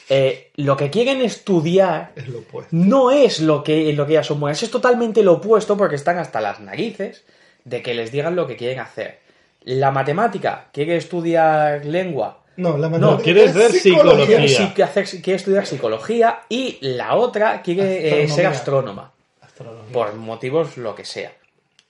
eh, 0.08 0.52
lo 0.56 0.78
que 0.78 0.90
quieren 0.90 1.22
estudiar 1.22 2.12
Es 2.16 2.28
lo 2.28 2.40
opuesto. 2.40 2.70
no 2.76 3.12
es 3.12 3.40
lo 3.40 3.64
que, 3.64 3.90
en 3.90 3.98
lo 3.98 4.06
que 4.06 4.14
ellas 4.14 4.28
son 4.28 4.40
buenas, 4.40 4.62
es 4.62 4.72
totalmente 4.72 5.24
lo 5.24 5.34
opuesto 5.34 5.76
porque 5.76 5.96
están 5.96 6.18
hasta 6.18 6.42
las 6.42 6.60
narices 6.60 7.26
de 7.70 7.82
que 7.82 7.94
les 7.94 8.12
digan 8.12 8.36
lo 8.36 8.48
que 8.48 8.56
quieren 8.56 8.80
hacer. 8.80 9.20
La 9.64 9.92
matemática 9.92 10.68
quiere 10.74 10.96
estudiar 10.96 11.86
lengua, 11.86 12.44
No, 12.58 12.78
la 12.78 12.90
No, 12.90 13.00
matemática 13.00 13.34
ver 13.34 13.54
quiere, 13.54 13.70
psicología. 13.72 14.86
hacer- 14.86 15.22
quiere 15.22 15.36
estudiar 15.38 15.66
psicología 15.66 16.42
y 16.50 16.78
la 16.82 17.16
otra 17.16 17.62
quiere 17.62 18.24
eh, 18.24 18.28
ser 18.28 18.48
astrónoma, 18.48 19.12
Astrología. 19.42 19.94
por 19.94 20.16
motivos 20.16 20.78
lo 20.78 20.94
que 20.96 21.06
sea. 21.06 21.32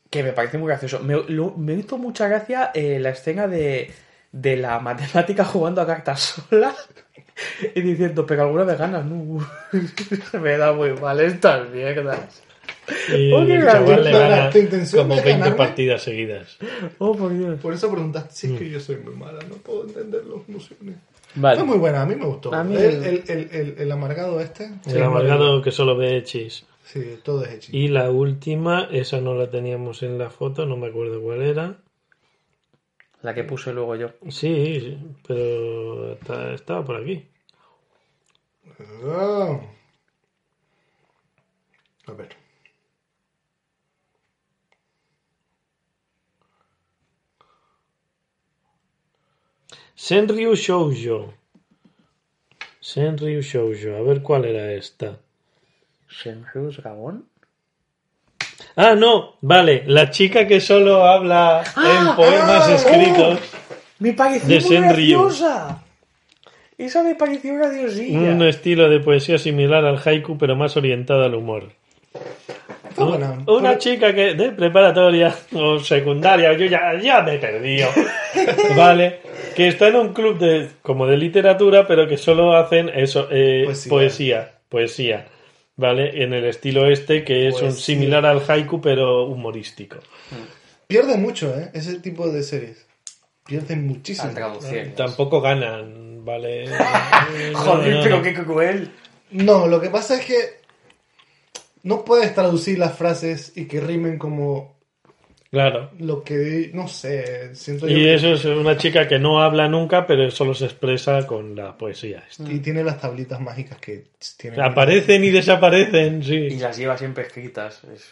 Que 0.09 0.23
me 0.23 0.31
parece 0.33 0.57
muy 0.57 0.67
gracioso. 0.67 0.99
Me, 0.99 1.15
lo- 1.27 1.53
me 1.57 1.73
hizo 1.73 1.97
mucha 1.97 2.27
gracia 2.27 2.71
eh, 2.73 2.99
la 2.99 3.09
escena 3.11 3.47
de, 3.47 3.91
de 4.31 4.57
la 4.57 4.79
matemática 4.79 5.45
jugando 5.45 5.81
a 5.81 5.87
cartas 5.87 6.19
sola 6.49 6.75
y 7.75 7.81
diciendo, 7.81 8.25
pero 8.25 8.43
alguna 8.43 8.63
vez 8.63 8.77
ganas, 8.77 9.05
no. 9.05 9.47
me 10.41 10.57
da 10.57 10.73
muy 10.73 10.91
mal 10.93 11.19
estas 11.21 11.69
mierdas. 11.69 12.43
Y 13.15 13.31
Oh, 13.31 13.41
el 13.41 13.63
chaval 13.65 14.03
le 14.03 14.11
gana 14.11 14.49
¿Tu 14.49 14.57
intención 14.59 15.03
como 15.03 15.15
es 15.15 15.23
20 15.23 15.39
ganarme? 15.39 15.57
partidas 15.57 16.01
seguidas. 16.03 16.57
Oh, 16.97 17.15
por 17.15 17.37
Dios. 17.37 17.59
Por 17.59 17.73
eso 17.73 17.89
preguntaste, 17.91 18.33
si 18.33 18.47
es 18.47 18.53
Mm. 18.53 18.57
que 18.57 18.69
yo 18.69 18.79
soy 18.79 18.97
muy 18.97 19.15
mala, 19.15 19.39
no 19.47 19.55
puedo 19.55 19.85
entender 19.87 20.23
las 20.25 20.47
emociones. 20.49 20.95
Vale. 21.35 21.57
Fue 21.57 21.65
muy 21.67 21.77
buena, 21.77 22.01
a 22.01 22.05
mí 22.05 22.15
me 22.15 22.25
gustó. 22.25 22.51
Mí- 22.63 22.75
el, 22.75 23.03
el, 23.03 23.23
el, 23.27 23.49
el- 23.51 23.75
el 23.77 23.91
amargado 23.91 24.39
este. 24.41 24.69
El 24.87 25.03
amargado 25.03 25.61
que 25.61 25.71
solo 25.71 25.95
ve 25.95 26.17
hechis. 26.17 26.65
Sí, 26.83 27.19
todo 27.23 27.45
es 27.45 27.51
hecho. 27.53 27.69
Y 27.71 27.87
la 27.89 28.09
última, 28.09 28.87
esa 28.91 29.21
no 29.21 29.35
la 29.35 29.49
teníamos 29.51 30.01
en 30.01 30.17
la 30.17 30.31
foto, 30.31 30.65
no 30.65 30.75
me 30.75 30.87
acuerdo 30.87 31.21
cuál 31.21 31.43
era. 31.43 31.77
La 33.21 33.35
que 33.35 33.43
puse 33.43 33.73
luego 33.73 33.95
yo. 33.95 34.09
Sí, 34.29 34.79
sí, 34.79 34.97
pero 35.27 36.13
está- 36.13 36.53
estaba 36.53 36.83
por 36.83 36.95
aquí. 36.95 37.27
Ah. 39.05 39.59
A 42.07 42.11
ver. 42.13 42.29
Senryu 49.99 50.55
Shoujo. 50.55 51.33
Senryu 52.79 53.41
Shoujo. 53.41 53.97
A 53.97 54.01
ver 54.01 54.21
cuál 54.21 54.45
era 54.45 54.71
esta. 54.71 55.17
¿Senrius 56.07 56.81
Gabón? 56.81 57.25
Ah, 58.77 58.95
no, 58.95 59.35
vale. 59.41 59.83
La 59.87 60.09
chica 60.09 60.47
que 60.47 60.61
solo 60.61 61.03
habla 61.03 61.65
en 61.75 62.15
poemas 62.15 62.69
ah, 62.69 62.75
escritos. 62.75 63.39
Me 63.99 64.13
pareció 64.13 64.47
De 64.47 64.61
Senryu. 64.61 65.21
graciosa. 65.23 65.83
Esa 66.77 67.03
me 67.03 67.15
pareció 67.15 67.55
graciosilla. 67.55 68.19
Un 68.19 68.41
estilo 68.43 68.89
de 68.89 69.01
poesía 69.01 69.37
similar 69.37 69.83
al 69.83 69.99
haiku, 69.99 70.37
pero 70.37 70.55
más 70.55 70.77
orientado 70.77 71.25
al 71.25 71.35
humor. 71.35 71.73
Una 73.15 73.69
Pero- 73.69 73.77
chica 73.79 74.13
que 74.13 74.33
de 74.35 74.51
preparatoria 74.51 75.35
o 75.53 75.79
secundaria, 75.79 76.53
yo 76.53 76.65
ya, 76.65 76.99
ya 77.01 77.21
me 77.21 77.35
he 77.35 77.39
perdido. 77.39 77.87
vale, 78.75 79.19
que 79.55 79.67
está 79.67 79.87
en 79.87 79.95
un 79.95 80.13
club 80.13 80.37
de 80.39 80.69
como 80.81 81.05
de 81.07 81.17
literatura, 81.17 81.87
pero 81.87 82.07
que 82.07 82.17
solo 82.17 82.55
hacen 82.55 82.89
eso, 82.89 83.27
eh, 83.31 83.63
Poesía. 83.65 83.89
poesía. 83.89 84.51
poesía, 84.69 85.25
Vale, 85.75 86.23
en 86.23 86.33
el 86.33 86.43
estilo 86.45 86.87
este 86.91 87.23
que 87.23 87.47
es 87.47 87.61
un 87.61 87.71
similar 87.71 88.25
al 88.25 88.41
haiku, 88.45 88.81
pero 88.81 89.23
humorístico. 89.25 89.97
Pierde 90.87 91.15
mucho, 91.17 91.57
¿eh? 91.57 91.69
Ese 91.73 91.99
tipo 91.99 92.27
de 92.29 92.43
series. 92.43 92.85
Pierden 93.45 93.87
muchísimo. 93.87 94.31
Tampoco 94.97 95.39
ganan, 95.41 96.23
vale. 96.25 96.67
Joder, 97.53 97.93
No, 97.93 97.97
no, 97.97 98.03
pero 98.03 98.21
qué 98.21 98.33
cruel. 98.33 98.91
No, 99.31 99.67
lo 99.67 99.79
que 99.79 99.89
pasa 99.89 100.15
es 100.19 100.25
que 100.25 100.58
no 101.83 102.03
puedes 102.05 102.33
traducir 102.33 102.77
las 102.79 102.97
frases 102.97 103.53
y 103.55 103.65
que 103.65 103.79
rimen 103.81 104.17
como 104.17 104.77
Claro. 105.51 105.89
lo 105.97 106.23
que, 106.23 106.69
no 106.75 106.87
sé, 106.87 107.55
siento 107.55 107.87
yo 107.87 107.97
Y 107.97 108.01
que- 108.03 108.13
eso 108.13 108.33
es 108.33 108.45
una 108.45 108.77
chica 108.77 109.07
que 109.07 109.17
no 109.17 109.41
habla 109.41 109.67
nunca, 109.67 110.05
pero 110.05 110.29
solo 110.29 110.53
se 110.53 110.65
expresa 110.65 111.25
con 111.25 111.55
la 111.55 111.75
poesía. 111.75 112.23
esta. 112.29 112.43
y 112.51 112.59
tiene 112.59 112.83
las 112.83 113.01
tablitas 113.01 113.41
mágicas 113.41 113.79
que 113.79 114.09
tienen. 114.37 114.61
Aparecen 114.61 115.23
y 115.23 115.31
desaparecen, 115.31 116.19
Y 116.21 116.23
sí. 116.23 116.49
las 116.59 116.77
lleva 116.77 116.95
siempre 116.99 117.23
escritas. 117.23 117.81
Es- 117.91 118.11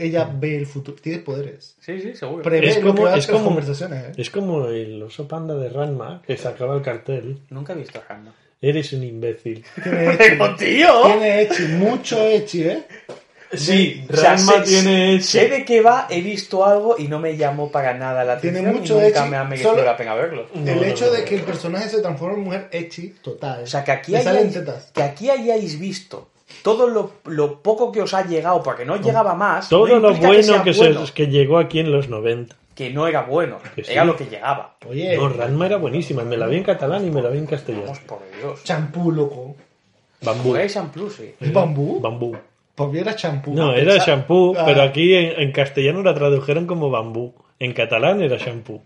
Ella 0.00 0.28
ve 0.36 0.56
el 0.56 0.66
futuro, 0.66 0.96
tiene 1.00 1.20
poderes. 1.20 1.76
Sí, 1.78 2.00
sí, 2.00 2.16
seguro. 2.16 2.42
Prevé 2.42 2.66
Es 2.68 2.76
lo 2.82 2.88
como- 2.88 2.94
que 2.96 3.02
va 3.04 3.14
a 3.14 3.18
es 3.18 3.26
como- 3.28 3.44
conversaciones, 3.44 4.04
¿eh? 4.06 4.12
Es 4.16 4.30
como 4.30 4.66
el 4.66 5.00
oso 5.00 5.28
panda 5.28 5.54
de 5.54 5.68
Ranma 5.68 6.22
que 6.26 6.36
sacaba 6.36 6.74
el 6.74 6.82
cartel. 6.82 7.38
Nunca 7.50 7.72
he 7.72 7.76
visto 7.76 8.00
a 8.08 8.12
Hanna. 8.12 8.34
Eres 8.60 8.92
un 8.92 9.02
imbécil. 9.04 9.64
Tiene 9.82 10.04
echi, 10.14 10.16
¡Pero, 10.38 10.56
tío! 10.56 11.02
tiene 11.04 11.42
echi, 11.42 11.62
mucho 11.64 12.22
echi, 12.24 12.62
¿eh? 12.64 12.82
Sí, 13.52 14.04
O 14.12 14.16
sea, 14.16 14.30
Ranma 14.34 14.52
sé- 14.54 14.60
tiene 14.62 15.20
Sé 15.20 15.48
de 15.48 15.64
qué 15.64 15.80
va, 15.80 16.08
he 16.10 16.20
visto 16.20 16.64
algo 16.64 16.96
y 16.98 17.06
no 17.06 17.20
me 17.20 17.36
llamó 17.36 17.70
para 17.70 17.94
nada 17.94 18.24
la 18.24 18.40
Tiene 18.40 18.58
atención. 18.58 18.80
mucho 18.80 18.98
y 18.98 19.04
nunca 19.04 19.20
echi, 19.20 19.30
me 19.30 19.36
ha 19.36 19.44
merecido 19.44 19.70
solo- 19.70 19.84
la 19.84 19.96
pena 19.96 20.14
verlo. 20.14 20.46
El 20.54 20.64
no, 20.64 20.82
hecho 20.82 21.06
no, 21.06 21.12
de 21.12 21.18
no. 21.20 21.24
que 21.24 21.34
el 21.36 21.42
personaje 21.42 21.88
se 21.88 22.00
transforme 22.00 22.34
en 22.38 22.40
mujer 22.44 22.68
echi, 22.72 23.14
total. 23.22 23.62
O 23.62 23.66
sea, 23.66 23.84
que 23.84 23.92
aquí, 23.92 24.16
hayáis, 24.16 24.58
que 24.92 25.02
aquí 25.02 25.30
hayáis 25.30 25.78
visto 25.78 26.30
todo 26.62 26.88
lo, 26.88 27.12
lo 27.26 27.62
poco 27.62 27.92
que 27.92 28.02
os 28.02 28.12
ha 28.14 28.26
llegado, 28.26 28.60
porque 28.62 28.84
no 28.84 28.96
llegaba 28.96 29.34
más. 29.34 29.68
Todo 29.68 29.86
no 29.86 29.98
lo 30.00 30.14
bueno 30.14 30.42
sea 30.42 30.62
que, 30.64 30.72
bueno, 30.72 31.06
se, 31.06 31.12
que 31.12 31.26
llegó 31.28 31.58
aquí 31.58 31.78
en 31.78 31.92
los 31.92 32.08
90. 32.08 32.56
Que 32.74 32.90
no 32.90 33.06
era 33.06 33.22
bueno, 33.22 33.58
Que 33.74 33.84
sí. 33.84 33.92
era 33.92 34.04
lo 34.04 34.16
que 34.16 34.24
llegaba. 34.26 34.76
Oye, 34.88 35.16
No, 35.16 35.28
Ranma 35.28 35.66
era 35.66 35.76
buenísima. 35.76 36.24
Me 36.24 36.36
la 36.36 36.46
vi 36.46 36.56
en 36.56 36.64
catalán 36.64 37.06
y 37.06 37.10
me 37.10 37.22
la 37.22 37.28
vi 37.30 37.38
en 37.38 37.46
castellano. 37.46 37.84
Vamos 37.84 38.00
por 38.00 38.18
Dios. 38.40 38.64
champú, 38.64 39.12
loco. 39.12 39.54
Bambú. 40.22 40.56
En 40.56 40.88
Plus, 40.88 41.14
sí. 41.16 41.34
¿Es 41.38 41.52
bambú? 41.52 42.00
Bambú. 42.00 42.36
Pues 42.74 42.94
era 42.94 43.14
champú. 43.14 43.54
No, 43.54 43.70
Ah, 43.70 43.76
era 43.76 43.92
pensaba- 43.92 44.06
shampoo, 44.06 44.54
Ah, 44.58 44.64
pero 44.66 44.82
aquí 44.82 45.14
en, 45.14 45.40
en 45.40 45.52
castellano 45.52 46.02
la 46.02 46.14
tradujeron 46.14 46.66
como 46.66 46.90
bambú. 46.90 47.34
En 47.60 47.72
catalán 47.72 48.20
era 48.22 48.36
shampoo. 48.36 48.82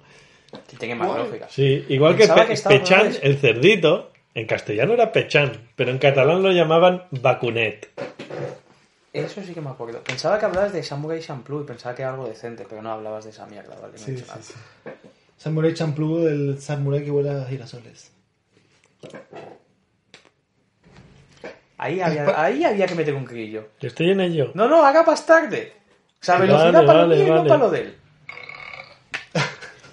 Que 0.68 0.76
tiene 0.76 0.94
más 0.94 1.08
lógica. 1.16 1.46
Sí, 1.48 1.84
igual 1.88 2.16
que, 2.16 2.26
Pe- 2.26 2.34
que 2.34 2.78
revés. 2.84 3.20
el 3.22 3.36
cerdito, 3.38 4.10
en 4.34 4.46
castellano 4.46 4.92
era 4.94 5.12
Pechan, 5.12 5.52
pero 5.76 5.90
en 5.90 5.98
catalán 5.98 6.42
lo 6.42 6.50
llamaban 6.52 7.04
Bacunet. 7.10 7.88
Eso 9.24 9.42
sí 9.42 9.54
que 9.54 9.60
me 9.60 9.70
acuerdo. 9.70 10.02
Pensaba 10.02 10.38
que 10.38 10.46
hablabas 10.46 10.72
de 10.72 10.82
Samurai 10.82 11.20
Champloo 11.20 11.62
y 11.62 11.64
pensaba 11.64 11.94
que 11.94 12.02
era 12.02 12.12
algo 12.12 12.28
decente, 12.28 12.66
pero 12.68 12.82
no 12.82 12.90
hablabas 12.92 13.24
de 13.24 13.30
esa 13.30 13.46
mierda, 13.46 13.74
¿vale? 13.80 13.94
No 13.94 14.02
he 14.02 14.04
Sí, 14.04 14.10
dicho 14.12 14.24
sí, 14.24 14.30
nada. 14.30 14.42
sí. 14.42 14.54
Samurai 15.36 15.72
Champloo 15.74 16.24
del 16.24 16.60
Samurai 16.60 17.04
que 17.04 17.10
vuela 17.10 17.42
a 17.42 17.46
girasoles. 17.46 18.12
Ahí 21.80 22.00
había, 22.00 22.42
ahí 22.44 22.64
había 22.64 22.86
que 22.86 22.94
meter 22.96 23.14
un 23.14 23.24
grillo. 23.24 23.68
Yo 23.80 23.86
estoy 23.88 24.10
en 24.10 24.20
ello. 24.20 24.50
No, 24.54 24.68
no, 24.68 24.84
haga 24.84 25.04
más 25.04 25.24
tarde. 25.24 25.72
O 26.20 26.24
sea, 26.24 26.34
Vale, 26.38 26.48
velocidad 26.48 26.84
para 26.84 27.02
lo 27.02 27.08
vale, 27.08 27.16
mío 27.16 27.26
y 27.26 27.30
no 27.30 27.36
vale. 27.36 27.48
para 27.48 27.60
lo 27.60 27.70
de 27.70 27.80
él. 27.82 27.96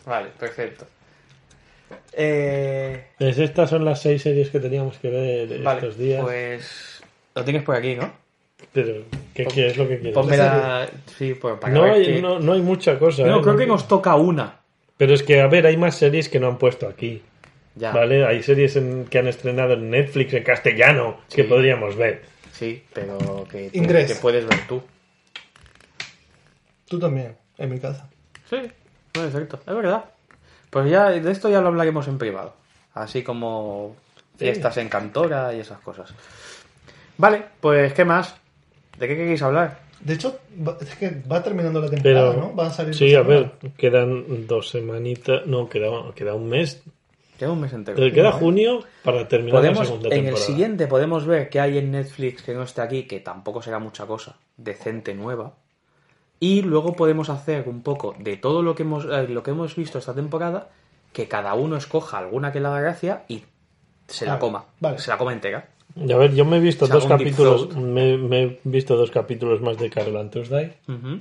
Vale, 0.06 0.30
perfecto. 0.40 0.88
Eh, 2.14 3.08
Pues 3.20 3.38
estas 3.38 3.70
son 3.70 3.86
las 3.86 4.02
seis 4.02 4.24
series 4.24 4.50
que 4.50 4.60
teníamos 4.60 4.98
que 4.98 5.10
ver 5.10 5.62
vale, 5.62 5.80
estos 5.82 5.98
días. 5.98 6.22
pues 6.24 7.02
lo 7.36 7.44
tienes 7.44 7.62
por 7.64 7.76
aquí, 7.76 7.96
¿no? 7.96 8.12
Pero, 8.76 9.04
¿qué, 9.34 9.46
qué 9.46 9.68
es 9.68 9.78
lo 9.78 9.88
que 9.88 9.96
quieres? 9.98 10.14
Ponme 10.14 10.36
la... 10.38 10.88
Sí, 11.18 11.34
pues 11.34 11.58
para 11.60 11.74
no, 11.74 11.84
hay, 11.86 12.22
no, 12.22 12.40
no 12.40 12.54
hay 12.54 12.62
mucha 12.62 13.00
cosa. 13.00 13.24
No, 13.24 13.38
¿eh? 13.38 13.42
creo 13.42 13.54
No- 13.54 13.60
que 13.60 13.66
nos 13.66 13.88
toca 13.88 14.14
una. 14.16 14.60
Pero 14.98 15.14
es 15.14 15.24
que, 15.24 15.40
a 15.42 15.48
ver, 15.48 15.66
hay 15.66 15.78
más 15.78 15.96
series 15.96 16.28
que 16.30 16.40
no 16.40 16.48
han 16.48 16.58
puesto 16.58 16.88
aquí. 16.88 17.22
Ya. 17.76 17.92
¿Vale? 17.92 18.26
Hay 18.26 18.44
series 18.44 18.76
en- 18.76 19.06
que 19.06 19.18
han 19.20 19.28
estrenado 19.28 19.74
en 19.74 19.90
Netflix 19.90 20.34
en 20.34 20.44
castellano 20.44 21.18
que 21.34 21.44
Sí. 21.44 21.48
podríamos 21.50 21.96
ver. 21.96 22.24
Sí, 22.52 22.84
pero 22.94 23.18
que, 23.50 23.70
que 23.72 24.16
puedes 24.22 24.46
ver 24.46 24.60
tú. 24.68 24.82
Tú 26.88 27.00
también, 27.00 27.36
en 27.58 27.70
mi 27.70 27.80
casa. 27.80 28.08
Sí, 28.50 28.58
no 29.16 29.24
es 29.24 29.32
cierto, 29.32 29.60
es 29.66 29.76
verdad. 29.76 30.06
Pues 30.70 30.90
ya 30.90 31.10
de 31.10 31.32
esto 31.32 31.50
ya 31.50 31.62
lo 31.62 31.68
hablaremos 31.70 32.08
en 32.08 32.18
privado. 32.18 32.54
Así 32.94 33.24
como 33.24 33.96
fiestas 34.38 34.78
en 34.78 34.90
Cantora 34.90 35.54
y 35.54 35.60
esas 35.62 35.80
cosas. 35.80 36.14
Vale, 37.18 37.44
pues 37.62 37.94
¿qué 37.94 38.06
más? 38.06 38.36
¿De 39.00 39.08
qué 39.08 39.16
queréis 39.16 39.42
hablar? 39.42 39.80
De 40.02 40.14
hecho, 40.14 40.40
va- 40.66 40.78
es 40.80 40.96
que 40.96 41.22
va 41.32 41.42
terminando 41.42 41.80
la 41.82 41.90
temporada, 41.90 42.32
Pero, 42.34 42.42
¿no? 42.48 42.54
Van 42.54 42.68
a 42.68 42.72
salir 42.72 42.94
sí, 42.94 43.16
a 43.16 43.22
ver, 43.22 43.52
quedan 43.78 44.46
dos 44.48 44.70
semanitas. 44.70 45.46
No, 45.48 45.68
queda, 45.70 45.90
queda 46.16 46.34
un 46.36 46.48
mes. 46.50 46.84
Queda 47.40 47.52
un 47.52 47.60
mes 47.62 47.74
entero. 47.74 48.02
Eh, 48.02 48.14
Queda 48.14 48.32
junio 48.32 48.80
para 49.04 49.28
terminar 49.28 49.56
la 49.56 49.60
Podemos, 49.62 49.88
segunda 49.88 50.08
en 50.10 50.14
el 50.14 50.22
temporada. 50.26 50.46
siguiente 50.46 50.88
podemos 50.88 51.26
ver 51.26 51.50
qué 51.50 51.60
hay 51.60 51.78
en 51.78 51.92
Netflix 51.92 52.44
que 52.44 52.54
no 52.54 52.64
esté 52.64 52.82
aquí, 52.82 53.04
que 53.04 53.20
tampoco 53.20 53.62
será 53.62 53.80
mucha 53.80 54.06
cosa, 54.06 54.38
decente 54.58 55.14
nueva. 55.14 55.54
Y 56.40 56.62
luego 56.62 56.94
podemos 56.94 57.30
hacer 57.30 57.68
un 57.68 57.82
poco 57.82 58.16
de 58.20 58.38
todo 58.38 58.62
lo 58.62 58.76
que 58.76 58.84
hemos, 58.84 59.06
eh, 59.06 59.28
lo 59.28 59.42
que 59.44 59.52
hemos 59.52 59.76
visto 59.76 59.98
esta 60.00 60.14
temporada, 60.14 60.70
que 61.12 61.28
cada 61.28 61.54
uno 61.56 61.76
escoja 61.78 62.18
alguna 62.20 62.52
que 62.54 62.60
le 62.60 62.68
haga 62.68 62.82
gracia 62.82 63.24
y 63.28 63.44
se 64.08 64.26
la 64.26 64.38
coma. 64.40 64.66
vale. 64.80 65.00
Se 65.00 65.10
la 65.10 65.18
coma 65.18 65.34
entera. 65.34 65.68
Y 65.96 66.12
a 66.12 66.18
ver, 66.18 66.34
yo 66.34 66.44
me 66.46 66.58
he 66.58 66.60
visto 66.60 66.86
O 66.86 66.88
sea, 66.88 66.96
dos 66.96 67.06
capítulos. 67.06 67.76
Me, 67.76 68.18
me 68.18 68.42
he 68.44 68.60
visto 68.66 68.96
dos 68.98 69.12
capítulos 69.12 69.62
más 69.62 69.78
de 69.78 69.90
Carol 69.90 70.18
and 70.18 70.32
Tuesday. 70.32 70.74
Ujú. 70.88 71.20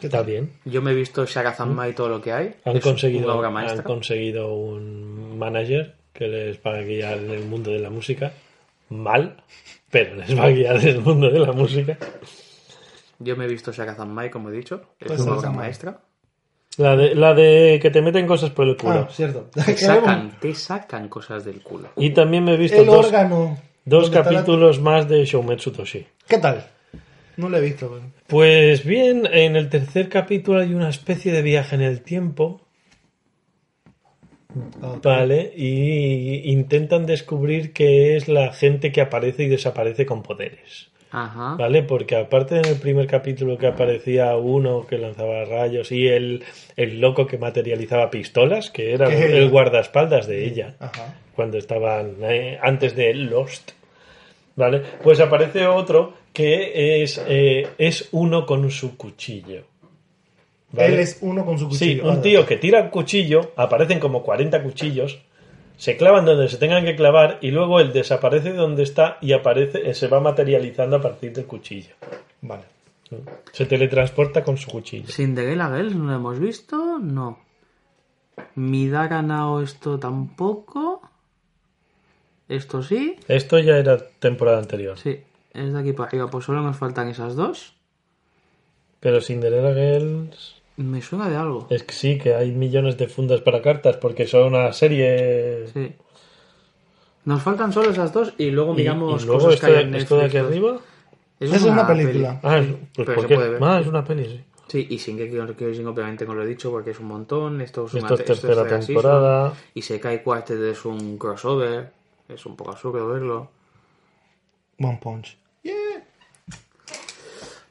Está 0.00 0.22
bien. 0.22 0.50
Yo 0.64 0.82
me 0.82 0.92
he 0.92 0.94
visto 0.94 1.24
Shagazama 1.26 1.88
y 1.88 1.92
todo 1.92 2.08
lo 2.08 2.20
que 2.20 2.32
hay. 2.32 2.54
Han 2.64 2.76
Es 2.76 2.82
conseguido, 2.82 3.24
una 3.26 3.34
obra 3.34 3.48
han 3.48 3.54
maestra. 3.54 3.84
conseguido 3.84 4.52
un 4.54 5.38
manager 5.38 5.94
que 6.12 6.26
les 6.26 6.58
va 6.58 6.76
a 6.76 6.80
guiar 6.82 7.18
en 7.18 7.30
el 7.30 7.44
mundo 7.44 7.70
de 7.70 7.78
la 7.78 7.90
música. 7.90 8.32
Mal, 8.88 9.36
pero 9.90 10.16
les 10.16 10.36
va 10.38 10.44
a 10.46 10.50
guiar 10.50 10.76
en 10.76 10.88
el 10.88 11.00
mundo 11.00 11.30
de 11.30 11.38
la 11.38 11.52
música. 11.52 11.96
Yo 13.18 13.36
me 13.36 13.44
he 13.44 13.48
visto 13.48 13.72
Shagazama, 13.72 14.28
como 14.30 14.48
he 14.48 14.52
dicho. 14.52 14.82
Es 14.98 15.06
Pues 15.08 15.20
una 15.20 15.36
obra 15.36 15.50
maestra. 15.50 16.00
La 16.78 16.96
de, 16.96 17.14
la 17.14 17.34
de 17.34 17.78
que 17.80 17.90
te 17.90 18.00
meten 18.00 18.26
cosas 18.26 18.50
por 18.50 18.66
el 18.66 18.76
culo. 18.76 19.06
Ah, 19.06 19.08
cierto. 19.10 19.50
Te 19.54 19.76
sacan, 19.76 20.38
te 20.40 20.54
sacan 20.54 21.08
cosas 21.08 21.44
del 21.44 21.60
culo. 21.62 21.90
Y 21.96 22.10
también 22.10 22.44
me 22.44 22.54
he 22.54 22.56
visto 22.56 22.80
El 22.80 22.86
dos, 22.86 23.06
órgano. 23.06 23.58
Dos 23.84 24.04
¿Dónde 24.04 24.18
está 24.18 24.30
la- 24.30 24.38
capítulos 24.38 24.80
más 24.80 25.08
de 25.08 25.24
Shoumetsu 25.24 25.72
Toshi. 25.72 26.06
¿Qué 26.28 26.38
tal? 26.38 26.66
No 27.36 27.48
lo 27.48 27.56
he 27.56 27.60
visto. 27.60 27.88
pero- 27.90 28.12
Pues 28.26 28.84
bien, 28.84 29.26
en 29.32 29.56
el 29.56 29.68
tercer 29.68 30.08
capítulo 30.08 30.60
hay 30.60 30.74
una 30.74 30.88
especie 30.90 31.32
de 31.32 31.42
viaje 31.42 31.74
en 31.74 31.82
el 31.82 32.02
tiempo. 32.02 32.60
Ah. 34.82 34.98
Vale, 35.02 35.52
y 35.56 36.50
intentan 36.52 37.06
descubrir 37.06 37.72
qué 37.72 38.16
es 38.16 38.28
la 38.28 38.52
gente 38.52 38.92
que 38.92 39.00
aparece 39.00 39.44
y 39.44 39.48
desaparece 39.48 40.04
con 40.04 40.22
poderes. 40.22 40.90
Ajá. 41.12 41.56
¿Vale? 41.56 41.82
Porque 41.82 42.16
aparte 42.16 42.56
en 42.56 42.64
el 42.64 42.76
primer 42.76 43.06
capítulo 43.06 43.58
que 43.58 43.66
aparecía 43.66 44.34
uno 44.36 44.86
que 44.86 44.96
lanzaba 44.98 45.44
rayos 45.44 45.92
y 45.92 46.08
el, 46.08 46.42
el 46.76 47.00
loco 47.00 47.26
que 47.26 47.36
materializaba 47.38 48.10
pistolas, 48.10 48.70
que 48.70 48.94
era 48.94 49.08
el 49.12 49.50
guardaespaldas 49.50 50.26
de 50.26 50.46
ella, 50.46 50.74
Ajá. 50.80 51.14
cuando 51.36 51.58
estaban 51.58 52.16
eh, 52.22 52.58
antes 52.62 52.96
de 52.96 53.12
Lost. 53.14 53.72
¿Vale? 54.56 54.82
Pues 55.02 55.20
aparece 55.20 55.66
otro 55.66 56.14
que 56.32 57.02
es, 57.02 57.22
eh, 57.28 57.68
es 57.78 58.08
uno 58.12 58.44
con 58.46 58.70
su 58.70 58.96
cuchillo. 58.96 59.64
¿Vale? 60.72 60.94
Él 60.94 61.00
es 61.00 61.18
uno 61.20 61.44
con 61.44 61.58
su 61.58 61.70
Sí, 61.72 61.96
cuchillo. 61.96 62.02
un 62.04 62.08
Vale. 62.08 62.22
tío 62.22 62.46
que 62.46 62.56
tira 62.56 62.80
el 62.80 62.88
cuchillo, 62.90 63.52
aparecen 63.56 63.98
como 64.00 64.22
40 64.22 64.62
cuchillos, 64.62 65.18
se 65.76 65.96
clavan 65.96 66.24
donde 66.24 66.48
se 66.48 66.58
tengan 66.58 66.84
que 66.84 66.96
clavar 66.96 67.38
y 67.40 67.50
luego 67.50 67.80
él 67.80 67.92
desaparece 67.92 68.52
de 68.52 68.58
donde 68.58 68.82
está 68.82 69.18
y 69.20 69.32
aparece, 69.32 69.88
eh, 69.88 69.94
se 69.94 70.08
va 70.08 70.20
materializando 70.20 70.96
a 70.96 71.00
partir 71.00 71.32
del 71.32 71.46
cuchillo. 71.46 71.94
Vale. 72.40 72.64
Se 73.52 73.66
teletransporta 73.66 74.42
con 74.42 74.56
su 74.56 74.70
cuchillo. 74.70 75.08
Cinderella 75.08 75.68
Girls 75.68 75.94
no 75.94 76.04
lo 76.04 76.14
hemos 76.14 76.38
visto, 76.38 76.98
no. 76.98 77.38
Midara 78.54 79.22
Nao 79.22 79.60
esto 79.60 79.98
tampoco. 79.98 81.02
Esto 82.48 82.82
sí. 82.82 83.16
Esto 83.28 83.58
ya 83.58 83.76
era 83.76 83.98
temporada 83.98 84.58
anterior. 84.58 84.98
Sí, 84.98 85.20
es 85.52 85.72
de 85.72 85.78
aquí 85.78 85.92
para 85.92 86.08
arriba. 86.08 86.28
Pues 86.28 86.44
solo 86.44 86.62
nos 86.62 86.76
faltan 86.76 87.08
esas 87.08 87.36
dos. 87.36 87.74
Pero 89.00 89.20
Cinderella 89.20 89.74
Girls... 89.74 90.61
Me 90.76 91.02
suena 91.02 91.28
de 91.28 91.36
algo. 91.36 91.66
Es 91.70 91.82
que 91.82 91.92
sí, 91.94 92.18
que 92.18 92.34
hay 92.34 92.50
millones 92.52 92.96
de 92.96 93.06
fundas 93.08 93.40
para 93.42 93.60
cartas 93.62 93.96
porque 93.98 94.26
son 94.26 94.54
una 94.54 94.72
serie... 94.72 95.66
Sí. 95.72 95.92
Nos 97.24 97.42
faltan 97.42 97.72
solo 97.72 97.90
esas 97.90 98.12
dos 98.12 98.34
y 98.38 98.50
luego 98.50 98.74
miramos 98.74 99.22
y 99.22 99.26
luego 99.26 99.40
cosas 99.42 99.54
esto, 99.54 99.66
que 99.68 99.76
hay 99.76 99.84
en 99.84 99.94
esto 99.94 100.16
de 100.16 100.24
aquí 100.24 100.36
arriba... 100.38 100.78
Eso 101.38 101.56
es 101.56 101.62
una 101.64 101.86
película. 101.86 102.40
Ah, 102.42 102.58
es- 102.58 102.68
pues 102.94 103.06
pero 103.06 103.14
¿por 103.14 103.22
se 103.24 103.28
qué? 103.28 103.34
puede 103.34 103.48
ver. 103.50 103.62
Ah, 103.62 103.80
es 103.80 103.86
una 103.86 104.04
peli, 104.04 104.24
sí. 104.26 104.44
Sí, 104.68 104.86
y 104.90 104.98
sin 104.98 105.18
que 105.18 105.28
Kyojin 105.28 105.86
obviamente 105.86 106.24
no 106.24 106.34
lo 106.34 106.42
he 106.44 106.46
dicho 106.46 106.70
porque 106.70 106.92
es 106.92 107.00
un 107.00 107.06
montón. 107.06 107.60
Esto 107.60 107.84
es, 107.86 107.94
una 107.94 108.02
Esto 108.04 108.14
es 108.14 108.18
te- 108.18 108.24
tercera 108.24 108.62
season. 108.80 108.86
temporada. 108.86 109.52
Y 109.74 109.82
se 109.82 110.00
cae 110.00 110.22
Quartet 110.22 110.60
es 110.62 110.84
un 110.84 111.18
crossover. 111.18 111.92
Es 112.28 112.46
un 112.46 112.56
poco 112.56 112.70
absurdo 112.70 113.06
verlo. 113.08 113.50
One 114.78 114.98
Punch. 115.02 115.36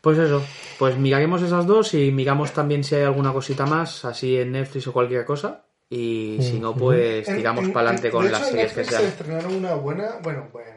Pues 0.01 0.17
eso, 0.17 0.43
pues 0.81 0.97
miraremos 0.97 1.43
esas 1.43 1.67
dos 1.67 1.93
y 1.93 2.11
miramos 2.11 2.53
también 2.53 2.83
si 2.83 2.95
hay 2.95 3.03
alguna 3.03 3.31
cosita 3.31 3.67
más, 3.67 4.03
así 4.03 4.35
en 4.35 4.53
Netflix 4.53 4.87
o 4.87 4.93
cualquier 4.93 5.25
cosa. 5.25 5.63
Y 5.91 6.37
si 6.41 6.57
no, 6.59 6.73
pues 6.73 7.27
En- 7.29 7.37
tiramos 7.37 7.65
en- 7.65 7.71
para 7.71 7.89
adelante 7.89 8.07
en- 8.07 8.13
con 8.13 8.31
las 8.31 8.47
series 8.49 8.73
que 8.73 8.83
sean. 8.83 9.01
se 9.03 9.07
estrenaron 9.09 9.53
una 9.53 9.75
buena, 9.75 10.15
bueno, 10.23 10.47
buena. 10.51 10.73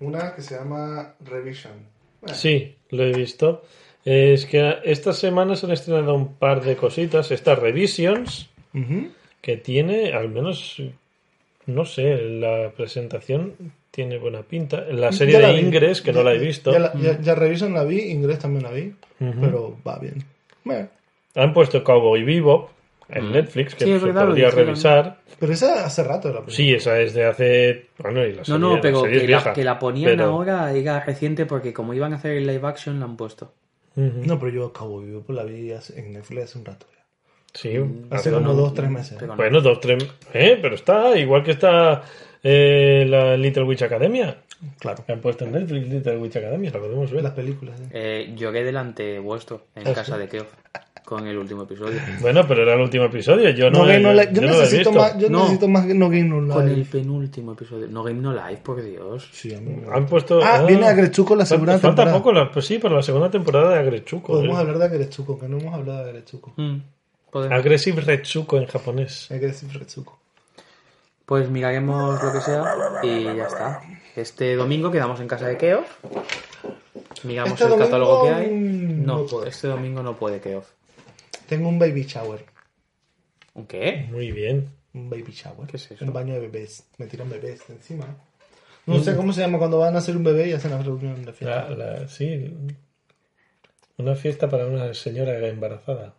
Una 0.00 0.34
que 0.34 0.42
se 0.42 0.56
llama 0.56 1.14
Revision. 1.24 1.74
Bueno, 2.22 2.34
Sí, 2.36 2.74
lo 2.90 3.04
he 3.04 3.12
visto. 3.12 3.62
Es 4.04 4.46
que 4.46 4.78
esta 4.82 5.12
semana 5.12 5.54
se 5.54 5.66
han 5.66 5.72
estrenado 5.72 6.12
un 6.16 6.34
par 6.34 6.60
de 6.64 6.74
cositas. 6.74 7.30
Estas 7.30 7.56
Revisions, 7.60 8.50
que 9.40 9.56
tiene, 9.58 10.12
al 10.12 10.28
menos, 10.28 10.82
no 11.66 11.84
sé, 11.84 12.16
la 12.16 12.72
presentación 12.76 13.54
tiene 13.96 14.18
buena 14.18 14.42
pinta. 14.42 14.82
La 14.90 15.10
serie 15.10 15.40
la 15.40 15.48
de 15.48 15.54
vi. 15.54 15.60
Ingres, 15.60 16.02
que 16.02 16.12
no 16.12 16.22
la 16.22 16.34
he 16.34 16.38
visto. 16.38 16.70
Ya, 16.70 16.78
la- 16.78 16.92
ya- 16.94 17.18
ya 17.18 17.34
Revision 17.34 17.72
la 17.72 17.82
vi, 17.82 17.98
Inglés 18.10 18.38
también 18.38 18.62
la 18.64 18.70
vi, 18.70 18.94
pero 19.18 19.78
va 19.88 19.98
bien. 19.98 20.22
Bueno, 20.64 20.88
Han 21.34 21.54
puesto 21.54 21.82
Cowboy 21.82 22.22
Vivo 22.22 22.70
en 23.08 23.32
Netflix, 23.32 23.74
que 23.74 23.84
Sí, 23.86 23.98
se 23.98 24.04
verdad, 24.04 24.26
podría 24.26 24.50
revisar. 24.50 25.18
pero 25.40 25.52
esa 25.54 25.86
hace 25.86 26.04
rato 26.04 26.30
la 26.32 26.42
Sí, 26.48 26.74
esa 26.74 27.00
es 27.00 27.14
de 27.14 27.24
hace... 27.24 27.86
Bueno, 27.98 28.22
y 28.26 28.32
la 28.32 28.38
No, 28.38 28.44
serie- 28.44 28.58
no, 28.60 28.74
la 28.76 28.80
pero 28.82 29.02
que 29.04 29.16
la, 29.16 29.22
vieja, 29.24 29.52
que 29.54 29.64
la 29.64 29.78
ponían 29.78 30.10
pero- 30.12 30.24
ahora 30.26 30.72
era 30.74 31.00
reciente 31.00 31.46
porque 31.46 31.72
como 31.72 31.94
iban 31.94 32.12
a 32.12 32.16
hacer 32.16 32.32
el 32.32 32.46
live 32.46 32.66
action 32.68 32.98
la 33.00 33.06
han 33.06 33.16
puesto. 33.16 33.52
No, 33.94 34.38
pero 34.38 34.52
yo 34.52 34.66
acabo 34.66 35.00
de 35.00 35.22
la 35.28 35.42
vi 35.44 35.72
en 35.96 36.12
Netflix 36.12 36.44
hace 36.44 36.58
un 36.58 36.64
rato 36.66 36.86
ya. 36.94 37.02
Sí, 37.54 37.70
Hace 38.10 38.14
hace 38.14 38.30
como 38.30 38.50
uno- 38.52 38.54
dos, 38.54 38.74
tres 38.74 38.90
meses. 38.90 39.22
No. 39.22 39.36
Bueno, 39.36 39.62
dos, 39.62 39.80
tres... 39.80 40.06
¿Eh? 40.34 40.58
Pero 40.60 40.74
está, 40.74 41.16
igual 41.18 41.42
que 41.42 41.52
está 41.52 42.02
eh, 42.42 43.04
la 43.08 43.36
Little 43.36 43.64
Witch 43.64 43.82
Academia. 43.82 44.36
Claro. 44.78 45.04
Que 45.04 45.12
han 45.12 45.20
puesto 45.20 45.44
en 45.44 45.52
Netflix 45.52 45.88
Little 45.88 46.16
Witch 46.18 46.36
Academia, 46.36 46.70
la 46.72 46.80
podemos 46.80 47.10
ver. 47.10 47.22
Las 47.22 47.32
películas. 47.32 47.78
¿eh? 47.80 47.88
Eh, 47.92 48.34
lloré 48.36 48.64
delante 48.64 49.18
vuestro 49.18 49.66
en 49.74 49.86
Ah, 49.88 49.92
casa 49.92 50.16
de 50.16 50.28
Keof 50.28 50.46
con 51.04 51.26
el 51.26 51.36
último 51.38 51.62
episodio. 51.64 52.00
Bueno, 52.20 52.44
pero 52.48 52.62
era 52.62 52.74
el 52.74 52.80
último 52.80 53.04
episodio. 53.04 53.50
Yo 53.50 53.70
no, 53.70 53.84
Game. 53.84 54.02
Yo, 54.02 54.32
yo 54.32 54.40
necesito 54.42 54.92
más, 54.92 55.16
yo 55.18 55.28
No. 55.28 55.40
necesito 55.40 55.68
más 55.68 55.86
No 55.86 56.08
Game 56.08 56.24
No 56.24 56.40
Live. 56.40 56.54
Con 56.54 56.68
el 56.68 56.84
penúltimo 56.86 57.52
episodio. 57.52 57.86
No 57.88 58.02
Game 58.02 58.20
No 58.20 58.32
Live, 58.32 58.60
por 58.62 58.82
Dios. 58.82 59.28
Sí, 59.30 59.54
Han 59.92 60.06
puesto. 60.06 60.40
Ah, 60.42 60.64
viene 60.66 60.86
Agrechuco 60.86 61.36
la 61.36 61.44
segunda 61.46 61.72
Falta, 61.74 61.88
falta 61.88 62.02
temporada. 62.04 62.18
poco, 62.18 62.32
la- 62.32 62.50
pues 62.50 62.64
sí, 62.66 62.78
pero 62.80 62.96
la 62.96 63.02
segunda 63.02 63.30
temporada 63.30 63.74
de 63.74 63.78
Agrechuco. 63.80 64.32
Podemos 64.32 64.56
¿eh? 64.56 64.60
hablar 64.60 64.78
de 64.78 64.84
Agrechuco, 64.86 65.38
que 65.38 65.48
no 65.48 65.58
hemos 65.58 65.74
hablado 65.74 66.02
de 66.04 66.10
Agrechuco. 66.10 66.54
Mm. 66.56 66.76
Aggressive 67.52 68.00
Retsuko 68.00 68.56
en 68.56 68.64
japonés. 68.66 69.26
Decir 69.28 69.68
Retsuko. 69.78 70.18
Pues 71.26 71.50
miraremos 71.50 72.22
lo 72.22 72.32
que 72.32 72.40
sea 72.40 72.64
y 73.02 73.24
ya 73.24 73.46
está. 73.46 73.82
Este 74.14 74.54
domingo 74.56 74.90
quedamos 74.90 75.20
en 75.20 75.28
casa 75.28 75.46
de 75.48 75.58
Keof. 75.58 75.86
Miramos 77.24 77.60
Este 77.60 77.72
el 77.72 77.78
catálogo 77.78 78.24
que 78.24 78.30
hay. 78.30 78.50
mm, 78.50 79.04
No, 79.04 79.26
este 79.44 79.66
domingo 79.68 80.02
no 80.02 80.16
puede 80.16 80.40
Keof. 80.40 80.68
Tengo 81.48 81.68
un 81.68 81.78
baby 81.78 82.04
shower. 82.04 82.44
¿Un 83.54 83.66
qué? 83.66 84.06
Muy 84.10 84.30
bien. 84.32 84.70
Un 84.94 85.10
baby 85.10 85.32
shower. 85.32 85.66
¿Qué 85.68 85.76
es 85.76 85.90
eso? 85.90 86.04
Un 86.04 86.12
baño 86.12 86.34
de 86.34 86.40
bebés. 86.40 86.84
Me 86.98 87.06
tiran 87.06 87.28
bebés 87.28 87.66
de 87.66 87.74
encima. 87.74 88.06
No 88.86 89.00
sé 89.00 89.16
cómo 89.16 89.32
se 89.32 89.40
llama 89.40 89.58
cuando 89.58 89.78
van 89.80 89.96
a 89.96 89.98
hacer 89.98 90.16
un 90.16 90.22
bebé 90.22 90.48
y 90.48 90.52
hacen 90.52 90.70
la 90.70 90.78
reunión 90.80 91.24
de 91.24 91.32
fiesta. 91.32 91.68
La, 91.70 91.76
la- 91.98 92.08
sí. 92.08 92.54
Una 93.98 94.14
fiesta 94.14 94.48
para 94.48 94.66
una 94.66 94.94
señora 94.94 95.36
embarazada. 95.48 96.14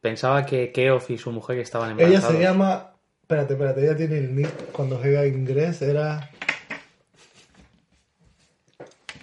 Pensaba 0.00 0.44
que 0.44 0.72
Keof 0.72 1.10
y 1.10 1.18
su 1.18 1.30
mujer 1.30 1.58
estaban 1.58 1.92
Ella 1.92 2.04
embarazados. 2.06 2.36
se 2.36 2.42
llama. 2.42 2.94
Espérate, 3.28 3.52
espérate, 3.52 3.84
ella 3.84 3.94
tiene 3.94 4.16
el 4.16 4.34
nick 4.34 4.72
cuando 4.72 4.96
juega 4.96 5.26
inglés, 5.26 5.82
era. 5.82 6.30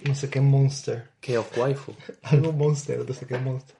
No 0.04 0.14
sé 0.14 0.30
qué 0.30 0.40
monster. 0.40 1.08
Keof 1.18 1.58
waifu. 1.58 1.92
Algo 2.22 2.52
monster, 2.52 3.04
no 3.04 3.12
sé 3.12 3.26
qué 3.26 3.36
monster. 3.36 3.74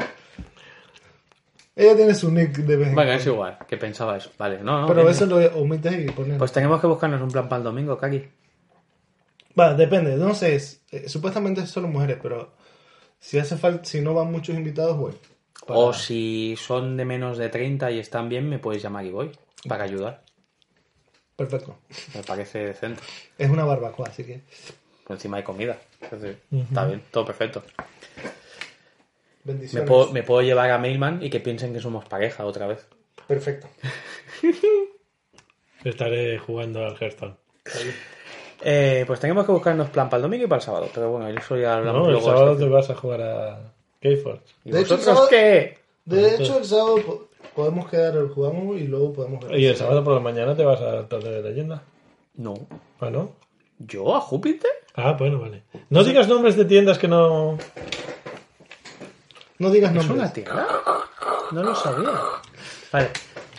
Ella 1.76 1.94
tiene 1.94 2.12
su 2.16 2.32
nick 2.32 2.56
de 2.56 2.76
vez 2.76 2.88
en 2.88 2.96
Venga, 2.96 3.14
es 3.14 3.24
igual, 3.26 3.56
que 3.68 3.76
pensaba 3.76 4.16
eso. 4.16 4.32
Vale, 4.36 4.58
no, 4.64 4.80
no. 4.80 4.88
Pero 4.88 5.02
bien, 5.02 5.14
eso 5.14 5.26
bien. 5.28 5.48
lo 5.52 5.58
omites 5.60 5.92
y 5.96 6.10
pones. 6.10 6.38
Pues 6.38 6.50
tenemos 6.50 6.80
que 6.80 6.88
buscarnos 6.88 7.22
un 7.22 7.30
plan 7.30 7.48
para 7.48 7.58
el 7.58 7.62
domingo, 7.64 7.96
Kaki. 7.96 8.24
Va, 9.56 9.74
depende, 9.74 10.16
no 10.16 10.34
sé. 10.34 10.56
es- 10.56 10.80
eh, 10.90 11.08
supuestamente 11.08 11.60
es 11.60 11.70
solo 11.70 11.86
mujeres, 11.86 12.18
pero 12.20 12.52
si 13.20 13.38
hace 13.38 13.56
falta, 13.56 13.84
si 13.84 14.00
no 14.00 14.12
van 14.12 14.32
muchos 14.32 14.56
invitados, 14.56 14.96
voy. 14.96 15.12
Para- 15.66 15.78
O 15.80 15.92
si 15.92 16.54
son 16.56 16.96
de 16.96 17.04
menos 17.04 17.38
de 17.38 17.48
30 17.48 17.90
y 17.90 17.98
están 17.98 18.28
bien, 18.28 18.48
me 18.48 18.58
puedes 18.58 18.82
llamar 18.82 19.04
y 19.04 19.10
voy. 19.10 19.30
Para 19.68 19.84
ayudar. 19.84 20.22
Perfecto. 21.36 21.76
Me 22.14 22.22
parece 22.22 22.60
decente. 22.60 23.02
Es 23.36 23.50
una 23.50 23.64
barbacoa, 23.64 24.06
así 24.08 24.24
que. 24.24 24.40
Por 25.04 25.16
encima 25.16 25.36
hay 25.38 25.42
comida. 25.42 25.76
Entonces, 26.00 26.36
Está 26.52 26.86
bien, 26.86 27.02
todo 27.10 27.24
perfecto. 27.24 27.62
Me 29.44 29.52
Bendiciones. 29.52 29.88
puedo, 29.88 30.12
me 30.12 30.22
puedo 30.22 30.42
llevar 30.42 30.70
a 30.70 30.78
Mailman 30.78 31.22
y 31.22 31.30
que 31.30 31.38
piensen 31.40 31.72
que 31.72 31.80
somos 31.80 32.04
pareja 32.06 32.44
otra 32.44 32.66
vez. 32.66 32.86
Perfecto. 33.28 33.68
Estaré 35.84 36.38
jugando 36.38 36.84
al 36.84 36.96
Hearthstone. 37.00 37.34
Eh, 38.62 39.04
pues 39.06 39.20
tenemos 39.20 39.44
que 39.46 39.52
buscarnos 39.52 39.90
plan 39.90 40.08
para 40.08 40.18
el 40.18 40.22
domingo 40.22 40.44
y 40.44 40.48
para 40.48 40.58
el 40.60 40.64
sábado. 40.64 40.88
Pero 40.92 41.10
bueno, 41.12 41.28
eso 41.28 41.56
ya 41.56 41.76
hablamos 41.76 42.02
No, 42.02 42.06
el 42.08 42.12
luego. 42.14 42.26
sábado 42.28 42.56
te 42.56 42.68
vas 42.68 42.90
a 42.90 42.94
jugar 42.94 43.20
a 43.22 43.72
Keyforge. 44.00 44.42
¿Y 44.64 44.70
De 44.72 44.80
hecho, 44.80 44.96
vosotros 44.96 45.04
sábado- 45.04 45.28
qué? 45.30 45.78
De 46.04 46.34
hecho, 46.36 46.58
el 46.58 46.64
sábado 46.64 46.96
po- 47.04 47.28
podemos 47.54 47.88
quedar, 47.88 48.14
jugamos 48.28 48.76
y 48.78 48.86
luego 48.86 49.12
podemos 49.12 49.44
ver. 49.44 49.58
Y 49.58 49.66
el 49.66 49.76
sábado 49.76 50.04
por 50.04 50.14
la 50.14 50.20
mañana 50.20 50.54
te 50.56 50.64
vas 50.64 50.80
a 50.80 51.08
torneo 51.08 51.32
de 51.32 51.42
leyenda. 51.50 51.82
No. 52.34 52.54
¿Ah, 53.00 53.10
no? 53.10 53.32
¿Yo 53.78 54.14
a 54.14 54.20
Júpiter? 54.20 54.70
Ah, 54.94 55.12
bueno, 55.18 55.40
vale. 55.40 55.62
No 55.90 56.04
digas 56.04 56.28
nombres 56.28 56.56
de 56.56 56.64
tiendas 56.64 56.98
que 56.98 57.08
no. 57.08 57.58
No 59.58 59.70
digas 59.70 59.90
¿Es 59.90 59.96
nombres. 59.96 60.18
una 60.18 60.32
tienda? 60.32 60.66
No 61.52 61.62
lo 61.62 61.74
sabía. 61.74 62.10
Vale. 62.92 63.08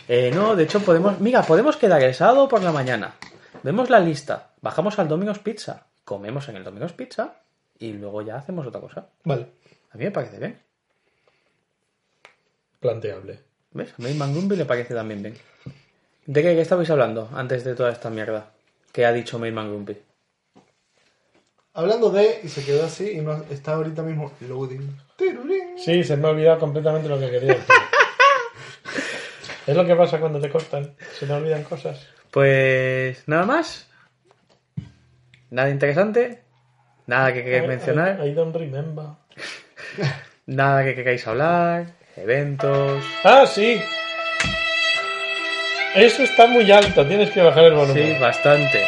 Eh, 0.08 0.30
no, 0.34 0.56
de 0.56 0.64
hecho 0.64 0.80
podemos... 0.80 1.20
Mira, 1.20 1.42
podemos 1.42 1.76
quedar 1.76 2.02
el 2.02 2.14
sábado 2.14 2.48
por 2.48 2.62
la 2.62 2.72
mañana. 2.72 3.14
Vemos 3.62 3.90
la 3.90 4.00
lista. 4.00 4.50
Bajamos 4.60 4.98
al 4.98 5.08
Domino's 5.08 5.38
Pizza. 5.40 5.86
Comemos 6.04 6.48
en 6.48 6.56
el 6.56 6.64
Domino's 6.64 6.92
Pizza. 6.92 7.34
Y 7.78 7.92
luego 7.92 8.22
ya 8.22 8.36
hacemos 8.36 8.66
otra 8.66 8.80
cosa. 8.80 9.06
Vale. 9.24 9.46
A 9.90 9.96
mí 9.96 10.04
me 10.04 10.10
parece 10.10 10.38
bien. 10.38 10.60
Planteable. 12.80 13.40
¿Ves? 13.72 13.94
A 13.98 14.02
mí 14.02 14.14
Mangumbi 14.14 14.56
le 14.56 14.64
parece 14.64 14.94
también 14.94 15.22
bien. 15.22 15.34
¿De 16.26 16.42
qué, 16.42 16.54
qué 16.54 16.60
estabais 16.60 16.90
hablando 16.90 17.30
antes 17.34 17.64
de 17.64 17.74
toda 17.74 17.90
esta 17.90 18.10
mierda? 18.10 18.50
Que 18.92 19.06
ha 19.06 19.12
dicho 19.12 19.38
Mail 19.38 19.54
Mangumbi. 19.54 19.96
Hablando 21.74 22.10
de, 22.10 22.40
y 22.42 22.48
se 22.48 22.64
quedó 22.64 22.84
así, 22.84 23.12
y 23.12 23.20
no 23.20 23.44
está 23.50 23.74
ahorita 23.74 24.02
mismo 24.02 24.32
loading. 24.40 24.96
Sí, 25.76 26.02
se 26.02 26.16
me 26.16 26.26
ha 26.26 26.30
olvidado 26.32 26.58
completamente 26.58 27.08
lo 27.08 27.18
que 27.20 27.30
quería 27.30 27.54
decir. 27.54 27.74
es 29.66 29.76
lo 29.76 29.86
que 29.86 29.94
pasa 29.94 30.18
cuando 30.18 30.40
te 30.40 30.50
cortan. 30.50 30.94
Se 31.18 31.26
me 31.26 31.34
olvidan 31.34 31.62
cosas. 31.62 32.06
Pues 32.30 33.22
nada 33.28 33.46
más. 33.46 33.88
Nada 35.50 35.70
interesante. 35.70 36.42
Nada 37.06 37.32
que 37.32 37.44
queráis 37.44 37.68
mencionar. 37.68 38.26
I, 38.26 38.30
I 38.30 38.34
don't 38.34 38.54
remember. 38.54 39.06
Nada 40.46 40.84
que 40.84 40.94
queráis 40.94 41.26
hablar. 41.26 41.86
Eventos. 42.16 43.04
Ah, 43.24 43.44
sí. 43.46 43.80
Eso 45.94 46.22
está 46.22 46.46
muy 46.46 46.70
alto. 46.70 47.06
Tienes 47.06 47.30
que 47.30 47.42
bajar 47.42 47.64
el 47.64 47.74
volumen. 47.74 48.14
Sí, 48.16 48.20
bastante. 48.20 48.84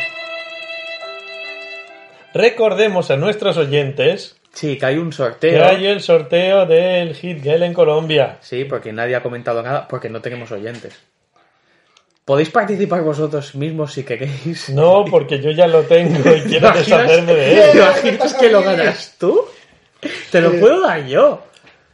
Recordemos 2.34 3.10
a 3.10 3.16
nuestros 3.16 3.56
oyentes 3.56 4.36
Sí, 4.52 4.78
que 4.78 4.86
hay 4.86 4.98
un 4.98 5.10
que 5.10 5.16
sorteo. 5.16 5.64
hay 5.64 5.86
el 5.86 6.00
sorteo 6.00 6.66
del 6.66 7.14
Hit 7.14 7.42
Girl 7.42 7.62
en 7.62 7.72
Colombia. 7.72 8.38
Sí, 8.40 8.64
porque 8.64 8.92
nadie 8.92 9.14
ha 9.16 9.22
comentado 9.22 9.62
nada, 9.62 9.86
porque 9.88 10.08
no 10.08 10.20
tenemos 10.20 10.50
oyentes. 10.50 10.94
Podéis 12.24 12.50
participar 12.50 13.02
vosotros 13.02 13.54
mismos 13.54 13.92
si 13.92 14.02
queréis. 14.04 14.70
No, 14.70 15.04
porque 15.10 15.40
yo 15.40 15.50
ya 15.52 15.66
lo 15.66 15.82
tengo 15.82 16.18
y 16.34 16.40
quiero 16.48 16.68
¿Imaginas- 16.68 16.74
deshacerme 16.86 17.34
de 17.34 17.44
¿Te 17.54 17.70
él. 17.70 17.76
imaginas 17.78 18.34
que 18.34 18.50
lo 18.50 18.62
ganas 18.62 19.14
tú? 19.18 19.44
Te 20.30 20.40
lo 20.40 20.58
puedo 20.60 20.80
dar 20.80 21.06
yo. 21.06 21.42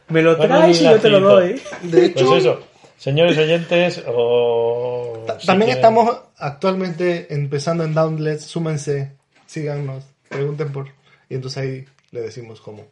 Me 0.09 0.21
lo 0.21 0.37
Bueno, 0.37 0.57
traes 0.57 0.81
y 0.81 0.85
yo 0.85 0.99
te 0.99 1.09
lo 1.09 1.19
doy. 1.19 1.61
De 1.83 2.05
hecho, 2.05 2.25
Pues 2.27 2.39
eso, 2.45 2.59
señores 2.97 3.37
oyentes, 3.37 4.03
o... 4.07 5.25
si 5.39 5.47
también 5.47 5.67
quieren- 5.71 5.75
estamos 5.77 6.17
actualmente 6.37 7.33
empezando 7.33 7.83
en 7.83 7.93
Downlet. 7.93 8.39
Súmense, 8.39 9.11
síganos, 9.45 10.03
pregunten 10.29 10.71
por. 10.71 10.87
Y 11.29 11.35
entonces 11.35 11.57
ahí 11.63 11.85
le 12.11 12.21
decimos 12.21 12.61
cómo. 12.61 12.85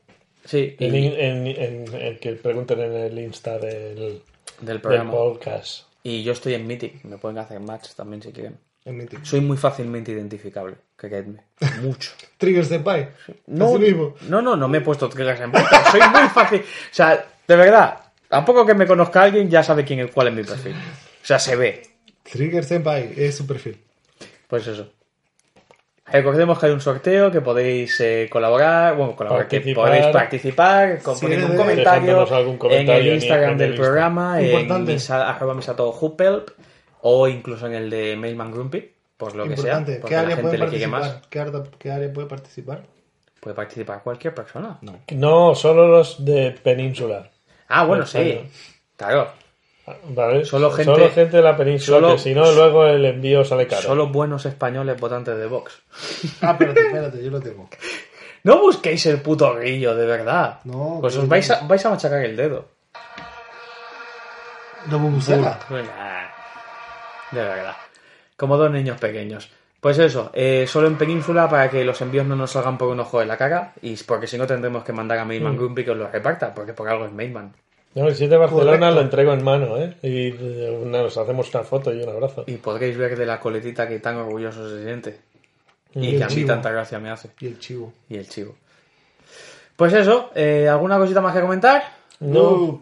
Sí, 0.43 0.76
En, 0.80 0.93
y 0.95 1.07
en- 1.07 1.47
en- 1.47 1.93
en 1.95 2.19
que 2.19 2.34
pregunten 2.34 2.81
en 2.81 2.93
el 2.93 3.17
Insta 3.19 3.57
del, 3.57 4.22
del 4.61 4.81
podcast. 4.81 5.85
Y 6.03 6.22
yo 6.23 6.34
estoy 6.34 6.53
en 6.53 6.67
Mythic. 6.67 7.03
Me 7.05 7.17
pueden 7.17 7.38
hacer 7.39 7.59
match 7.61 7.89
también 7.95 8.22
si 8.22 8.31
quieren. 8.31 8.57
En. 8.86 9.10
Soy 9.26 9.41
muy 9.41 9.57
fácilmente 9.57 10.12
identificable. 10.12 10.76
Queredme. 10.98 11.40
Mucho. 11.82 12.12
Triggers 12.38 12.70
de 12.70 12.80
Pai. 12.80 13.10
No, 13.48 13.78
no, 14.30 14.41
no, 14.41 14.56
no 14.56 14.68
me 14.68 14.78
he 14.78 14.82
puesto 14.82 15.10
triggers 15.10 15.41
en 15.41 15.52
puerta. 15.52 15.91
Soy 15.91 15.99
muy 16.02 16.30
fácil. 16.30 16.62
O 16.62 16.64
sea, 16.94 17.26
de 17.48 17.56
verdad, 17.56 17.98
tampoco 18.30 18.66
que 18.66 18.76
me 18.76 18.86
conozca 18.86 19.24
alguien 19.24 19.49
ya 19.49 19.64
sabe 19.64 19.84
quién 19.84 19.99
es 20.02 20.12
cuál 20.12 20.28
es 20.28 20.34
mi 20.36 20.44
perfil. 20.44 20.74
O 20.76 21.26
sea, 21.26 21.40
se 21.40 21.56
ve. 21.56 21.82
Trigger 22.24 22.64
Senpai 22.64 23.14
es 23.18 23.36
su 23.36 23.45
perfil. 23.48 23.82
Pues 24.48 24.68
eso. 24.68 24.91
Recordemos 26.07 26.60
que 26.60 26.68
hay 26.68 26.72
un 26.72 26.82
sorteo 26.82 27.32
que 27.32 27.41
podéis 27.41 27.99
eh, 27.99 28.30
colaborar, 28.32 28.95
bueno, 28.95 29.16
colaborar, 29.16 29.48
que 29.48 29.60
podéis 29.74 30.06
participar, 30.07 31.02
con 31.02 31.16
Sí, 31.16 31.22
poniendo 31.24 31.48
un 31.48 31.57
comentario, 31.57 32.36
algún 32.36 32.57
comentario 32.60 32.94
en 32.94 33.02
el 33.02 33.07
en- 33.07 33.16
Instagram 33.16 33.52
en 33.53 33.57
del 33.57 33.72
el 33.72 33.76
programa, 33.76 34.40
en 34.40 34.86
misa, 34.86 35.28
arroba 35.28 35.56
o 37.07 37.27
incluso 37.27 37.68
en 37.68 37.73
el 37.76 37.90
de 37.90 38.15
Mailman 38.15 38.52
Grumpy, 38.52 38.91
por 39.15 39.36
lo 39.36 39.48
que 39.48 39.56
sea, 39.57 39.84
¿Qué 39.86 39.99
la 40.15 40.22
área 40.22 40.36
gente 40.38 40.41
puede 40.41 40.57
le 40.57 40.68
quiere 40.69 40.88
más. 40.88 41.02
participar? 41.02 41.30
¿Qué 41.30 41.40
área, 41.40 41.64
¿Qué 41.77 41.91
área 41.91 42.14
puede 42.14 42.27
participar? 42.27 42.84
Puede 43.40 43.56
participar 43.56 44.02
cualquier 44.02 44.34
persona. 44.34 44.80
No, 45.11 45.53
solo 45.53 45.88
los 45.88 46.26
de 46.26 46.52
Península. 46.64 47.30
Ah, 47.68 47.86
bueno, 47.86 48.07
sí. 48.07 48.41
Claro. 48.98 49.30
¿Vale? 50.10 50.45
Solo 50.45 50.72
gente- 50.72 51.10
gente 51.10 51.38
de 51.38 51.44
la 51.44 51.56
península, 51.56 51.98
solo- 51.99 52.14
que 52.14 52.18
si 52.19 52.34
no, 52.34 52.52
luego 52.53 52.88
el 52.88 53.06
envío 53.06 53.45
sale 53.45 53.68
caro. 53.68 53.84
Solo 53.84 54.07
buenos 54.07 54.44
españoles 54.48 54.99
votantes 54.99 55.38
de 55.38 55.45
Vox. 55.45 55.80
Ah, 56.41 56.53
espérate, 56.53 56.80
espérate, 56.88 57.23
yo 57.23 57.30
lo 57.32 57.40
tengo. 57.40 57.69
No 58.44 58.60
busquéis 58.61 59.03
el 59.07 59.22
puto 59.22 59.56
grillo, 59.56 59.95
de 59.95 60.06
verdad. 60.06 60.60
No, 60.65 60.99
pues 61.02 61.18
os 61.18 61.27
vais 61.27 61.49
a, 61.49 61.61
vais 61.65 61.84
a 61.84 61.90
machacar 61.90 62.23
el 62.26 62.36
dedo. 62.38 62.68
¿De 64.86 64.95
Bubucela? 64.95 65.60
Nah, 65.69 66.27
De 67.31 67.41
verdad. 67.41 67.76
Como 68.38 68.57
dos 68.57 68.72
niños 68.72 68.99
pequeños. 68.99 69.49
Pues 69.80 69.99
eso, 69.99 70.31
eh, 70.34 70.65
solo 70.68 70.88
en 70.88 70.97
península 70.97 71.47
para 71.47 71.69
que 71.69 71.84
los 71.85 72.02
envíos 72.02 72.26
no 72.26 72.35
nos 72.35 72.52
salgan 72.52 72.77
por 72.77 72.88
un 72.89 72.99
ojo 72.99 73.19
de 73.19 73.26
la 73.27 73.38
cara. 73.38 73.73
Y 73.81 73.95
porque 73.97 74.26
si 74.27 74.38
no 74.38 74.47
tendremos 74.47 74.84
que 74.84 74.93
mandar 74.93 75.19
a 75.19 75.26
Mailman 75.26 75.56
Grumpy 75.56 75.85
que 75.85 75.91
os 75.91 75.97
lo 75.97 76.10
reparta, 76.10 76.53
porque 76.53 76.73
por 76.73 76.89
algo 76.89 77.06
es 77.06 77.11
Mailman. 77.11 77.53
No, 77.93 78.10
si 78.11 78.26
es 78.26 78.30
de 78.30 78.35
Barcelona, 78.35 78.72
Correcto. 78.77 78.95
lo 78.95 79.02
entrego 79.02 79.34
en 79.34 79.43
mano, 79.43 79.77
¿eh? 79.77 79.95
Y 80.02 80.27
eh, 80.38 80.81
nos 80.85 81.15
hacemos 81.18 81.53
una 81.53 81.64
foto 81.64 81.93
y 81.93 82.02
un 82.02 82.10
abrazo. 82.10 82.43
Y 82.47 82.56
podréis 82.57 82.97
ver 82.97 83.15
de 83.18 83.26
la 83.26 83.39
coletita 83.39 83.88
que 83.88 83.99
tan 83.99 84.18
orgulloso 84.18 84.68
se 84.69 84.84
siente. 84.84 85.19
Y, 85.93 86.07
Y 86.10 86.18
que 86.18 86.23
a 86.23 86.27
mí 86.27 86.34
chivo. 86.34 86.47
tanta 86.47 86.72
gracia 86.72 86.99
me 86.99 87.10
hace. 87.11 87.30
Y 87.39 87.47
el 87.47 87.60
chivo. 87.60 87.93
Y 88.10 88.18
el 88.18 88.27
chivo. 88.27 88.56
Pues 89.77 89.93
eso, 89.93 90.31
eh, 90.35 90.68
¿alguna 90.68 90.97
cosita 90.97 91.22
más 91.22 91.34
que 91.34 91.41
comentar? 91.41 91.84
No. 92.19 92.81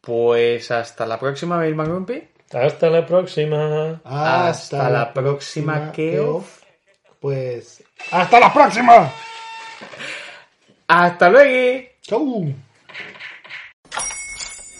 Pues 0.00 0.70
hasta 0.70 1.06
la 1.06 1.18
próxima, 1.18 1.56
Mailman 1.56 1.88
Grumpy. 1.88 2.22
Hasta 2.52 2.88
la 2.90 3.04
próxima. 3.04 4.00
Hasta 4.04 4.88
la 4.88 5.12
próxima, 5.12 5.90
Keof. 5.90 6.62
Pues. 7.20 7.82
¡Hasta 8.12 8.38
la 8.38 8.52
próxima! 8.52 9.10
¡Hasta 10.86 11.28
luego! 11.28 11.88
¡Chau! 12.02 12.54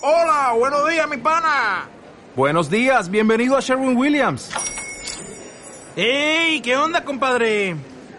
Hola, 0.01 0.53
buenos 0.57 0.89
días, 0.89 1.09
mi 1.09 1.17
pana. 1.17 1.89
Buenos 2.37 2.71
días, 2.71 3.11
bienvenido 3.11 3.57
a 3.57 3.61
Sherwin 3.61 3.97
Williams. 3.97 4.53
¡Ey! 5.97 6.61
¿Qué 6.61 6.77
onda, 6.77 7.05
compadre? 7.05 7.75